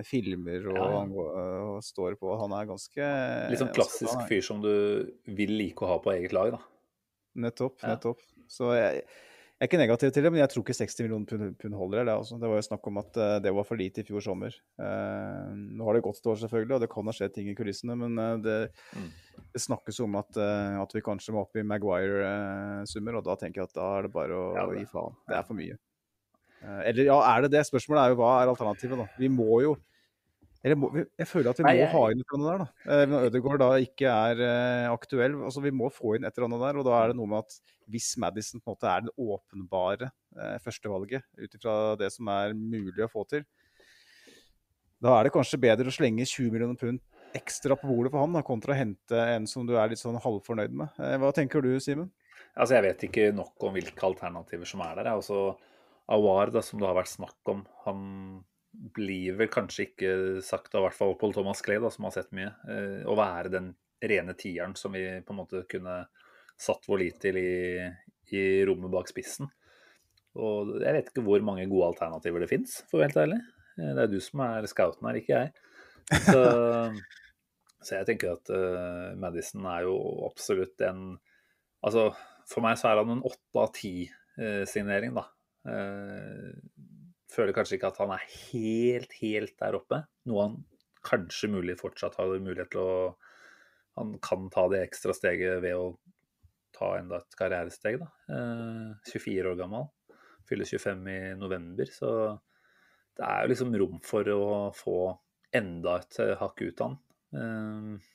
filmer 0.08 0.72
og, 0.72 0.80
ja. 0.80 0.88
han 0.96 1.14
går, 1.14 1.30
og, 1.68 1.78
står 1.84 2.18
på. 2.20 2.32
Han 2.40 2.56
er 2.56 2.72
ganske 2.72 3.12
Litt 3.52 3.62
sånn 3.66 3.76
klassisk 3.76 4.10
altså, 4.14 4.26
fyr 4.32 4.48
som 4.48 4.64
du 4.64 4.72
vil 5.28 5.56
like 5.60 5.84
å 5.84 5.92
ha 5.92 6.02
på 6.02 6.16
eget 6.16 6.36
lag, 6.36 6.56
da. 6.56 6.64
Nettopp, 7.38 7.82
nettopp. 7.84 8.24
Så 8.50 8.72
jeg 8.74 9.04
jeg 9.58 9.66
er 9.66 9.70
ikke 9.72 9.78
negativ 9.80 10.10
til 10.14 10.22
det, 10.22 10.30
men 10.30 10.38
jeg 10.38 10.50
tror 10.52 10.62
ikke 10.62 10.74
60 10.78 11.00
millioner 11.02 11.48
pund 11.58 11.74
holder. 11.74 12.04
Det, 12.06 12.12
altså. 12.14 12.36
det 12.38 12.46
var 12.46 12.60
jo 12.60 12.66
snakk 12.68 12.84
om 12.86 13.00
at 13.00 13.16
uh, 13.18 13.38
det 13.42 13.50
var 13.56 13.64
for 13.66 13.80
lite 13.80 14.04
i 14.04 14.06
fjor 14.06 14.22
sommer. 14.22 14.54
Uh, 14.78 15.50
nå 15.50 15.88
har 15.88 15.98
det 15.98 16.02
gått 16.06 16.20
et 16.20 16.28
år, 16.30 16.38
selvfølgelig, 16.44 16.76
og 16.76 16.84
det 16.84 16.88
kan 16.92 17.10
ha 17.10 17.14
skjedd 17.16 17.34
ting 17.34 17.48
i 17.50 17.56
kulissene. 17.58 17.96
Men 17.98 18.14
uh, 18.22 18.36
det, 18.44 18.54
mm. 18.94 19.08
det 19.56 19.62
snakkes 19.64 19.98
om 20.06 20.14
at, 20.20 20.38
eh, 20.38 20.78
at 20.78 20.94
vi 20.94 21.02
kanskje 21.02 21.34
må 21.34 21.42
opp 21.42 21.58
i 21.58 21.66
Maguire-summer, 21.66 23.18
og 23.18 23.26
da 23.26 23.34
tenker 23.40 23.64
jeg 23.64 23.72
at 23.72 23.76
da 23.80 23.88
er 23.96 24.06
det 24.06 24.12
bare 24.14 24.38
å 24.38 24.46
Ja, 24.54 24.68
det- 24.70 24.84
gi 24.84 24.90
faen. 24.92 25.18
Det 25.26 25.40
er 25.40 25.50
for 25.50 25.58
mye. 25.58 25.78
Eh, 26.62 26.80
Eller 26.92 27.10
ja, 27.10 27.18
er 27.34 27.42
det 27.42 27.50
det? 27.56 27.66
Spørsmålet 27.66 28.04
er 28.04 28.14
jo 28.14 28.20
hva 28.22 28.30
er 28.38 28.54
alternativet, 28.54 29.02
da? 29.02 29.08
Vi 29.18 29.32
må 29.32 29.58
jo 29.66 29.74
må, 30.76 30.88
jeg 31.18 31.26
føler 31.30 31.50
at 31.50 31.58
vi 31.58 31.62
må 31.62 31.68
Nei, 31.70 31.76
jeg- 31.78 31.92
ha 31.92 32.00
inn 32.10 32.20
et 32.20 32.26
eller 32.34 32.38
annet 32.38 32.48
der, 32.50 32.64
da. 32.64 32.92
Eh, 33.02 33.06
Når 33.06 33.26
Ødegaard 33.30 33.58
da 33.62 33.68
ikke 33.78 34.08
er 34.10 34.40
eh, 34.42 34.88
aktuell. 34.90 35.34
altså 35.46 35.62
Vi 35.62 35.70
må 35.70 35.90
få 35.92 36.16
inn 36.16 36.24
et 36.24 36.36
eller 36.36 36.48
annet 36.48 36.60
der. 36.66 36.78
Og 36.80 36.84
da 36.84 36.96
er 37.04 37.06
det 37.12 37.16
noe 37.16 37.26
med 37.30 37.38
at 37.44 37.60
hvis 37.88 38.16
Madison 38.18 38.60
på 38.60 38.68
en 38.68 38.74
måte 38.76 38.90
er 38.90 39.00
det 39.06 39.14
åpenbare 39.16 40.10
eh, 40.36 40.58
førstevalget, 40.58 41.22
ut 41.38 41.54
ifra 41.54 41.96
det 41.96 42.10
som 42.12 42.26
er 42.28 42.52
mulig 42.54 43.04
å 43.06 43.10
få 43.12 43.22
til, 43.28 43.44
da 45.00 45.14
er 45.20 45.28
det 45.28 45.32
kanskje 45.36 45.60
bedre 45.62 45.86
å 45.86 45.94
slenge 45.94 46.26
20 46.26 46.50
millioner 46.50 46.74
pund 46.80 46.98
ekstra 47.38 47.76
på 47.78 47.86
bordet 47.86 48.10
for 48.10 48.24
han, 48.24 48.32
da, 48.34 48.42
kontra 48.42 48.72
å 48.74 48.78
hente 48.78 49.14
en 49.36 49.46
som 49.46 49.66
du 49.68 49.76
er 49.78 49.88
litt 49.92 50.00
sånn 50.00 50.18
halvfornøyd 50.20 50.72
med. 50.74 50.88
Eh, 50.98 51.16
Hva 51.22 51.30
tenker 51.36 51.62
du, 51.62 51.70
Simen? 51.78 52.10
Altså, 52.58 52.74
jeg 52.74 52.82
vet 52.88 53.04
ikke 53.06 53.26
nok 53.36 53.62
om 53.68 53.74
hvilke 53.76 54.02
alternativer 54.08 54.66
som 54.66 54.80
er 54.82 54.96
der. 54.98 55.12
Altså, 55.12 55.56
Awar, 56.10 56.50
da, 56.50 56.62
som 56.64 56.80
det 56.80 56.88
har 56.88 56.96
vært 56.96 57.12
snakk 57.12 57.52
om, 57.52 57.64
han 57.84 58.00
blir 58.78 59.36
vel 59.38 59.50
kanskje 59.52 59.88
ikke 59.88 60.12
sagt 60.44 60.74
av 60.78 60.84
hvert 60.86 60.96
fall 60.96 61.16
Paul 61.18 61.34
Thomas 61.34 61.62
Clay, 61.64 61.80
da, 61.82 61.90
som 61.92 62.06
har 62.06 62.14
sett 62.14 62.30
mye, 62.36 62.50
eh, 62.70 63.02
å 63.08 63.16
være 63.18 63.52
den 63.52 63.72
rene 63.98 64.34
tieren 64.38 64.76
som 64.78 64.94
vi 64.94 65.04
på 65.26 65.34
en 65.34 65.40
måte 65.40 65.64
kunne 65.70 66.00
satt 66.58 66.86
vår 66.86 67.02
lit 67.02 67.18
til 67.22 67.38
i, 67.40 67.86
i 68.34 68.42
rommet 68.68 68.92
bak 68.92 69.10
spissen. 69.10 69.50
Og 70.38 70.76
jeg 70.78 70.94
vet 70.94 71.10
ikke 71.10 71.24
hvor 71.26 71.42
mange 71.46 71.66
gode 71.70 71.92
alternativer 71.92 72.44
det 72.44 72.50
fins, 72.50 72.80
for 72.86 72.98
å 72.98 73.02
være 73.02 73.10
helt 73.10 73.22
ærlig. 73.24 73.40
Eh, 73.78 73.94
Det 73.94 74.04
er 74.04 74.12
du 74.12 74.20
som 74.22 74.44
er 74.46 74.68
scouten 74.70 75.10
her, 75.10 75.22
ikke 75.22 75.42
jeg. 75.42 75.64
Så, 76.28 76.42
så 77.84 77.98
jeg 77.98 78.08
tenker 78.08 78.36
at 78.36 78.52
uh, 78.54 79.16
Madison 79.20 79.66
er 79.68 79.88
jo 79.88 79.96
absolutt 80.28 80.86
en 80.86 81.18
Altså, 81.78 82.08
for 82.50 82.64
meg 82.64 82.74
så 82.74 82.88
er 82.90 82.98
han 82.98 83.12
en 83.12 83.20
åtte 83.22 83.60
av 83.62 83.68
ti-signering, 83.76 85.12
da. 85.14 85.22
Eh, 85.68 86.48
føler 87.32 87.54
kanskje 87.56 87.78
ikke 87.78 87.92
at 87.92 88.00
han 88.02 88.12
er 88.14 88.26
helt, 88.26 89.14
helt 89.20 89.54
der 89.60 89.78
oppe. 89.78 90.02
Noe 90.28 90.46
han 90.46 90.58
kanskje 91.06 91.50
mulig 91.52 91.78
fortsatt 91.80 92.18
har 92.18 92.34
mulighet 92.42 92.72
til 92.74 92.84
å 92.84 93.16
Han 93.98 94.12
kan 94.22 94.44
ta 94.54 94.68
det 94.70 94.84
ekstra 94.84 95.10
steget 95.10 95.56
ved 95.58 95.74
å 95.74 95.96
ta 96.70 96.92
enda 97.00 97.18
et 97.18 97.34
karrieresteg, 97.34 97.96
da. 97.98 98.06
Eh, 98.30 98.92
24 99.10 99.50
år 99.50 99.56
gammel. 99.58 99.88
Fyller 100.46 100.68
25 100.70 101.08
i 101.10 101.16
november, 101.34 101.90
så 101.90 102.10
det 103.18 103.26
er 103.26 103.42
jo 103.42 103.50
liksom 103.50 103.74
rom 103.82 103.98
for 104.06 104.30
å 104.30 104.44
få 104.78 105.00
enda 105.58 105.96
et 105.98 106.20
eh, 106.22 106.36
hakk 106.38 106.62
ut 106.62 106.84
av 106.84 106.92
han. 106.92 107.00
Eh, 107.40 108.06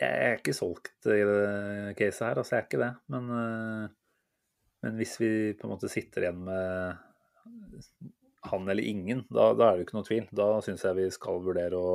jeg 0.00 0.22
er 0.30 0.40
ikke 0.40 0.56
solgt 0.56 1.06
i 1.06 1.20
det 1.20 1.92
caset 1.98 2.24
her, 2.30 2.40
altså 2.40 2.56
jeg 2.56 2.62
er 2.62 2.68
ikke 2.70 2.82
det. 2.82 2.92
Men, 3.12 3.28
eh, 3.42 3.84
men 4.86 4.96
hvis 5.02 5.18
vi 5.20 5.30
på 5.58 5.68
en 5.68 5.74
måte 5.74 5.92
sitter 5.92 6.24
igjen 6.24 6.40
med 6.48 7.04
han 8.44 8.68
eller 8.68 8.82
ingen, 8.82 9.24
da, 9.32 9.52
da 9.56 9.68
er 9.70 9.76
det 9.76 9.84
jo 9.84 9.86
ikke 9.88 9.96
noe 9.98 10.08
tvil. 10.08 10.26
Da 10.36 10.48
syns 10.64 10.84
jeg 10.84 10.98
vi 10.98 11.06
skal 11.14 11.40
vurdere 11.44 11.78
å 11.80 11.92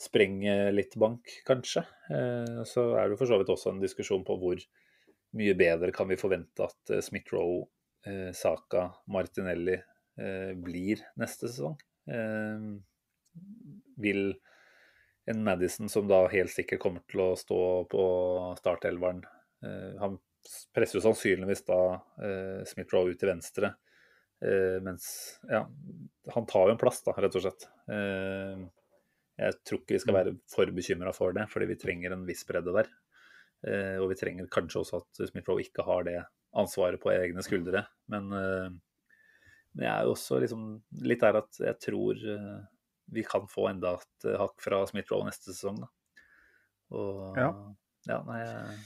sprenge 0.00 0.54
litt 0.74 0.96
bank, 1.00 1.30
kanskje. 1.46 1.84
Eh, 2.10 2.62
Så 2.66 2.92
er 2.98 3.10
det 3.10 3.18
for 3.18 3.30
så 3.30 3.38
vidt 3.40 3.52
også 3.52 3.72
en 3.72 3.82
diskusjon 3.82 4.24
på 4.26 4.36
hvor 4.40 4.62
mye 5.34 5.54
bedre 5.58 5.94
kan 5.94 6.08
vi 6.10 6.18
forvente 6.20 6.66
at 6.66 6.94
eh, 6.94 7.02
Smith-Roe, 7.02 7.64
eh, 8.06 8.30
Saka, 8.36 8.90
Martinelli 9.10 9.80
blir 10.14 11.00
neste 11.18 11.48
sesong. 11.50 11.72
Vil 13.98 14.20
en 15.26 15.40
Madison 15.42 15.90
som 15.90 16.06
da 16.06 16.20
helt 16.30 16.52
sikkert 16.54 16.78
kommer 16.84 17.02
til 17.10 17.24
å 17.24 17.32
stå 17.34 17.58
på 17.90 18.04
startelveren. 18.60 19.24
Han 19.98 20.14
presser 20.70 21.00
jo 21.00 21.02
sannsynligvis 21.08 21.64
da 21.66 21.80
Smith-Rowe 22.70 23.10
ut 23.10 23.18
til 23.18 23.32
venstre. 23.32 23.72
Eh, 24.42 24.80
mens 24.82 25.06
ja, 25.48 25.62
han 26.34 26.46
tar 26.46 26.68
jo 26.68 26.74
en 26.74 26.80
plass, 26.80 27.02
da, 27.06 27.14
rett 27.16 27.36
og 27.38 27.44
slett. 27.44 27.66
Eh, 27.92 28.64
jeg 29.40 29.58
tror 29.66 29.80
ikke 29.80 29.96
vi 29.96 30.02
skal 30.02 30.18
være 30.18 30.34
for 30.50 30.70
bekymra 30.74 31.12
for 31.16 31.34
det, 31.36 31.46
fordi 31.50 31.70
vi 31.72 31.78
trenger 31.80 32.14
en 32.14 32.26
viss 32.28 32.44
bredde 32.48 32.74
der. 32.76 32.90
Eh, 33.66 33.96
og 34.02 34.10
vi 34.12 34.18
trenger 34.20 34.50
kanskje 34.52 34.82
også 34.82 35.02
at 35.02 35.24
Smith-Rowe 35.30 35.64
ikke 35.64 35.86
har 35.86 36.06
det 36.08 36.18
ansvaret 36.54 37.00
på 37.02 37.12
egne 37.14 37.42
skuldre. 37.42 37.86
Men, 38.12 38.28
men 38.30 39.82
jeg 39.82 39.90
er 39.90 40.04
jo 40.06 40.12
også 40.14 40.38
liksom 40.44 40.68
litt 41.02 41.24
der 41.24 41.40
at 41.40 41.58
jeg 41.58 41.80
tror 41.82 42.20
vi 43.14 43.24
kan 43.26 43.48
få 43.50 43.66
enda 43.72 43.96
et 43.98 44.28
hakk 44.38 44.62
fra 44.62 44.84
Smith-Rowe 44.86 45.26
neste 45.26 45.50
sesong. 45.50 45.80
Da. 45.82 45.88
Og 46.94 47.40
Ja. 47.40 47.48
Ja, 48.04 48.18
nei, 48.28 48.40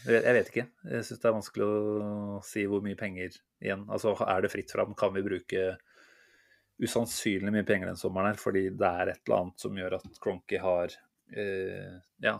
jeg, 0.06 0.34
vet 0.36 0.50
ikke. 0.52 0.66
Jeg 0.92 1.06
syns 1.06 1.22
det 1.22 1.28
er 1.28 1.36
vanskelig 1.36 1.66
å 1.66 2.40
si 2.46 2.64
hvor 2.70 2.82
mye 2.84 2.98
penger 2.98 3.34
igjen. 3.62 3.84
Altså, 3.90 4.14
er 4.22 4.44
det 4.44 4.52
fritt 4.52 4.74
fram? 4.74 4.94
Kan 4.98 5.14
vi 5.16 5.24
bruke 5.26 5.64
usannsynlig 6.78 7.52
mye 7.52 7.66
penger 7.66 7.90
den 7.90 7.98
sommeren 7.98 8.30
her, 8.30 8.38
fordi 8.38 8.68
det 8.70 8.90
er 9.02 9.12
et 9.12 9.22
eller 9.26 9.42
annet 9.42 9.64
som 9.64 9.80
gjør 9.80 9.96
at 9.98 10.20
Cronky 10.22 10.60
har 10.62 10.94
eh, 11.34 11.96
ja, 12.22 12.36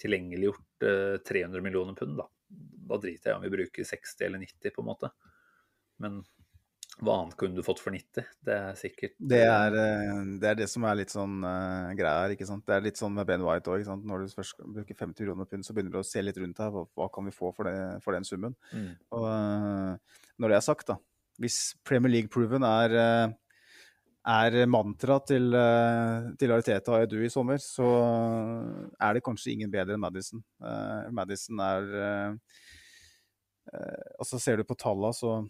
tilgjengeliggjort 0.00 0.86
eh, 0.88 1.18
300 1.28 1.64
millioner 1.64 1.98
pund. 1.98 2.16
Da. 2.22 2.28
da 2.88 3.00
driter 3.02 3.32
jeg 3.32 3.38
om 3.38 3.44
vi 3.44 3.52
bruker 3.52 3.90
60 3.92 4.26
eller 4.28 4.44
90, 4.46 4.72
på 4.72 4.84
en 4.84 4.88
måte. 4.88 5.12
Men 6.00 6.22
hva 7.00 7.14
annet 7.22 7.36
kunne 7.40 7.56
du 7.56 7.64
fått 7.64 7.80
for 7.80 7.94
90? 7.94 8.26
Det 8.44 8.54
er 8.54 8.76
sikkert 8.78 9.14
Det 9.16 9.40
er, 9.40 9.76
eh, 9.80 10.18
det 10.42 10.48
er 10.50 10.58
det 10.60 10.68
som 10.70 10.84
er 10.84 10.98
litt 11.00 11.12
sånn 11.12 11.38
uh, 11.40 11.92
greia 11.96 12.24
her. 12.24 12.34
ikke 12.34 12.48
sant? 12.48 12.64
Det 12.68 12.74
er 12.76 12.84
litt 12.84 13.00
sånn 13.00 13.14
med 13.16 13.26
Ben 13.28 13.44
White 13.46 13.72
òg. 13.72 13.86
Når 13.88 14.26
du 14.26 14.34
først 14.36 14.60
bruker 14.60 14.98
50 14.98 15.24
kroner 15.24 15.48
pund, 15.48 15.64
så 15.64 15.74
begynner 15.74 15.94
du 15.94 16.02
å 16.02 16.06
se 16.06 16.22
litt 16.22 16.40
rundt 16.42 16.60
her. 16.60 16.72
Hva, 16.74 16.84
hva 16.98 17.08
kan 17.14 17.26
vi 17.26 17.34
få 17.34 17.52
for, 17.56 17.70
det, 17.70 18.02
for 18.04 18.16
den 18.16 18.28
summen? 18.28 18.56
Mm. 18.74 18.90
Og 19.16 19.24
uh, 19.24 20.18
når 20.42 20.52
det 20.52 20.58
er 20.58 20.66
sagt, 20.68 20.92
da 20.92 20.98
Hvis 21.40 21.74
Premier 21.88 22.12
League-proven 22.12 22.66
er, 22.68 22.98
uh, 22.98 23.32
er 24.28 24.58
mantra 24.70 25.16
til, 25.26 25.48
uh, 25.56 26.28
til 26.38 26.52
Ariteta 26.52 26.92
og 26.92 27.06
Edu 27.06 27.22
i 27.24 27.32
sommer, 27.32 27.58
så 27.62 27.88
er 29.00 29.16
det 29.16 29.24
kanskje 29.24 29.56
ingen 29.56 29.72
bedre 29.72 29.96
enn 29.96 30.04
Madison. 30.04 30.44
Uh, 30.60 31.08
Madison 31.10 31.64
er 31.64 31.90
uh, 31.96 32.60
eh, 33.72 34.08
Altså, 34.18 34.38
ser 34.38 34.60
du 34.60 34.66
på 34.68 34.78
tallene, 34.78 35.12
så 35.16 35.40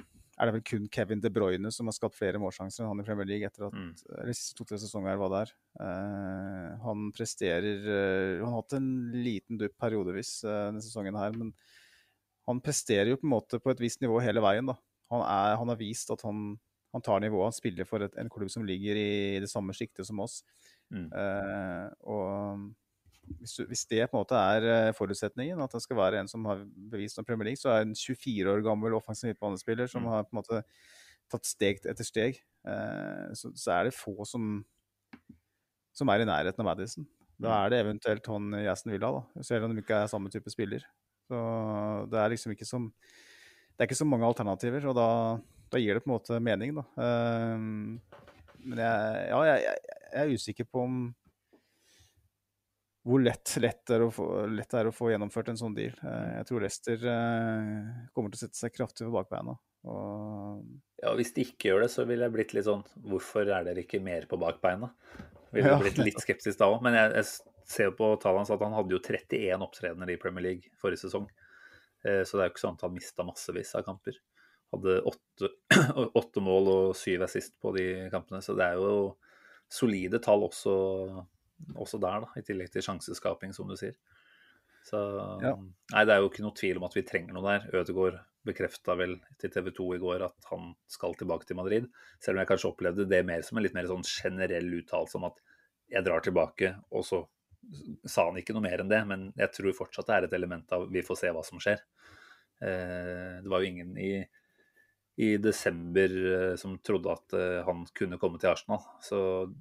er 0.42 0.48
det 0.48 0.54
vel 0.56 0.64
kun 0.66 0.88
Kevin 0.90 1.20
De 1.22 1.30
Bruyne 1.30 1.70
som 1.70 1.86
har 1.86 1.94
skapt 1.94 2.16
flere 2.18 2.40
målsjanser 2.42 2.82
enn 2.82 2.90
han 2.90 3.02
i 3.02 3.06
Premier 3.06 3.28
League 3.28 3.46
etter 3.46 3.68
at 3.68 3.76
Mm. 3.76 3.92
eller 4.18 4.34
siste 4.34 4.56
to-tre 4.58 4.78
sesonger 4.82 5.20
var 5.20 5.30
der. 5.30 5.52
Uh, 5.78 6.74
han 6.82 7.12
presterer 7.14 7.86
uh, 7.86 8.42
Han 8.42 8.48
har 8.50 8.56
hatt 8.58 8.74
en 8.80 8.90
liten 9.22 9.60
dupp 9.60 9.76
periodevis 9.78 10.40
uh, 10.44 10.66
denne 10.72 10.82
sesongen 10.82 11.14
her, 11.14 11.30
men 11.38 11.54
han 12.48 12.60
presterer 12.60 13.12
jo 13.12 13.20
på 13.20 13.28
en 13.28 13.36
måte 13.36 13.62
på 13.62 13.70
et 13.70 13.80
visst 13.84 14.02
nivå 14.02 14.18
hele 14.24 14.42
veien. 14.42 14.66
da. 14.66 14.74
Han, 15.14 15.22
er, 15.22 15.56
han 15.60 15.70
har 15.70 15.78
vist 15.78 16.10
at 16.10 16.24
han, 16.26 16.58
han 16.92 17.04
tar 17.06 17.22
nivået. 17.22 17.52
Han 17.52 17.54
spiller 17.54 17.86
for 17.86 18.02
et, 18.02 18.16
en 18.18 18.30
klubb 18.32 18.50
som 18.50 18.66
ligger 18.66 18.98
i 18.98 19.38
det 19.38 19.50
samme 19.52 19.72
sjiktet 19.76 20.08
som 20.08 20.18
oss. 20.24 20.40
Mm. 20.90 21.06
Uh, 21.14 21.86
og 22.02 22.66
hvis, 23.38 23.54
du, 23.56 23.64
hvis 23.70 23.84
det 23.90 24.10
på 24.10 24.16
en 24.18 24.22
måte 24.24 24.38
er 24.38 24.66
eh, 24.88 24.92
forutsetningen, 24.96 25.60
at 25.62 25.72
det 25.76 25.82
skal 25.84 25.96
være 25.96 26.20
en 26.20 26.28
som 26.30 26.44
har 26.50 26.64
bevist 26.90 27.18
om 27.18 27.24
Premier 27.24 27.50
League, 27.52 27.60
så 27.60 27.70
er 27.76 27.86
en 27.86 27.94
24 27.94 28.50
år 28.50 28.62
gammel 28.66 28.94
offensiv 28.98 29.30
midtbanespiller 29.32 29.86
som 29.90 30.02
Mm. 30.02 30.08
har 30.10 30.24
på 30.24 30.34
en 30.34 30.40
måte 30.42 30.62
tatt 31.30 31.46
steg 31.48 31.80
etter 31.86 32.04
steg, 32.04 32.40
eh, 32.66 33.28
så, 33.38 33.52
så 33.56 33.70
er 33.78 33.84
det 33.88 33.94
få 33.96 34.26
som, 34.28 34.64
som 35.94 36.08
er 36.12 36.24
i 36.24 36.28
nærheten 36.28 36.60
av 36.64 36.68
Madison. 36.72 37.06
Da 37.42 37.48
Mm. 37.48 37.54
er 37.64 37.70
det 37.70 37.78
eventuelt 37.84 38.26
han 38.26 38.54
i 38.54 38.66
Aston 38.70 38.92
Villa, 38.92 39.08
da, 39.12 39.42
selv 39.42 39.64
om 39.64 39.74
de 39.74 39.82
ikke 39.82 40.02
er 40.02 40.10
samme 40.10 40.30
type 40.30 40.50
spiller. 40.52 40.84
Så 41.30 41.38
det 42.10 42.18
er 42.20 42.28
liksom 42.34 42.52
ikke 42.52 42.66
som 42.68 42.92
Det 43.72 43.86
er 43.86 43.88
ikke 43.88 43.96
så 44.02 44.04
mange 44.06 44.26
alternativer, 44.28 44.84
og 44.90 44.94
da, 44.94 45.06
da 45.72 45.78
gir 45.80 45.94
det 45.96 46.02
på 46.04 46.10
en 46.10 46.18
måte 46.18 46.36
mening, 46.44 46.74
da. 46.76 46.82
Eh, 47.02 47.58
men 48.68 48.78
jeg, 48.78 49.28
ja, 49.30 49.38
jeg, 49.48 49.62
jeg 50.12 50.20
er 50.26 50.34
usikker 50.36 50.64
på 50.68 50.82
om 50.84 50.98
hvor 53.02 53.22
lett, 53.22 53.56
lett, 53.58 53.90
er 53.90 54.04
få, 54.14 54.26
lett 54.46 54.70
det 54.70 54.78
er 54.78 54.88
å 54.90 54.94
få 54.94 55.10
gjennomført 55.10 55.48
en 55.50 55.58
sånn 55.58 55.74
deal. 55.74 55.94
Eh, 56.06 56.36
Jeg 56.38 56.46
tror 56.48 56.62
Leicester 56.62 57.06
eh, 57.10 58.08
kommer 58.14 58.30
til 58.30 58.38
å 58.38 58.42
sette 58.44 58.58
seg 58.60 58.74
kraftig 58.76 59.08
på 59.08 59.14
bakbeina. 59.16 59.56
Og 59.90 60.62
Ja, 61.02 61.10
Hvis 61.18 61.32
de 61.34 61.42
ikke 61.42 61.72
gjør 61.72 61.82
det, 61.82 61.90
så 61.90 62.04
ville 62.06 62.28
jeg 62.28 62.34
blitt 62.36 62.52
litt 62.54 62.68
sånn 62.68 62.84
Hvorfor 63.02 63.48
er 63.50 63.64
dere 63.66 63.82
ikke 63.82 63.98
mer 64.02 64.28
på 64.30 64.38
bakbeina? 64.38 64.92
Ville 65.52 65.72
Ja. 65.74 65.78
blitt 65.80 65.98
litt 65.98 66.20
skeptisk 66.22 66.58
da 66.60 66.68
òg. 66.70 66.82
Men 66.86 66.94
jeg, 66.94 67.12
jeg 67.18 67.24
ser 67.66 67.88
jo 67.90 67.96
på 67.98 68.12
tallene 68.22 68.44
hans 68.44 68.50
at 68.54 68.62
han 68.62 68.72
hadde 68.78 68.94
jo 68.94 69.00
31 69.02 69.66
opptredener 69.66 70.10
i 70.14 70.16
Premier 70.22 70.46
League 70.46 70.70
forrige 70.80 71.02
sesong. 71.02 71.26
Eh, 72.06 72.22
Så 72.22 72.38
det 72.38 72.44
er 72.44 72.48
jo 72.48 72.54
ikke 72.54 72.64
sånn 72.66 72.78
at 72.78 72.86
han 72.86 72.94
mista 72.94 73.26
massevis 73.26 73.74
av 73.74 73.84
kamper. 73.84 74.14
Hadde 74.72 75.00
åtte, 75.10 75.50
åtte 76.22 76.40
mål 76.40 76.70
og 76.72 76.96
syv 76.96 77.26
assist 77.26 77.58
på 77.60 77.74
de 77.76 78.08
kampene, 78.14 78.40
så 78.40 78.54
det 78.56 78.64
er 78.70 78.78
jo 78.80 79.16
solide 79.68 80.18
tall 80.22 80.46
også, 80.46 80.72
også 81.74 82.00
der, 82.02 82.24
da, 82.26 82.32
i 82.36 82.44
tillegg 82.46 82.72
til 82.72 82.84
sjanseskaping, 82.86 83.54
som 83.56 83.68
du 83.70 83.76
sier. 83.78 83.96
Så 84.86 84.98
Ja. 85.42 85.54
nei, 85.92 86.04
det 86.04 86.14
er 86.14 86.20
jo 86.20 86.28
ikke 86.30 86.42
noe 86.42 86.56
tvil 86.58 86.76
om 86.80 86.84
at 86.88 86.94
vi 86.94 87.02
trenger 87.06 87.34
noe 87.36 87.46
der. 87.46 87.68
Ødegaard 87.80 88.20
bekrefta 88.44 88.96
vel 88.98 89.20
til 89.38 89.50
TV 89.54 89.70
2 89.70 89.94
i 89.94 90.00
går 90.02 90.24
at 90.26 90.48
han 90.50 90.74
skal 90.90 91.14
tilbake 91.14 91.46
til 91.46 91.56
Madrid. 91.56 91.86
Selv 92.18 92.36
om 92.36 92.42
jeg 92.42 92.50
kanskje 92.50 92.70
opplevde 92.72 93.08
det 93.08 93.24
mer 93.24 93.42
som 93.46 93.58
en 93.58 93.62
litt 93.62 93.74
mer 93.76 93.86
sånn 93.86 94.02
generell 94.02 94.72
uttalelse 94.80 95.14
om 95.20 95.28
at 95.30 95.38
jeg 95.92 96.04
drar 96.04 96.24
tilbake, 96.24 96.72
og 96.90 97.04
så 97.06 97.22
sa 98.10 98.26
han 98.26 98.40
ikke 98.40 98.54
noe 98.56 98.64
mer 98.64 98.82
enn 98.82 98.90
det, 98.90 99.06
men 99.06 99.28
jeg 99.38 99.52
tror 99.54 99.76
fortsatt 99.76 100.08
det 100.08 100.14
er 100.16 100.26
et 100.26 100.32
element 100.34 100.72
av 100.74 100.88
vi 100.90 101.04
får 101.06 101.20
se 101.20 101.30
hva 101.30 101.44
som 101.46 101.60
skjer. 101.62 101.78
Eh, 102.62 103.38
det 103.42 103.50
var 103.50 103.62
jo 103.62 103.70
ingen 103.70 103.96
i, 103.98 104.26
i 105.20 105.36
desember 105.36 106.14
eh, 106.32 106.54
som 106.56 106.78
trodde 106.84 107.12
at 107.12 107.34
eh, 107.36 107.58
han 107.66 107.84
kunne 107.96 108.18
komme 108.20 108.40
til 108.40 108.52
Arsenal. 108.52 108.80
Så 109.04 109.18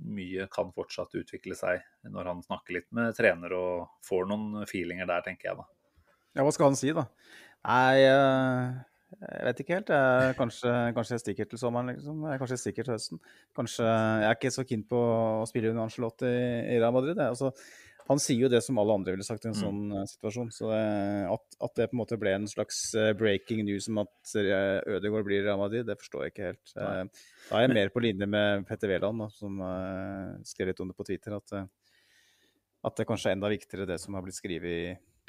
mye 0.08 0.48
kan 0.52 0.72
fortsatt 0.76 1.18
utvikle 1.20 1.58
seg 1.60 1.84
når 2.08 2.32
han 2.32 2.46
snakker 2.46 2.78
litt 2.78 2.88
med 2.96 3.16
trener 3.18 3.56
og 3.58 3.90
får 4.08 4.30
noen 4.32 4.64
feelinger 4.70 5.10
der, 5.10 5.26
tenker 5.26 5.52
jeg 5.52 5.60
da. 5.60 5.68
Ja, 6.38 6.46
hva 6.48 6.56
skal 6.56 6.72
han 6.72 6.80
si, 6.80 6.94
da? 6.96 7.10
Nei, 7.68 8.00
jeg 9.20 9.44
vet 9.46 9.60
ikke 9.62 9.76
helt. 9.76 9.92
Jeg, 9.92 10.36
kanskje, 10.40 10.72
kanskje 10.96 11.18
jeg 11.18 11.24
stikker 11.26 11.50
til 11.52 11.60
sommeren, 11.60 11.92
liksom. 11.92 12.24
Kanskje 12.40 12.56
jeg 12.56 12.64
stikker 12.64 12.88
til 12.88 12.96
høsten. 12.96 13.20
Kanskje 13.58 13.86
Jeg 13.86 14.30
er 14.30 14.38
ikke 14.38 14.54
så 14.56 14.66
keen 14.66 14.86
på 14.88 15.02
å 15.42 15.48
spille 15.50 15.74
under 15.74 15.84
Angelotte 15.84 16.32
i 16.32 16.80
Real 16.80 16.96
Madrid. 16.96 17.20
Altså, 17.20 17.52
han 18.12 18.22
sier 18.22 18.46
jo 18.46 18.52
det 18.52 18.62
som 18.66 18.80
alle 18.82 18.96
andre 19.00 19.16
ville 19.16 19.26
sagt 19.26 19.46
i 19.46 19.50
en 19.50 19.56
mm. 19.56 19.62
sånn 19.62 19.82
mm. 19.90 20.08
situasjon. 20.14 20.50
Så 20.56 20.72
at, 20.72 21.46
at, 21.58 21.76
det 21.78 21.90
på 21.92 21.96
en 21.98 22.02
måte 22.04 22.20
ble 22.22 22.36
en 22.38 22.48
slags 22.52 22.80
eh, 23.00 23.12
breaking 23.18 23.64
news 23.68 23.90
om 23.92 24.02
at 24.04 24.34
Ødegaard 24.36 25.28
blir 25.28 25.46
Real 25.46 25.62
Madrid, 25.62 25.88
det 25.88 26.00
forstår 26.00 26.26
jeg 26.26 26.36
ikke 26.36 26.50
helt. 26.50 26.74
Nei. 26.78 27.06
Da 27.50 27.60
er 27.60 27.66
jeg 27.66 27.76
mer 27.78 27.94
på 27.94 28.04
linje 28.04 28.28
med 28.30 28.66
Petter 28.70 28.92
Wæland, 28.92 29.28
som 29.36 29.62
skrev 30.48 30.72
litt 30.72 30.84
om 30.84 30.92
det 30.92 30.98
på 31.00 31.08
Twitter, 31.08 31.38
at, 31.40 31.56
at 32.88 33.00
det 33.00 33.08
kanskje 33.10 33.32
er 33.32 33.40
enda 33.40 33.52
viktigere 33.52 33.90
det 33.90 34.00
som 34.04 34.16
har 34.18 34.26
blitt 34.26 34.40
skrevet 34.40 34.76
i 34.76 34.84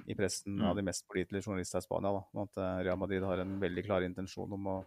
i 0.07 0.15
pressen 0.15 0.57
mm. 0.57 0.65
av 0.67 0.77
de 0.77 0.83
mest 0.83 1.05
pålitelige 1.09 1.47
journalistene 1.47 1.83
i 1.83 1.87
Spania. 1.87 2.13
Da, 2.17 2.43
at 2.43 2.61
eh, 2.61 2.79
Real 2.89 2.99
Madrid 2.99 3.23
har 3.27 3.43
en 3.43 3.59
veldig 3.63 3.85
klar 3.87 4.07
intensjon 4.07 4.57
om 4.57 4.71
å, 4.73 4.79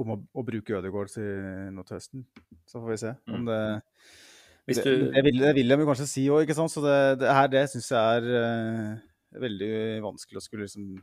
om 0.00 0.14
å, 0.14 0.20
å 0.32 0.44
bruke 0.46 0.78
Ødegaard 0.78 1.18
nå 1.74 1.84
til 1.84 1.98
høsten. 1.98 2.24
Så 2.66 2.80
får 2.80 2.94
vi 2.94 3.02
se 3.04 3.12
om 3.28 3.44
mm. 3.44 3.82
Det 4.66 4.82
du... 4.82 4.90
det, 4.90 5.10
det, 5.14 5.22
vil, 5.28 5.38
det 5.42 5.52
vil 5.54 5.74
de 5.74 5.86
kanskje 5.86 6.08
si 6.10 6.24
òg, 6.32 6.42
ikke 6.42 6.56
sant. 6.58 6.72
Så 6.72 6.82
det, 6.82 6.96
det 7.22 7.34
her 7.38 7.50
det 7.52 7.64
syns 7.70 7.90
jeg 7.94 8.20
er 8.20 8.26
uh, 8.26 9.40
veldig 9.42 9.74
vanskelig 10.04 10.40
å 10.40 10.44
skulle 10.44 10.66
liksom 10.66 10.96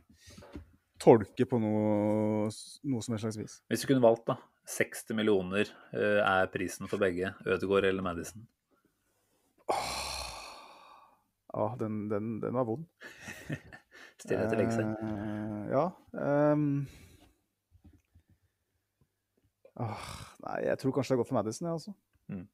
tolke 1.00 1.46
på 1.48 1.60
noe, 1.60 2.50
noe 2.88 3.04
som 3.04 3.16
et 3.16 3.22
slags 3.24 3.38
vis. 3.40 3.60
Hvis 3.72 3.84
du 3.84 3.88
kunne 3.90 4.04
valgt, 4.04 4.26
da. 4.28 4.38
60 4.70 5.16
millioner 5.16 5.68
uh, 5.92 6.20
er 6.24 6.50
prisen 6.52 6.88
for 6.90 7.00
begge. 7.00 7.32
Ødegaard 7.44 7.88
eller 7.88 8.04
Madison? 8.04 8.44
Åh, 9.72 9.94
Ja, 11.54 11.68
den, 11.78 12.10
den, 12.10 12.40
den 12.42 12.54
var 12.54 12.64
vond. 12.66 12.86
Stille 14.24 14.48
til 14.48 14.58
legge 14.58 14.74
seg. 14.74 14.88
Uh, 15.00 15.60
ja. 15.70 15.84
Um, 16.52 16.64
uh, 19.78 20.08
nei, 20.46 20.58
jeg 20.66 20.80
tror 20.80 20.96
kanskje 20.96 21.12
det 21.12 21.16
er 21.16 21.22
godt 21.22 21.30
for 21.30 21.38
Madison, 21.38 21.68
jeg, 21.68 21.78
altså. 21.78 21.94
Mm. 22.32 22.46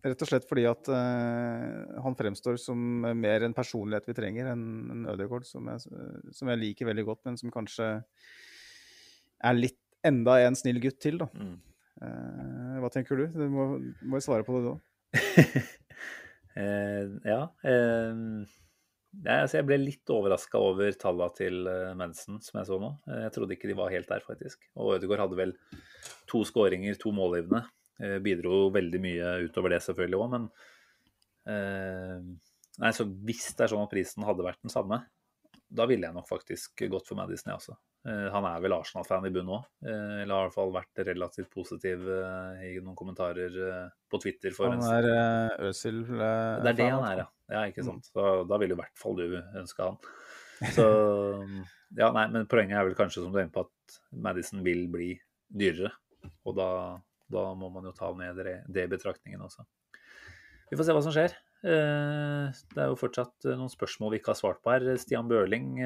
Rett 0.00 0.22
og 0.24 0.30
slett 0.30 0.46
fordi 0.48 0.64
at 0.68 0.88
uh, 0.88 1.98
han 2.04 2.16
fremstår 2.16 2.56
som 2.62 2.78
mer 3.20 3.44
en 3.44 3.56
personlighet 3.56 4.06
vi 4.08 4.16
trenger 4.16 4.52
enn 4.52 4.62
en 4.94 5.02
Ødegaard, 5.12 5.44
som, 5.48 5.68
som, 5.78 6.52
jeg 6.52 6.60
liker 6.62 6.88
veldig 6.88 7.04
godt, 7.08 7.24
men 7.28 7.36
som 7.40 7.52
kanskje 7.52 7.90
er 9.40 9.58
litt 9.58 9.80
enda 10.06 10.38
en 10.46 10.56
snill 10.56 10.80
gutt 10.80 11.00
til, 11.02 11.20
da. 11.20 11.28
Mm. 11.36 11.58
Uh, 12.00 12.78
hva 12.80 12.88
tenker 12.94 13.20
du? 13.20 13.26
Du 13.34 13.44
må, 13.52 13.68
må 14.08 14.22
svare 14.24 14.46
på 14.46 14.56
det, 14.56 14.64
du 14.64 14.72
òg. 14.72 14.80
uh, 16.56 17.20
ja. 17.34 17.42
Eh, 17.68 18.46
altså 19.26 19.58
jeg 19.58 19.66
ble 19.66 19.78
litt 19.82 20.12
overraska 20.12 20.60
over 20.62 20.94
tallene 20.98 21.34
til 21.36 21.66
eh, 21.66 21.92
Mensen, 21.98 22.38
som 22.44 22.60
jeg 22.60 22.68
så 22.68 22.78
nå. 22.82 22.92
Eh, 23.10 23.24
jeg 23.26 23.34
trodde 23.34 23.56
ikke 23.56 23.70
de 23.70 23.78
var 23.78 23.92
helt 23.94 24.10
der, 24.10 24.22
faktisk. 24.26 24.62
Og 24.78 24.94
Ødegaard 24.96 25.24
hadde 25.26 25.40
vel 25.40 25.54
to 26.30 26.44
skåringer, 26.46 26.98
to 27.00 27.12
målgivende. 27.14 27.64
Eh, 28.00 28.18
bidro 28.24 28.70
veldig 28.72 29.00
mye 29.02 29.32
utover 29.44 29.74
det 29.74 29.82
selvfølgelig 29.84 30.20
òg, 30.20 30.30
men 30.32 30.48
eh, 31.52 32.20
Nei, 32.80 32.92
så 32.96 33.04
hvis 33.04 33.50
det 33.58 33.66
er 33.66 33.72
sånn 33.74 33.82
at 33.84 33.90
prisen 33.92 34.24
hadde 34.24 34.44
vært 34.46 34.60
den 34.64 34.72
samme, 34.72 35.02
da 35.68 35.84
ville 35.90 36.06
jeg 36.06 36.16
nok 36.16 36.28
faktisk 36.30 36.80
gått 36.88 37.10
for 37.10 37.18
Madison, 37.18 37.50
jeg 37.50 37.58
også. 37.58 37.74
Eh, 38.08 38.28
han 38.32 38.46
er 38.48 38.62
vel 38.64 38.72
Arsenal-fan 38.72 39.26
i 39.28 39.32
bunn 39.34 39.50
òg, 39.52 39.66
eh, 39.84 40.22
eller 40.22 40.32
har 40.32 40.46
i 40.46 40.48
hvert 40.48 40.54
fall 40.54 40.72
vært 40.78 41.02
relativt 41.10 41.50
positiv 41.52 42.06
i 42.08 42.70
noen 42.78 42.96
kommentarer 42.96 43.58
på 44.08 44.22
Twitter. 44.22 44.56
han 44.62 44.86
er 44.86 45.10
Øsil 45.68 46.00
Det 46.08 46.72
er 46.72 46.78
det 46.78 46.88
han 46.88 47.04
er, 47.10 47.24
ja. 47.24 47.28
ja 47.52 47.66
ikke 47.68 47.84
sant. 47.84 48.08
Så 48.14 48.30
da 48.48 48.60
ville 48.62 48.78
i 48.78 48.80
hvert 48.80 48.96
fall 49.02 49.18
du 49.18 49.26
ønske 49.36 49.90
han. 49.90 50.00
Så 50.72 50.88
ja, 52.00 52.08
nei, 52.16 52.26
men 52.32 52.48
poenget 52.48 52.80
er 52.80 52.88
vel 52.88 52.96
kanskje 52.96 53.26
som 53.26 53.34
du 53.34 53.42
er 53.42 53.44
inne 53.44 53.58
på, 53.58 53.66
at 53.68 54.00
Madison 54.24 54.64
vil 54.64 54.86
bli 54.88 55.12
dyrere. 55.52 55.92
Og 56.48 56.56
da, 56.56 56.70
da 57.30 57.44
må 57.58 57.70
man 57.72 57.86
jo 57.88 57.94
ta 57.96 58.10
med 58.16 58.40
det, 58.42 58.84
i 58.84 58.90
betraktningen 58.90 59.42
også. 59.46 59.66
Vi 60.70 60.78
får 60.78 60.86
se 60.86 60.94
hva 60.94 61.02
som 61.06 61.14
skjer. 61.14 61.34
Det 61.60 62.78
er 62.78 62.92
jo 62.92 62.98
fortsatt 62.98 63.48
noen 63.50 63.72
spørsmål 63.72 64.14
vi 64.14 64.20
ikke 64.20 64.32
har 64.32 64.38
svart 64.38 64.60
på 64.62 64.72
her. 64.72 64.86
Stian 65.02 65.28
Børling 65.28 65.80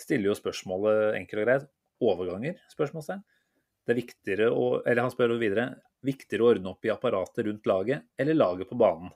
stiller 0.00 0.30
jo 0.30 0.38
spørsmålet 0.38 1.18
enkelt 1.18 1.42
og 1.42 1.46
greit. 1.46 1.68
Overganger? 2.00 2.56
spørsmålstegn. 2.72 3.20
Det 3.84 3.92
er 3.92 3.98
viktigere 3.98 4.46
å, 4.56 4.80
eller 4.88 5.04
Han 5.04 5.12
spør 5.12 5.34
videre 5.40 5.66
viktigere 6.06 6.44
å 6.44 6.52
ordne 6.54 6.72
opp 6.72 6.86
i 6.86 6.92
apparatet 6.92 7.46
rundt 7.46 7.68
laget 7.68 8.06
eller 8.20 8.38
laget 8.38 8.70
på 8.70 8.78
banen. 8.80 9.12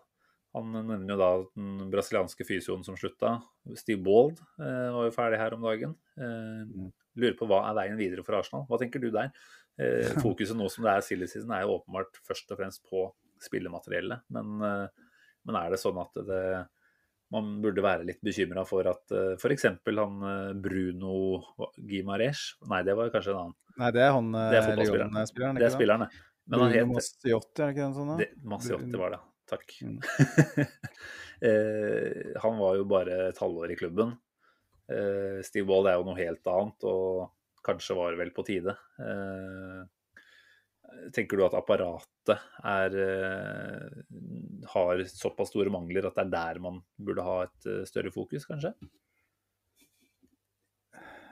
Han 0.54 0.70
nevner 0.70 1.14
jo 1.14 1.18
da 1.18 1.30
den 1.56 1.88
brasilianske 1.90 2.46
fysioen 2.46 2.84
som 2.86 2.98
slutta. 2.98 3.40
Steve 3.74 4.04
Bald 4.04 4.38
eh, 4.62 4.90
var 4.94 5.08
jo 5.08 5.14
ferdig 5.16 5.40
her 5.40 5.56
om 5.56 5.64
dagen. 5.66 5.96
Eh, 6.14 6.90
lurer 7.18 7.34
på 7.38 7.48
hva 7.50 7.64
er 7.70 7.78
veien 7.80 7.98
videre 7.98 8.22
for 8.26 8.38
Arsenal. 8.38 8.62
Hva 8.68 8.78
tenker 8.78 9.02
du 9.02 9.08
der? 9.14 9.32
Eh, 9.80 10.12
fokuset 10.24 10.56
nå 10.58 10.68
som 10.70 10.86
det 10.86 10.94
er 10.94 11.06
silly 11.06 11.28
season 11.30 11.54
er 11.54 11.64
jo 11.64 11.78
åpenbart 11.78 12.20
først 12.26 12.52
og 12.54 12.60
fremst 12.60 12.84
på 12.90 13.08
spillemateriellet. 13.42 14.26
Men, 14.34 14.54
eh, 14.62 15.10
men 15.44 15.60
er 15.60 15.74
det 15.74 15.82
sånn 15.82 15.98
at 16.00 16.22
det, 16.28 16.44
man 17.34 17.50
burde 17.64 17.84
være 17.84 18.06
litt 18.06 18.20
bekymra 18.24 18.64
for 18.68 18.86
at 18.88 19.14
uh, 19.14 19.32
eh, 19.32 19.40
f.eks. 19.40 19.66
han 19.86 20.26
eh, 20.28 20.52
Bruno 20.60 21.14
Gimaresh 21.78 22.60
Nei, 22.70 22.82
det 22.86 22.96
var 22.98 23.12
kanskje 23.14 23.34
en 23.34 23.40
annen. 23.40 23.56
Nei, 23.80 23.90
det 23.96 24.04
er 24.04 24.12
han 24.14 24.30
det 24.34 24.44
er 24.44 24.66
fotballspilleren. 24.68 25.14
Det 25.58 25.66
er 25.66 25.74
spilleren, 25.74 26.04
det. 26.04 26.24
Men 26.44 26.60
Bruno 26.60 26.74
het, 26.74 26.90
Masiotti, 26.92 27.62
er 27.62 27.64
det 27.64 27.74
ikke 27.74 27.82
den 27.82 27.96
sånn? 27.96 28.12
Det, 28.20 28.28
Masiotti 28.52 29.00
var 29.00 29.14
det, 29.16 29.20
takk. 29.50 29.78
Mm. 29.82 29.96
eh, 31.48 32.34
han 32.44 32.60
var 32.60 32.78
jo 32.78 32.86
bare 32.92 33.18
et 33.30 33.40
halvår 33.42 33.74
i 33.74 33.78
klubben. 33.80 34.14
Eh, 34.92 35.40
Steve 35.46 35.66
Wall 35.70 35.88
er 35.90 35.98
jo 35.98 36.06
noe 36.06 36.20
helt 36.20 36.52
annet, 36.52 36.86
og 36.86 37.32
kanskje 37.64 37.96
var 37.98 38.16
vel 38.20 38.32
på 38.36 38.44
tide. 38.46 38.76
Eh, 39.00 39.84
Tenker 41.14 41.38
du 41.38 41.44
at 41.46 41.54
apparatet 41.58 42.42
er, 42.64 42.96
eh, 43.02 44.66
har 44.72 45.04
såpass 45.10 45.50
store 45.50 45.72
mangler 45.72 46.06
at 46.06 46.16
det 46.16 46.26
er 46.26 46.34
der 46.34 46.60
man 46.62 46.82
burde 46.96 47.24
ha 47.24 47.38
et 47.46 47.66
eh, 47.70 47.84
større 47.88 48.12
fokus, 48.14 48.46
kanskje? 48.48 48.72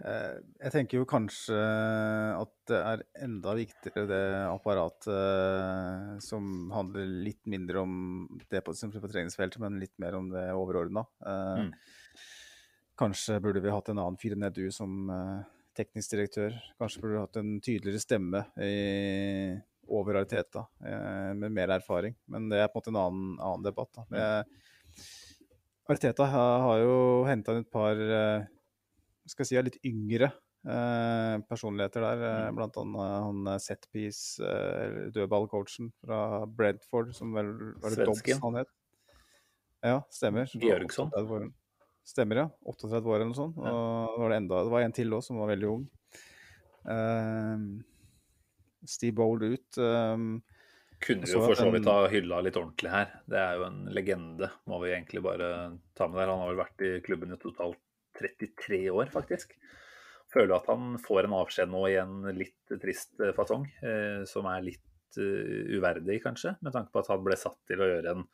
Eh, 0.02 0.40
jeg 0.64 0.74
tenker 0.74 0.98
jo 0.98 1.06
kanskje 1.08 1.56
at 2.34 2.54
det 2.68 2.80
er 2.80 3.04
enda 3.22 3.54
viktigere 3.54 4.08
det 4.10 4.24
apparatet 4.50 6.22
som 6.24 6.72
handler 6.74 7.06
litt 7.28 7.42
mindre 7.46 7.84
om 7.86 7.94
det 8.50 8.64
på, 8.66 8.74
på 8.74 9.12
treningsfeltet, 9.12 9.60
men 9.62 9.80
litt 9.82 9.94
mer 10.02 10.18
om 10.18 10.30
det 10.32 10.48
overordna. 10.56 11.06
Mm. 11.22 11.72
Kanskje 12.98 13.38
burde 13.42 13.62
vi 13.62 13.72
hatt 13.72 13.88
en 13.92 14.02
annen 14.02 14.20
Fire 14.20 14.50
du 14.50 14.66
som 14.74 15.08
teknisk 15.76 16.14
direktør. 16.14 16.56
Kanskje 16.80 17.02
burde 17.02 17.16
du 17.16 17.22
hatt 17.22 17.38
en 17.40 17.52
tydeligere 17.64 18.02
stemme 18.02 18.44
i, 18.60 18.72
over 19.92 20.20
Ariteta 20.20 20.66
eh, 20.84 21.32
med 21.38 21.52
mer 21.52 21.74
erfaring. 21.78 22.16
Men 22.32 22.48
det 22.52 22.62
er 22.62 22.70
på 22.70 22.78
en 22.78 22.82
måte 22.82 22.92
en 22.94 23.02
annen, 23.02 23.36
annen 23.40 23.66
debatt. 23.66 23.92
Da. 23.98 24.06
Det, 24.12 25.04
Ariteta 25.90 26.28
har, 26.30 26.56
har 26.66 26.82
jo 26.84 26.96
henta 27.28 27.54
inn 27.56 27.64
et 27.64 27.72
par 27.72 27.98
eh, 27.98 28.48
skal 29.30 29.48
si, 29.48 29.58
litt 29.62 29.80
yngre 29.86 30.28
eh, 30.28 31.36
personligheter 31.48 32.04
der. 32.06 32.26
Eh, 32.28 32.44
mm. 32.50 32.58
blant 32.58 32.78
annet 32.82 33.16
han 33.26 33.50
Setpiece, 33.62 34.42
eh, 34.42 35.00
dødballcoachen 35.14 35.92
fra 36.02 36.44
Bredford, 36.46 37.14
som 37.16 37.34
vel 37.36 37.52
var 37.82 37.96
det 37.96 38.08
Dobbs 38.08 38.38
han 38.44 38.62
het? 38.62 38.72
Ja, 39.82 39.98
stemmer. 40.14 40.46
Georgsson. 40.54 41.10
Stemmer, 42.06 42.42
ja. 42.42 42.46
38 42.66 42.98
år 43.06 43.16
eller 43.16 43.30
noe 43.30 43.38
sånt. 43.38 43.58
Ja. 43.62 43.72
Var 44.18 44.32
det, 44.32 44.38
enda, 44.42 44.62
det 44.66 44.74
var 44.74 44.86
en 44.86 44.94
til 44.96 45.14
òg 45.14 45.22
som 45.24 45.38
var 45.38 45.52
veldig 45.52 45.68
ung. 45.70 45.84
Uh, 46.82 47.82
Steve 48.88 49.14
Bold 49.16 49.46
ut. 49.46 49.78
Um, 49.78 50.42
kunne 51.02 51.26
jo 51.26 51.42
for 51.42 51.58
så 51.58 51.68
vidt 51.74 51.88
ha 51.90 52.06
hylla 52.10 52.40
litt 52.46 52.58
ordentlig 52.58 52.90
her. 52.92 53.14
Det 53.30 53.38
er 53.38 53.58
jo 53.58 53.66
en 53.66 53.80
legende, 53.94 54.50
må 54.70 54.78
vi 54.82 54.92
egentlig 54.92 55.22
bare 55.24 55.48
ta 55.98 56.06
med 56.10 56.20
der. 56.20 56.30
Han 56.30 56.42
har 56.44 56.52
vel 56.52 56.62
vært 56.62 56.84
i 56.86 56.92
klubben 57.06 57.34
i 57.34 57.40
totalt 57.42 57.80
33 58.18 58.84
år, 58.92 59.10
faktisk. 59.14 59.56
Føler 60.32 60.56
at 60.56 60.68
han 60.70 60.96
får 61.02 61.26
en 61.26 61.36
avskjed 61.40 61.72
nå 61.72 61.82
i 61.90 61.98
en 62.00 62.28
litt 62.36 62.76
trist 62.82 63.18
fasong, 63.36 63.66
eh, 63.84 64.22
som 64.28 64.46
er 64.48 64.62
litt 64.64 65.18
uh, 65.18 65.74
uverdig, 65.74 66.22
kanskje, 66.24 66.54
med 66.62 66.72
tanke 66.74 66.94
på 66.94 67.02
at 67.02 67.10
han 67.12 67.24
ble 67.26 67.36
satt 67.40 67.58
til 67.68 67.82
å 67.82 67.90
gjøre 67.90 68.14
en 68.14 68.24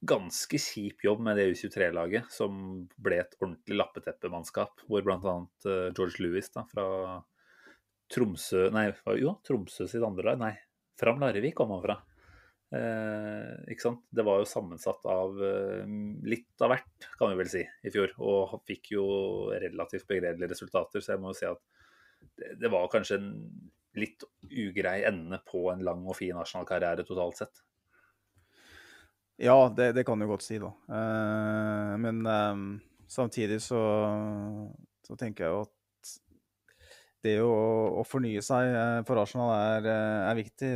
ganske 0.00 0.58
kjip 0.62 1.02
jobb 1.04 1.22
med 1.26 1.38
det 1.38 1.48
U23-laget, 1.52 2.30
som 2.30 2.84
ble 3.02 3.18
et 3.22 3.34
ordentlig 3.40 3.78
lappeteppemannskap, 3.80 4.84
hvor 4.86 5.04
bl.a. 5.04 5.34
Eh, 5.66 5.88
George 5.96 6.22
Lewis 6.22 6.52
da, 6.54 6.64
fra 6.70 6.86
Tromsø 8.08 8.68
Nei, 8.72 8.88
jo, 9.20 9.34
Tromsø 9.46 9.88
sitt 9.90 10.04
andre 10.04 10.30
lag. 10.30 10.44
Nei, 10.44 10.54
Fram 10.98 11.20
Larvik 11.22 11.56
kom 11.58 11.74
han 11.74 11.82
fra. 11.84 11.98
Eh, 12.74 13.72
ikke 13.72 13.86
sant? 13.86 14.04
Det 14.10 14.24
var 14.26 14.42
jo 14.42 14.48
sammensatt 14.48 15.04
av 15.08 15.38
eh, 15.44 15.96
litt 16.28 16.64
av 16.64 16.74
hvert, 16.74 17.08
kan 17.18 17.32
vi 17.32 17.40
vel 17.42 17.50
si, 17.52 17.64
i 17.64 17.92
fjor. 17.94 18.14
Og 18.22 18.58
fikk 18.68 18.94
jo 18.94 19.08
relativt 19.54 20.08
begredelige 20.10 20.54
resultater. 20.54 21.02
Så 21.02 21.14
jeg 21.14 21.22
må 21.22 21.34
jo 21.34 21.40
si 21.40 21.50
at 21.50 21.64
det, 22.38 22.54
det 22.62 22.70
var 22.72 22.90
kanskje 22.92 23.18
en 23.18 23.32
litt 23.98 24.22
ugrei 24.46 25.00
ende 25.08 25.40
på 25.48 25.64
en 25.72 25.82
lang 25.82 26.04
og 26.06 26.16
fin 26.18 26.36
nasjonal 26.38 26.68
karriere 26.68 27.06
totalt 27.06 27.40
sett. 27.40 27.64
Ja, 29.38 29.56
det, 29.70 29.92
det 29.94 30.04
kan 30.06 30.18
du 30.18 30.26
godt 30.26 30.42
si, 30.42 30.58
da. 30.58 30.72
Uh, 30.90 31.94
men 32.02 32.24
um, 32.26 32.64
samtidig 33.06 33.60
så, 33.62 33.80
så, 35.06 35.16
tenker 35.16 35.46
jeg 35.46 35.54
jo 35.54 35.60
at 35.66 35.74
det 37.26 37.36
å, 37.42 37.52
å 37.98 38.06
fornye 38.06 38.42
seg 38.46 38.68
eh, 38.70 39.00
for 39.06 39.18
Arsenal 39.18 39.50
er, 39.50 39.86
er 39.90 40.36
viktig 40.38 40.68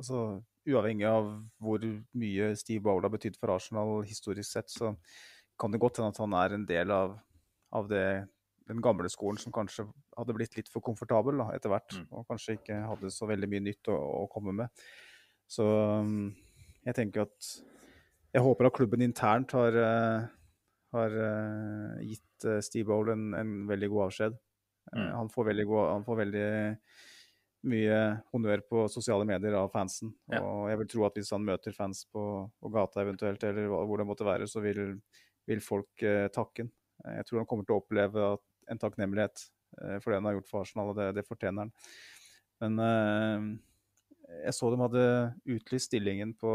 altså, 0.00 0.22
uavhengig 0.66 1.06
av 1.06 1.28
hvor 1.62 1.84
mye 2.18 2.48
Steve 2.58 2.82
Bowler 2.82 3.06
har 3.06 3.14
betydd 3.14 3.38
for 3.38 3.54
Arsenal 3.54 4.00
historisk 4.06 4.50
sett, 4.50 4.72
så 4.72 4.96
kan 5.60 5.70
det 5.72 5.80
godt 5.82 6.00
hende 6.00 6.10
at 6.10 6.18
han 6.22 6.34
er 6.36 6.56
en 6.56 6.66
del 6.68 6.94
av, 6.94 7.14
av 7.78 7.86
det, 7.90 8.06
den 8.66 8.82
gamle 8.82 9.10
skolen 9.12 9.38
som 9.40 9.54
kanskje 9.54 9.86
hadde 10.18 10.36
blitt 10.36 10.58
litt 10.58 10.72
for 10.72 10.84
komfortabel 10.84 11.38
da, 11.38 11.52
etter 11.54 11.72
hvert, 11.72 12.00
mm. 12.00 12.08
og 12.10 12.26
kanskje 12.30 12.58
ikke 12.58 12.80
hadde 12.90 13.12
så 13.14 13.30
veldig 13.30 13.50
mye 13.52 13.66
nytt 13.68 13.92
å, 13.94 13.96
å 14.24 14.26
komme 14.32 14.56
med. 14.58 14.86
Så 15.46 15.64
um, 16.02 16.32
jeg 16.86 16.96
tenker 16.96 17.26
at 17.26 17.50
jeg 18.36 18.44
håper 18.44 18.68
at 18.68 18.76
klubben 18.76 19.02
internt 19.04 19.54
har, 19.56 19.76
uh, 19.76 20.26
har 20.94 21.14
uh, 21.16 22.00
gitt 22.04 22.46
uh, 22.46 22.60
Steve 22.64 22.88
Bowl 22.90 23.08
en, 23.12 23.30
en, 23.38 23.52
veldig 23.68 23.88
god 23.92 24.06
avskjed. 24.08 24.36
Mm. 24.92 25.10
Han 25.16 25.30
får 25.32 25.48
veldig, 25.50 25.66
god, 25.70 25.86
han 25.94 26.04
får 26.06 26.18
veldig 26.20 26.48
mye 27.66 27.98
honnør 28.32 28.62
på 28.70 28.84
sosiale 28.92 29.26
medier 29.28 29.56
av 29.58 29.70
fansen. 29.72 30.12
Ja. 30.30 30.40
Og 30.44 30.68
jeg 30.70 30.80
vil 30.82 30.90
tro 30.92 31.06
at 31.08 31.18
hvis 31.18 31.32
han 31.34 31.46
møter 31.46 31.74
fans 31.76 32.04
på, 32.12 32.24
på 32.60 32.72
gata 32.74 33.02
eventuelt, 33.02 33.42
eller 33.46 33.70
hvor 33.72 34.00
det 34.00 34.08
måtte 34.08 34.26
være, 34.26 34.48
så 34.50 34.62
vil, 34.64 34.98
vil 35.48 35.62
folk 35.64 36.04
eh, 36.06 36.26
takke 36.34 36.66
han. 36.66 36.72
Jeg 37.18 37.26
tror 37.28 37.42
han 37.42 37.48
kommer 37.48 37.66
til 37.66 37.76
å 37.76 37.80
oppleve 37.82 38.28
en 38.72 38.80
takknemlighet 38.80 39.42
eh, 39.82 39.96
for 40.02 40.10
det 40.10 40.20
han 40.20 40.28
har 40.30 40.38
gjort 40.38 40.52
for 40.52 40.64
Arsenal, 40.64 40.92
og 40.92 41.00
det, 41.00 41.10
det 41.18 41.26
fortjener 41.26 41.66
han. 41.66 41.74
Men 42.62 42.84
eh, 42.86 43.48
jeg 44.26 44.56
så 44.56 44.72
de 44.72 44.80
hadde 44.82 45.06
utlyst 45.56 45.90
stillingen 45.90 46.34
på, 46.38 46.52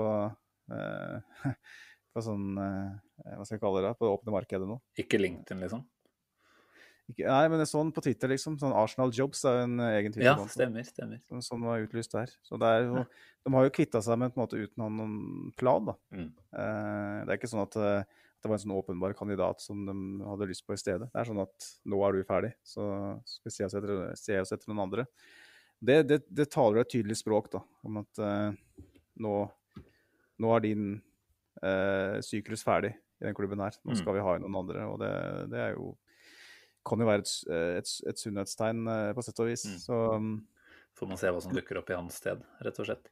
eh, 0.73 1.39
på 2.13 2.23
sånn 2.25 2.51
eh, 2.59 3.33
Hva 3.37 3.45
skal 3.45 3.57
jeg 3.57 3.63
kalle 3.63 3.83
det? 3.85 3.95
På 3.97 4.07
det 4.07 4.13
åpne 4.17 4.35
markedet 4.35 4.69
nå. 4.69 4.77
Ikke 5.01 5.21
LinkedIn, 5.21 5.63
liksom? 5.63 5.85
Ikke, 7.11 7.25
nei, 7.27 7.45
men 7.51 7.59
jeg 7.59 7.69
så 7.71 7.81
den 7.81 7.91
på 7.95 8.03
Twitter, 8.05 8.31
liksom. 8.31 8.55
Sånn 8.61 8.75
Arsenal 8.77 9.11
Jobs 9.15 9.43
er 9.47 9.57
jo 9.57 9.67
en 9.67 9.83
eh, 9.83 9.97
egen 9.99 10.13
Twitter. 10.13 10.29
Ja, 10.29 10.51
stemmer, 10.51 10.85
stemmer. 10.87 11.21
Sånn, 11.27 11.43
sånn 11.43 11.67
var 11.67 11.83
utlyst 11.83 12.15
der. 12.15 12.31
Så 12.47 12.59
er 12.67 12.85
jo, 12.85 13.05
De 13.45 13.53
har 13.55 13.67
jo 13.67 13.75
kvitta 13.75 14.01
seg 14.05 14.19
med 14.21 14.33
på 14.33 14.39
en 14.39 14.45
måte 14.45 14.61
uten 14.61 14.83
noen 14.83 15.53
plan, 15.59 15.91
da. 15.91 15.97
Mm. 16.15 16.29
Eh, 16.29 17.15
det 17.25 17.33
er 17.33 17.39
ikke 17.39 17.51
sånn 17.51 17.65
at, 17.65 17.75
at, 17.75 18.05
eh, 18.05 18.27
det 18.41 18.49
var 18.49 18.57
en 18.57 18.63
sånn 18.63 18.73
åpenbar 18.73 19.13
kandidat 19.17 19.61
som 19.61 19.83
de 19.85 19.95
hadde 20.25 20.49
lyst 20.49 20.65
på 20.65 20.73
i 20.73 20.81
stedet. 20.81 21.11
Det 21.11 21.19
er 21.21 21.29
sånn 21.29 21.43
at 21.43 21.71
nå 21.91 21.99
er 22.07 22.15
du 22.15 22.23
ferdig, 22.25 22.55
så 22.65 22.85
skal 23.27 23.49
vi 23.49 23.53
se 23.53 23.67
oss 23.67 23.75
etter, 23.77 23.99
se 24.17 24.39
oss 24.41 24.55
etter 24.55 24.71
noen 24.71 24.85
andre. 24.87 25.05
Det, 25.81 26.03
det, 26.05 26.19
det, 26.29 26.45
taler 26.53 26.83
et 26.83 26.91
tydelig 26.93 27.17
språk 27.17 27.49
da, 27.53 27.63
om 27.87 27.97
at 28.03 28.21
eh, 28.21 28.51
nå, 29.23 29.37
nå, 30.37 30.51
er 30.53 30.63
din 30.65 30.91
eh, 31.63 32.19
syklus 32.25 32.61
ferdig 32.65 32.93
i 32.93 33.25
den 33.25 33.37
klubben 33.37 33.63
her. 33.63 33.73
Nå 33.81 33.95
mm. 33.95 33.97
skal 33.97 34.17
vi 34.17 34.23
ha 34.25 34.35
inn 34.37 34.45
noen 34.45 34.59
andre. 34.61 34.85
og 34.85 35.01
det, 35.01 35.11
det 35.53 35.63
er 35.65 35.75
jo 35.79 35.95
kan 36.87 37.01
jo 37.01 37.05
være 37.05 37.21
et, 37.21 37.33
et, 37.81 37.91
et 38.09 38.21
sunnhetstegn 38.21 38.85
eh, 38.89 39.11
på 39.17 39.25
sett 39.25 39.41
og 39.41 39.49
vis. 39.51 39.65
Mm. 39.69 39.79
Så 39.83 39.99
um, 40.17 40.31
Får 40.97 41.09
man 41.09 41.19
se 41.21 41.31
hva 41.33 41.41
som 41.43 41.53
dukker 41.55 41.79
opp 41.81 41.89
i 41.93 41.97
hans 41.97 42.17
sted, 42.21 42.41
rett 42.65 42.79
og 42.81 42.87
slett. 42.89 43.09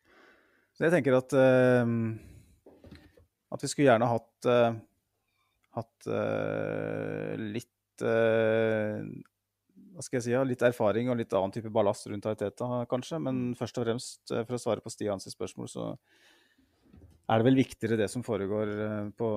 Så 0.76 0.86
jeg 0.86 0.94
tenker 0.94 1.18
at 1.18 1.34
uh, 1.36 1.86
at 3.50 3.64
vi 3.64 3.70
skulle 3.72 3.90
gjerne 3.90 4.10
hatt 4.10 4.50
uh, 4.50 4.78
hatt 5.78 6.10
uh, 6.10 7.34
litt 7.40 7.68
hva 10.00 10.06
skal 10.06 10.22
jeg 10.22 10.30
si, 10.30 10.36
litt 10.48 10.62
erfaring 10.64 11.10
og 11.12 11.18
litt 11.20 11.34
annen 11.36 11.52
type 11.52 11.68
ballast 11.76 12.08
rundt 12.08 12.24
Ariteta, 12.30 12.86
kanskje. 12.88 13.18
Men 13.20 13.50
mm. 13.50 13.56
først 13.60 13.82
og 13.82 13.84
fremst, 13.84 14.22
for 14.32 14.56
å 14.56 14.60
svare 14.64 14.84
på 14.86 14.92
Stians 14.94 15.28
spørsmål, 15.28 15.68
så 15.68 15.88
er 17.30 17.42
det 17.42 17.46
vel 17.50 17.60
viktigere 17.60 17.98
det 18.00 18.08
som 18.10 18.24
foregår 18.24 18.72
eh, 18.86 19.10
på, 19.20 19.28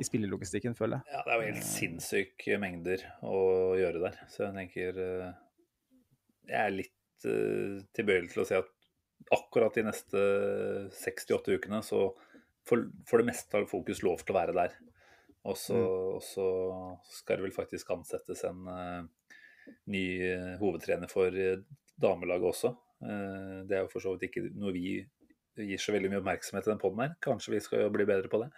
i 0.00 0.06
spillelogistikken, 0.08 0.72
føler 0.78 1.02
jeg. 1.02 1.12
Ja, 1.12 1.20
det 1.26 1.34
er 1.34 1.36
jo 1.36 1.50
helt 1.50 1.68
sinnssyke 1.68 2.58
mengder 2.62 3.04
å 3.28 3.42
gjøre 3.76 4.02
der. 4.06 4.18
Så 4.32 4.46
jeg 4.46 4.56
tenker 4.56 5.04
eh, 5.04 5.28
Jeg 6.48 6.58
er 6.64 6.74
litt 6.78 7.28
uh, 7.28 7.76
tilbøyelig 7.94 8.32
til 8.32 8.42
å 8.42 8.48
si 8.48 8.56
at 8.56 8.72
akkurat 9.36 9.76
de 9.76 9.84
neste 9.84 10.24
68 10.96 11.60
ukene 11.60 11.84
så 11.84 12.06
for, 12.66 12.88
for 13.04 13.20
det 13.20 13.28
meste 13.28 13.52
har 13.52 13.68
fokus 13.68 14.00
lov 14.02 14.24
til 14.24 14.32
å 14.32 14.40
være 14.40 14.56
der. 14.56 14.80
Og 15.44 15.60
så, 15.60 15.76
mm. 15.76 17.12
skal 17.20 17.38
det 17.38 17.50
vel 17.50 17.58
faktisk 17.60 17.92
ansettes 17.92 18.48
en 18.48 18.64
uh, 18.64 19.04
ny 19.90 20.04
hovedtrener 20.60 21.10
for 21.10 21.34
damelaget 22.00 22.50
også. 22.52 22.74
Uh, 23.00 23.62
det 23.68 23.78
er 23.78 23.86
jo 23.86 23.92
for 23.92 24.04
så 24.04 24.12
vidt 24.14 24.28
ikke 24.28 24.44
noe 24.52 24.74
vi 24.76 25.00
gir 25.60 25.80
så 25.80 25.92
veldig 25.92 26.12
mye 26.12 26.20
oppmerksomhet 26.20 26.66
til 26.66 26.74
den 26.74 26.80
poden 26.80 27.02
her. 27.04 27.16
Kanskje 27.24 27.56
vi 27.56 27.64
skal 27.64 27.90
bli 27.92 28.06
bedre 28.08 28.30
på 28.32 28.40
det. 28.42 28.50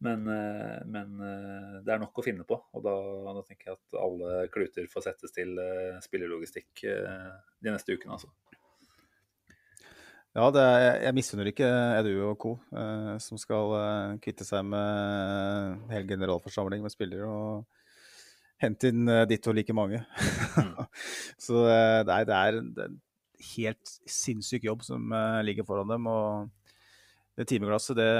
Men, 0.00 0.22
eh, 0.32 0.78
men, 0.88 1.10
eh, 1.20 1.74
det 1.84 1.92
er 1.92 2.00
nok 2.00 2.16
å 2.16 2.24
finne 2.24 2.46
på. 2.48 2.56
Og 2.72 2.82
da, 2.82 2.94
da, 3.36 3.42
tenker 3.44 3.68
jeg 3.68 3.76
at 3.76 3.98
alle 4.00 4.46
kluter 4.48 4.88
får 4.88 5.04
settes 5.04 5.36
til 5.36 5.60
spillerlogistikk 6.00 6.86
de 6.86 7.74
neste 7.74 7.92
ukene, 7.92 8.16
altså. 8.16 8.32
Ja, 10.30 10.44
er, 10.54 11.00
jeg 11.02 11.14
misunner 11.16 11.48
ikke 11.50 11.66
Edu 11.98 12.12
og 12.28 12.36
co., 12.38 12.52
eh, 12.70 13.16
som 13.18 13.38
skal 13.40 13.72
eh, 13.74 14.18
kvitte 14.22 14.46
seg 14.46 14.62
med 14.62 15.88
hele 15.90 16.06
generalforsamling 16.06 16.84
med 16.84 16.94
spillere 16.94 17.26
og 17.26 17.79
hente 18.60 18.92
inn 18.92 19.08
eh, 19.08 19.26
ditt 19.30 19.46
og 19.50 19.56
like 19.56 19.76
mange. 19.76 20.02
Mm. 20.56 20.74
Så 21.46 21.64
det 21.66 22.16
er, 22.16 22.28
det 22.28 22.38
er, 22.38 22.60
er 22.86 22.96
helt 23.56 23.92
sinnssyk 24.04 24.66
jobb 24.68 24.82
som 24.84 25.12
uh, 25.14 25.40
ligger 25.46 25.64
foran 25.64 25.88
dem. 25.88 26.08
og 26.10 26.50
det 27.40 27.46
timeglasset 27.48 27.96
det 27.96 28.10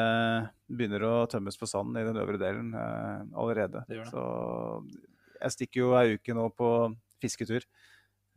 begynner 0.71 1.03
å 1.05 1.15
tømmes 1.29 1.59
på 1.61 1.69
sanden 1.69 1.99
i 2.01 2.07
den 2.07 2.17
øvre 2.23 2.39
delen 2.41 2.71
eh, 2.73 3.23
allerede. 3.37 3.83
Det 3.91 3.99
det. 3.99 4.07
Så 4.09 4.23
jeg 5.41 5.57
stikker 5.57 5.83
jo 5.83 5.91
ei 5.99 6.17
uke 6.17 6.37
nå 6.37 6.47
på 6.57 6.71
fisketur. 7.21 7.67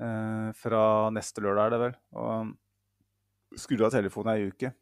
Eh, 0.04 0.50
fra 0.60 0.84
neste 1.16 1.44
lørdag 1.46 1.70
er 1.70 1.76
det 1.76 1.82
vel. 1.86 1.96
Og 2.20 3.60
skrur 3.64 3.86
av 3.88 3.96
telefonen 3.96 4.34
ei 4.34 4.50
uke. 4.52 4.74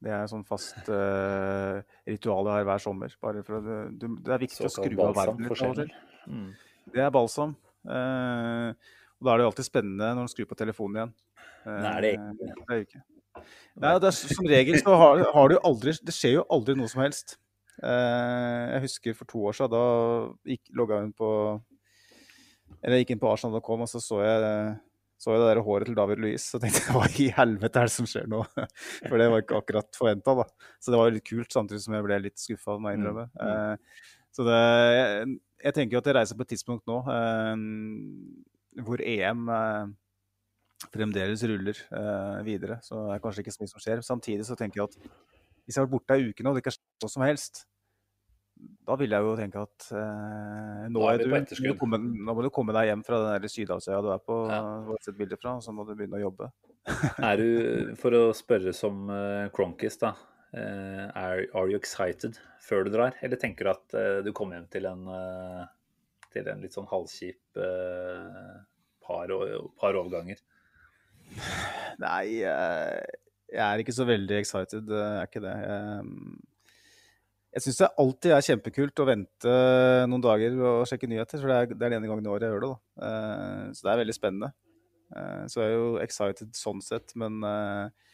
Det 0.00 0.12
er 0.16 0.28
sånn 0.28 0.44
fast 0.48 0.92
eh, 0.98 1.80
ritual 2.10 2.50
jeg 2.50 2.58
har 2.58 2.68
hver 2.68 2.84
sommer. 2.84 3.16
Bare 3.24 3.46
for 3.46 3.60
å, 3.60 3.64
det, 3.64 4.14
det 4.20 4.36
er 4.36 4.44
viktig 4.44 4.68
å 4.68 4.74
skru 4.76 5.04
av 5.06 5.16
verden 5.22 5.46
litt 5.46 5.56
av 5.56 5.72
og 5.72 5.82
til. 5.84 5.94
Mm. 6.26 6.50
Det 6.90 7.04
er 7.04 7.14
balsam. 7.14 7.54
Uh, 7.86 8.74
og 9.20 9.26
da 9.26 9.32
er 9.32 9.40
det 9.40 9.46
jo 9.46 9.52
alltid 9.52 9.68
spennende 9.68 10.10
når 10.16 10.28
du 10.28 10.34
skrur 10.34 10.50
på 10.50 10.58
telefonen 10.58 11.00
igjen. 11.00 11.14
Nei, 11.68 11.96
det 12.02 12.10
er 12.10 12.18
ikke. 12.18 12.34
Det 12.40 12.76
er 12.76 12.84
ikke. 12.84 13.02
Nei, 13.80 13.94
det 14.02 14.10
er, 14.10 14.16
som 14.16 14.48
regel 14.50 14.78
så 14.80 14.96
har, 14.98 15.22
har, 15.32 15.52
du 15.52 15.56
aldri 15.64 15.94
Det 16.04 16.14
skjer 16.14 16.40
jo 16.40 16.46
aldri 16.52 16.76
noe 16.78 16.90
som 16.90 17.02
helst. 17.04 17.36
Eh, 17.80 18.62
jeg 18.74 18.84
husker 18.84 19.16
for 19.16 19.30
to 19.30 19.42
år 19.48 19.56
siden, 19.56 19.72
da 19.72 20.56
logga 20.76 21.00
hun 21.00 21.14
på 21.16 21.30
Eller 22.82 22.98
jeg 22.98 23.06
gikk 23.06 23.14
inn 23.14 23.22
på 23.22 23.30
arsenal.com, 23.30 23.84
og 23.86 23.90
så 23.90 24.02
så 24.02 24.20
jeg, 24.24 24.50
så 25.20 25.34
jeg 25.34 25.42
det 25.42 25.48
der 25.50 25.62
håret 25.64 25.88
til 25.88 25.96
David 25.96 26.22
Louise. 26.24 26.48
Og 26.56 26.64
tenkte 26.64 26.84
hva 26.96 27.08
i 27.08 27.30
helvete 27.36 27.82
er 27.82 27.90
det 27.90 27.96
som 27.96 28.08
skjer 28.08 28.28
nå? 28.30 28.42
For 29.08 29.20
det 29.20 29.28
var 29.32 29.44
ikke 29.44 29.60
akkurat 29.62 30.00
forventa, 30.00 30.36
da. 30.42 30.48
Så 30.80 30.92
det 30.92 31.00
var 31.00 31.12
litt 31.14 31.28
kult, 31.28 31.52
samtidig 31.54 31.84
som 31.84 31.96
jeg 31.96 32.08
ble 32.08 32.22
litt 32.26 32.40
skuffa, 32.40 32.78
må 32.80 32.92
jeg 32.92 33.00
innrømme. 33.00 33.28
Mm. 33.36 33.44
Eh, 33.46 34.08
så 34.36 34.46
det 34.46 34.58
jeg, 34.60 35.38
jeg 35.66 35.76
tenker 35.76 35.96
jo 35.96 36.02
at 36.02 36.10
jeg 36.10 36.16
reiser 36.16 36.38
på 36.38 36.46
et 36.46 36.52
tidspunkt 36.54 36.86
nå 36.88 37.00
eh, 37.10 37.64
hvor 38.86 39.02
EM 39.02 39.50
fremdeles 40.88 41.42
ruller 41.44 41.80
uh, 41.92 42.40
videre. 42.46 42.78
Så 42.84 42.96
det 42.96 43.16
er 43.16 43.24
kanskje 43.24 43.44
ikke 43.44 43.52
så 43.54 43.62
mye 43.62 43.72
som 43.72 43.82
skjer. 43.82 44.04
Samtidig 44.06 44.46
så 44.48 44.56
tenker 44.58 44.80
jeg 44.80 44.88
at 44.88 44.96
hvis 45.64 45.76
jeg 45.76 45.82
har 45.82 45.88
vært 45.88 45.96
borte 45.98 46.16
ei 46.16 46.30
uke 46.30 46.44
nå 46.44 46.52
og 46.52 46.56
det 46.56 46.64
ikke 46.64 46.72
har 46.72 46.78
skjedd 46.78 47.04
noe 47.04 47.12
som 47.12 47.24
helst, 47.26 47.62
da 48.88 48.96
vil 49.00 49.14
jeg 49.14 49.24
jo 49.24 49.36
tenke 49.38 49.60
at 49.64 49.86
eh, 49.96 50.80
nå, 50.92 51.04
er 51.08 51.22
du, 51.22 51.54
du 51.64 51.70
komme, 51.80 52.00
nå, 52.00 52.32
må 52.34 52.42
du 52.44 52.50
komme 52.52 52.74
deg 52.76 52.90
hjem 52.90 53.04
fra 53.06 53.20
den 53.22 53.52
Sydhavsøya 53.52 54.00
du 54.04 54.10
er 54.12 54.24
på, 54.24 54.40
ja. 54.50 54.58
og 54.84 54.98
sett 55.04 55.16
bilder 55.16 55.40
fra, 55.40 55.54
og 55.56 55.64
så 55.64 55.72
må 55.72 55.86
du 55.88 55.94
begynne 55.94 56.18
å 56.18 56.24
jobbe. 56.26 56.50
er 57.30 57.40
du, 57.40 57.94
for 58.00 58.16
å 58.16 58.22
spørre 58.36 58.74
som 58.76 59.08
Cronkis, 59.56 59.96
da. 60.00 60.12
Are, 60.52 61.44
are, 61.54 61.68
you 61.70 61.78
excited 61.78 62.38
før 62.64 62.86
du 62.86 62.90
drar, 62.94 63.14
eller 63.22 63.38
tenker 63.38 63.66
du 63.66 63.70
at 63.70 63.94
uh, 63.94 64.18
du 64.26 64.32
kommer 64.34 64.58
hjem 64.58 64.66
til 64.72 64.88
en, 64.90 65.04
til 66.34 66.48
en 66.50 66.64
litt 66.64 66.74
sånn 66.74 66.88
halvkjip 66.90 67.60
par, 69.06 69.34
par 69.78 69.98
overganger? 70.00 70.42
Nei, 72.02 72.40
jeg 72.40 73.62
er 73.62 73.82
ikke 73.82 73.94
så 73.94 74.06
veldig 74.08 74.40
excited. 74.40 74.90
Jeg 74.90 75.20
er 75.20 75.30
ikke 75.30 75.44
det. 75.44 75.54
Jeg 77.50 77.64
syns 77.64 77.80
det 77.80 77.86
alltid 77.98 78.32
er 78.36 78.44
kjempekult 78.46 79.00
å 79.02 79.06
vente 79.08 79.54
noen 80.06 80.22
dager 80.22 80.54
og 80.54 80.84
sjekke 80.86 81.08
nyheter. 81.10 81.40
For 81.42 81.50
det 81.50 81.56
er, 81.56 81.72
det 81.72 81.82
er 81.82 81.94
den 81.96 81.96
ene 81.98 82.10
gangen 82.10 82.28
i 82.28 82.30
året 82.30 82.46
jeg 82.46 82.54
gjør 82.54 82.62
det. 82.62 82.68
da. 82.70 83.06
Eh, 83.06 83.64
så 83.74 83.86
det 83.86 83.90
er 83.90 84.00
veldig 84.04 84.14
spennende. 84.14 84.50
Eh, 85.10 85.42
så 85.50 85.64
jeg 85.64 85.72
er 85.72 85.74
jo 85.74 85.88
excited 86.04 86.52
sånn 86.54 86.82
sett, 86.86 87.14
men 87.18 87.40
eh, 87.42 88.09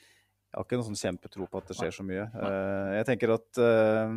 jeg 0.56 0.62
har 0.62 0.68
ikke 0.70 0.76
noen 0.80 0.86
sånn 0.88 1.02
kjempetro 1.02 1.46
på 1.52 1.60
at 1.60 1.66
det 1.68 1.74
skjer 1.76 1.90
så 1.92 2.04
mye. 2.08 2.22
Uh, 2.32 2.94
jeg 2.96 3.04
tenker 3.10 3.32
at 3.34 3.58
uh, 3.60 4.14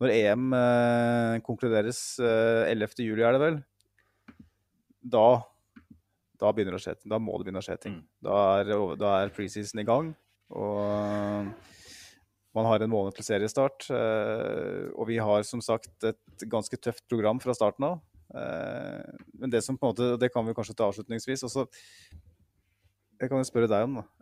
når 0.00 0.12
EM 0.14 0.46
uh, 0.56 1.34
konkluderes 1.44 1.98
11.7, 2.24 3.02
er 3.20 3.36
det 3.36 3.40
vel, 3.42 3.58
da, 5.12 5.26
da, 6.40 6.54
begynner 6.56 6.72
det 6.72 6.80
å 6.80 6.84
skje, 6.86 6.96
da 7.04 7.20
må 7.20 7.36
det 7.36 7.50
begynne 7.50 7.60
å 7.60 7.66
skje 7.68 7.76
ting. 7.82 7.98
Mm. 7.98 8.08
Da 8.24 8.38
er, 8.62 8.72
da 9.02 9.12
er 9.18 9.34
preseason 9.36 9.84
i 9.84 9.86
gang. 9.90 10.08
Og 10.56 11.52
man 12.56 12.70
har 12.70 12.80
en 12.80 12.94
måned 12.94 13.18
til 13.18 13.28
seriestart. 13.28 13.90
Og 13.92 15.04
vi 15.10 15.20
har 15.20 15.44
som 15.44 15.60
sagt 15.64 16.08
et 16.08 16.48
ganske 16.48 16.80
tøft 16.80 17.04
program 17.12 17.44
fra 17.44 17.52
starten 17.56 17.90
av. 17.90 18.00
Men 19.36 19.52
det 19.52 19.60
som 19.66 19.76
på 19.76 19.84
en 19.84 19.92
måte, 19.92 20.10
det 20.22 20.32
kan 20.32 20.48
vi 20.48 20.56
kanskje 20.56 20.78
ta 20.78 20.88
avslutningsvis. 20.88 21.44
Også, 21.44 21.68
jeg 23.20 23.28
kan 23.28 23.42
jo 23.42 23.52
spørre 23.52 23.68
deg 23.68 23.90
om, 23.90 24.00
da. 24.00 24.13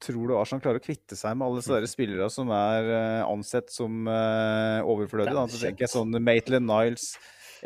Tror 0.00 0.30
du 0.30 0.36
Arsenal 0.38 0.62
klarer 0.64 0.80
å 0.80 0.84
kvitte 0.84 1.16
seg 1.18 1.34
med 1.36 1.48
alle 1.48 1.60
disse 1.60 1.90
spillere 1.90 2.28
som 2.32 2.48
er 2.54 2.86
uh, 2.88 3.24
ansett 3.28 3.72
som 3.72 4.06
uh, 4.08 4.80
overflødige? 4.88 5.34
Da? 5.36 5.44
Så 5.50 5.60
tenker 5.60 5.84
jeg 5.84 5.92
sånn 5.92 6.16
Maitland 6.24 6.68
Niles, 6.70 7.10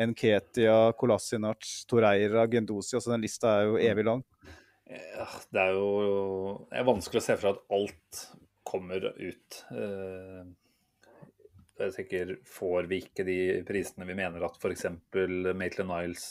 Nketia, 0.00 0.94
Kolasinac, 0.98 1.68
Toreira, 1.90 2.48
Gendosi. 2.50 2.96
Altså 2.98 3.14
den 3.14 3.22
lista 3.22 3.58
er 3.58 3.68
jo 3.68 3.76
mm. 3.76 3.84
evig 3.90 4.06
lang. 4.08 4.24
Ja, 4.92 5.28
det 5.54 5.62
er 5.62 5.76
jo 5.76 5.86
det 6.72 6.80
er 6.80 6.88
vanskelig 6.88 7.22
å 7.22 7.26
se 7.28 7.38
for 7.38 7.52
at 7.52 7.62
alt 7.78 8.24
kommer 8.66 9.06
ut. 9.12 9.62
Uh, 9.70 10.42
jeg 11.82 11.96
tenker, 12.00 12.36
Får 12.46 12.90
vi 12.90 13.02
ikke 13.06 13.24
de 13.26 13.38
prisene 13.66 14.06
vi 14.08 14.18
mener 14.18 14.42
at 14.46 14.58
f.eks. 14.58 14.86
Maitland 15.54 15.90
Niles, 15.90 16.28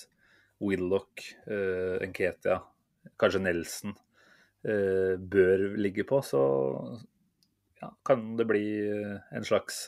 Willoch, 0.61 1.25
Nketia, 1.47 2.61
kanskje 3.19 3.41
Nelson 3.43 3.95
Eh, 3.95 4.10
bør 4.61 5.61
ligge 5.81 6.03
på, 6.05 6.19
så 6.21 6.41
ja, 7.81 7.97
kan 8.03 8.37
det 8.37 8.45
bli 8.45 8.89
eh, 8.89 9.17
en 9.31 9.45
slags 9.45 9.87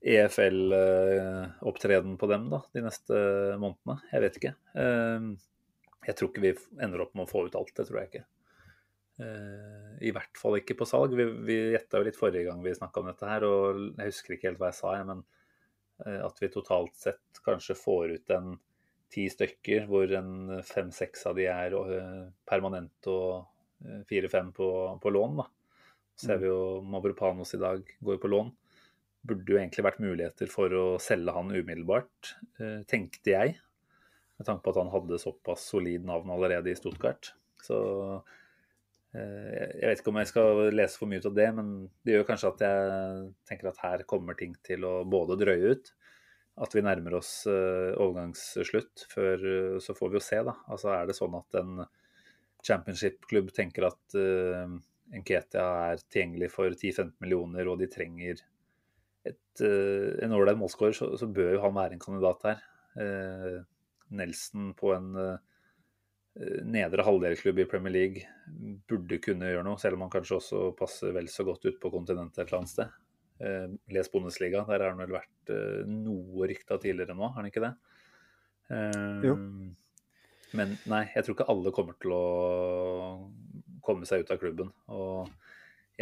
EFL-opptreden 0.00 2.10
eh, 2.10 2.14
e 2.14 2.20
på 2.20 2.26
dem 2.30 2.48
da, 2.52 2.62
de 2.72 2.84
neste 2.86 3.14
månedene. 3.60 3.98
Jeg 4.12 4.24
vet 4.24 4.36
ikke. 4.40 4.54
Jeg 6.08 6.16
tror 6.16 6.28
ikke 6.30 6.46
vi 6.46 6.54
ender 6.84 7.04
opp 7.04 7.14
med 7.18 7.26
å 7.26 7.30
få 7.30 7.38
ut 7.46 7.58
alt, 7.58 7.74
det 7.76 7.86
tror 7.88 8.00
jeg 8.00 8.08
ikke. 8.12 8.26
I 9.98 10.10
hvert 10.14 10.36
fall 10.38 10.60
ikke 10.60 10.78
på 10.78 10.86
salg. 10.86 11.10
Vi, 11.18 11.24
vi 11.44 11.56
gjetta 11.74 11.98
jo 11.98 12.06
litt 12.06 12.20
forrige 12.20 12.46
gang 12.46 12.60
vi 12.62 12.78
snakka 12.78 13.02
om 13.02 13.08
dette 13.10 13.28
her, 13.28 13.42
og 13.44 13.64
jeg 13.98 14.12
husker 14.12 14.36
ikke 14.36 14.48
helt 14.52 14.60
hva 14.62 14.70
jeg 14.70 14.78
sa, 14.78 14.90
men 15.10 15.20
at 16.06 16.36
vi 16.38 16.54
totalt 16.54 16.94
sett 16.94 17.42
kanskje 17.42 17.74
får 17.76 18.14
ut 18.14 18.28
en 18.36 18.46
ti 19.12 19.26
stykker, 19.32 19.86
hvor 19.88 20.10
en 20.18 20.58
fem-seks 20.66 21.26
av 21.28 21.38
de 21.38 21.48
er 21.50 21.74
eh, 21.76 22.24
permanente 22.48 23.12
og 23.12 23.84
eh, 23.84 24.02
fire-fem 24.08 24.50
på, 24.56 24.70
på, 25.02 25.12
lån. 25.14 25.38
da. 25.40 25.46
Ser 26.18 26.36
mm. 26.36 26.42
vi 26.42 26.50
jo 26.50 26.62
Mavropanos 26.94 27.54
i 27.56 27.62
dag 27.62 27.94
går 28.04 28.18
på 28.22 28.32
lån. 28.32 28.50
Burde 29.28 29.54
jo 29.54 29.60
egentlig 29.60 29.86
vært 29.86 30.02
muligheter 30.02 30.50
for 30.52 30.74
å 30.76 30.84
selge 31.02 31.34
han 31.34 31.54
umiddelbart, 31.54 32.34
eh, 32.60 32.82
tenkte 32.90 33.34
jeg. 33.34 33.56
Med 34.38 34.46
tanke 34.46 34.62
på 34.64 34.74
at 34.74 34.82
han 34.82 34.92
hadde 34.92 35.22
såpass 35.22 35.64
solid 35.72 36.04
navn 36.06 36.30
allerede 36.30 36.70
i 36.70 36.76
Stuttgart. 36.78 37.32
Så 37.64 37.78
jeg 39.08 39.88
vet 39.88 39.98
ikke 40.02 40.12
om 40.12 40.18
jeg 40.20 40.28
skal 40.28 40.58
lese 40.70 41.00
for 41.00 41.10
mye 41.10 41.18
ut 41.18 41.26
av 41.26 41.34
det, 41.34 41.46
men 41.56 41.70
det 42.06 42.12
gjør 42.12 42.26
kanskje 42.28 42.50
at 42.52 42.60
jeg 42.62 43.22
tenker 43.48 43.70
at 43.70 43.80
her 43.82 44.04
kommer 44.06 44.36
ting 44.38 44.52
til 44.62 44.84
å 44.86 44.92
både 45.08 45.38
drøye 45.40 45.72
ut, 45.72 45.90
at 46.62 46.74
vi 46.74 46.82
nærmer 46.84 47.18
oss 47.18 47.32
uh, 47.50 47.94
overgangsslutt. 48.00 49.06
Før 49.12 49.46
uh, 49.46 49.78
så 49.82 49.94
får 49.96 50.12
vi 50.12 50.18
jo 50.18 50.24
se, 50.24 50.42
da. 50.46 50.54
Altså 50.70 50.92
er 50.94 51.08
det 51.08 51.16
sånn 51.18 51.36
at 51.38 51.58
en 51.60 51.82
championship-klubb 52.66 53.52
tenker 53.56 53.88
at 53.90 54.18
uh, 54.18 54.78
Nketia 55.18 55.66
er 55.92 56.06
tilgjengelig 56.10 56.50
for 56.52 56.74
10-15 56.74 57.14
millioner, 57.22 57.70
og 57.70 57.80
de 57.80 57.88
trenger 57.90 58.42
et, 59.28 59.62
uh, 59.62 60.14
en 60.24 60.34
ålreit 60.36 60.58
målskårer, 60.60 60.96
så, 60.96 61.12
så, 61.20 61.30
bør 61.30 61.54
jo 61.56 61.64
han 61.66 61.76
være 61.78 61.96
en 61.96 62.02
kandidat 62.02 62.48
her. 62.50 62.64
Nelson 64.18 64.72
på 64.74 64.88
en 64.96 65.12
nedre 66.66 67.04
halvdelklubb 67.06 67.60
i 67.62 67.66
Premier 67.68 67.92
League 67.94 68.22
burde 68.90 69.20
kunne 69.22 69.50
gjøre 69.52 69.66
noe, 69.66 69.78
selv 69.78 69.98
om 69.98 70.06
han 70.06 70.12
kanskje 70.12 70.38
også 70.38 70.62
passer 70.78 71.14
vel 71.14 71.28
så 71.30 71.46
godt 71.46 71.68
ut 71.68 71.78
på 71.78 71.92
kontinentet 71.92 72.40
et 72.40 72.48
eller 72.48 72.62
annet 72.62 72.72
sted. 72.72 72.96
Eh, 73.40 73.68
les 73.94 74.12
Bundesliga. 74.12 74.64
Der 74.66 74.82
har 74.82 74.92
han 74.92 75.02
vel 75.02 75.14
vært 75.14 75.52
eh, 75.54 75.84
noe 75.86 76.48
rykta 76.50 76.78
tidligere 76.82 77.14
nå, 77.14 77.28
har 77.28 77.38
han 77.38 77.50
ikke 77.50 77.62
det? 77.62 77.74
Eh, 78.74 79.28
jo. 79.28 79.36
Men 80.58 80.74
nei, 80.88 81.04
jeg 81.14 81.24
tror 81.24 81.36
ikke 81.36 81.50
alle 81.52 81.74
kommer 81.76 81.98
til 82.00 82.14
å 82.16 82.24
komme 83.84 84.08
seg 84.08 84.24
ut 84.24 84.32
av 84.34 84.40
klubben. 84.40 84.72
Og 84.90 85.28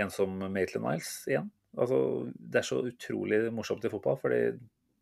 en 0.00 0.12
som 0.12 0.32
Maitland 0.46 0.86
Niles 0.86 1.12
igjen. 1.28 1.50
Altså, 1.76 1.98
det 2.32 2.62
er 2.62 2.68
så 2.68 2.80
utrolig 2.88 3.42
morsomt 3.52 3.84
i 3.84 3.92
fotball, 3.92 4.16
fordi 4.22 4.40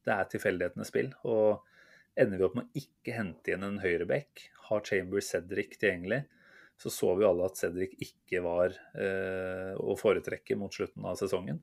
det 0.04 0.14
er 0.14 0.30
tilfeldighetenes 0.32 0.90
spill. 0.90 1.12
Og 1.28 1.62
ender 2.18 2.40
vi 2.40 2.46
opp 2.48 2.56
med 2.58 2.66
å 2.66 2.82
ikke 2.82 3.14
hente 3.14 3.52
igjen 3.52 3.66
en 3.66 3.82
høyreback, 3.82 4.48
har 4.70 4.82
Chambers 4.86 5.28
Cedric 5.30 5.76
tilgjengelig, 5.76 6.24
så 6.80 6.90
så 6.90 7.12
vi 7.14 7.26
alle 7.28 7.46
at 7.46 7.58
Cedric 7.60 7.92
ikke 8.02 8.40
var 8.42 8.74
eh, 8.98 9.76
å 9.78 9.94
foretrekke 9.98 10.56
mot 10.58 10.74
slutten 10.74 11.04
av 11.06 11.20
sesongen 11.20 11.60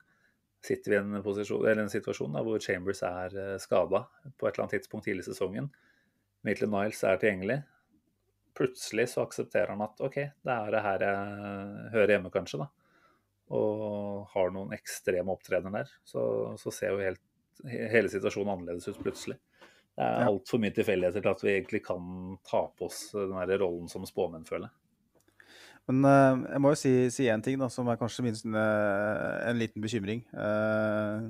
sitter 0.65 0.91
vi 0.91 0.97
i 0.97 1.01
en, 1.01 1.21
posisjon, 1.25 1.65
en 1.67 1.89
situasjon 1.89 2.35
da, 2.35 2.43
hvor 2.45 2.61
Chambers 2.61 3.01
er 3.07 3.37
eh, 3.37 3.55
skada 3.61 4.05
på 4.37 4.47
et 4.47 4.53
eller 4.53 4.65
annet 4.65 4.77
tidspunkt 4.77 5.07
tidlig 5.07 5.25
i 5.25 5.31
sesongen. 5.31 5.71
Maitland 6.45 6.73
Niles 6.73 7.01
er 7.05 7.21
tilgjengelig. 7.21 7.61
Plutselig 8.57 9.07
så 9.13 9.25
aksepterer 9.25 9.73
han 9.73 9.83
at 9.85 10.01
OK, 10.03 10.17
det 10.43 10.55
er 10.55 10.73
det 10.73 10.83
her 10.85 11.05
jeg 11.07 11.91
hører 11.95 12.15
hjemme, 12.15 12.33
kanskje. 12.33 12.65
da. 12.65 12.69
Og 13.57 14.27
har 14.33 14.51
noen 14.53 14.73
ekstreme 14.75 15.33
opptredener 15.33 15.81
der. 15.81 15.93
Så, 16.07 16.23
så 16.61 16.73
ser 16.73 16.93
jo 16.95 17.01
helt, 17.03 17.23
hele 17.65 18.11
situasjonen 18.11 18.53
annerledes 18.55 18.89
ut 18.91 19.01
plutselig. 19.01 19.39
Det 19.91 20.07
er 20.07 20.29
altfor 20.29 20.61
mye 20.61 20.73
tilfeldigheter 20.73 21.23
til 21.23 21.33
at 21.33 21.41
vi 21.43 21.51
egentlig 21.53 21.81
kan 21.83 22.37
ta 22.47 22.63
på 22.77 22.87
oss 22.87 23.09
den 23.13 23.35
der 23.49 23.59
rollen 23.61 23.89
som 23.91 24.05
spåmenn, 24.07 24.47
føler 24.47 24.69
jeg. 24.69 24.80
Men 25.89 26.05
uh, 26.05 26.41
jeg 26.45 26.61
må 26.61 26.71
jo 26.73 26.79
si, 26.79 26.93
si 27.13 27.27
en 27.31 27.43
ting 27.43 27.59
da, 27.59 27.69
som 27.71 27.89
er 27.89 27.99
kanskje 27.99 28.25
minst 28.25 28.45
en, 28.47 28.57
eh, 28.57 29.37
en 29.49 29.57
liten 29.59 29.83
bekymring 29.83 30.21
uh, 30.35 31.25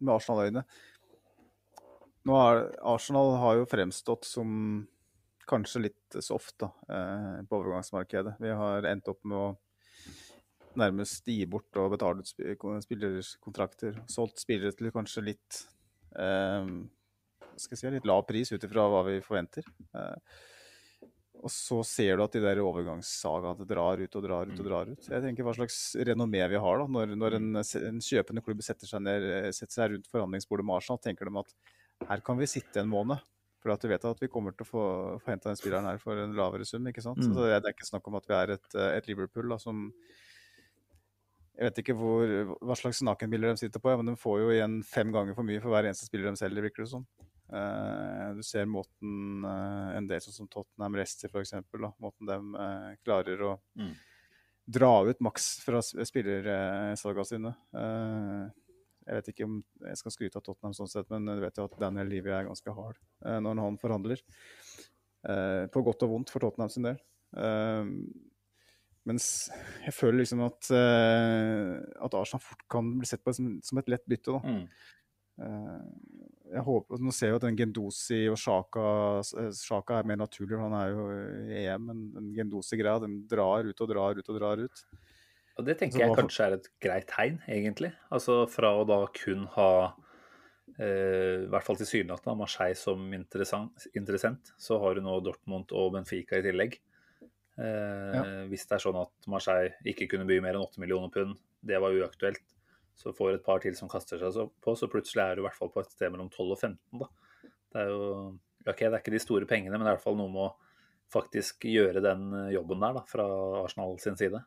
med 0.00 0.14
Arsenal-øyne. 0.16 0.64
Nå 2.28 2.36
er, 2.36 2.64
Arsenal 2.92 3.36
har 3.40 3.60
jo 3.60 3.68
fremstått 3.70 4.26
som 4.28 4.50
kanskje 5.50 5.84
litt 5.86 6.18
soft 6.22 6.58
da, 6.62 6.70
uh, 6.90 7.40
på 7.46 7.60
overgangsmarkedet. 7.62 8.36
Vi 8.42 8.54
har 8.60 8.90
endt 8.90 9.10
opp 9.12 9.22
med 9.24 9.38
å 9.38 9.48
nærmest 10.80 11.26
gi 11.26 11.46
bort 11.50 11.78
og 11.80 11.94
betale 11.94 12.22
ut 12.22 12.84
spillerkontrakter. 12.84 14.02
Solgt 14.10 14.42
spillere 14.42 14.74
til 14.76 14.92
kanskje 14.94 15.24
litt 15.32 15.64
si, 17.60 17.90
litt 17.90 18.06
lav 18.08 18.22
pris 18.28 18.52
ut 18.52 18.64
ifra 18.64 18.86
hva 18.90 19.02
vi 19.08 19.18
forventer. 19.24 19.66
Uh, 19.94 20.14
og 21.40 21.52
så 21.52 21.80
ser 21.86 22.18
du 22.18 22.24
at 22.24 22.34
de 22.36 22.42
der 22.44 22.60
overgangssagaene 22.60 23.66
drar 23.68 24.00
ut 24.02 24.16
og 24.18 24.24
drar 24.24 24.48
ut 24.50 24.54
og 24.58 24.60
mm. 24.60 24.68
drar 24.68 24.90
ut. 24.92 25.08
Jeg 25.08 25.24
tenker 25.24 25.46
Hva 25.46 25.54
slags 25.56 25.78
renommé 26.08 26.42
vi 26.52 26.60
har 26.60 26.80
da, 26.82 26.86
når, 26.96 27.14
når 27.16 27.36
en, 27.38 27.50
en, 27.60 28.00
kjøpende 28.04 28.44
klubb 28.44 28.60
setter 28.66 28.90
seg, 28.90 29.04
ned, 29.06 29.26
setter 29.56 29.76
seg 29.76 29.94
rundt 29.94 30.10
forhandlingsbordet 30.12 30.66
med 30.68 30.76
Arsenal, 30.76 31.00
tenker 31.04 31.30
de 31.30 31.40
at 31.40 31.54
her 32.10 32.24
kan 32.24 32.40
vi 32.40 32.48
sitte 32.50 32.82
en 32.82 32.92
måned. 32.92 33.24
For 33.60 33.72
at 33.74 33.82
du 33.82 33.90
vet 33.90 34.04
at 34.08 34.22
vi 34.22 34.30
kommer 34.32 34.54
til 34.56 34.64
å 34.64 34.68
få, 34.68 34.82
få 35.20 35.32
henta 35.32 35.50
den 35.50 35.58
spilleren 35.60 35.88
her 35.88 36.00
for 36.00 36.16
en 36.16 36.36
lavere 36.36 36.64
sum. 36.68 36.86
ikke 36.88 37.04
sant? 37.04 37.20
Mm. 37.20 37.32
Så 37.32 37.44
det, 37.44 37.56
er 37.58 37.74
ikke 37.74 37.88
snakk 37.88 38.06
om 38.08 38.16
at 38.16 38.28
vi 38.28 38.36
er 38.36 38.54
et, 38.56 38.68
et 38.86 39.10
Liverpool 39.10 39.52
da, 39.52 39.60
som 39.60 39.90
Jeg 41.56 41.68
vet 41.68 41.82
ikke 41.82 41.96
hvor, 41.96 42.30
hva 42.64 42.76
slags 42.80 43.02
nakenbilder 43.04 43.52
de 43.52 43.64
sitter 43.64 43.82
på, 43.84 43.92
men 44.00 44.12
de 44.12 44.20
får 44.20 44.38
jo 44.44 44.52
igjen 44.54 44.80
fem 44.88 45.12
ganger 45.12 45.36
for 45.36 45.48
mye 45.48 45.60
for 45.60 45.72
hver 45.72 45.88
eneste 45.88 46.08
spiller 46.08 46.32
de 46.32 46.40
selger, 46.40 46.68
virker 46.68 46.86
det 46.86 46.92
som. 46.92 47.04
Sånn. 47.04 47.29
Uh, 47.50 48.36
du 48.36 48.44
ser 48.46 48.68
måten 48.70 49.42
uh, 49.42 49.90
en 49.98 50.06
del 50.06 50.20
sånn 50.22 50.36
som 50.36 50.48
Tottenham 50.50 50.94
Leicester 51.00 51.32
f.eks. 51.32 51.56
Måten 51.98 52.28
de 52.28 52.38
uh, 52.54 52.92
klarer 53.02 53.42
å 53.42 53.56
mm. 53.80 53.90
dra 54.70 54.92
ut 55.08 55.24
maks 55.26 55.48
fra 55.64 55.82
spillersalgene 55.82 57.26
sine. 57.26 57.54
jeg 57.74 59.18
vet 59.18 59.32
ikke 59.32 59.48
om 59.48 59.58
jeg 59.88 59.98
skal 59.98 60.14
skryte 60.14 60.38
av 60.38 60.46
Tottenham 60.46 60.76
sånn 60.78 60.92
sett, 60.92 61.10
men 61.10 61.26
du 61.26 61.42
vet 61.42 61.58
jo 61.58 61.66
at 61.66 61.78
Daniel 61.80 62.10
Levy 62.12 62.30
er 62.30 62.46
ganske 62.46 62.74
hard 62.76 63.00
når 63.42 63.62
han 63.64 63.78
forhandler. 63.82 64.22
på 65.74 65.82
godt 65.82 66.04
og 66.06 66.12
vondt 66.12 66.30
for 66.30 66.44
Tottenham 66.44 66.70
sin 66.70 66.86
del. 66.86 67.00
mens 69.10 69.26
jeg 69.82 69.96
føler 69.96 70.20
liksom 70.22 70.44
at, 70.46 70.70
at 70.70 72.14
Arsenal 72.14 72.44
fort 72.44 72.62
kan 72.70 72.94
bli 73.00 73.10
sett 73.10 73.24
på 73.26 73.34
som, 73.34 73.56
som 73.64 73.82
et 73.82 73.90
lett 73.90 74.06
bytte. 74.06 74.38
da. 74.38 74.40
Mm 74.46 76.28
jeg 76.50 76.64
håper, 76.66 77.00
Nå 77.02 77.12
ser 77.14 77.28
jeg 77.30 77.34
jo 77.34 77.38
at 77.40 77.46
den 77.46 77.58
Gendosi 77.58 78.20
og 78.30 78.38
Sjaka 78.40 78.84
Sjaka 79.54 80.00
er 80.00 80.08
mer 80.10 80.18
naturlig, 80.20 80.58
han 80.58 80.74
er 80.76 80.90
jo 80.90 81.06
i 81.14 81.62
EM. 81.64 81.86
Men 81.86 82.02
den 82.16 82.28
Gendosi-greia 82.36 83.00
den 83.02 83.20
drar 83.30 83.68
ut 83.68 83.80
og 83.84 83.90
drar 83.92 84.18
ut 84.18 84.28
og 84.30 84.38
drar 84.40 84.62
ut. 84.66 84.84
Og 85.58 85.66
Det 85.66 85.76
tenker 85.80 86.00
jeg 86.00 86.16
kanskje 86.16 86.46
er 86.46 86.56
et 86.56 86.68
greit 86.80 87.08
tegn, 87.10 87.40
egentlig. 87.50 87.92
Altså 88.10 88.42
Fra 88.50 88.72
å 88.80 88.86
da 88.88 89.02
kun 89.14 89.44
ha 89.56 89.70
eh, 90.78 91.44
i 91.44 91.50
hvert 91.50 91.66
fall 91.66 91.78
tilsynelatende 91.80 92.38
Marseille 92.40 92.78
som 92.78 93.10
interessant, 93.14 94.54
så 94.58 94.78
har 94.80 94.96
du 94.96 95.04
nå 95.04 95.18
Dortmund 95.26 95.74
og 95.76 95.92
Benfica 95.98 96.40
i 96.40 96.46
tillegg. 96.46 96.78
Eh, 97.60 98.14
Ja. 98.14 98.22
Hvis 98.48 98.64
det 98.66 98.78
er 98.78 98.82
sånn 98.86 98.96
at 99.02 99.28
Marseille 99.30 99.74
ikke 99.86 100.08
kunne 100.10 100.26
by 100.26 100.40
mer 100.40 100.56
enn 100.56 100.64
8 100.64 100.80
millioner 100.80 101.12
pund, 101.12 101.36
det 101.62 101.78
var 101.82 101.92
uaktuelt, 101.92 102.40
så 103.00 103.14
får 103.16 103.38
et 103.38 103.44
par 103.44 103.62
til 103.64 103.76
som 103.78 103.88
kaster 103.88 104.20
seg 104.20 104.52
på, 104.60 104.76
så 104.76 104.88
plutselig 104.92 105.22
er 105.24 105.38
du 105.38 105.42
i 105.42 105.46
hvert 105.46 105.56
fall 105.56 105.72
på 105.72 105.80
et 105.80 105.92
sted 105.94 106.12
mellom 106.12 106.28
12 106.28 106.46
og 106.52 106.58
15. 106.58 107.00
da. 107.00 107.08
Det 107.70 107.80
er 107.80 107.92
jo 107.92 108.08
OK, 108.68 108.82
det 108.82 108.90
er 108.90 108.98
ikke 109.00 109.14
de 109.14 109.22
store 109.22 109.48
pengene, 109.48 109.72
men 109.78 109.86
det 109.86 109.88
er 109.88 109.94
i 109.94 109.98
hvert 109.98 110.04
fall 110.04 110.18
noe 110.18 110.32
med 110.32 110.48
å 110.50 110.50
faktisk 111.10 111.64
gjøre 111.70 112.02
den 112.04 112.26
eh, 112.36 112.54
jobben 112.54 112.82
der 112.84 112.98
da, 112.98 113.04
fra 113.08 113.26
Arsenal 113.64 113.96
sin 114.02 114.18
side. 114.20 114.42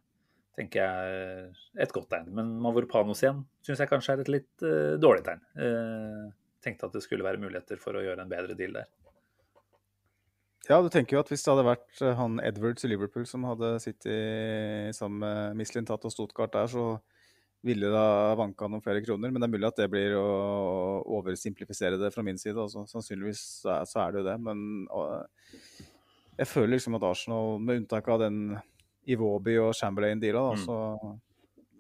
tenker 0.53 0.83
jeg 0.83 1.47
et 1.81 1.93
godt 1.95 2.11
tegn. 2.11 2.27
Men 2.37 2.51
Mavropanos 2.61 3.23
igjen 3.23 3.41
syns 3.65 3.81
jeg 3.81 3.89
kanskje 3.89 4.13
er 4.13 4.19
et 4.21 4.29
litt 4.29 4.65
uh, 4.65 4.93
dårlig 5.01 5.23
tegn. 5.25 5.41
Uh, 5.57 6.27
tenkte 6.61 6.85
at 6.85 6.93
det 6.93 7.01
skulle 7.01 7.25
være 7.25 7.41
muligheter 7.41 7.81
for 7.81 7.97
å 7.97 8.03
gjøre 8.05 8.21
en 8.21 8.29
bedre 8.29 8.53
deal 8.59 8.77
der. 8.77 8.91
Ja, 10.69 10.77
du 10.79 10.91
tenker 10.93 11.17
jo 11.17 11.23
at 11.23 11.31
hvis 11.33 11.41
det 11.43 11.51
hadde 11.51 11.65
vært 11.65 12.03
han 12.19 12.37
Edwards 12.39 12.85
i 12.85 12.91
Liverpool 12.91 13.25
som 13.27 13.43
hadde 13.49 13.73
sittet 13.83 14.95
sammen 14.95 15.25
med 15.25 15.57
Mislintat 15.59 16.05
og 16.05 16.13
Stotkart 16.13 16.53
der, 16.53 16.69
så 16.71 16.85
ville 17.63 17.89
da 17.93 18.33
vanka 18.39 18.67
noen 18.67 18.83
flere 18.83 19.01
kroner. 19.05 19.31
Men 19.31 19.41
det 19.41 19.47
er 19.47 19.53
mulig 19.53 19.67
at 19.69 19.79
det 19.79 19.89
blir 19.91 20.15
å 20.19 20.27
oversimplifisere 21.19 21.99
det 22.01 22.11
fra 22.13 22.23
min 22.25 22.39
side. 22.39 22.57
Altså. 22.59 22.83
Sannsynligvis 22.91 23.43
så 23.63 23.77
er, 23.77 23.85
så 23.89 24.01
er 24.03 24.11
det 24.11 24.21
jo 24.23 24.27
det. 24.27 24.37
Men 24.49 24.63
å, 24.91 25.03
jeg 26.39 26.49
føler 26.49 26.75
liksom 26.75 26.97
at 26.99 27.07
Arsenal, 27.07 27.55
med 27.63 27.83
unntak 27.83 28.09
av 28.11 28.25
den 28.25 28.41
Iwobi 29.07 29.57
og 29.61 29.73
Chamberlain-deala, 29.79 30.49
Mm. 30.53 30.65
så, 30.65 30.77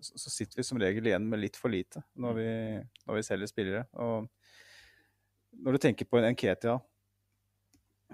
så 0.03 0.17
så 0.19 0.31
sitter 0.33 0.59
vi 0.59 0.63
som 0.67 0.79
regel 0.81 1.05
igjen 1.07 1.27
med 1.31 1.39
litt 1.39 1.55
for 1.55 1.71
lite 1.71 2.01
når 2.19 2.33
vi, 2.35 2.47
når 3.07 3.15
vi 3.15 3.21
selger 3.23 3.47
spillere. 3.47 3.85
Og 4.03 4.27
når 5.63 5.77
du 5.77 5.83
tenker 5.85 6.09
på 6.09 6.19
en 6.19 6.27
Nketia 6.33 6.79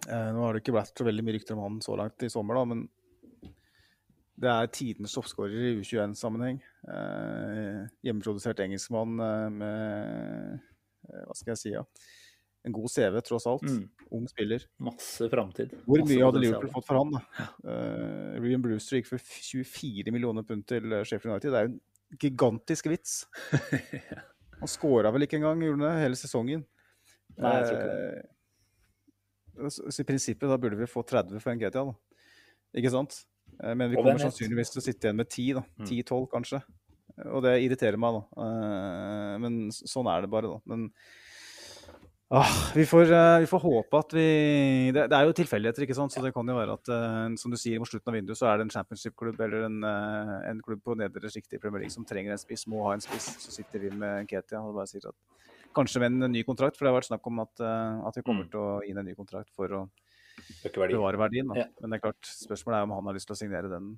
Eh, 0.08 0.30
nå 0.32 0.46
har 0.46 0.56
det 0.56 0.62
ikke 0.64 0.78
vært 0.78 0.96
så 0.96 1.04
veldig 1.04 1.24
mye 1.26 1.36
rykter 1.36 1.58
om 1.58 1.64
han 1.66 1.80
så 1.84 1.98
langt 2.00 2.24
i 2.24 2.30
sommer, 2.32 2.56
da, 2.56 2.64
men 2.72 2.86
det 4.40 4.50
er 4.52 4.72
tidenes 4.72 5.14
toppskårer 5.16 5.68
i 5.70 5.76
U21-sammenheng. 5.82 6.62
Eh, 6.88 7.82
hjemmeprodusert 8.08 8.62
engelskmann 8.64 9.20
eh, 9.20 9.46
med 9.52 10.56
eh, 11.10 11.24
Hva 11.26 11.36
skal 11.36 11.54
jeg 11.54 11.62
si, 11.64 11.74
ja. 11.76 11.84
En 12.68 12.76
god 12.76 12.92
CV, 12.92 13.20
tross 13.24 13.48
alt. 13.48 13.64
Mm. 13.64 13.84
Ung 14.16 14.26
spiller. 14.28 14.64
Masse 14.84 15.30
framtid. 15.32 15.76
Hvor 15.86 16.04
mye 16.04 16.24
hadde. 16.26 16.42
Liverpool 16.44 16.72
fått 16.74 16.88
for 16.90 17.00
han? 17.00 17.14
da? 17.16 17.46
Uh, 17.64 18.40
Rian 18.44 18.64
Brewster 18.64 19.00
gikk 19.00 19.08
for 19.14 19.24
24 19.24 20.12
millioner 20.12 20.44
pund 20.48 20.66
til 20.68 20.92
eh, 20.92 21.06
Sheffield 21.08 21.38
United. 21.38 21.54
Det 21.54 21.62
er 21.62 21.70
jo 21.70 21.72
en 21.76 22.20
gigantisk 22.26 22.90
vits. 22.92 23.22
Han 24.60 24.68
skåra 24.68 25.14
vel 25.16 25.24
ikke 25.24 25.38
engang, 25.40 25.62
gjorde 25.64 25.88
han 25.88 26.02
hele 26.04 26.18
sesongen. 26.20 26.66
Nei, 27.40 27.52
jeg 27.56 27.68
tror 27.70 27.78
ikke 27.78 27.92
det. 27.94 28.24
Eh, 29.64 29.70
så, 29.72 29.86
så 29.88 30.02
I 30.04 30.08
prinsippet 30.10 30.52
da 30.52 30.58
burde 30.60 30.80
vi 30.82 30.88
få 30.90 31.06
30 31.08 31.40
for 31.40 31.54
en 31.54 31.62
GTA, 31.62 31.86
da. 31.88 32.26
Ikke 32.76 32.92
sant? 32.92 33.22
Eh, 33.64 33.74
Men 33.76 33.90
vi 33.92 33.96
kommer 33.98 34.14
vet? 34.18 34.22
sannsynligvis 34.28 34.72
til 34.74 34.82
å 34.82 34.86
sitte 34.86 35.08
igjen 35.08 35.16
med 35.20 35.30
10, 35.30 35.54
da. 35.60 35.64
Mm. 35.80 35.88
10-12 35.90 36.28
kanskje. 36.32 36.62
Og 37.34 37.42
det 37.44 37.58
irriterer 37.66 37.98
meg, 38.00 38.20
da. 38.20 38.44
Eh, 38.46 39.38
Men 39.44 39.58
sånn 39.72 40.08
er 40.08 40.22
det 40.22 40.30
bare, 40.32 40.48
da. 40.54 40.60
Men 40.66 40.92
ah, 42.32 42.52
vi, 42.76 42.86
får, 42.86 43.10
eh, 43.12 43.40
vi 43.44 43.50
får 43.50 43.64
håpe 43.64 44.00
at 44.00 44.14
vi 44.14 44.26
det, 44.96 45.08
det 45.10 45.18
er 45.18 45.26
jo 45.28 45.34
tilfeldigheter, 45.40 45.84
ikke 45.88 45.98
sant. 45.98 46.14
Så 46.14 46.22
det 46.24 46.34
kan 46.36 46.48
jo 46.48 46.56
være 46.60 46.78
at, 46.78 46.92
som 47.42 47.52
du 47.52 47.58
sier, 47.60 47.80
mot 47.82 47.90
slutten 47.90 48.12
av 48.14 48.18
vinduet 48.20 48.38
så 48.40 48.48
er 48.52 48.58
det 48.62 48.68
en 48.68 48.74
championship-klubb 48.78 49.42
eller 49.42 49.66
en, 49.68 49.80
en 50.54 50.62
klubb 50.66 50.84
på 50.86 50.96
nedre 51.00 51.32
sjikt 51.34 51.54
i 51.58 51.62
Premier 51.62 51.84
League 51.86 51.96
som 51.96 52.06
trenger 52.08 52.36
en 52.36 52.42
spiss, 52.42 52.68
må 52.70 52.84
ha 52.88 52.94
en 52.96 53.04
spiss. 53.04 53.32
Så 53.44 53.52
sitter 53.56 53.80
vi 53.88 53.90
med 53.96 54.28
Ketia 54.30 54.62
og 54.62 54.76
bare 54.78 54.88
sier 54.92 55.10
at 55.12 55.18
Kanskje 55.70 56.00
med 56.02 56.16
en 56.24 56.32
ny 56.34 56.42
kontrakt, 56.42 56.74
for 56.80 56.82
det 56.88 56.90
har 56.90 56.96
vært 56.98 57.12
snakk 57.12 57.28
om 57.30 57.44
at, 57.44 57.60
at 57.62 58.16
vi 58.18 58.24
kommer 58.26 58.48
Mm. 58.48 58.50
til 58.50 58.60
å 58.60 58.70
gi 58.82 58.90
en 58.98 59.06
ny 59.06 59.14
kontrakt 59.14 59.52
for 59.54 59.70
å. 59.78 59.82
Bevare 60.64 61.20
verdien. 61.20 61.52
Ja. 61.58 61.68
Men 61.82 61.94
det 61.94 62.00
er 62.00 62.08
klart, 62.08 62.32
spørsmålet 62.46 62.80
er 62.80 62.88
om 62.88 62.96
han 62.98 63.10
har 63.10 63.18
lyst 63.18 63.30
til 63.30 63.36
å 63.36 63.40
signere, 63.40 63.72
den, 63.72 63.92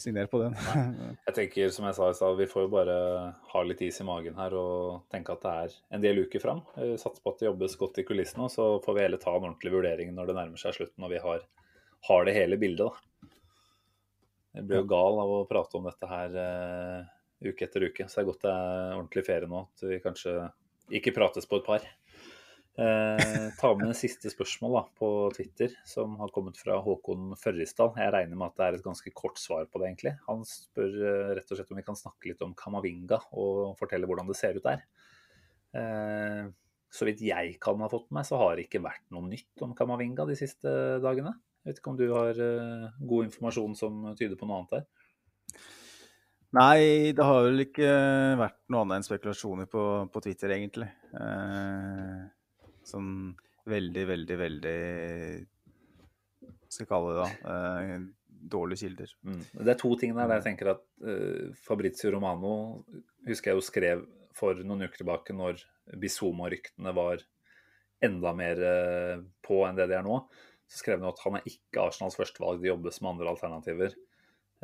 signere 0.00 0.30
på 0.30 0.40
den. 0.42 0.56
Jeg 1.28 1.36
tenker, 1.38 1.72
som 1.74 1.88
jeg 1.88 1.96
sa 1.96 2.10
i 2.10 2.18
stad, 2.18 2.36
vi 2.38 2.48
får 2.50 2.66
jo 2.66 2.72
bare 2.72 2.96
ha 3.52 3.64
litt 3.66 3.82
is 3.86 4.00
i 4.02 4.06
magen 4.08 4.38
her 4.38 4.56
og 4.58 5.04
tenke 5.12 5.36
at 5.36 5.44
det 5.44 5.54
er 5.64 5.76
en 5.96 6.04
del 6.04 6.22
uker 6.26 6.42
fram. 6.42 6.64
Eh, 6.78 6.94
Satse 7.00 7.22
på 7.22 7.34
at 7.34 7.42
det 7.42 7.50
jobbes 7.50 7.78
godt 7.80 8.02
i 8.02 8.06
kulissene, 8.06 8.48
og 8.48 8.54
så 8.54 8.68
får 8.84 8.98
vi 8.98 9.04
heller 9.06 9.22
ta 9.22 9.34
en 9.34 9.48
ordentlig 9.50 9.74
vurdering 9.74 10.14
når 10.16 10.30
det 10.30 10.38
nærmer 10.40 10.60
seg 10.60 10.76
slutten 10.78 11.06
og 11.06 11.14
vi 11.14 11.22
har, 11.22 11.44
har 12.10 12.28
det 12.28 12.36
hele 12.36 12.60
bildet. 12.60 12.90
da. 12.90 13.30
Jeg 14.54 14.68
blir 14.68 14.84
jo 14.84 14.90
gal 14.90 15.18
av 15.18 15.32
å 15.34 15.44
prate 15.50 15.78
om 15.78 15.86
dette 15.88 16.06
her 16.06 16.36
uh, 16.38 17.06
uke 17.42 17.66
etter 17.66 17.88
uke, 17.88 18.06
så 18.06 18.20
det 18.20 18.22
er 18.22 18.28
godt 18.28 18.44
det 18.44 18.52
er 18.54 18.92
ordentlig 18.94 19.24
ferie 19.26 19.50
nå. 19.50 19.64
At 19.74 19.86
vi 19.90 19.98
kanskje 20.02 20.34
ikke 20.94 21.14
prates 21.16 21.48
på 21.50 21.58
et 21.58 21.66
par. 21.66 21.86
Eh, 22.74 23.44
ta 23.54 23.68
med 23.78 23.86
det 23.92 23.94
siste 23.94 24.32
spørsmål 24.32 24.72
da, 24.74 24.80
på 24.98 25.08
Twitter, 25.36 25.76
som 25.86 26.16
har 26.18 26.32
kommet 26.34 26.58
fra 26.58 26.80
Håkon 26.82 27.36
Førrisdal. 27.38 27.92
Jeg 28.02 28.10
regner 28.10 28.40
med 28.40 28.50
at 28.50 28.58
det 28.58 28.66
er 28.66 28.78
et 28.78 28.86
ganske 28.86 29.12
kort 29.14 29.38
svar 29.38 29.68
på 29.70 29.78
det, 29.78 29.92
egentlig. 29.92 30.16
Han 30.26 30.42
spør 30.48 30.98
eh, 30.98 31.30
rett 31.38 31.54
og 31.54 31.60
slett 31.60 31.70
om 31.70 31.78
vi 31.78 31.86
kan 31.86 31.98
snakke 31.98 32.32
litt 32.32 32.42
om 32.42 32.56
Kamavinga 32.58 33.20
og 33.38 33.78
fortelle 33.78 34.10
hvordan 34.10 34.30
det 34.30 34.38
ser 34.40 34.58
ut 34.58 34.66
der. 34.66 34.82
Eh, 35.78 36.50
så 36.94 37.06
vidt 37.06 37.22
jeg 37.26 37.56
kan 37.62 37.78
ha 37.82 37.90
fått 37.90 38.10
med 38.10 38.20
meg, 38.20 38.26
så 38.26 38.42
har 38.42 38.58
det 38.58 38.66
ikke 38.66 38.82
vært 38.82 39.06
noe 39.14 39.30
nytt 39.30 39.66
om 39.66 39.78
Kamavinga 39.78 40.26
de 40.26 40.38
siste 40.38 40.74
dagene. 41.02 41.36
Jeg 41.62 41.70
vet 41.70 41.80
ikke 41.80 41.94
om 41.94 42.02
du 42.02 42.06
har 42.10 42.44
eh, 42.50 42.92
god 43.06 43.30
informasjon 43.30 43.78
som 43.78 44.04
tyder 44.18 44.38
på 44.38 44.50
noe 44.50 44.64
annet 44.64 44.80
der? 44.80 44.86
Nei, 46.54 47.10
det 47.14 47.22
har 47.26 47.46
vel 47.48 47.64
ikke 47.64 47.86
vært 48.38 48.60
noe 48.70 48.82
annet 48.82 49.00
enn 49.00 49.06
spekulasjoner 49.06 49.70
på, 49.70 49.84
på 50.10 50.22
Twitter, 50.26 50.52
egentlig. 50.54 50.90
Eh, 51.18 52.24
sånn 52.88 53.10
veldig, 53.70 54.04
veldig, 54.10 54.36
veldig 54.40 54.78
Skal 56.68 56.84
jeg 56.84 56.90
kalle 56.90 57.14
det 57.14 57.22
da 57.22 57.52
eh, 57.54 58.04
dårlige 58.50 58.84
kilder. 58.84 59.12
Mm. 59.24 59.42
Det 59.64 59.72
er 59.72 59.78
to 59.80 59.92
ting 60.00 60.14
der 60.16 60.32
jeg 60.36 60.44
tenker 60.48 60.72
at 60.74 60.82
eh, 61.06 61.52
Fabrizio 61.64 62.12
Romano 62.12 62.54
husker 63.28 63.52
jeg 63.52 63.60
jo 63.60 63.64
skrev 63.64 64.02
for 64.34 64.58
noen 64.66 64.84
uker 64.84 65.00
tilbake 65.00 65.36
når 65.36 65.62
Bizoma-ryktene 66.00 66.92
var 66.96 67.22
enda 68.04 68.34
mer 68.36 68.60
eh, 68.70 69.22
på 69.44 69.62
enn 69.68 69.78
det 69.78 69.88
de 69.90 69.98
er 69.98 70.06
nå. 70.06 70.18
Så 70.68 70.80
skrev 70.80 71.00
han 71.00 71.12
at 71.12 71.22
han 71.24 71.38
er 71.38 71.48
ikke 71.48 71.84
Arsenals 71.84 72.18
førstevalg, 72.18 72.60
det 72.60 72.72
jobbes 72.72 73.00
med 73.00 73.14
andre 73.14 73.32
alternativer. 73.34 73.96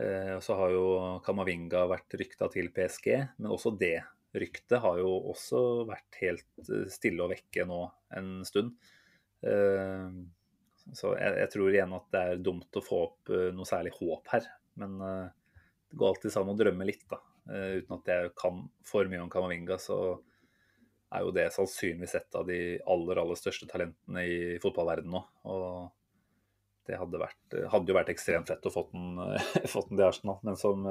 Eh, 0.01 0.37
så 0.45 0.57
har 0.59 0.75
jo 0.75 0.87
Kamavinga 1.25 1.85
vært 1.91 2.17
rykta 2.21 2.51
til 2.53 2.71
PSG, 2.75 3.13
men 3.39 3.53
også 3.55 3.75
det 3.81 3.99
ryktet 4.37 4.79
har 4.83 5.01
jo 5.01 5.11
også 5.33 5.61
vært 5.89 6.21
helt 6.23 6.69
eh, 6.69 6.87
stille 6.93 7.25
og 7.25 7.33
vekke 7.33 7.67
nå 7.69 7.81
en 8.19 8.31
stund. 8.47 8.77
Eh, 9.43 10.07
så 10.91 11.13
jeg, 11.19 11.37
jeg 11.43 11.53
tror 11.53 11.75
igjen 11.75 11.97
at 11.97 12.09
det 12.15 12.23
er 12.23 12.45
dumt 12.45 12.79
å 12.79 12.85
få 12.85 13.03
opp 13.09 13.33
eh, 13.35 13.51
noe 13.57 13.69
særlig 13.69 13.95
håp 13.99 14.31
her. 14.35 14.49
Men 14.81 14.97
det 15.01 15.99
går 15.99 16.13
alltid 16.15 16.37
an 16.39 16.53
å 16.53 16.57
drømme 16.57 16.87
litt, 16.89 17.03
da. 17.11 17.19
Uten 17.51 17.97
at 17.97 18.07
jeg 18.09 18.29
kan 18.39 18.61
for 18.87 19.09
mye 19.11 19.25
om 19.25 19.31
Kamavinga, 19.33 19.77
så 19.83 19.97
er 21.11 21.25
jo 21.27 21.33
det 21.35 21.49
sannsynligvis 21.53 22.15
et 22.17 22.39
av 22.39 22.47
de 22.47 22.59
aller, 22.95 23.19
aller 23.19 23.37
største 23.37 23.67
talentene 23.69 24.23
i 24.23 24.37
fotballverdenen 24.63 25.17
nå. 25.17 25.21
Og 25.51 25.67
det 26.87 26.97
hadde, 26.97 27.21
vært, 27.21 27.59
hadde 27.75 27.93
jo 27.93 27.99
vært 27.99 28.13
ekstremt 28.15 28.49
fett 28.49 28.71
å 28.71 28.73
få 28.73 28.87
den, 28.95 29.19
fått 29.75 29.91
den 29.91 29.99
til 29.99 30.07
Arsenal. 30.07 30.39
Men 30.47 30.57
som 30.63 30.87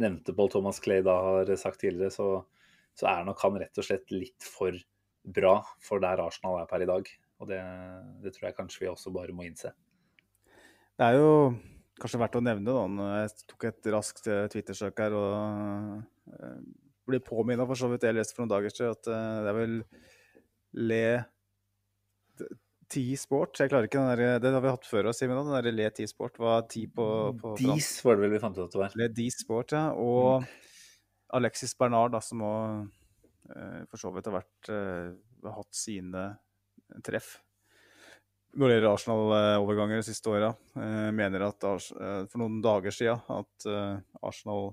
nevnte 0.00 0.34
Paul 0.36 0.50
Thomas 0.52 0.80
Clay 0.82 1.02
da 1.04 1.16
har 1.24 1.52
sagt 1.60 1.80
tidligere, 1.82 2.12
så, 2.12 2.28
så 2.96 3.08
er 3.10 3.24
nok 3.26 3.40
han 3.44 3.58
rett 3.62 3.80
og 3.80 3.86
slett 3.86 4.12
litt 4.14 4.46
for 4.46 4.76
bra 5.26 5.58
for 5.82 6.02
der 6.02 6.22
Arsenal 6.22 6.60
er 6.60 6.68
per 6.70 6.84
i 6.84 6.88
dag. 6.88 7.08
Og 7.40 7.50
det, 7.50 7.60
det 8.24 8.32
tror 8.34 8.48
jeg 8.48 8.56
kanskje 8.56 8.84
vi 8.84 8.90
også 8.92 9.12
bare 9.12 9.34
må 9.36 9.46
innse. 9.46 9.72
Det 10.96 11.04
er 11.04 11.18
jo 11.18 11.30
kanskje 12.00 12.20
verdt 12.20 12.38
å 12.38 12.44
nevne, 12.44 12.72
da, 12.72 12.84
når 12.88 13.14
jeg 13.18 13.46
tok 13.52 13.66
et 13.70 13.88
raskt 13.92 14.28
eh, 14.32 14.46
Twitter-søk 14.52 15.00
her 15.00 15.16
og 15.16 16.32
eh, 16.32 16.58
ble 17.08 17.20
påminnet 17.24 17.68
for 17.68 17.78
så 17.78 17.88
vidt 17.92 18.04
jeg 18.04 18.16
leste 18.16 18.36
for 18.36 18.44
noen 18.44 18.54
dager 18.54 18.72
siden, 18.72 18.96
at 18.96 19.10
eh, 19.12 19.40
det 19.44 19.52
er 19.52 19.58
vel 19.60 19.78
Le 20.76 21.02
T-sport. 22.92 23.58
Jeg 23.60 23.70
klarer 23.72 23.88
ikke 23.88 23.98
den 23.98 24.20
der, 24.20 24.38
Det 24.42 24.52
har 24.54 24.62
vi 24.62 24.72
hatt 24.72 24.86
før 24.88 25.10
oss, 25.10 25.20
Simen. 25.20 25.38
Den 25.38 25.56
der 25.56 25.74
Le 25.74 25.88
T-sport 25.94 26.38
var 26.42 26.66
ti 26.70 26.86
på, 26.86 27.06
på. 27.40 27.54
Dis 27.58 27.90
var 28.06 28.16
det 28.16 28.26
vel 28.26 28.36
vi 28.36 28.42
fant 28.42 28.58
ut 28.58 28.66
at 28.66 28.76
det 28.76 28.82
var. 28.82 28.94
Le 29.00 29.08
D-sport, 29.12 29.74
ja. 29.74 29.88
Og 29.98 30.46
Alexis 31.36 31.74
Bernard, 31.78 32.14
da, 32.14 32.22
som 32.22 32.44
òg 32.46 32.86
eh, 33.50 33.82
for 33.90 34.00
så 34.00 34.12
vidt 34.14 34.30
har 34.30 34.38
vært, 34.38 34.70
eh, 34.70 35.50
hatt 35.56 35.76
sine 35.76 36.30
treff 37.06 37.36
når 38.56 38.70
det 38.70 38.76
gjelder 38.76 38.94
Arsenal-overganger 38.94 39.98
de 40.00 40.04
siste 40.06 40.30
åra. 40.32 40.46
Eh, 40.80 41.10
mener 41.12 41.42
at 41.44 41.60
for 41.60 42.40
noen 42.40 42.62
dager 42.64 42.94
siden 42.94 43.20
at 43.34 43.66
Arsenal 44.24 44.70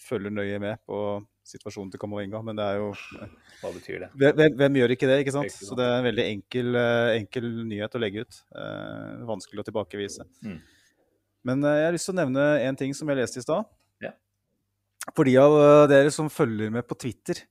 følger 0.00 0.32
nøye 0.32 0.56
med 0.62 0.80
på 0.88 0.96
situasjonen 1.44 1.90
til 1.92 2.00
Kamavinga, 2.00 2.40
men 2.44 2.56
det 2.56 2.64
er 2.64 2.78
jo 2.80 2.90
Hva 3.60 3.70
betyr 3.74 4.04
det? 4.06 4.08
hvem, 4.16 4.54
hvem- 4.58 4.78
gjør 4.80 4.94
ikke 4.96 5.08
det, 5.10 5.18
ikke 5.24 5.34
sant? 5.36 5.52
Så 5.52 5.76
det 5.78 5.84
er 5.84 5.98
en 6.00 6.06
veldig 6.08 6.24
enkel, 6.30 6.70
eh, 6.80 7.10
enkel 7.20 7.48
nyhet 7.68 7.94
å 7.96 8.00
legge 8.02 8.24
ut. 8.24 8.38
Eh, 8.56 9.24
vanskelig 9.28 9.60
å 9.62 9.66
tilbakevise. 9.68 10.24
Mm. 10.44 10.58
Men 11.44 11.64
eh, 11.68 11.78
jeg 11.82 11.88
har 11.90 11.96
lyst 11.98 12.08
til 12.08 12.16
å 12.16 12.20
nevne 12.22 12.44
en 12.64 12.78
ting 12.80 12.94
som 12.96 13.10
jeg 13.12 13.20
leste 13.20 13.42
i 13.42 13.44
stad. 13.44 13.68
Ja. 14.04 14.14
For 15.12 15.28
de 15.28 15.36
av 15.40 15.56
eh, 15.60 15.86
dere 15.92 16.12
som 16.16 16.32
følger 16.32 16.72
med 16.72 16.88
på 16.88 16.96
Twitter, 17.04 17.42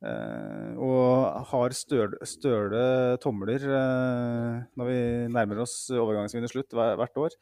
eh, 0.00 0.70
og 0.80 1.44
har 1.52 1.76
støle, 1.76 2.16
støle 2.28 2.84
tomler 3.20 3.60
eh, 3.68 4.62
når 4.80 4.88
vi 4.88 5.00
nærmer 5.36 5.60
oss 5.66 5.74
overgangsvinner 5.92 6.48
slutt 6.52 6.72
hvert 6.72 7.20
år. 7.20 7.36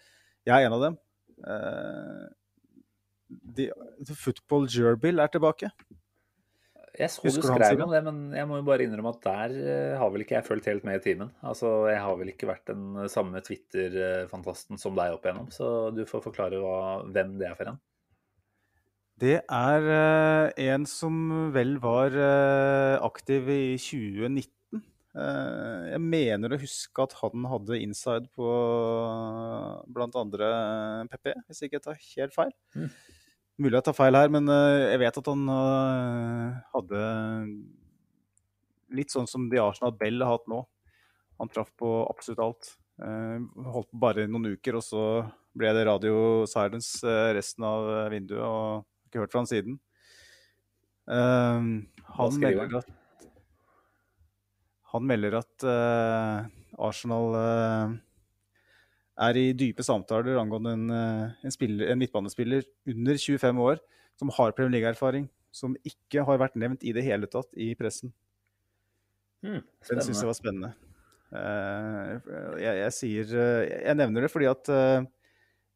Jeg 0.49 0.55
er 0.59 0.67
en 0.67 0.75
av 0.79 0.83
dem. 0.89 0.99
Eh, 1.47 2.27
de, 3.29 3.71
football 4.17 4.69
Gerbil 4.73 5.21
er 5.23 5.33
tilbake. 5.33 5.71
Jeg 6.99 7.13
så 7.15 7.23
Husker 7.23 7.45
du 7.45 7.63
skrev 7.63 7.83
om 7.85 7.93
det, 7.93 8.01
men 8.07 8.23
jeg 8.35 8.49
må 8.51 8.59
jo 8.59 8.65
bare 8.67 8.83
innrømme 8.89 9.13
at 9.13 9.21
der 9.23 9.53
eh, 9.55 9.99
har 10.01 10.09
vel 10.11 10.25
ikke 10.25 10.39
jeg 10.39 10.47
fulgt 10.49 10.67
helt 10.67 10.87
med 10.89 10.99
i 10.99 11.05
timen. 11.05 11.31
Altså, 11.47 11.87
Jeg 11.93 12.01
har 12.03 12.17
vel 12.19 12.33
ikke 12.33 12.49
vært 12.51 12.73
den 12.73 12.97
samme 13.13 13.43
Twitter-fantasten 13.45 14.81
som 14.81 14.97
deg 14.99 15.15
opp 15.15 15.29
igjennom, 15.29 15.53
så 15.55 15.93
du 15.95 16.03
får 16.09 16.25
forklare 16.27 16.59
hva, 16.63 17.05
hvem 17.07 17.37
det 17.39 17.51
er 17.51 17.59
for 17.59 17.71
en. 17.71 17.79
Det 19.19 19.39
er 19.43 19.89
eh, 19.91 20.69
en 20.71 20.85
som 20.87 21.15
vel 21.55 21.77
var 21.83 22.15
eh, 22.15 22.97
aktiv 23.03 23.49
i 23.51 23.63
2019. 23.75 24.83
Eh, 25.19 25.85
jeg 25.91 26.03
mener 26.05 26.55
å 26.55 26.61
huske 26.61 27.03
at 27.03 27.17
han 27.19 27.49
hadde 27.51 27.81
inside 27.83 28.31
på 28.39 28.51
blant 29.91 30.19
andre 30.21 30.51
PP, 31.11 31.33
hvis 31.49 31.65
ikke 31.67 31.81
jeg 31.81 31.87
tar 31.89 32.05
helt 32.05 32.37
feil. 32.37 32.55
Mm. 32.79 32.93
Mulig 33.59 33.75
jeg 33.75 33.89
tar 33.89 33.97
feil 33.97 34.15
her, 34.15 34.31
men 34.31 34.47
eh, 34.55 34.93
jeg 34.93 35.01
vet 35.03 35.17
at 35.19 35.29
han 35.33 35.41
eh, 35.51 36.59
hadde 36.77 36.99
litt 38.95 39.11
sånn 39.11 39.27
som 39.27 39.49
de 39.51 39.59
Arsenal 39.59 39.97
Bell 39.99 40.23
har 40.23 40.37
hatt 40.37 40.47
nå. 40.51 40.61
Han 41.43 41.51
traff 41.51 41.73
på 41.79 41.91
absolutt 42.07 42.45
alt. 42.45 42.71
Eh, 43.03 43.43
holdt 43.75 43.91
på 43.91 44.01
bare 44.07 44.29
noen 44.31 44.53
uker, 44.55 44.79
og 44.79 44.87
så 44.87 45.03
ble 45.59 45.75
det 45.75 45.89
radio 45.91 46.47
silence 46.47 47.03
resten 47.35 47.67
av 47.67 47.91
vinduet. 48.15 48.47
og 48.47 48.87
ikke 49.09 49.25
hørt 49.25 49.35
fra 49.35 49.43
han 49.43 49.51
siden. 49.51 49.79
Han, 51.09 52.35
melder 52.39 52.77
at, 52.77 52.91
han 54.93 55.07
melder 55.09 55.39
at 55.41 55.65
Arsenal 56.79 57.33
er 59.19 59.39
i 59.41 59.47
dype 59.59 59.83
samtaler 59.87 60.39
angående 60.41 60.73
en, 60.77 60.91
eh, 60.95 61.33
en, 61.45 61.55
spiller, 61.55 61.91
en 61.93 61.99
midtbanespiller 61.99 62.65
under 62.87 63.19
25 63.19 63.59
år 63.65 63.81
som 64.19 64.31
har 64.37 64.53
Premier 64.55 64.77
League-erfaring, 64.79 65.29
som 65.55 65.75
ikke 65.87 66.25
har 66.27 66.39
vært 66.39 66.57
nevnt 66.59 66.85
i 66.87 66.93
det 66.95 67.05
hele 67.07 67.27
tatt 67.31 67.49
i 67.59 67.73
pressen. 67.79 68.13
Mm, 69.43 69.63
Den 69.89 70.01
syns 70.03 70.21
jeg 70.23 70.27
var 70.31 70.39
spennende. 70.39 70.73
Eh, 71.29 72.15
jeg, 72.59 72.75
jeg 72.81 72.93
sier 72.97 73.33
eh, 73.37 73.67
Jeg 73.85 73.99
nevner 74.01 74.25
det 74.25 74.31
fordi 74.33 74.47
at 74.49 74.71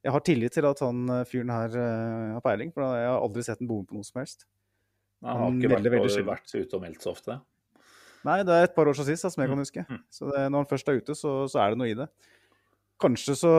jeg 0.03 0.11
har 0.17 0.23
tillit 0.27 0.55
til 0.57 0.67
at 0.67 0.81
han 0.83 1.05
fyren 1.31 1.51
her 1.55 1.75
har 1.79 2.43
peiling, 2.43 2.73
for 2.75 2.83
jeg 2.83 3.07
har 3.07 3.21
aldri 3.23 3.45
sett 3.47 3.61
en 3.63 3.69
bomme 3.71 3.87
på 3.87 3.95
noe 3.95 4.07
som 4.07 4.19
helst. 4.19 4.47
Han 5.23 5.39
har 5.39 5.53
ikke 5.55 5.71
veldig 5.77 5.93
vært, 5.95 6.17
vært 6.27 6.55
ute 6.57 6.75
og 6.75 6.83
meldt 6.83 7.05
så 7.05 7.13
ofte. 7.13 7.37
Nei, 8.27 8.41
det 8.47 8.55
er 8.55 8.67
et 8.67 8.75
par 8.75 8.91
år 8.91 8.97
siden 8.99 9.15
sist, 9.15 9.29
som 9.31 9.43
jeg 9.43 9.51
kan 9.51 9.59
Mm. 9.59 9.63
huske. 9.63 9.85
Mm. 9.87 10.01
Så 10.11 10.27
det, 10.33 10.43
når 10.51 10.59
han 10.65 10.71
først 10.73 10.89
er 10.91 10.99
ute, 10.99 11.15
så, 11.15 11.31
så 11.51 11.61
er 11.63 11.71
det 11.71 11.79
noe 11.79 11.91
i 11.91 11.95
det. 11.95 12.09
Kanskje 13.03 13.35
så 13.39 13.53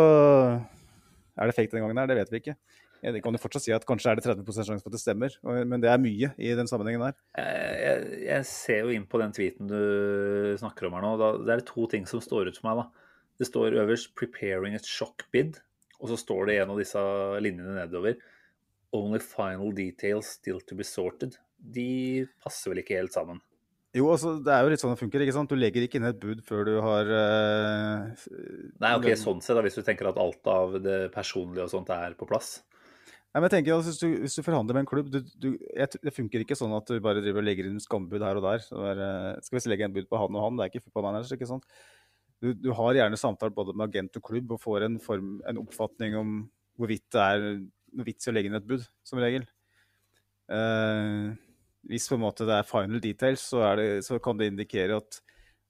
er 1.35 1.49
det 1.49 1.55
fake 1.57 1.73
den 1.73 1.83
gangen 1.83 1.99
her, 1.99 2.09
det 2.09 2.21
vet 2.21 2.31
vi 2.31 2.41
ikke. 2.43 2.55
Jeg 3.03 3.19
kan 3.19 3.35
jo 3.35 3.41
fortsatt 3.41 3.65
si 3.65 3.73
at 3.75 3.83
kanskje 3.83 4.13
er 4.13 4.19
det 4.19 4.23
30 4.23 4.45
sjanse 4.55 4.79
for 4.79 4.87
at 4.87 4.95
det 4.95 5.01
stemmer, 5.01 5.33
men 5.67 5.81
det 5.83 5.89
er 5.91 5.99
mye 5.99 6.29
i 6.39 6.53
den 6.55 6.69
sammenhengen 6.71 7.03
her. 7.03 7.17
Jeg, 7.35 7.73
jeg, 7.81 8.19
jeg 8.29 8.47
ser 8.47 8.85
jo 8.85 8.93
inn 8.95 9.07
på 9.11 9.19
den 9.19 9.33
tweeten 9.35 9.67
du 9.67 10.55
snakker 10.61 10.87
om 10.87 10.95
her 10.95 11.03
nå. 11.03 11.11
Det 11.43 11.51
er 11.51 11.65
to 11.67 11.87
ting 11.91 12.07
som 12.07 12.23
står 12.23 12.47
ut 12.47 12.61
for 12.61 12.69
meg. 12.69 12.79
da. 12.79 13.09
Det 13.41 13.49
står 13.49 13.75
øverst 13.81 14.13
'preparing 14.15 14.77
a 14.77 14.79
shock 14.79 15.25
bid', 15.35 15.59
og 15.99 16.13
så 16.13 16.17
står 16.21 16.45
det 16.47 16.57
en 16.61 16.71
av 16.71 16.79
disse 16.79 17.03
linjene 17.43 17.75
nedover 17.75 18.15
'only 18.93 19.19
final 19.19 19.73
details 19.75 20.37
still 20.39 20.61
to 20.61 20.75
be 20.75 20.83
sorted'. 20.83 21.35
De 21.59 22.27
passer 22.39 22.71
vel 22.71 22.83
ikke 22.83 23.01
helt 23.01 23.11
sammen. 23.11 23.41
Jo, 23.93 24.07
altså, 24.09 24.39
det 24.41 24.49
er 24.49 24.63
jo 24.65 24.69
litt 24.73 24.81
sånn 24.81 24.95
det 24.95 25.01
funker, 25.03 25.21
ikke 25.21 25.35
sant? 25.35 25.51
Du 25.51 25.59
legger 25.59 25.83
ikke 25.85 25.99
inn 25.99 26.07
et 26.09 26.21
bud 26.21 26.39
før 26.47 26.63
du 26.65 26.73
har 26.81 27.09
uh, 27.13 28.23
Nei, 28.81 28.93
ok, 28.97 29.11
sånn 29.21 29.41
sett, 29.45 29.53
da, 29.53 29.61
hvis 29.61 29.77
du 29.77 29.83
tenker 29.85 30.09
at 30.09 30.17
alt 30.21 30.49
av 30.49 30.79
det 30.81 31.01
personlige 31.13 31.67
og 31.67 31.73
sånt 31.75 31.91
er 31.93 32.15
på 32.17 32.25
plass. 32.29 32.55
Nei, 33.05 33.37
men 33.37 33.45
jeg 33.47 33.53
tenker 33.55 33.75
altså, 33.75 33.93
hvis, 33.93 34.01
du, 34.01 34.23
hvis 34.25 34.37
du 34.39 34.45
forhandler 34.45 34.79
med 34.79 34.85
en 34.85 34.89
klubb 34.89 35.11
du, 35.13 35.19
du, 35.41 35.47
jeg, 35.73 36.01
Det 36.05 36.13
funker 36.13 36.41
ikke 36.41 36.57
sånn 36.57 36.73
at 36.77 36.89
du 36.89 36.97
bare 37.05 37.21
driver 37.21 37.41
og 37.41 37.47
legger 37.47 37.69
inn 37.69 37.81
skambud 37.81 38.25
her 38.25 38.41
og 38.41 38.47
der. 38.47 38.65
Så 38.65 38.81
er, 38.81 39.03
uh, 39.03 39.45
skal 39.45 39.59
vi 39.59 39.73
legge 39.75 39.85
en 39.89 39.93
bud 39.93 40.09
på 40.09 40.23
han 40.23 40.41
og 40.41 40.47
han? 40.47 40.57
Det 40.57 40.65
er 40.65 40.73
ikke 40.73 40.87
footballmanager, 40.87 41.37
ikke 41.37 41.51
sant? 41.53 41.69
Du, 42.41 42.49
du 42.57 42.73
har 42.75 42.97
gjerne 42.97 43.21
samtale 43.21 43.53
både 43.55 43.77
med 43.77 43.93
agent 43.93 44.17
og 44.19 44.25
klubb 44.25 44.57
og 44.57 44.61
får 44.65 44.89
en, 44.89 44.97
form, 45.01 45.35
en 45.49 45.61
oppfatning 45.61 46.17
om 46.19 46.35
hvorvidt 46.81 47.05
det 47.13 47.21
er 47.23 47.45
noe 47.93 48.07
vits 48.07 48.25
i 48.25 48.31
å 48.31 48.33
legge 48.33 48.49
inn 48.49 48.57
et 48.57 48.67
bud, 48.67 48.83
som 49.05 49.21
regel. 49.21 49.45
Eh, 50.51 51.29
hvis 51.89 52.07
på 52.10 52.18
en 52.18 52.23
måte 52.23 52.47
det 52.47 52.55
er 52.55 52.68
final 52.68 53.01
details, 53.03 53.43
så, 53.51 53.64
er 53.68 53.80
det, 53.80 53.88
så 54.07 54.19
kan 54.23 54.39
det 54.39 54.51
indikere 54.51 54.99
at, 55.01 55.19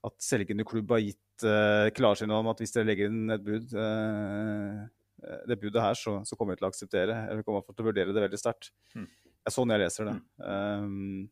at 0.06 0.16
selgende 0.22 0.66
klubb 0.68 0.94
har 0.94 1.02
gitt 1.02 1.46
uh, 1.48 1.90
klarsignal 1.96 2.44
om 2.44 2.52
at 2.52 2.62
hvis 2.62 2.76
dere 2.76 2.90
legger 2.92 3.10
inn 3.10 3.34
et 3.34 3.46
bud, 3.46 3.74
uh, 3.74 4.84
det 5.50 5.60
budet 5.62 5.82
her, 5.82 5.98
så, 5.98 6.20
så 6.28 6.38
kommer 6.38 6.54
vi 6.54 6.62
til 6.62 6.68
å 6.68 6.72
akseptere, 6.74 7.18
eller 7.32 7.46
kommer 7.48 7.66
til 7.70 7.86
å 7.86 7.90
vurdere 7.90 8.14
det 8.14 8.26
veldig 8.28 8.40
sterkt. 8.40 8.74
Mm. 8.94 9.08
Det 9.08 9.52
er 9.52 9.56
sånn 9.56 9.74
jeg 9.74 9.82
leser 9.82 10.10
det. 10.12 10.18
Um, 10.40 11.26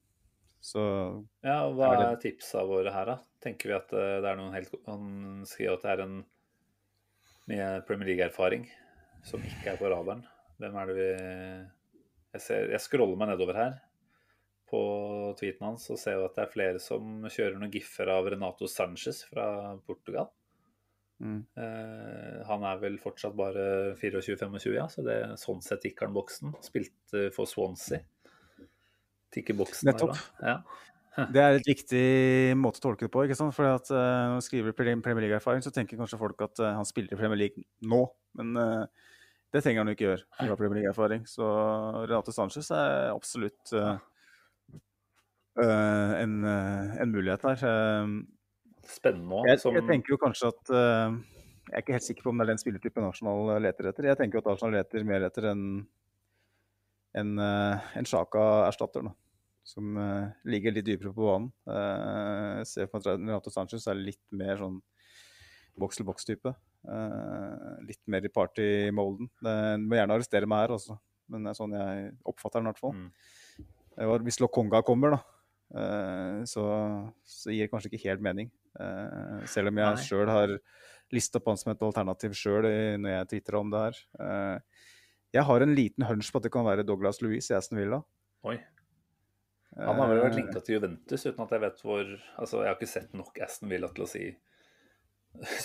så 0.61 0.81
Ja, 1.41 1.63
og 1.65 1.77
Hva 1.79 1.93
Er 1.97 2.17
tipsa 2.21 2.63
våre 2.69 2.93
her, 2.93 3.07
da? 3.09 3.17
Tenker 3.41 3.71
vi 3.71 3.73
at 3.73 3.93
eh, 3.97 4.19
det 4.21 4.29
er 4.29 4.35
noen 4.37 4.53
helt 4.53 4.75
Han 4.85 5.05
skriver 5.49 5.79
at 5.79 5.85
det 5.85 5.93
er 5.95 6.03
en 6.03 6.19
med 7.49 7.87
Premier 7.87 8.11
League-erfaring 8.11 8.67
som 9.25 9.41
ikke 9.41 9.71
er 9.73 9.79
på 9.79 9.89
radaren. 9.89 10.21
Hvem 10.61 10.77
er 10.77 10.91
det 10.91 10.97
vi 10.99 11.07
Jeg, 12.35 12.43
ser, 12.45 12.67
jeg 12.75 12.83
scroller 12.85 13.17
meg 13.17 13.31
nedover 13.33 13.57
her 13.57 13.73
på 14.71 14.81
tweeten 15.39 15.67
hans 15.67 15.89
og 15.91 15.99
ser 15.99 16.17
jo 16.17 16.27
at 16.27 16.37
det 16.37 16.45
er 16.45 16.53
flere 16.53 16.81
som 16.81 17.25
kjører 17.27 17.57
noen 17.59 17.73
giffer 17.73 18.11
av 18.13 18.29
Renato 18.31 18.69
Sanchez 18.71 19.23
fra 19.27 19.47
Portugal. 19.87 20.31
mm. 21.19 21.41
Eh, 21.63 22.37
han 22.47 22.63
er 22.67 22.79
vel 22.81 22.95
fortsatt 23.01 23.35
bare 23.37 23.65
24-25, 23.99 24.71
ja, 24.77 24.87
så 24.91 25.03
det, 25.05 25.17
sånn 25.41 25.61
sett 25.65 25.89
gikk 25.89 26.05
han 26.05 26.15
boksen. 26.15 26.55
Spilte 26.63 27.27
for 27.35 27.49
Swansea. 27.49 28.01
Tikker 29.31 29.59
boksen 29.59 29.91
Nettopp. 29.91 30.17
Ja. 30.43 30.61
Det 31.11 31.43
er 31.43 31.57
et 31.57 31.67
viktig 31.67 32.05
måte 32.59 32.79
å 32.79 32.83
tolke 32.85 33.05
det 33.05 33.11
på. 33.11 33.25
ikke 33.27 33.35
sant? 33.35 33.55
For 33.55 33.67
at, 33.67 33.91
uh, 33.91 34.31
når 34.31 34.39
du 34.39 34.45
skriver 34.47 34.75
Premier 34.75 35.25
League-erfaring, 35.25 35.63
så 35.63 35.71
tenker 35.75 35.99
kanskje 35.99 36.19
folk 36.19 36.39
at 36.43 36.59
uh, 36.63 36.71
han 36.77 36.87
spiller 36.87 37.11
i 37.11 37.19
Premier 37.19 37.39
League 37.39 37.63
nå. 37.83 38.05
Men 38.39 38.55
det 39.51 39.59
trenger 39.59 39.83
han 39.83 39.91
jo 39.91 39.95
ikke 39.97 40.07
gjøre. 40.07 40.25
Han 40.37 40.51
har 40.51 40.59
Premier 40.59 40.79
League-erfaring. 40.79 41.25
Så 41.27 41.47
Renate 42.07 42.31
Sanchez 42.35 42.71
er 42.75 43.11
absolutt 43.11 43.75
en, 45.59 46.43
eh, 46.47 47.01
en 47.01 47.11
mulighet 47.11 47.41
der. 47.41 47.63
Eh, 47.67 48.13
Spennende 48.91 49.35
òg. 49.35 49.47
Jeg, 49.49 49.59
som 49.61 49.75
jeg 49.75 49.87
tenker 49.87 50.15
jo 50.15 50.19
kanskje 50.21 50.49
at 50.49 50.71
eh, 50.73 51.17
Jeg 51.69 51.75
er 51.77 51.83
ikke 51.83 51.95
helt 51.95 52.07
sikker 52.07 52.25
på 52.25 52.31
om 52.31 52.39
det 52.39 52.45
er 52.45 52.51
den 52.51 52.61
spillertypen 52.61 53.07
Arsenal 53.07 53.51
leter 53.63 53.89
etter. 53.91 54.07
Jeg 54.09 54.19
tenker 54.19 54.39
jo 54.39 54.43
at 54.43 54.53
Arsenal 54.55 54.79
leter 54.79 55.05
mer 55.07 55.27
etter 55.27 55.51
en 55.51 55.65
en, 57.11 57.31
uh, 57.39 57.95
en 57.99 58.07
Sjaka-erstatter, 58.07 59.03
da. 59.03 59.11
Som 59.67 59.97
uh, 59.99 60.31
ligger 60.47 60.71
litt 60.71 60.87
dypere 60.87 61.11
på 61.11 61.27
banen. 61.27 61.49
Uh, 61.67 62.63
ser 62.67 62.87
for 62.87 63.03
meg 63.03 63.11
at 63.11 63.19
Renato 63.19 63.51
Sanchez 63.53 63.87
er 63.91 63.99
litt 63.99 64.23
mer 64.31 64.55
sånn 64.61 64.79
boks-til-boks-type. 65.79 66.53
Uh, 66.87 67.83
litt 67.87 68.01
mer 68.11 68.25
i 68.25 68.31
party-molden. 68.31 69.27
Du 69.43 69.85
må 69.85 69.99
gjerne 69.99 70.17
arrestere 70.17 70.49
meg 70.49 70.65
her, 70.65 70.75
også. 70.79 70.97
Men 71.31 71.45
det 71.45 71.53
er 71.53 71.59
sånn 71.59 71.75
jeg 71.77 72.07
oppfatter 72.27 72.59
den 72.59 72.67
i 72.67 72.71
hvert 72.71 72.81
fall. 72.81 72.97
Mm. 72.97 74.23
Hvis 74.25 74.39
Lokonga 74.41 74.81
kommer, 74.87 75.15
da, 75.15 75.19
eh, 75.21 75.40
så, 75.71 76.63
så 77.23 77.53
gir 77.53 77.65
det 77.65 77.71
kanskje 77.71 77.91
ikke 77.91 78.09
helt 78.09 78.23
mening. 78.25 78.49
Eh, 78.79 79.45
selv 79.51 79.71
om 79.71 79.79
jeg 79.81 80.03
sjøl 80.05 80.31
har 80.31 80.55
lista 81.11 81.41
opp 81.41 81.49
han 81.51 81.59
som 81.59 81.73
et 81.73 81.81
alternativ 81.83 82.35
sjøl 82.37 82.67
når 83.01 83.15
jeg 83.15 83.29
tvitrer 83.33 83.59
om 83.59 83.71
det 83.71 83.81
her. 83.85 84.03
Eh, 84.25 84.85
jeg 85.35 85.47
har 85.47 85.63
en 85.63 85.75
liten 85.75 86.07
hunch 86.07 86.31
på 86.31 86.39
at 86.39 86.47
det 86.47 86.53
kan 86.53 86.67
være 86.67 86.85
Douglas 86.87 87.21
Louis 87.23 87.49
i 87.51 87.57
Aston 87.57 87.79
Villa. 87.79 88.01
Oi. 88.47 88.57
Han 89.79 89.99
har 90.01 90.09
vel 90.11 90.19
vært 90.19 90.35
Eh, 90.35 90.41
linka 90.41 90.59
til 90.59 90.75
Juventus, 90.75 91.25
uten 91.25 91.45
at 91.45 91.51
jeg 91.55 91.63
vet 91.63 91.77
hvor 91.85 92.07
Altså, 92.37 92.57
jeg 92.59 92.67
har 92.67 92.75
ikke 92.75 92.91
sett 92.91 93.13
nok 93.15 93.39
Aston 93.39 93.71
Villa 93.71 93.87
til 93.95 94.03
å 94.03 94.09
si 94.11 94.25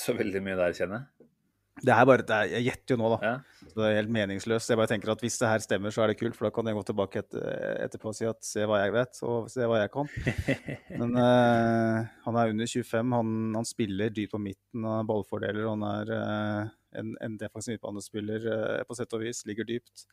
så 0.04 0.14
veldig 0.14 0.42
mye 0.46 0.58
der, 0.60 0.76
kjenner 0.78 1.02
jeg. 1.02 1.30
Det 1.76 1.92
er 1.92 2.06
bare, 2.08 2.24
det 2.24 2.36
er, 2.36 2.50
Jeg 2.54 2.64
gjetter 2.70 2.94
jo 2.94 3.00
nå, 3.02 3.08
da. 3.12 3.16
Ja. 3.20 3.66
Det 3.76 3.84
er 3.84 3.98
helt 3.98 4.12
meningsløst. 4.14 4.70
Jeg 4.72 4.78
bare 4.80 4.88
tenker 4.88 5.12
at 5.12 5.20
Hvis 5.20 5.36
det 5.42 5.50
her 5.50 5.60
stemmer, 5.60 5.92
så 5.92 6.02
er 6.02 6.12
det 6.12 6.18
kult, 6.20 6.36
for 6.38 6.48
da 6.48 6.52
kan 6.54 6.70
jeg 6.70 6.78
gå 6.78 6.84
tilbake 6.88 7.20
et, 7.20 7.36
etterpå 7.84 8.12
og 8.12 8.16
si 8.16 8.28
at 8.28 8.40
se 8.48 8.64
hva 8.64 8.80
jeg 8.80 8.94
vet, 8.94 9.20
og 9.28 9.50
se 9.52 9.68
hva 9.68 9.82
jeg 9.82 9.92
kan. 9.92 10.08
Men 11.02 11.12
uh, 11.20 12.08
han 12.24 12.40
er 12.40 12.54
under 12.54 12.72
25, 12.72 13.12
han, 13.18 13.36
han 13.60 13.68
spiller 13.68 14.14
dypt 14.16 14.32
på 14.32 14.40
midten, 14.40 14.86
han 14.86 15.02
har 15.02 15.10
ballfordeler, 15.10 15.68
han 15.68 15.84
er 15.90 16.14
uh, 16.16 16.72
en, 16.96 17.12
en 17.20 17.36
defensiv 17.44 17.76
midtbanespiller 17.76 18.48
uh, 18.48 18.82
på 18.88 18.96
sett 18.96 19.12
og 19.12 19.26
vis, 19.26 19.44
ligger 19.48 19.68
dypt. 19.68 20.08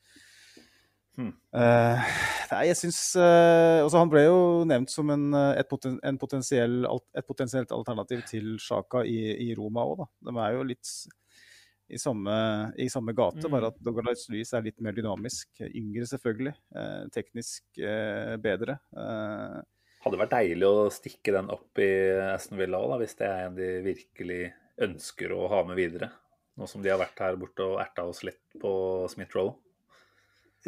Hmm. 1.13 1.31
Uh, 1.53 2.13
nei, 2.49 2.63
jeg 2.71 2.77
syns 2.79 2.97
uh, 3.21 3.85
Han 3.93 4.09
ble 4.09 4.23
jo 4.23 4.37
nevnt 4.65 4.89
som 4.89 5.11
en, 5.13 5.27
et, 5.53 5.67
poten, 5.69 5.99
en 6.01 6.17
potensiell, 6.17 6.87
et 7.13 7.27
potensielt 7.29 7.71
alternativ 7.71 8.23
til 8.25 8.55
Sjaka 8.57 9.03
i, 9.05 9.19
i 9.45 9.51
Roma 9.55 9.85
òg, 9.85 9.99
da. 10.01 10.07
De 10.25 10.39
er 10.41 10.57
jo 10.57 10.71
litt 10.73 10.89
i 11.91 11.99
samme, 11.99 12.35
i 12.79 12.87
samme 12.89 13.13
gate, 13.17 13.49
bare 13.51 13.69
at 13.73 13.77
Douglas 13.83 14.25
Lys 14.31 14.53
er 14.55 14.65
litt 14.65 14.79
mer 14.83 14.95
dynamisk. 14.95 15.49
Yngre, 15.67 16.07
selvfølgelig. 16.09 16.55
Eh, 16.75 16.99
teknisk 17.13 17.81
eh, 17.81 18.35
bedre. 18.41 18.79
Eh, 18.95 19.59
hadde 20.03 20.19
vært 20.19 20.35
deilig 20.35 20.67
å 20.67 20.87
stikke 20.91 21.35
den 21.35 21.51
opp 21.53 21.79
i 21.79 21.91
Aston 22.33 22.59
Villa 22.59 22.81
òg, 22.83 22.97
hvis 23.01 23.15
det 23.19 23.29
er 23.29 23.45
en 23.47 23.57
de 23.59 23.69
virkelig 23.85 24.41
ønsker 24.83 25.31
å 25.35 25.45
ha 25.51 25.61
med 25.67 25.79
videre. 25.79 26.09
Nå 26.59 26.67
som 26.69 26.83
de 26.83 26.91
har 26.91 26.99
vært 27.01 27.21
her 27.23 27.37
borte 27.39 27.65
og 27.65 27.79
erta 27.81 28.05
oss 28.05 28.21
litt 28.27 28.57
på 28.61 28.73
Smith 29.11 29.35
Roll. 29.37 29.53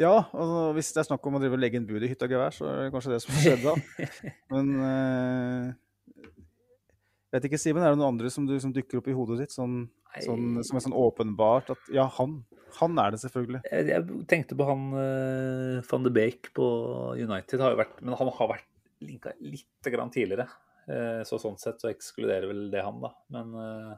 Ja, 0.00 0.26
altså, 0.28 0.72
hvis 0.76 0.90
det 0.92 1.00
er 1.00 1.08
snakk 1.08 1.26
om 1.28 1.38
å 1.38 1.40
drive 1.40 1.56
og 1.56 1.62
legge 1.62 1.80
inn 1.80 1.86
bud 1.88 2.04
i 2.04 2.10
hytta 2.10 2.26
og 2.28 2.34
gevær, 2.34 2.52
så 2.52 2.66
er 2.68 2.80
det 2.82 2.92
kanskje 2.92 3.12
det 3.14 3.20
som 3.24 3.36
skjedde 3.40 3.72
da. 3.72 4.08
Men 4.52 4.72
eh, 4.88 5.68
vet 7.36 7.48
ikke, 7.48 7.60
Simen, 7.60 7.84
er 7.84 7.94
det 7.94 8.00
noen 8.00 8.14
andre 8.14 8.30
som, 8.32 8.46
du, 8.48 8.54
som 8.62 8.72
dukker 8.74 9.00
opp 9.00 9.08
i 9.10 9.16
hodet 9.16 9.38
ditt? 9.42 9.54
Sånn, 9.54 9.84
sånn, 10.24 10.60
som 10.66 10.78
er 10.78 10.84
sånn 10.84 10.96
åpenbart 10.96 11.72
at 11.74 11.90
ja, 11.94 12.06
han, 12.18 12.38
han 12.78 13.02
er 13.02 13.14
det 13.14 13.20
selvfølgelig. 13.22 13.62
Jeg, 13.70 13.88
jeg 13.92 14.22
tenkte 14.30 14.58
på 14.58 14.68
han 14.68 14.86
uh, 14.94 15.84
van 15.88 16.06
de 16.06 16.12
Beek 16.16 16.50
på 16.56 16.66
United, 17.18 17.62
har 17.62 17.76
jo 17.76 17.82
vært, 17.82 18.00
men 18.02 18.18
han 18.18 18.32
har 18.38 18.52
vært 18.56 18.72
linka 19.04 19.34
litt 19.44 19.90
grann 19.92 20.12
tidligere. 20.14 20.48
Uh, 20.86 21.22
så 21.26 21.40
sånn 21.42 21.58
sett 21.60 21.82
så 21.82 21.90
ekskluderer 21.90 22.48
vel 22.50 22.66
det 22.72 22.84
han, 22.86 23.00
da. 23.02 23.12
Men 23.34 23.54
uh, 23.56 23.94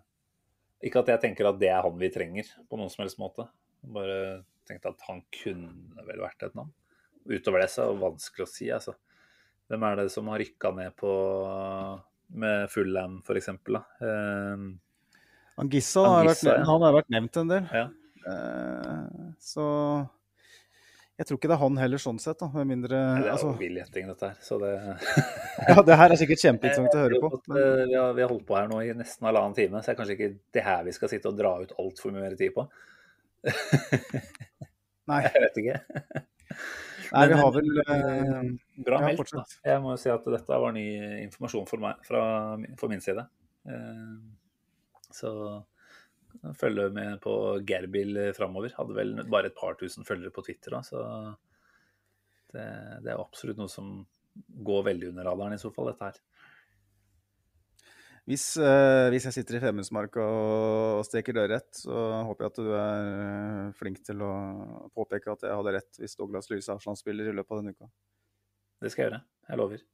ikke 0.85 1.03
at 1.03 1.13
jeg 1.15 1.25
tenker 1.25 1.51
at 1.51 1.59
det 1.61 1.73
er 1.73 1.83
han 1.85 1.99
vi 1.99 2.13
trenger 2.15 2.51
på 2.69 2.79
noen 2.79 2.93
som 2.93 3.05
helst 3.05 3.21
måte. 3.21 3.49
Bare 3.83 4.43
tenkte 4.69 4.93
at 4.93 5.05
han 5.09 5.23
kunne 5.33 6.05
vel 6.07 6.23
vært 6.23 6.45
et 6.47 6.57
navn. 6.59 6.73
Utover 7.29 7.63
det 7.63 7.71
så 7.73 7.85
er 7.85 7.93
det 7.93 8.03
vanskelig 8.03 8.45
å 8.45 8.51
si, 8.51 8.69
altså. 8.73 8.95
Hvem 9.69 9.85
er 9.85 9.99
det 10.01 10.07
som 10.13 10.29
har 10.33 10.41
rykka 10.41 10.71
ned 10.77 10.95
på 10.97 11.11
med 12.29 12.69
Fulham, 12.73 13.21
f.eks.? 13.25 13.49
Uh, 13.49 14.69
Angissa 15.59 16.05
har, 16.07 16.29
vært, 16.29 16.45
ja. 16.47 16.61
han 16.69 16.87
har 16.87 16.95
vært 17.01 17.11
nevnt 17.15 17.41
en 17.41 17.51
del. 17.51 17.67
Ja. 17.75 17.89
Uh, 18.29 19.33
så 19.43 19.67
jeg 21.19 21.27
tror 21.27 21.39
ikke 21.41 21.49
det 21.51 21.55
er 21.57 21.63
han 21.65 21.79
heller, 21.81 21.99
sånn 21.99 22.21
sett. 22.23 22.39
da, 22.39 22.47
med 22.55 22.69
mindre... 22.71 22.99
Det 23.19 23.25
er 23.25 23.27
jo 23.27 23.33
altså, 23.33 23.53
vill 23.59 23.79
gjetting, 23.81 24.07
dette 24.13 24.29
her. 24.29 24.37
Så 24.45 24.59
det 24.63 24.75
Ja, 25.73 25.83
det 25.83 25.97
her 25.99 26.13
er 26.15 26.21
sikkert 26.21 26.45
kjempeinteressant 26.45 26.95
å 26.95 27.01
høre 27.01 27.19
på. 27.25 27.31
Men... 27.51 27.59
Vi, 27.89 27.97
har, 27.99 28.13
vi 28.15 28.23
har 28.23 28.31
holdt 28.31 28.47
på 28.47 28.55
her 28.55 28.69
nå 28.71 28.79
i 28.87 28.93
nesten 28.95 29.27
halvannen 29.27 29.57
time, 29.57 29.81
så 29.83 29.91
det 29.91 29.97
er 29.97 29.99
kanskje 29.99 30.15
ikke 30.15 30.31
det 30.55 30.65
her 30.69 30.87
vi 30.87 30.95
skal 30.95 31.11
sitte 31.11 31.33
og 31.33 31.41
dra 31.41 31.57
ut 31.59 31.75
altfor 31.83 32.15
mye 32.15 32.23
mer 32.23 32.39
tid 32.39 32.55
på. 32.55 32.69
Nei. 35.11 35.21
Jeg 35.27 35.43
vet 35.49 35.61
ikke. 35.65 36.23
Nei, 37.15 37.25
vi 37.31 37.37
har 37.41 37.53
vel 37.55 37.69
eh, 37.85 38.51
Bra 38.85 38.99
ja, 39.01 39.07
meldt. 39.07 39.33
da. 39.33 39.45
Jeg 39.65 39.83
må 39.85 39.95
jo 39.95 40.01
si 40.03 40.11
at 40.13 40.27
dette 40.35 40.59
var 40.65 40.75
ny 40.77 40.85
informasjon 41.25 41.67
for 41.71 41.83
meg 41.83 42.03
fra 42.07 42.23
for 42.81 42.93
min 42.93 43.01
side. 43.05 43.25
Eh, 43.69 44.17
Så 45.19 45.33
følge 46.61 46.91
med 46.95 47.21
på 47.25 47.33
Gerbil 47.67 48.19
framover. 48.37 48.75
Hadde 48.77 48.95
vel 48.99 49.15
bare 49.33 49.49
et 49.49 49.57
par 49.57 49.79
tusen 49.81 50.05
følgere 50.07 50.31
på 50.35 50.45
Twitter 50.47 50.77
da, 50.77 50.83
så 50.85 51.01
det, 52.53 52.67
det 53.05 53.13
er 53.15 53.19
absolutt 53.23 53.59
noe 53.61 53.73
som 53.73 53.95
går 54.69 54.85
veldig 54.93 55.09
under 55.11 55.27
radaren 55.27 55.57
i 55.57 55.61
så 55.61 55.73
fall, 55.75 55.89
dette 55.91 56.05
her. 56.11 56.21
Hvis, 58.29 58.45
uh, 58.61 59.09
hvis 59.09 59.25
jeg 59.25 59.39
sitter 59.39 59.57
i 59.57 59.61
Femundsmark 59.63 60.19
og 60.21 61.01
steker 61.09 61.33
dørrett, 61.33 61.71
så 61.81 61.97
håper 62.29 62.45
jeg 62.45 62.53
at 62.53 62.59
du 62.61 62.67
er 62.77 63.07
eh, 63.13 63.69
flink 63.79 64.03
til 64.05 64.21
å 64.21 64.33
påpeke 64.93 65.33
at 65.33 65.47
jeg 65.47 65.57
hadde 65.57 65.73
rett 65.79 66.01
hvis 66.03 66.19
Douglas 66.19 66.51
Louise 66.51 66.69
er 66.69 66.77
Arsenal-spiller 66.77 67.31
i 67.31 67.33
løpet 67.39 67.55
av 67.55 67.63
denne 67.63 67.73
uka. 67.73 67.89
Det 68.85 68.91
skal 68.93 69.03
jeg 69.03 69.09
gjøre. 69.09 69.21
Jeg 69.49 69.61
lover. 69.63 69.87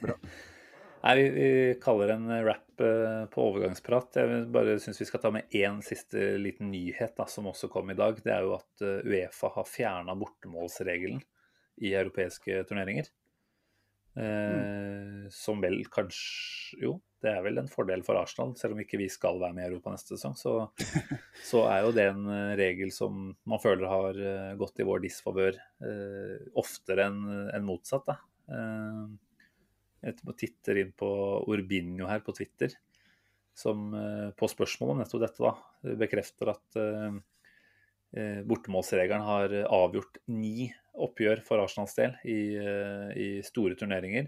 Bra. 0.00 0.16
Nei, 1.04 1.14
vi, 1.18 1.28
vi 1.36 1.52
kaller 1.82 2.12
en 2.16 2.34
rap 2.48 2.82
uh, 2.82 3.30
på 3.30 3.46
overgangsprat. 3.52 4.18
Jeg 4.18 4.42
bare 4.58 4.74
synes 4.82 4.98
vi 5.04 5.08
skal 5.12 5.22
ta 5.22 5.32
med 5.38 5.54
én 5.54 5.78
siste 5.86 6.32
liten 6.42 6.74
nyhet 6.74 7.14
da, 7.18 7.28
som 7.30 7.46
også 7.52 7.70
kom 7.70 7.94
i 7.94 7.98
dag. 7.98 8.18
Det 8.26 8.34
er 8.34 8.42
jo 8.42 8.56
at 8.58 8.82
uh, 8.82 9.06
Uefa 9.06 9.52
har 9.54 9.70
fjerna 9.70 10.18
bortemålsregelen 10.18 11.22
i 11.82 11.94
europeiske 11.94 12.64
turneringer. 12.66 13.06
Mm. 14.12 15.30
Som 15.32 15.62
vel 15.64 15.78
kanskje 15.88 16.76
Jo, 16.82 16.90
det 17.22 17.30
er 17.30 17.42
vel 17.44 17.60
en 17.62 17.70
fordel 17.70 18.02
for 18.06 18.18
Arsenal, 18.18 18.56
selv 18.58 18.74
om 18.74 18.80
ikke 18.82 18.98
vi 18.98 19.08
skal 19.12 19.38
være 19.40 19.54
med 19.54 19.64
i 19.64 19.68
Europa 19.70 19.92
neste 19.94 20.16
sesong. 20.16 20.34
Så, 20.38 20.54
så 21.50 21.64
er 21.70 21.84
jo 21.86 21.92
det 21.94 22.08
en 22.10 22.24
eh, 22.26 22.54
regel 22.58 22.90
som 22.94 23.28
man 23.48 23.62
føler 23.62 23.86
har 23.90 24.18
eh, 24.18 24.54
gått 24.58 24.82
i 24.82 24.86
vår 24.88 25.04
disfavør 25.04 25.58
eh, 25.58 26.48
oftere 26.58 27.06
enn 27.06 27.20
en 27.54 27.68
motsatt. 27.68 28.08
Da. 28.10 28.18
Eh, 28.50 29.04
jeg 30.02 30.34
titter 30.40 30.80
inn 30.82 30.90
på 30.98 31.08
Urbinho 31.46 32.08
her 32.10 32.24
på 32.26 32.34
Twitter, 32.34 32.74
som 33.54 33.92
eh, 33.94 34.28
på 34.34 34.48
spørsmål 34.50 34.96
om 34.96 35.02
nettopp 35.02 35.22
dette 35.22 35.44
da, 35.44 35.52
bekrefter 36.00 36.50
at 36.56 36.78
eh, 36.80 37.18
eh, 38.18 38.40
bortemålsregelen 38.48 39.26
har 39.28 39.54
avgjort 39.68 40.18
ni 40.32 40.72
oppgjør 40.92 41.44
for 41.46 41.62
Arsenals 41.62 41.94
del 41.96 42.18
i, 42.28 42.40
i 43.16 43.28
store 43.46 43.78
turneringer. 43.78 44.26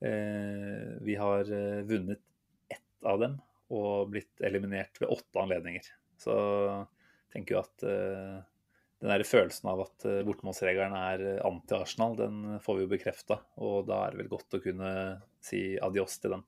Eh, 0.00 0.94
Vi 1.04 1.16
har 1.20 1.50
eh, 1.52 1.82
vunnet 1.86 2.22
ett 2.68 3.06
av 3.06 3.20
dem 3.22 3.38
og 3.74 4.10
blitt 4.12 4.42
eliminert 4.44 5.00
ved 5.00 5.12
åtte 5.12 5.42
anledninger. 5.42 5.86
Så 6.20 6.34
jeg 6.34 7.32
tenker 7.34 7.56
jo 7.56 7.62
at 7.62 7.86
eh, 7.88 8.40
den 9.04 9.12
der 9.12 9.26
følelsen 9.28 9.68
av 9.68 9.82
at 9.84 10.06
bortemålsregelen 10.24 10.94
er 10.96 11.24
anti-Arsenal, 11.44 12.14
den 12.16 12.58
får 12.64 12.78
vi 12.78 12.84
jo 12.86 12.92
bekrefta. 12.94 13.40
Og 13.60 13.84
da 13.90 14.04
er 14.04 14.14
det 14.14 14.22
vel 14.22 14.32
godt 14.32 14.56
å 14.56 14.62
kunne 14.64 14.90
si 15.44 15.74
adios 15.82 16.16
til 16.22 16.38
den. 16.38 16.46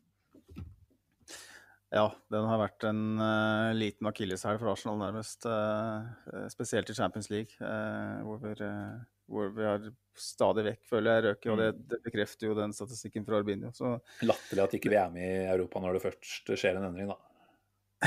Ja, 1.94 2.08
den 2.32 2.46
har 2.50 2.58
vært 2.58 2.84
en 2.88 3.20
uh, 3.20 3.70
liten 3.76 4.08
akilleshæl 4.10 4.58
for 4.58 4.72
Arsenal, 4.72 4.98
nærmest. 5.00 5.46
Uh, 5.46 6.48
spesielt 6.50 6.90
i 6.90 6.96
Champions 6.98 7.30
League, 7.30 7.54
uh, 7.62 8.24
hvor, 8.26 8.50
eh, 8.58 8.96
hvor 9.30 9.50
vi 9.54 9.66
har 9.66 9.88
stadig 10.16 10.64
vekk, 10.70 10.82
føler 10.88 11.16
jeg, 11.16 11.24
røket. 11.26 11.50
Og 11.52 11.60
det, 11.60 11.68
det 11.90 11.98
bekrefter 12.04 12.48
jo 12.48 12.56
den 12.58 12.72
statistikken 12.76 13.26
fra 13.26 13.40
Arbinio. 13.40 13.72
Så 13.76 13.96
Latterlig 14.26 14.64
at 14.64 14.76
ikke 14.78 14.92
vi 14.92 15.00
er 15.00 15.12
med 15.12 15.26
i 15.26 15.50
Europa 15.50 15.82
når 15.82 15.98
det 15.98 16.04
først 16.06 16.54
skjer 16.54 16.78
en 16.78 16.88
endring, 16.88 17.12
da. 17.12 17.18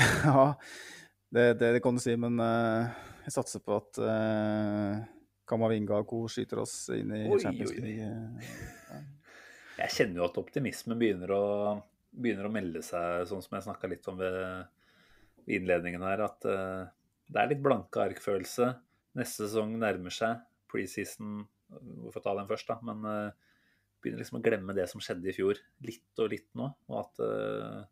ja, 0.24 0.44
det, 1.34 1.46
det, 1.60 1.72
det 1.76 1.82
kan 1.84 1.96
du 1.96 2.02
si, 2.02 2.14
men 2.18 2.38
uh, 2.42 2.90
jeg 3.26 3.34
satser 3.34 3.62
på 3.64 3.78
at 3.78 4.00
uh, 4.02 5.00
Kamavinga 5.50 6.02
og 6.02 6.10
co. 6.10 6.24
skyter 6.30 6.62
oss 6.62 6.74
inn 6.94 7.14
i 7.14 7.24
Oi, 7.28 7.38
Champions 7.42 7.74
oi, 7.74 7.78
oi. 7.78 7.86
League. 7.86 9.00
Jeg 9.80 9.96
kjenner 9.96 10.20
jo 10.20 10.28
at 10.28 10.38
optimismen 10.40 10.98
begynner 11.00 11.32
å, 11.34 11.44
begynner 12.10 12.46
å 12.46 12.52
melde 12.52 12.82
seg, 12.86 13.26
sånn 13.30 13.42
som 13.44 13.56
jeg 13.56 13.66
snakka 13.66 13.90
litt 13.90 14.06
om 14.12 14.18
ved, 14.20 14.38
ved 15.44 15.58
innledningen 15.60 16.04
her, 16.06 16.26
at 16.26 16.46
uh, 16.48 16.86
det 17.30 17.42
er 17.42 17.52
litt 17.52 17.64
blanke 17.64 18.02
ark-følelse. 18.02 18.72
Neste 19.18 19.46
sesong 19.46 19.74
nærmer 19.80 20.14
seg. 20.14 20.38
Preseason, 20.70 21.40
vi 21.68 22.12
får 22.14 22.24
ta 22.24 22.34
den 22.38 22.50
først, 22.50 22.70
da. 22.70 22.78
Men 22.86 23.06
uh, 23.06 23.54
begynner 24.00 24.22
liksom 24.22 24.40
å 24.40 24.44
glemme 24.44 24.76
det 24.76 24.86
som 24.90 25.02
skjedde 25.02 25.30
i 25.30 25.36
fjor. 25.36 25.60
Litt 25.86 26.22
og 26.22 26.30
litt 26.32 26.48
nå. 26.58 26.70
Og 26.90 27.00
at 27.02 27.22
uh, 27.24 27.82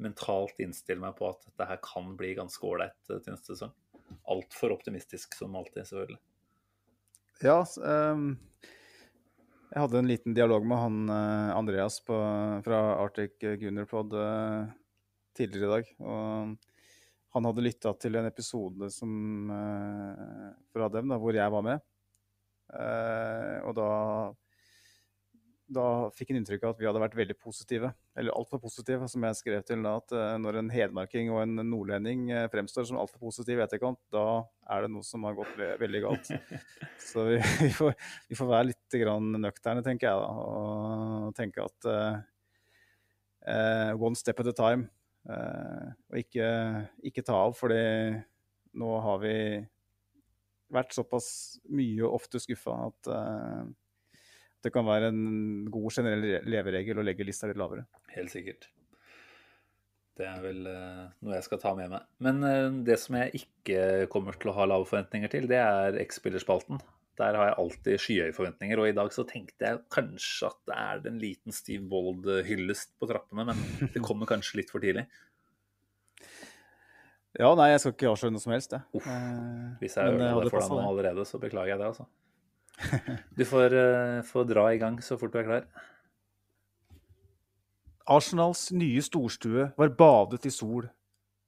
mentalt 0.00 0.60
innstiller 0.62 1.02
meg 1.02 1.16
på 1.18 1.28
at 1.28 1.44
dette 1.46 1.68
her 1.68 1.80
kan 1.84 2.14
bli 2.18 2.32
ganske 2.38 2.64
ålreit 2.66 3.12
eh, 3.12 3.20
til 3.20 3.34
neste 3.34 3.54
sesong. 3.54 3.72
Altfor 4.32 4.74
optimistisk 4.74 5.36
som 5.38 5.56
alltid, 5.58 5.84
selvfølgelig. 5.84 6.20
Ja, 7.44 7.58
ehm, 7.86 8.32
jeg 9.70 9.82
hadde 9.84 10.00
en 10.00 10.10
liten 10.10 10.36
dialog 10.36 10.66
med 10.66 10.80
han 10.82 10.98
uh, 11.12 11.52
Andreas 11.56 12.00
på, 12.04 12.16
fra 12.64 12.80
Arctic 12.98 13.38
Gunnerpod 13.40 14.16
uh, 14.18 14.66
tidligere 15.38 15.68
i 15.68 15.74
dag. 15.76 15.92
Og 16.02 17.36
han 17.36 17.46
hadde 17.46 17.64
lytta 17.64 17.94
til 18.02 18.18
en 18.18 18.28
episode 18.28 18.90
som, 18.92 19.12
uh, 19.52 20.50
fra 20.74 20.90
dem 20.92 21.12
da, 21.12 21.20
hvor 21.22 21.38
jeg 21.38 21.54
var 21.54 21.64
med. 21.64 21.86
Eh, 22.70 23.56
og 23.66 23.74
da, 23.78 23.88
da 25.70 25.86
fikk 26.14 26.32
han 26.32 26.40
inntrykk 26.40 26.64
av 26.64 26.74
at 26.74 26.80
vi 26.82 26.88
hadde 26.88 27.02
vært 27.02 27.16
veldig 27.18 27.36
positive. 27.40 27.90
Eller 28.18 28.36
altfor 28.36 28.62
positive, 28.62 29.08
som 29.10 29.26
jeg 29.26 29.38
skrev 29.40 29.64
til 29.66 29.82
da. 29.86 29.96
At 30.02 30.14
eh, 30.16 30.36
når 30.42 30.60
en 30.60 30.72
hedmarking 30.74 31.32
og 31.34 31.42
en 31.44 31.64
nordlending 31.70 32.28
eh, 32.34 32.46
fremstår 32.52 32.88
som 32.88 33.00
altfor 33.02 33.22
positiv 33.30 33.60
i 33.60 33.64
etterkant, 33.66 34.00
da 34.14 34.26
er 34.70 34.86
det 34.86 34.92
noe 34.94 35.06
som 35.06 35.26
har 35.28 35.38
gått 35.38 35.56
ve 35.58 35.72
veldig 35.82 36.04
galt. 36.06 36.32
Så 37.10 37.26
vi, 37.28 37.40
vi, 37.64 37.72
får, 37.74 37.94
vi 38.30 38.38
får 38.38 38.52
være 38.54 38.70
litt 38.70 39.00
grann 39.02 39.34
nøkterne, 39.40 39.84
tenker 39.86 40.10
jeg 40.10 40.24
da. 40.24 40.30
Og 40.46 41.36
tenke 41.38 41.66
at 41.66 41.92
eh, 43.46 43.92
one 43.98 44.18
step 44.18 44.40
at 44.40 44.54
a 44.54 44.56
time. 44.56 44.88
Uh, 45.28 45.92
og 46.08 46.16
ikke, 46.16 46.46
ikke 47.04 47.24
ta 47.26 47.34
av, 47.44 47.52
fordi 47.52 47.82
nå 48.80 48.92
har 49.04 49.18
vi 49.20 49.34
vært 50.74 50.96
såpass 50.96 51.30
mye 51.74 52.02
og 52.06 52.20
ofte 52.20 52.40
skuffa 52.42 52.74
at 52.88 53.10
uh, 53.12 53.64
det 54.60 54.72
kan 54.74 54.86
være 54.86 55.08
en 55.12 55.24
god 55.72 55.96
generell 55.96 56.44
leveregel 56.48 57.00
å 57.00 57.06
legge 57.06 57.26
lista 57.26 57.48
litt 57.48 57.60
lavere. 57.60 57.86
Helt 58.14 58.32
sikkert. 58.32 58.68
Det 60.20 60.26
er 60.28 60.40
vel 60.44 60.66
uh, 60.68 61.08
noe 61.24 61.36
jeg 61.38 61.46
skal 61.46 61.60
ta 61.62 61.74
med 61.78 61.92
meg. 61.94 62.08
Men 62.20 62.42
uh, 62.44 62.80
det 62.84 62.98
som 63.00 63.16
jeg 63.16 63.42
ikke 63.42 64.08
kommer 64.12 64.36
til 64.36 64.52
å 64.52 64.56
ha 64.58 64.68
lave 64.68 64.88
forventninger 64.88 65.32
til, 65.32 65.48
det 65.50 65.60
er 65.62 66.00
X-spillerspalten. 66.04 66.82
Der 67.20 67.36
har 67.36 67.50
jeg 67.50 67.58
alltid 67.60 68.00
skyhøye 68.00 68.36
forventninger, 68.36 68.80
og 68.80 68.88
i 68.88 68.96
dag 68.96 69.10
så 69.12 69.26
tenkte 69.28 69.66
jeg 69.66 69.80
kanskje 69.92 70.48
at 70.48 70.60
det 70.68 70.76
er 70.76 71.08
en 71.10 71.18
liten 71.20 71.56
Steve 71.56 71.84
Bold-hyllest 71.88 72.94
på 73.00 73.08
trappene, 73.10 73.44
men 73.50 73.90
det 73.94 74.04
kommer 74.04 74.28
kanskje 74.28 74.62
litt 74.62 74.72
for 74.72 74.84
tidlig. 74.84 75.04
Ja, 77.38 77.52
nei, 77.54 77.68
jeg 77.70 77.80
skal 77.82 77.92
ikke 77.94 78.08
avsløre 78.10 78.34
noe 78.34 78.42
som 78.42 78.52
helst, 78.54 78.72
jeg. 78.74 78.82
Uff, 78.98 79.06
Eh, 79.06 79.76
Hvis 79.78 79.94
jeg 79.96 80.14
ødela 80.16 80.32
eh, 80.32 80.40
det 80.42 80.50
for 80.50 80.60
deg 80.64 80.72
nå 80.74 80.80
allerede, 80.88 81.26
så 81.28 81.38
beklager 81.38 81.74
jeg 81.76 81.78
det, 81.78 81.90
altså. 81.92 82.06
Du 83.38 83.44
får, 83.46 83.76
eh, 83.76 84.22
får 84.26 84.48
dra 84.50 84.64
i 84.74 84.80
gang 84.82 84.96
så 85.04 85.18
fort 85.20 85.32
du 85.34 85.38
er 85.38 85.46
klar. 85.46 85.68
Arsenals 88.10 88.70
nye 88.74 89.02
storstue 89.04 89.68
var 89.78 89.92
badet 89.94 90.48
i 90.48 90.50
sol, 90.50 90.88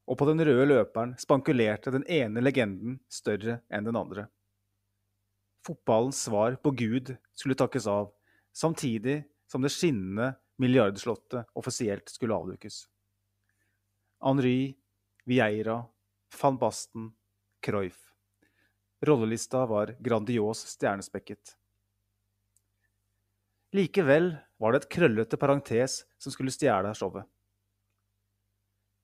og 0.07 0.19
på 0.19 0.29
den 0.29 0.45
røde 0.47 0.69
løperen 0.71 1.17
spankulerte 1.19 1.91
den 1.95 2.05
ene 2.07 2.43
legenden 2.45 3.01
større 3.11 3.61
enn 3.73 3.89
den 3.89 3.99
andre. 3.99 4.29
Fotballens 5.67 6.21
svar 6.27 6.55
på 6.63 6.73
Gud 6.79 7.15
skulle 7.35 7.59
takkes 7.59 7.87
av, 7.91 8.13
samtidig 8.55 9.25
som 9.51 9.63
det 9.63 9.73
skinnende 9.75 10.35
milliardslottet 10.63 11.49
offisielt 11.59 12.11
skulle 12.11 12.35
avdukes. 12.39 12.85
Henri, 14.23 14.77
Vieira, 15.25 15.87
van 16.41 16.59
Basten, 16.59 17.13
Cruyff. 17.61 18.13
Rollelista 19.03 19.67
var 19.67 19.97
grandios 20.01 20.65
stjernespekket. 20.67 21.57
Likevel 23.73 24.33
var 24.59 24.75
det 24.75 24.83
et 24.83 24.89
krøllete 24.91 25.39
parentes 25.39 26.01
som 26.19 26.35
skulle 26.35 26.53
stjele 26.55 26.91
showet. 26.99 27.25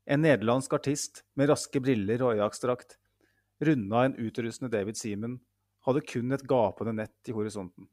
En 0.08 0.24
nederlandsk 0.24 0.74
artist 0.74 1.22
med 1.38 1.52
raske 1.52 1.80
briller 1.84 2.22
og 2.24 2.34
øyeakstrakt 2.34 2.98
runda 3.62 4.02
en 4.08 4.18
utrustende 4.18 4.72
David 4.74 4.98
Seaman 4.98 5.38
hadde 5.86 6.04
kun 6.08 6.34
et 6.34 6.46
gapende 6.50 6.98
nett 6.98 7.30
i 7.30 7.36
horisonten. 7.36 7.86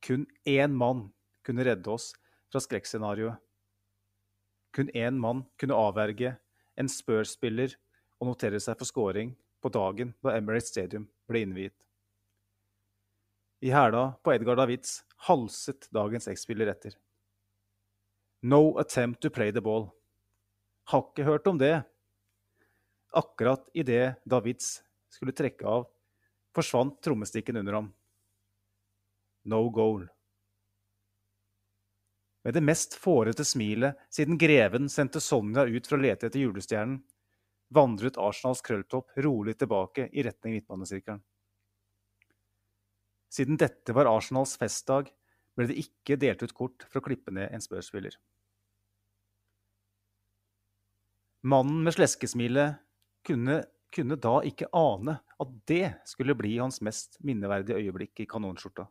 Kun 0.00 0.24
én 0.48 0.72
mann 0.72 1.10
kunne 1.44 1.68
redde 1.68 1.90
oss 1.92 2.14
fra 2.48 2.64
skrekkscenarioet. 2.64 3.36
Kun 4.72 4.88
én 4.94 5.20
mann 5.20 5.44
kunne 5.60 5.76
avverge 5.76 6.36
en 6.78 6.90
Spurs-spiller 6.90 7.74
og 8.18 8.30
notere 8.30 8.60
seg 8.62 8.78
for 8.78 8.88
scoring 8.88 9.34
på 9.62 9.70
dagen 9.74 10.14
da 10.22 10.36
Emirates 10.38 10.70
Stadium 10.72 11.08
ble 11.28 11.42
innviet. 11.44 11.74
I 13.58 13.72
hæla 13.74 14.12
på 14.22 14.32
Edgar 14.36 14.58
Davids 14.58 15.00
halset 15.26 15.88
dagens 15.94 16.28
X-spiller 16.30 16.70
etter. 16.70 16.94
No 18.42 18.78
attempt 18.78 19.20
to 19.22 19.30
play 19.34 19.50
the 19.50 19.62
ball. 19.62 19.88
Har 20.92 21.08
ikke 21.08 21.26
hørt 21.26 21.48
om 21.50 21.58
det. 21.58 21.82
Akkurat 23.10 23.66
idet 23.74 24.20
Davids 24.28 24.78
skulle 25.10 25.34
trekke 25.34 25.66
av, 25.66 25.88
forsvant 26.54 27.00
trommestikken 27.02 27.58
under 27.58 27.80
ham. 27.80 27.90
No 29.48 29.64
goal. 29.74 30.06
Med 32.48 32.54
det 32.54 32.60
mest 32.64 32.94
fårete 32.94 33.44
smilet 33.44 33.98
siden 34.08 34.38
greven 34.40 34.86
sendte 34.88 35.20
Sonja 35.20 35.66
ut 35.68 35.84
for 35.84 35.98
å 35.98 36.00
lete 36.00 36.30
etter 36.30 36.40
julestjernen, 36.40 37.02
vandret 37.76 38.16
Arsenals 38.16 38.62
krølltopp 38.64 39.18
rolig 39.20 39.52
tilbake 39.60 40.06
i 40.16 40.22
retning 40.24 40.54
midtbanesirkelen. 40.56 41.18
Siden 43.28 43.58
dette 43.60 43.92
var 43.92 44.08
Arsenals 44.08 44.54
festdag, 44.56 45.10
ble 45.60 45.66
det 45.68 45.76
ikke 45.82 46.16
delt 46.16 46.40
ut 46.40 46.54
kort 46.56 46.86
for 46.88 47.02
å 47.02 47.04
klippe 47.04 47.34
ned 47.36 47.52
en 47.52 47.60
spørsspiller. 47.60 48.16
Mannen 51.52 51.82
med 51.84 51.98
sleskesmilet 51.98 52.78
kunne, 53.28 53.58
kunne 53.92 54.16
da 54.16 54.38
ikke 54.48 54.70
ane 54.72 55.18
at 55.36 55.52
det 55.68 55.98
skulle 56.08 56.38
bli 56.40 56.54
hans 56.62 56.80
mest 56.80 57.20
minneverdige 57.20 57.76
øyeblikk 57.76 58.24
i 58.24 58.28
kanonskjorta. 58.32 58.88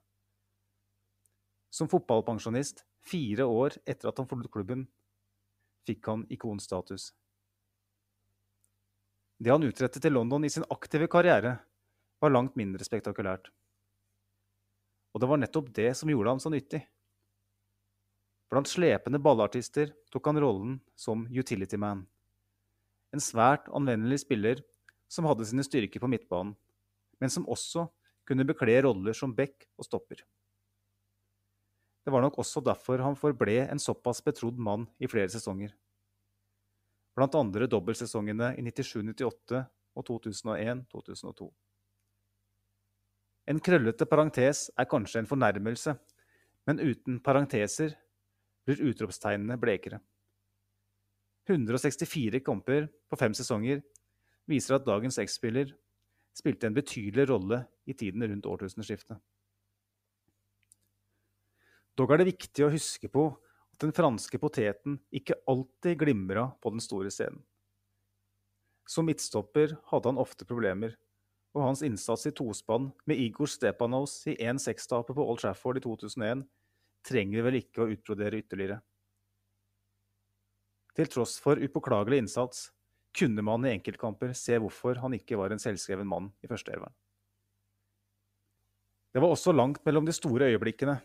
Som 1.73 1.89
fotballpensjonist 1.89 2.85
fire 3.07 3.45
år 3.47 3.77
etter 3.85 4.09
at 4.09 4.19
han 4.19 4.27
forlot 4.29 4.51
klubben, 4.53 4.85
fikk 5.87 6.09
han 6.11 6.25
ikonstatus. 6.33 7.11
Det 9.37 9.53
han 9.53 9.63
utrettet 9.63 10.05
i 10.05 10.11
London 10.11 10.45
i 10.45 10.49
sin 10.49 10.65
aktive 10.73 11.07
karriere, 11.11 11.57
var 12.19 12.33
langt 12.33 12.55
mindre 12.57 12.85
spektakulært. 12.85 13.51
Og 15.13 15.21
det 15.21 15.29
var 15.29 15.39
nettopp 15.41 15.69
det 15.77 15.91
som 15.97 16.09
gjorde 16.09 16.33
ham 16.33 16.41
så 16.41 16.49
nyttig. 16.53 16.81
Blant 18.49 18.69
slepende 18.71 19.19
ballartister 19.21 19.91
tok 20.13 20.29
han 20.29 20.39
rollen 20.41 20.79
som 20.95 21.25
utility 21.29 21.77
man. 21.77 22.05
En 23.13 23.23
svært 23.23 23.67
anvendelig 23.75 24.23
spiller 24.23 24.63
som 25.11 25.27
hadde 25.27 25.45
sine 25.47 25.65
styrker 25.65 26.01
på 26.03 26.09
midtbanen, 26.11 26.55
men 27.21 27.33
som 27.33 27.47
også 27.49 27.87
kunne 28.27 28.45
bekle 28.47 28.81
roller 28.83 29.15
som 29.15 29.35
back 29.35 29.67
og 29.77 29.87
stopper. 29.87 30.23
Det 32.07 32.11
var 32.13 32.23
nok 32.23 32.37
også 32.39 32.61
derfor 32.63 33.01
han 33.03 33.17
forble 33.19 33.65
en 33.65 33.81
såpass 33.83 34.21
betrodd 34.23 34.55
mann 34.63 34.85
i 35.03 35.09
flere 35.11 35.27
sesonger. 35.27 35.73
Blant 37.19 37.35
andre 37.35 37.67
dobbeltsesongene 37.67 38.53
i 38.55 38.63
97-98 38.63 39.59
og 39.99 40.05
2001-2002. 40.07 41.49
En 43.51 43.59
krøllete 43.59 44.07
parentes 44.07 44.69
er 44.79 44.87
kanskje 44.87 45.19
en 45.19 45.27
fornærmelse, 45.27 45.97
men 46.71 46.79
uten 46.79 47.19
parenteser 47.19 47.99
blir 48.63 48.87
utropstegnene 48.87 49.59
blekere. 49.59 49.99
164 51.51 52.39
kamper 52.39 52.87
på 53.11 53.19
fem 53.19 53.35
sesonger 53.35 53.83
viser 54.47 54.79
at 54.79 54.87
dagens 54.87 55.19
X-spiller 55.27 55.75
spilte 56.39 56.71
en 56.71 56.79
betydelig 56.79 57.27
rolle 57.27 57.65
i 57.83 57.99
tiden 57.99 58.23
rundt 58.23 58.47
årtusenskiftet. 58.47 59.19
Dog 61.97 62.11
er 62.13 62.21
det 62.21 62.29
viktig 62.29 62.65
å 62.65 62.69
huske 62.69 63.09
på 63.09 63.31
at 63.73 63.81
den 63.81 63.93
franske 63.95 64.37
poteten 64.41 64.99
ikke 65.13 65.39
alltid 65.49 65.97
glimra 66.03 66.51
på 66.61 66.73
den 66.73 66.83
store 66.83 67.09
scenen. 67.13 67.41
Som 68.87 69.09
midtstopper 69.09 69.73
hadde 69.89 70.11
han 70.11 70.21
ofte 70.21 70.45
problemer, 70.47 70.93
og 71.57 71.65
hans 71.65 71.81
innsats 71.83 72.27
i 72.29 72.33
tospann 72.37 72.91
med 73.09 73.19
Igor 73.19 73.49
Stepanos 73.49 74.19
i 74.29 74.37
1-6-tapet 74.37 75.17
på 75.17 75.25
Old 75.25 75.41
Trafford 75.41 75.79
i 75.79 75.83
2001 75.83 76.45
trenger 77.07 77.39
vi 77.39 77.45
vel 77.47 77.59
ikke 77.63 77.83
å 77.83 77.89
utbrodere 77.91 78.43
ytterligere. 78.43 78.77
Til 80.97 81.09
tross 81.13 81.37
for 81.41 81.59
upåklagelig 81.61 82.23
innsats 82.23 82.67
kunne 83.17 83.41
man 83.45 83.65
i 83.65 83.73
enkeltkamper 83.73 84.33
se 84.37 84.57
hvorfor 84.61 85.01
han 85.01 85.17
ikke 85.17 85.37
var 85.39 85.53
en 85.53 85.61
selvskreven 85.61 86.07
mann 86.09 86.29
i 86.45 86.49
førsteelveren. 86.49 86.93
Det 89.13 89.23
var 89.23 89.33
også 89.33 89.53
langt 89.55 89.81
mellom 89.87 90.05
de 90.05 90.13
store 90.13 90.51
øyeblikkene, 90.51 90.99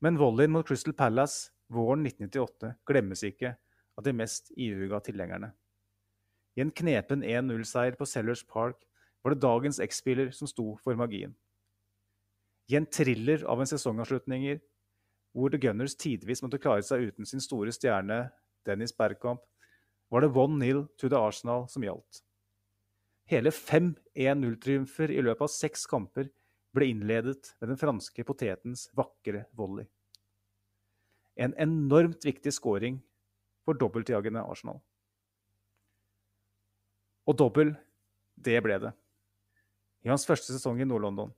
men 0.00 0.18
volleyen 0.18 0.52
mot 0.54 0.66
Crystal 0.66 0.94
Palace 0.96 1.50
våren 1.70 2.06
1998 2.06 2.74
glemmes 2.88 3.24
ikke 3.26 3.54
av 3.98 4.06
de 4.06 4.14
mest 4.16 4.50
ihuga 4.56 5.00
tilhengerne. 5.04 5.52
I 6.56 6.64
en 6.64 6.72
knepen 6.74 7.22
1-0-seier 7.22 7.98
på 7.98 8.08
Sellers 8.08 8.42
Park 8.48 8.80
var 9.22 9.34
det 9.34 9.44
dagens 9.44 9.78
X-spiller 9.84 10.32
som 10.34 10.48
sto 10.50 10.72
for 10.82 10.98
magien. 10.98 11.34
I 12.70 12.78
en 12.78 12.86
thriller 12.86 13.44
av 13.50 13.60
en 13.60 13.68
sesongavslutninger 13.68 14.60
hvor 15.36 15.52
The 15.52 15.60
Gunners 15.62 15.94
tidvis 15.94 16.42
måtte 16.42 16.58
klare 16.62 16.82
seg 16.86 17.10
uten 17.10 17.28
sin 17.28 17.42
store 17.42 17.72
stjerne 17.74 18.24
Dennis 18.66 18.94
Bergkamp, 18.96 19.42
var 20.10 20.24
det 20.24 20.32
1-0 20.34 20.82
to 20.98 21.08
the 21.08 21.18
Arsenal 21.18 21.68
som 21.70 21.84
gjaldt. 21.86 22.24
Hele 23.30 23.52
fem 23.54 23.92
1-0-triumfer 24.18 25.12
i 25.14 25.22
løpet 25.22 25.46
av 25.46 25.52
seks 25.54 25.86
kamper 25.86 26.32
ble 26.76 26.90
innledet 26.92 27.54
med 27.60 27.72
den 27.72 27.78
franske 27.80 28.24
potetens 28.26 28.88
vakre 28.96 29.44
volley. 29.58 29.88
En 31.40 31.54
enormt 31.58 32.24
viktig 32.26 32.52
scoring 32.54 33.00
for 33.64 33.78
dobbeltjagende 33.78 34.42
Arsenal. 34.42 34.80
Og 37.28 37.36
dobbel, 37.38 37.74
det 38.34 38.58
ble 38.64 38.78
det. 38.82 38.92
I 40.04 40.10
hans 40.10 40.26
første 40.26 40.52
sesong 40.54 40.80
i 40.80 40.88
Nord-London. 40.88 41.32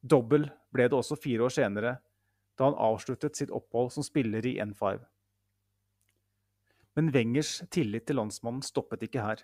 Dobbel 0.00 0.48
ble 0.74 0.86
det 0.88 0.96
også 0.96 1.18
fire 1.18 1.46
år 1.46 1.52
senere, 1.54 1.96
da 2.56 2.70
han 2.70 2.78
avsluttet 2.80 3.36
sitt 3.36 3.52
opphold 3.52 3.92
som 3.94 4.06
spiller 4.06 4.46
i 4.48 4.56
N5. 4.62 5.02
Men 6.96 7.12
Wengers 7.12 7.58
tillit 7.70 8.06
til 8.08 8.16
landsmannen 8.16 8.64
stoppet 8.64 9.04
ikke 9.04 9.24
her. 9.24 9.42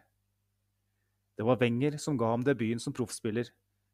Det 1.37 1.45
var 1.45 1.61
Wenger 1.61 1.99
som 2.01 2.17
ga 2.21 2.31
ham 2.33 2.45
debuten 2.45 2.81
som 2.81 2.95
proffspiller 2.97 3.51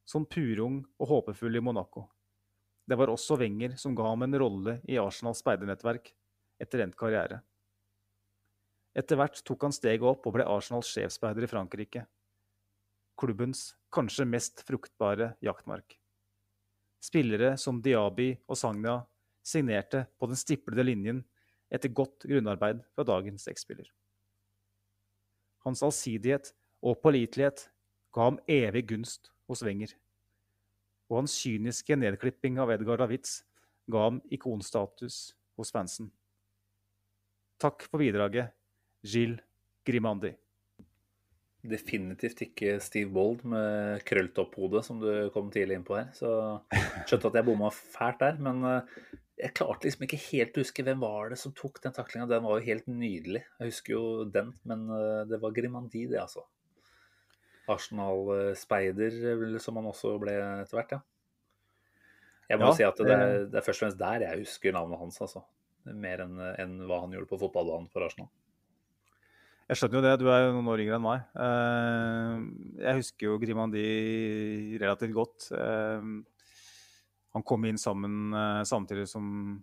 som 0.08 0.24
purung 0.24 0.80
og 0.96 1.10
håpefull 1.10 1.58
i 1.58 1.60
Monaco. 1.60 2.06
Det 2.88 2.96
var 2.96 3.10
også 3.12 3.36
Wenger 3.36 3.74
som 3.76 3.92
ga 3.96 4.06
ham 4.08 4.24
en 4.24 4.38
rolle 4.40 4.78
i 4.88 4.96
Arsenals 4.96 5.42
speidernettverk 5.42 6.08
etter 6.62 6.80
endt 6.86 6.96
karriere. 6.96 7.42
Etter 8.96 9.20
hvert 9.20 9.42
tok 9.44 9.66
han 9.66 9.74
steget 9.76 10.06
opp 10.08 10.24
og 10.26 10.38
ble 10.38 10.48
Arsenals 10.48 10.88
sjefsspeider 10.94 11.44
i 11.44 11.50
Frankrike. 11.50 12.06
Klubbens 13.20 13.74
kanskje 13.92 14.26
mest 14.26 14.64
fruktbare 14.66 15.34
jaktmark. 15.44 15.98
Spillere 17.04 17.52
som 17.60 17.82
Diaby 17.84 18.32
og 18.48 18.56
Sagna 18.58 19.02
signerte 19.44 20.06
på 20.18 20.26
den 20.30 20.40
stiplede 20.40 20.88
linjen 20.88 21.22
etter 21.68 21.92
godt 21.92 22.24
grunnarbeid 22.24 22.80
fra 22.96 23.04
dagens 23.06 23.44
X-spiller. 23.52 23.92
Hans 25.66 25.84
allsidighet 25.84 26.54
og 26.80 27.02
pålitelighet 27.02 27.68
ga 28.16 28.30
ham 28.30 28.40
evig 28.48 28.88
gunst 28.88 29.28
hos 29.48 29.64
Wenger. 29.66 29.94
Og 31.08 31.22
hans 31.22 31.34
kyniske 31.40 31.96
nedklipping 31.96 32.58
av 32.60 32.72
Edgar 32.74 33.00
Davids 33.00 33.42
ga 33.88 34.04
ham 34.08 34.20
ikonstatus 34.34 35.32
hos 35.58 35.72
fansen. 35.74 36.10
Takk 37.58 37.88
for 37.88 38.02
bidraget, 38.02 38.52
Gilles 39.02 39.42
Grimandi. 39.88 40.34
definitivt 41.68 42.42
ikke 42.44 42.76
Steve 42.80 43.10
Bold 43.12 43.42
med 43.48 44.04
krølt 44.06 44.38
opp 44.40 44.54
hode, 44.60 44.82
som 44.86 45.00
du 45.02 45.08
kom 45.34 45.50
tidlig 45.52 45.78
inn 45.78 45.86
på 45.86 45.96
her. 45.98 46.12
Så 46.14 46.30
skjønte 47.08 47.32
at 47.32 47.40
jeg 47.40 47.48
bomma 47.48 47.72
fælt 47.74 48.20
der. 48.22 48.38
Men 48.44 48.62
eh, 48.64 49.00
jeg 49.42 49.56
klarte 49.58 49.88
liksom 49.88 50.06
ikke 50.06 50.20
helt 50.28 50.56
å 50.56 50.62
huske 50.62 50.84
hvem 50.86 51.02
var 51.02 51.32
det 51.32 51.40
som 51.40 51.54
tok 51.56 51.82
den 51.82 51.96
taklinga. 51.96 52.28
Den 52.30 52.46
var 52.46 52.60
jo 52.60 52.68
helt 52.68 52.86
nydelig. 52.90 53.42
Jeg 53.58 53.72
husker 53.72 53.94
jo 53.96 54.04
den, 54.38 54.54
men 54.70 54.86
eh, 54.94 55.24
det 55.30 55.42
var 55.42 55.56
Grimandi, 55.56 56.06
det, 56.10 56.22
altså. 56.22 56.46
Arsenal-speider, 57.72 59.58
som 59.62 59.76
han 59.80 59.88
også 59.90 60.14
ble 60.22 60.34
etter 60.64 60.78
hvert, 60.80 60.96
ja. 60.98 61.00
Jeg 62.48 62.60
må 62.62 62.70
Ja, 62.70 62.74
si 62.78 62.84
at 62.86 62.96
det 62.96 63.12
er, 63.12 63.22
eh. 63.28 63.46
det 63.52 63.58
er 63.60 63.64
først 63.66 63.82
og 63.82 63.84
fremst 63.86 63.98
der 64.00 64.22
jeg 64.24 64.42
husker 64.46 64.72
navnet 64.72 64.98
hans, 65.02 65.20
altså. 65.20 65.44
Mer 65.88 66.22
enn 66.24 66.38
en 66.40 66.78
hva 66.88 67.02
han 67.04 67.12
gjorde 67.12 67.28
på 67.30 67.38
fotballbanen 67.40 67.88
for 67.92 68.04
Arsenal. 68.04 68.28
Jeg 69.68 69.76
skjønner 69.76 69.98
jo 69.98 70.04
det, 70.06 70.14
du 70.22 70.26
er 70.32 70.46
jo 70.46 70.52
noen 70.56 70.68
år 70.72 70.80
yngre 70.80 70.96
enn 70.96 71.04
meg. 71.04 71.24
Eh, 71.44 72.84
Jeg 72.86 73.00
husker 73.02 73.26
jo 73.28 73.38
Grimandi 73.42 73.84
relativt 74.80 75.12
godt. 75.16 75.50
Eh, 75.52 76.08
Han 77.36 77.44
kom 77.44 77.64
inn 77.68 77.76
sammen 77.76 78.32
samtidig 78.64 79.04
som 79.06 79.62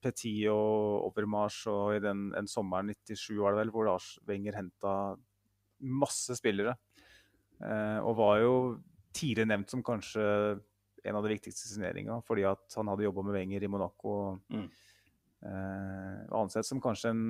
Petit 0.00 0.46
og 0.52 1.08
Overmars 1.08 1.56
og 1.66 1.96
i 1.96 2.00
den 2.04 2.28
en 2.38 2.46
sommeren 2.46 2.92
97 2.94 3.38
var 3.40 3.52
det 3.56 3.64
vel, 3.64 3.70
hvor 3.74 3.86
Lars 3.88 4.18
Wenger 4.28 4.54
henta 4.60 4.92
masse 5.80 6.36
spillere. 6.38 6.76
Eh, 7.64 7.98
Og 8.04 8.16
var 8.18 8.38
jo 8.42 8.54
tidligere 9.14 9.48
nevnt 9.52 9.70
som 9.70 9.82
kanskje 9.82 10.24
en 11.04 11.16
av 11.16 11.24
de 11.24 11.34
viktigste 11.34 11.68
signeringene, 11.68 12.22
fordi 12.24 12.44
at 12.48 12.76
han 12.76 12.88
hadde 12.88 13.04
jobba 13.06 13.22
med 13.26 13.36
Wenger 13.36 13.64
i 13.64 13.68
Monaco. 13.68 14.14
Mm. 14.52 14.68
Eh, 15.44 16.20
ansett 16.32 16.66
som 16.66 16.80
kanskje 16.80 17.10
en 17.12 17.24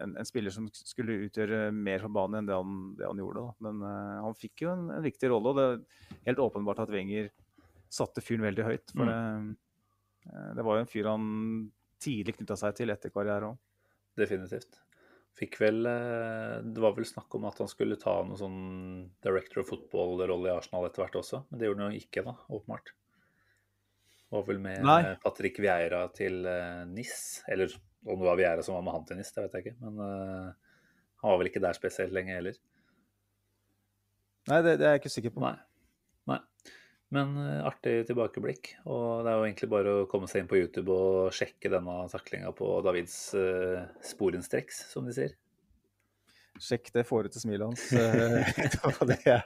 en, 0.00 0.14
en 0.16 0.24
spiller 0.24 0.52
som 0.54 0.68
skulle 0.72 1.18
utgjøre 1.26 1.66
mer 1.74 2.00
for 2.00 2.14
banen 2.14 2.40
enn 2.40 2.48
det 2.48 2.56
han, 2.56 2.76
det 2.96 3.08
han 3.08 3.18
gjorde. 3.20 3.42
Da. 3.42 3.66
Men 3.66 3.82
eh, 3.88 4.20
han 4.24 4.38
fikk 4.38 4.64
jo 4.64 4.70
en, 4.72 4.86
en 4.94 5.04
viktig 5.04 5.28
rolle, 5.32 5.52
og 5.52 5.58
det 5.58 5.66
er 5.66 6.22
helt 6.30 6.40
åpenbart 6.46 6.80
at 6.84 6.92
Wenger 6.94 7.28
satte 7.92 8.24
fyren 8.24 8.46
veldig 8.46 8.66
høyt. 8.70 8.94
For 8.94 9.10
det, 9.10 9.18
eh, 10.30 10.48
det 10.56 10.64
var 10.64 10.78
jo 10.78 10.86
en 10.86 10.90
fyr 10.90 11.10
han 11.10 11.26
tidlig 12.02 12.38
knytta 12.38 12.56
seg 12.58 12.78
til 12.80 12.94
etter 12.94 13.12
karriere 13.14 13.52
òg. 13.52 13.60
Definitivt. 14.18 14.80
Fikk 15.38 15.56
vel 15.62 15.86
eh, 15.88 16.58
Det 16.64 16.82
var 16.82 16.92
vel 16.96 17.06
snakk 17.08 17.32
om 17.38 17.46
at 17.48 17.60
han 17.62 17.70
skulle 17.70 17.96
ta 18.00 18.18
noe 18.26 18.36
sånn 18.40 18.58
director 19.24 19.62
of 19.62 19.70
football-rolle 19.70 20.50
i 20.50 20.56
Arsenal 20.56 20.88
etter 20.88 21.04
hvert 21.04 21.16
også, 21.22 21.44
men 21.48 21.60
det 21.60 21.70
gjorde 21.70 21.86
han 21.86 21.94
jo 21.94 22.02
ikke, 22.02 22.24
da, 22.26 22.34
åpenbart. 22.52 22.92
Var 24.32 24.44
vel 24.48 24.60
med 24.64 24.84
Nei. 24.84 24.98
eh, 25.06 25.16
Patrick 25.22 25.60
Vieira 25.60 26.02
til 26.16 26.44
eh, 26.48 26.82
NIS, 26.88 27.16
eller 27.52 27.72
om 28.04 28.20
det 28.20 28.28
var 28.28 28.38
Vieira 28.40 28.66
som 28.66 28.76
var 28.76 28.84
med 28.84 28.96
han 28.98 29.08
til 29.08 29.20
NIS, 29.20 29.32
det 29.32 29.46
vet 29.46 29.56
jeg 29.56 29.66
ikke. 29.66 29.78
Men 29.84 29.98
uh, 30.02 30.78
han 31.22 31.30
var 31.30 31.36
vel 31.38 31.50
ikke 31.52 31.62
der 31.62 31.76
spesielt 31.78 32.14
lenge 32.16 32.34
heller. 32.34 32.56
Nei, 34.50 34.58
det, 34.66 34.72
det 34.80 34.88
er 34.88 34.96
jeg 34.96 35.02
ikke 35.04 35.12
sikker 35.14 35.34
på. 35.36 35.42
Nei. 35.44 35.54
Nei. 36.32 36.40
Men 37.12 37.34
eh, 37.36 37.60
artig 37.68 38.06
tilbakeblikk. 38.08 38.72
Og 38.88 39.22
det 39.24 39.32
er 39.32 39.38
jo 39.38 39.46
egentlig 39.46 39.70
bare 39.72 39.94
å 40.00 40.08
komme 40.10 40.28
seg 40.30 40.42
inn 40.42 40.50
på 40.50 40.58
YouTube 40.60 40.94
og 40.94 41.34
sjekke 41.36 41.72
denne 41.72 41.96
taklinga 42.12 42.52
på 42.56 42.70
Davids 42.84 43.16
uh, 43.36 43.84
sporenstreks, 44.06 44.86
som 44.92 45.08
de 45.08 45.16
sier. 45.16 45.34
Sjekk 46.62 46.90
det 46.94 47.04
fårete 47.08 47.40
smilet 47.40 47.68
hans. 47.68 47.84
eh, 47.96 48.56
det, 49.10 49.18
er, 49.28 49.44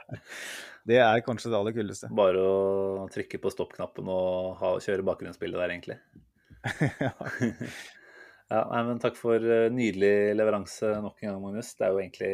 det 0.87 1.01
er 1.03 1.25
kanskje 1.25 1.51
det 1.51 1.59
aller 1.59 1.75
kuleste. 1.75 2.11
Bare 2.15 2.39
å 2.43 3.05
trykke 3.11 3.41
på 3.43 3.51
stopp-knappen 3.51 4.09
og 4.11 4.57
ha, 4.61 4.73
kjøre 4.83 5.07
bakgrunnsbildet 5.07 5.63
der, 5.63 5.75
egentlig. 5.75 6.01
Ja, 8.47 8.61
nei, 8.71 8.79
men 8.87 8.99
Takk 9.03 9.17
for 9.19 9.43
nydelig 9.75 10.31
leveranse 10.39 10.93
nok 11.03 11.17
en 11.19 11.33
gang, 11.33 11.41
Magnus. 11.43 11.73
Det 11.75 11.83
er 11.83 11.91
jo 11.91 11.99
egentlig 11.99 12.29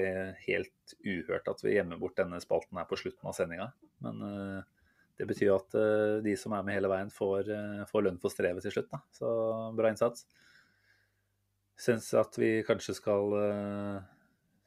helt 0.45 0.93
uhørt 1.01 1.47
at 1.49 1.63
vi 1.65 1.73
gjemmer 1.73 1.97
bort 1.97 2.19
denne 2.19 2.37
spalten 2.43 2.77
her 2.77 2.85
på 2.85 2.99
slutten 3.01 3.31
av 3.31 3.33
sendinga. 3.33 3.71
Men 4.05 4.21
eh, 4.27 4.59
det 5.17 5.27
betyr 5.29 5.49
jo 5.51 5.57
at 5.59 5.75
eh, 5.77 6.21
de 6.25 6.33
som 6.39 6.55
er 6.57 6.63
med 6.65 6.77
hele 6.77 6.89
veien, 6.91 7.11
får, 7.13 7.49
eh, 7.53 7.81
får 7.89 8.05
lønn 8.07 8.21
for 8.21 8.33
strevet 8.33 8.65
til 8.65 8.73
slutt. 8.73 8.89
Da. 8.93 9.01
Så 9.13 9.33
bra 9.77 9.91
innsats. 9.93 10.25
Syns 11.79 12.09
at 12.17 12.37
vi 12.39 12.55
kanskje 12.65 12.95
skal 12.97 13.35
eh, 13.37 13.99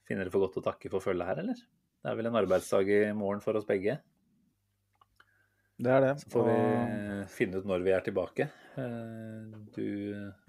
finne 0.07 0.27
det 0.27 0.35
for 0.35 0.47
godt 0.47 0.61
å 0.61 0.67
takke 0.69 0.91
for 0.93 1.03
følget 1.03 1.31
her, 1.31 1.43
eller? 1.43 1.65
Det 2.03 2.13
er 2.13 2.21
vel 2.21 2.31
en 2.31 2.39
arbeidsdag 2.39 2.93
i 2.95 3.01
morgen 3.19 3.43
for 3.43 3.59
oss 3.59 3.67
begge. 3.67 3.99
Det 5.77 5.91
er 5.93 6.05
det. 6.05 6.13
Så 6.23 6.31
får 6.33 6.47
vi 6.47 6.55
Og 6.55 7.33
finne 7.35 7.59
ut 7.59 7.67
når 7.69 7.83
vi 7.85 7.93
er 7.93 8.05
tilbake. 8.07 8.47
Du, 9.75 9.89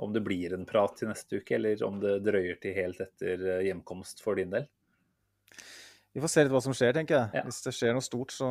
om 0.04 0.14
det 0.14 0.22
blir 0.24 0.54
en 0.56 0.68
prat 0.68 0.94
til 1.00 1.10
neste 1.10 1.42
uke, 1.42 1.58
eller 1.58 1.82
om 1.88 1.98
det 2.00 2.20
drøyer 2.24 2.60
til 2.62 2.76
helt 2.78 3.02
etter 3.04 3.44
hjemkomst 3.66 4.22
for 4.24 4.40
din 4.40 4.54
del. 4.54 4.70
Vi 6.16 6.22
får 6.24 6.32
se 6.34 6.44
litt 6.44 6.54
hva 6.54 6.62
som 6.64 6.74
skjer, 6.74 6.94
tenker 6.98 7.16
jeg. 7.18 7.30
Ja. 7.38 7.42
Hvis 7.46 7.60
det 7.66 7.74
skjer 7.78 7.94
noe 7.94 8.02
stort, 8.06 8.32
så 8.34 8.48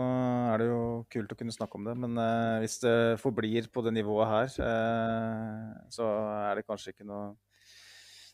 er 0.52 0.60
det 0.62 0.68
jo 0.68 0.80
kult 1.10 1.32
å 1.34 1.38
kunne 1.40 1.54
snakke 1.54 1.78
om 1.80 1.86
det. 1.88 1.94
Men 1.98 2.18
eh, 2.22 2.58
hvis 2.62 2.76
det 2.84 2.94
forblir 3.22 3.66
på 3.74 3.82
det 3.86 3.94
nivået 3.96 4.28
her, 4.30 4.52
eh, 4.66 5.72
så 5.90 6.06
er 6.50 6.60
det 6.60 6.66
kanskje 6.68 6.94
ikke 6.94 7.08
noe 7.08 7.34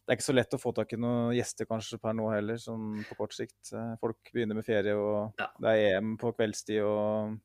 Det 0.02 0.10
er 0.10 0.18
ikke 0.18 0.26
så 0.26 0.34
lett 0.34 0.54
å 0.56 0.58
få 0.58 0.72
tak 0.74 0.92
i 0.92 0.98
noen 0.98 1.30
gjester 1.36 1.64
kanskje 1.70 1.96
per 2.02 2.16
nå 2.18 2.24
heller, 2.32 2.56
sånn 2.58 3.04
på 3.06 3.14
kort 3.20 3.36
sikt. 3.36 3.70
Eh, 3.72 3.92
folk 4.02 4.32
begynner 4.34 4.58
med 4.58 4.66
ferie, 4.66 4.96
og 4.98 5.38
Ja. 5.38 5.46
det 5.62 5.70
er 5.70 5.96
EM 6.00 6.16
på 6.18 6.32
kveldstid, 6.34 6.82
og 6.82 7.38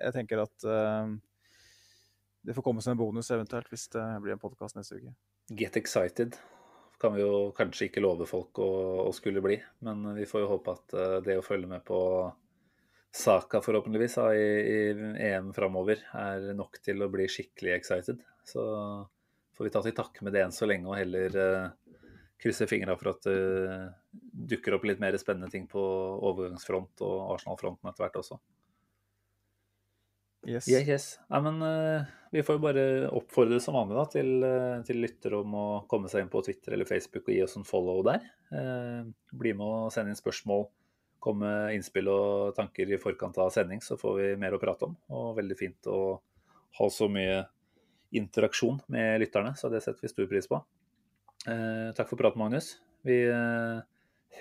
jeg 0.00 0.12
tenker 0.16 0.40
at 0.42 0.64
eh, 0.64 1.12
det 2.48 2.56
får 2.56 2.64
komme 2.64 2.80
som 2.82 2.96
en 2.96 2.98
bonus 2.98 3.28
eventuelt 3.30 3.68
hvis 3.70 3.84
det 3.92 4.06
blir 4.24 4.32
en 4.32 4.40
podkast 4.40 4.74
neste 4.80 4.96
uke. 4.98 5.12
Get 5.54 5.76
excited 5.76 6.34
kan 7.02 7.16
vi 7.16 7.24
jo 7.24 7.50
kanskje 7.56 7.88
ikke 7.88 8.02
love 8.04 8.28
folk 8.30 8.60
å, 8.62 8.70
å 9.08 9.10
skulle 9.16 9.42
bli, 9.42 9.56
men 9.82 10.12
vi 10.14 10.26
får 10.28 10.44
jo 10.44 10.52
håpe 10.54 10.76
at 10.76 10.94
eh, 10.94 11.16
det 11.26 11.40
å 11.40 11.44
følge 11.44 11.70
med 11.70 11.82
på 11.88 11.98
Saka 13.12 13.60
forhåpentligvis 13.60 14.14
da, 14.16 14.28
i, 14.32 14.44
i 14.72 15.32
EM 15.32 15.50
framover 15.52 16.00
er 16.16 16.46
nok 16.56 16.78
til 16.80 17.04
å 17.04 17.10
bli 17.12 17.26
skikkelig 17.28 17.74
excited. 17.74 18.22
Så 18.48 18.62
får 19.52 19.66
vi 19.66 19.72
ta 19.74 19.82
til 19.84 19.96
takke 19.98 20.24
med 20.24 20.32
det 20.32 20.46
enn 20.46 20.54
så 20.54 20.64
lenge 20.70 20.88
og 20.88 20.96
heller 20.96 21.36
uh, 21.36 21.98
krysse 22.40 22.64
fingra 22.70 22.96
for 22.96 23.12
at 23.12 23.28
det 23.28 24.54
dukker 24.54 24.78
opp 24.78 24.86
litt 24.88 25.02
mer 25.02 25.18
spennende 25.20 25.52
ting 25.52 25.66
på 25.68 25.82
overgangsfront 26.30 27.04
og 27.04 27.34
Arsenal-fronten 27.34 27.90
etter 27.90 28.06
hvert 28.06 28.18
også. 28.22 28.40
Yes. 30.42 30.66
Yes, 30.66 30.88
yes. 30.88 31.04
Nei, 31.30 31.38
men 31.44 31.62
uh, 31.62 32.08
vi 32.34 32.42
får 32.42 32.56
jo 32.56 32.62
bare 32.64 32.84
oppfordre 33.14 33.60
som 33.62 33.76
vanlig 33.78 33.94
da, 33.94 34.04
til, 34.10 34.30
uh, 34.42 34.80
til 34.86 34.98
lyttere 35.04 35.38
om 35.38 35.54
å 35.54 35.66
komme 35.90 36.10
seg 36.10 36.24
inn 36.24 36.32
på 36.32 36.42
Twitter 36.42 36.74
eller 36.74 36.88
Facebook 36.88 37.28
og 37.28 37.34
gi 37.36 37.42
oss 37.44 37.54
en 37.60 37.66
follow 37.66 38.02
der. 38.06 38.24
Uh, 38.50 39.06
bli 39.38 39.54
med 39.54 39.62
og 39.66 39.92
sende 39.94 40.10
inn 40.10 40.18
spørsmål, 40.18 40.66
komme 41.22 41.46
med 41.46 41.76
innspill 41.76 42.10
og 42.10 42.56
tanker 42.58 42.90
i 42.90 42.98
forkant 42.98 43.38
av 43.38 43.52
sending, 43.54 43.82
så 43.84 43.98
får 44.00 44.16
vi 44.18 44.30
mer 44.42 44.56
å 44.56 44.62
prate 44.62 44.88
om. 44.88 44.96
Og 45.14 45.36
veldig 45.38 45.58
fint 45.58 45.90
å 45.90 46.00
ha 46.80 46.88
så 46.90 47.06
mye 47.12 47.44
interaksjon 48.18 48.82
med 48.92 49.22
lytterne, 49.22 49.54
så 49.56 49.70
det 49.70 49.84
setter 49.84 50.02
vi 50.02 50.10
stor 50.10 50.26
pris 50.28 50.50
på. 50.50 50.58
Takk 51.46 52.08
for 52.10 52.18
praten, 52.18 52.42
Magnus. 52.42 52.74
Vi 53.06 53.22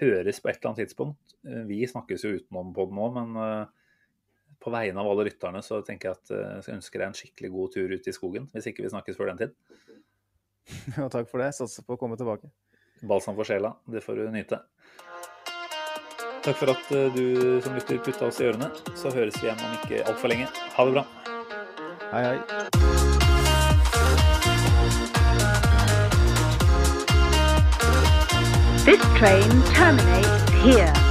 høres 0.02 0.42
på 0.42 0.50
et 0.50 0.58
eller 0.58 0.72
annet 0.72 0.82
tidspunkt. 0.84 1.38
Vi 1.70 1.80
snakkes 1.88 2.26
jo 2.26 2.34
utenom 2.36 2.74
på 2.76 2.88
den 2.90 3.00
nå, 3.00 3.08
men 3.16 3.70
på 4.62 4.72
vegne 4.74 5.02
av 5.02 5.10
alle 5.10 5.26
lytterne 5.28 5.62
så 5.66 5.82
tenker 5.86 6.12
jeg 6.12 6.20
at 6.20 6.34
eh, 6.36 6.58
jeg 6.68 6.78
ønsker 6.78 7.02
deg 7.02 7.08
en 7.10 7.18
skikkelig 7.18 7.52
god 7.54 7.74
tur 7.76 7.96
ut 7.96 8.08
i 8.08 8.14
skogen, 8.16 8.50
hvis 8.54 8.70
ikke 8.70 8.86
vi 8.86 8.92
snakkes 8.94 9.18
før 9.18 9.34
den 9.34 9.46
tid. 9.46 9.58
Ja, 10.98 11.08
takk 11.12 11.28
for 11.28 11.42
det. 11.42 11.50
Satser 11.58 11.84
på 11.84 11.98
å 11.98 12.00
komme 12.00 12.16
tilbake. 12.20 12.52
Balsam 13.02 13.36
for 13.36 13.48
sjela, 13.50 13.74
det 13.90 14.04
får 14.06 14.22
du 14.22 14.28
nyte. 14.32 14.62
Takk 16.46 16.58
for 16.58 16.74
at 16.74 16.94
eh, 16.96 17.10
du 17.18 17.62
som 17.66 17.76
lytter 17.78 18.02
putta 18.06 18.30
oss 18.30 18.40
i 18.42 18.48
ørene. 18.50 18.72
Så 18.98 19.14
høres 19.14 19.38
vi 19.42 19.50
igjen 19.50 19.66
om 19.66 19.78
ikke 19.82 20.06
altfor 20.06 20.32
lenge. 20.32 20.50
Ha 20.78 20.88
det 20.88 20.96
bra. 20.98 21.06
Hei, 22.14 22.24
hei. 22.30 22.38
This 28.86 29.02
train 29.18 29.64
terminates 29.74 30.50
here. 30.66 31.11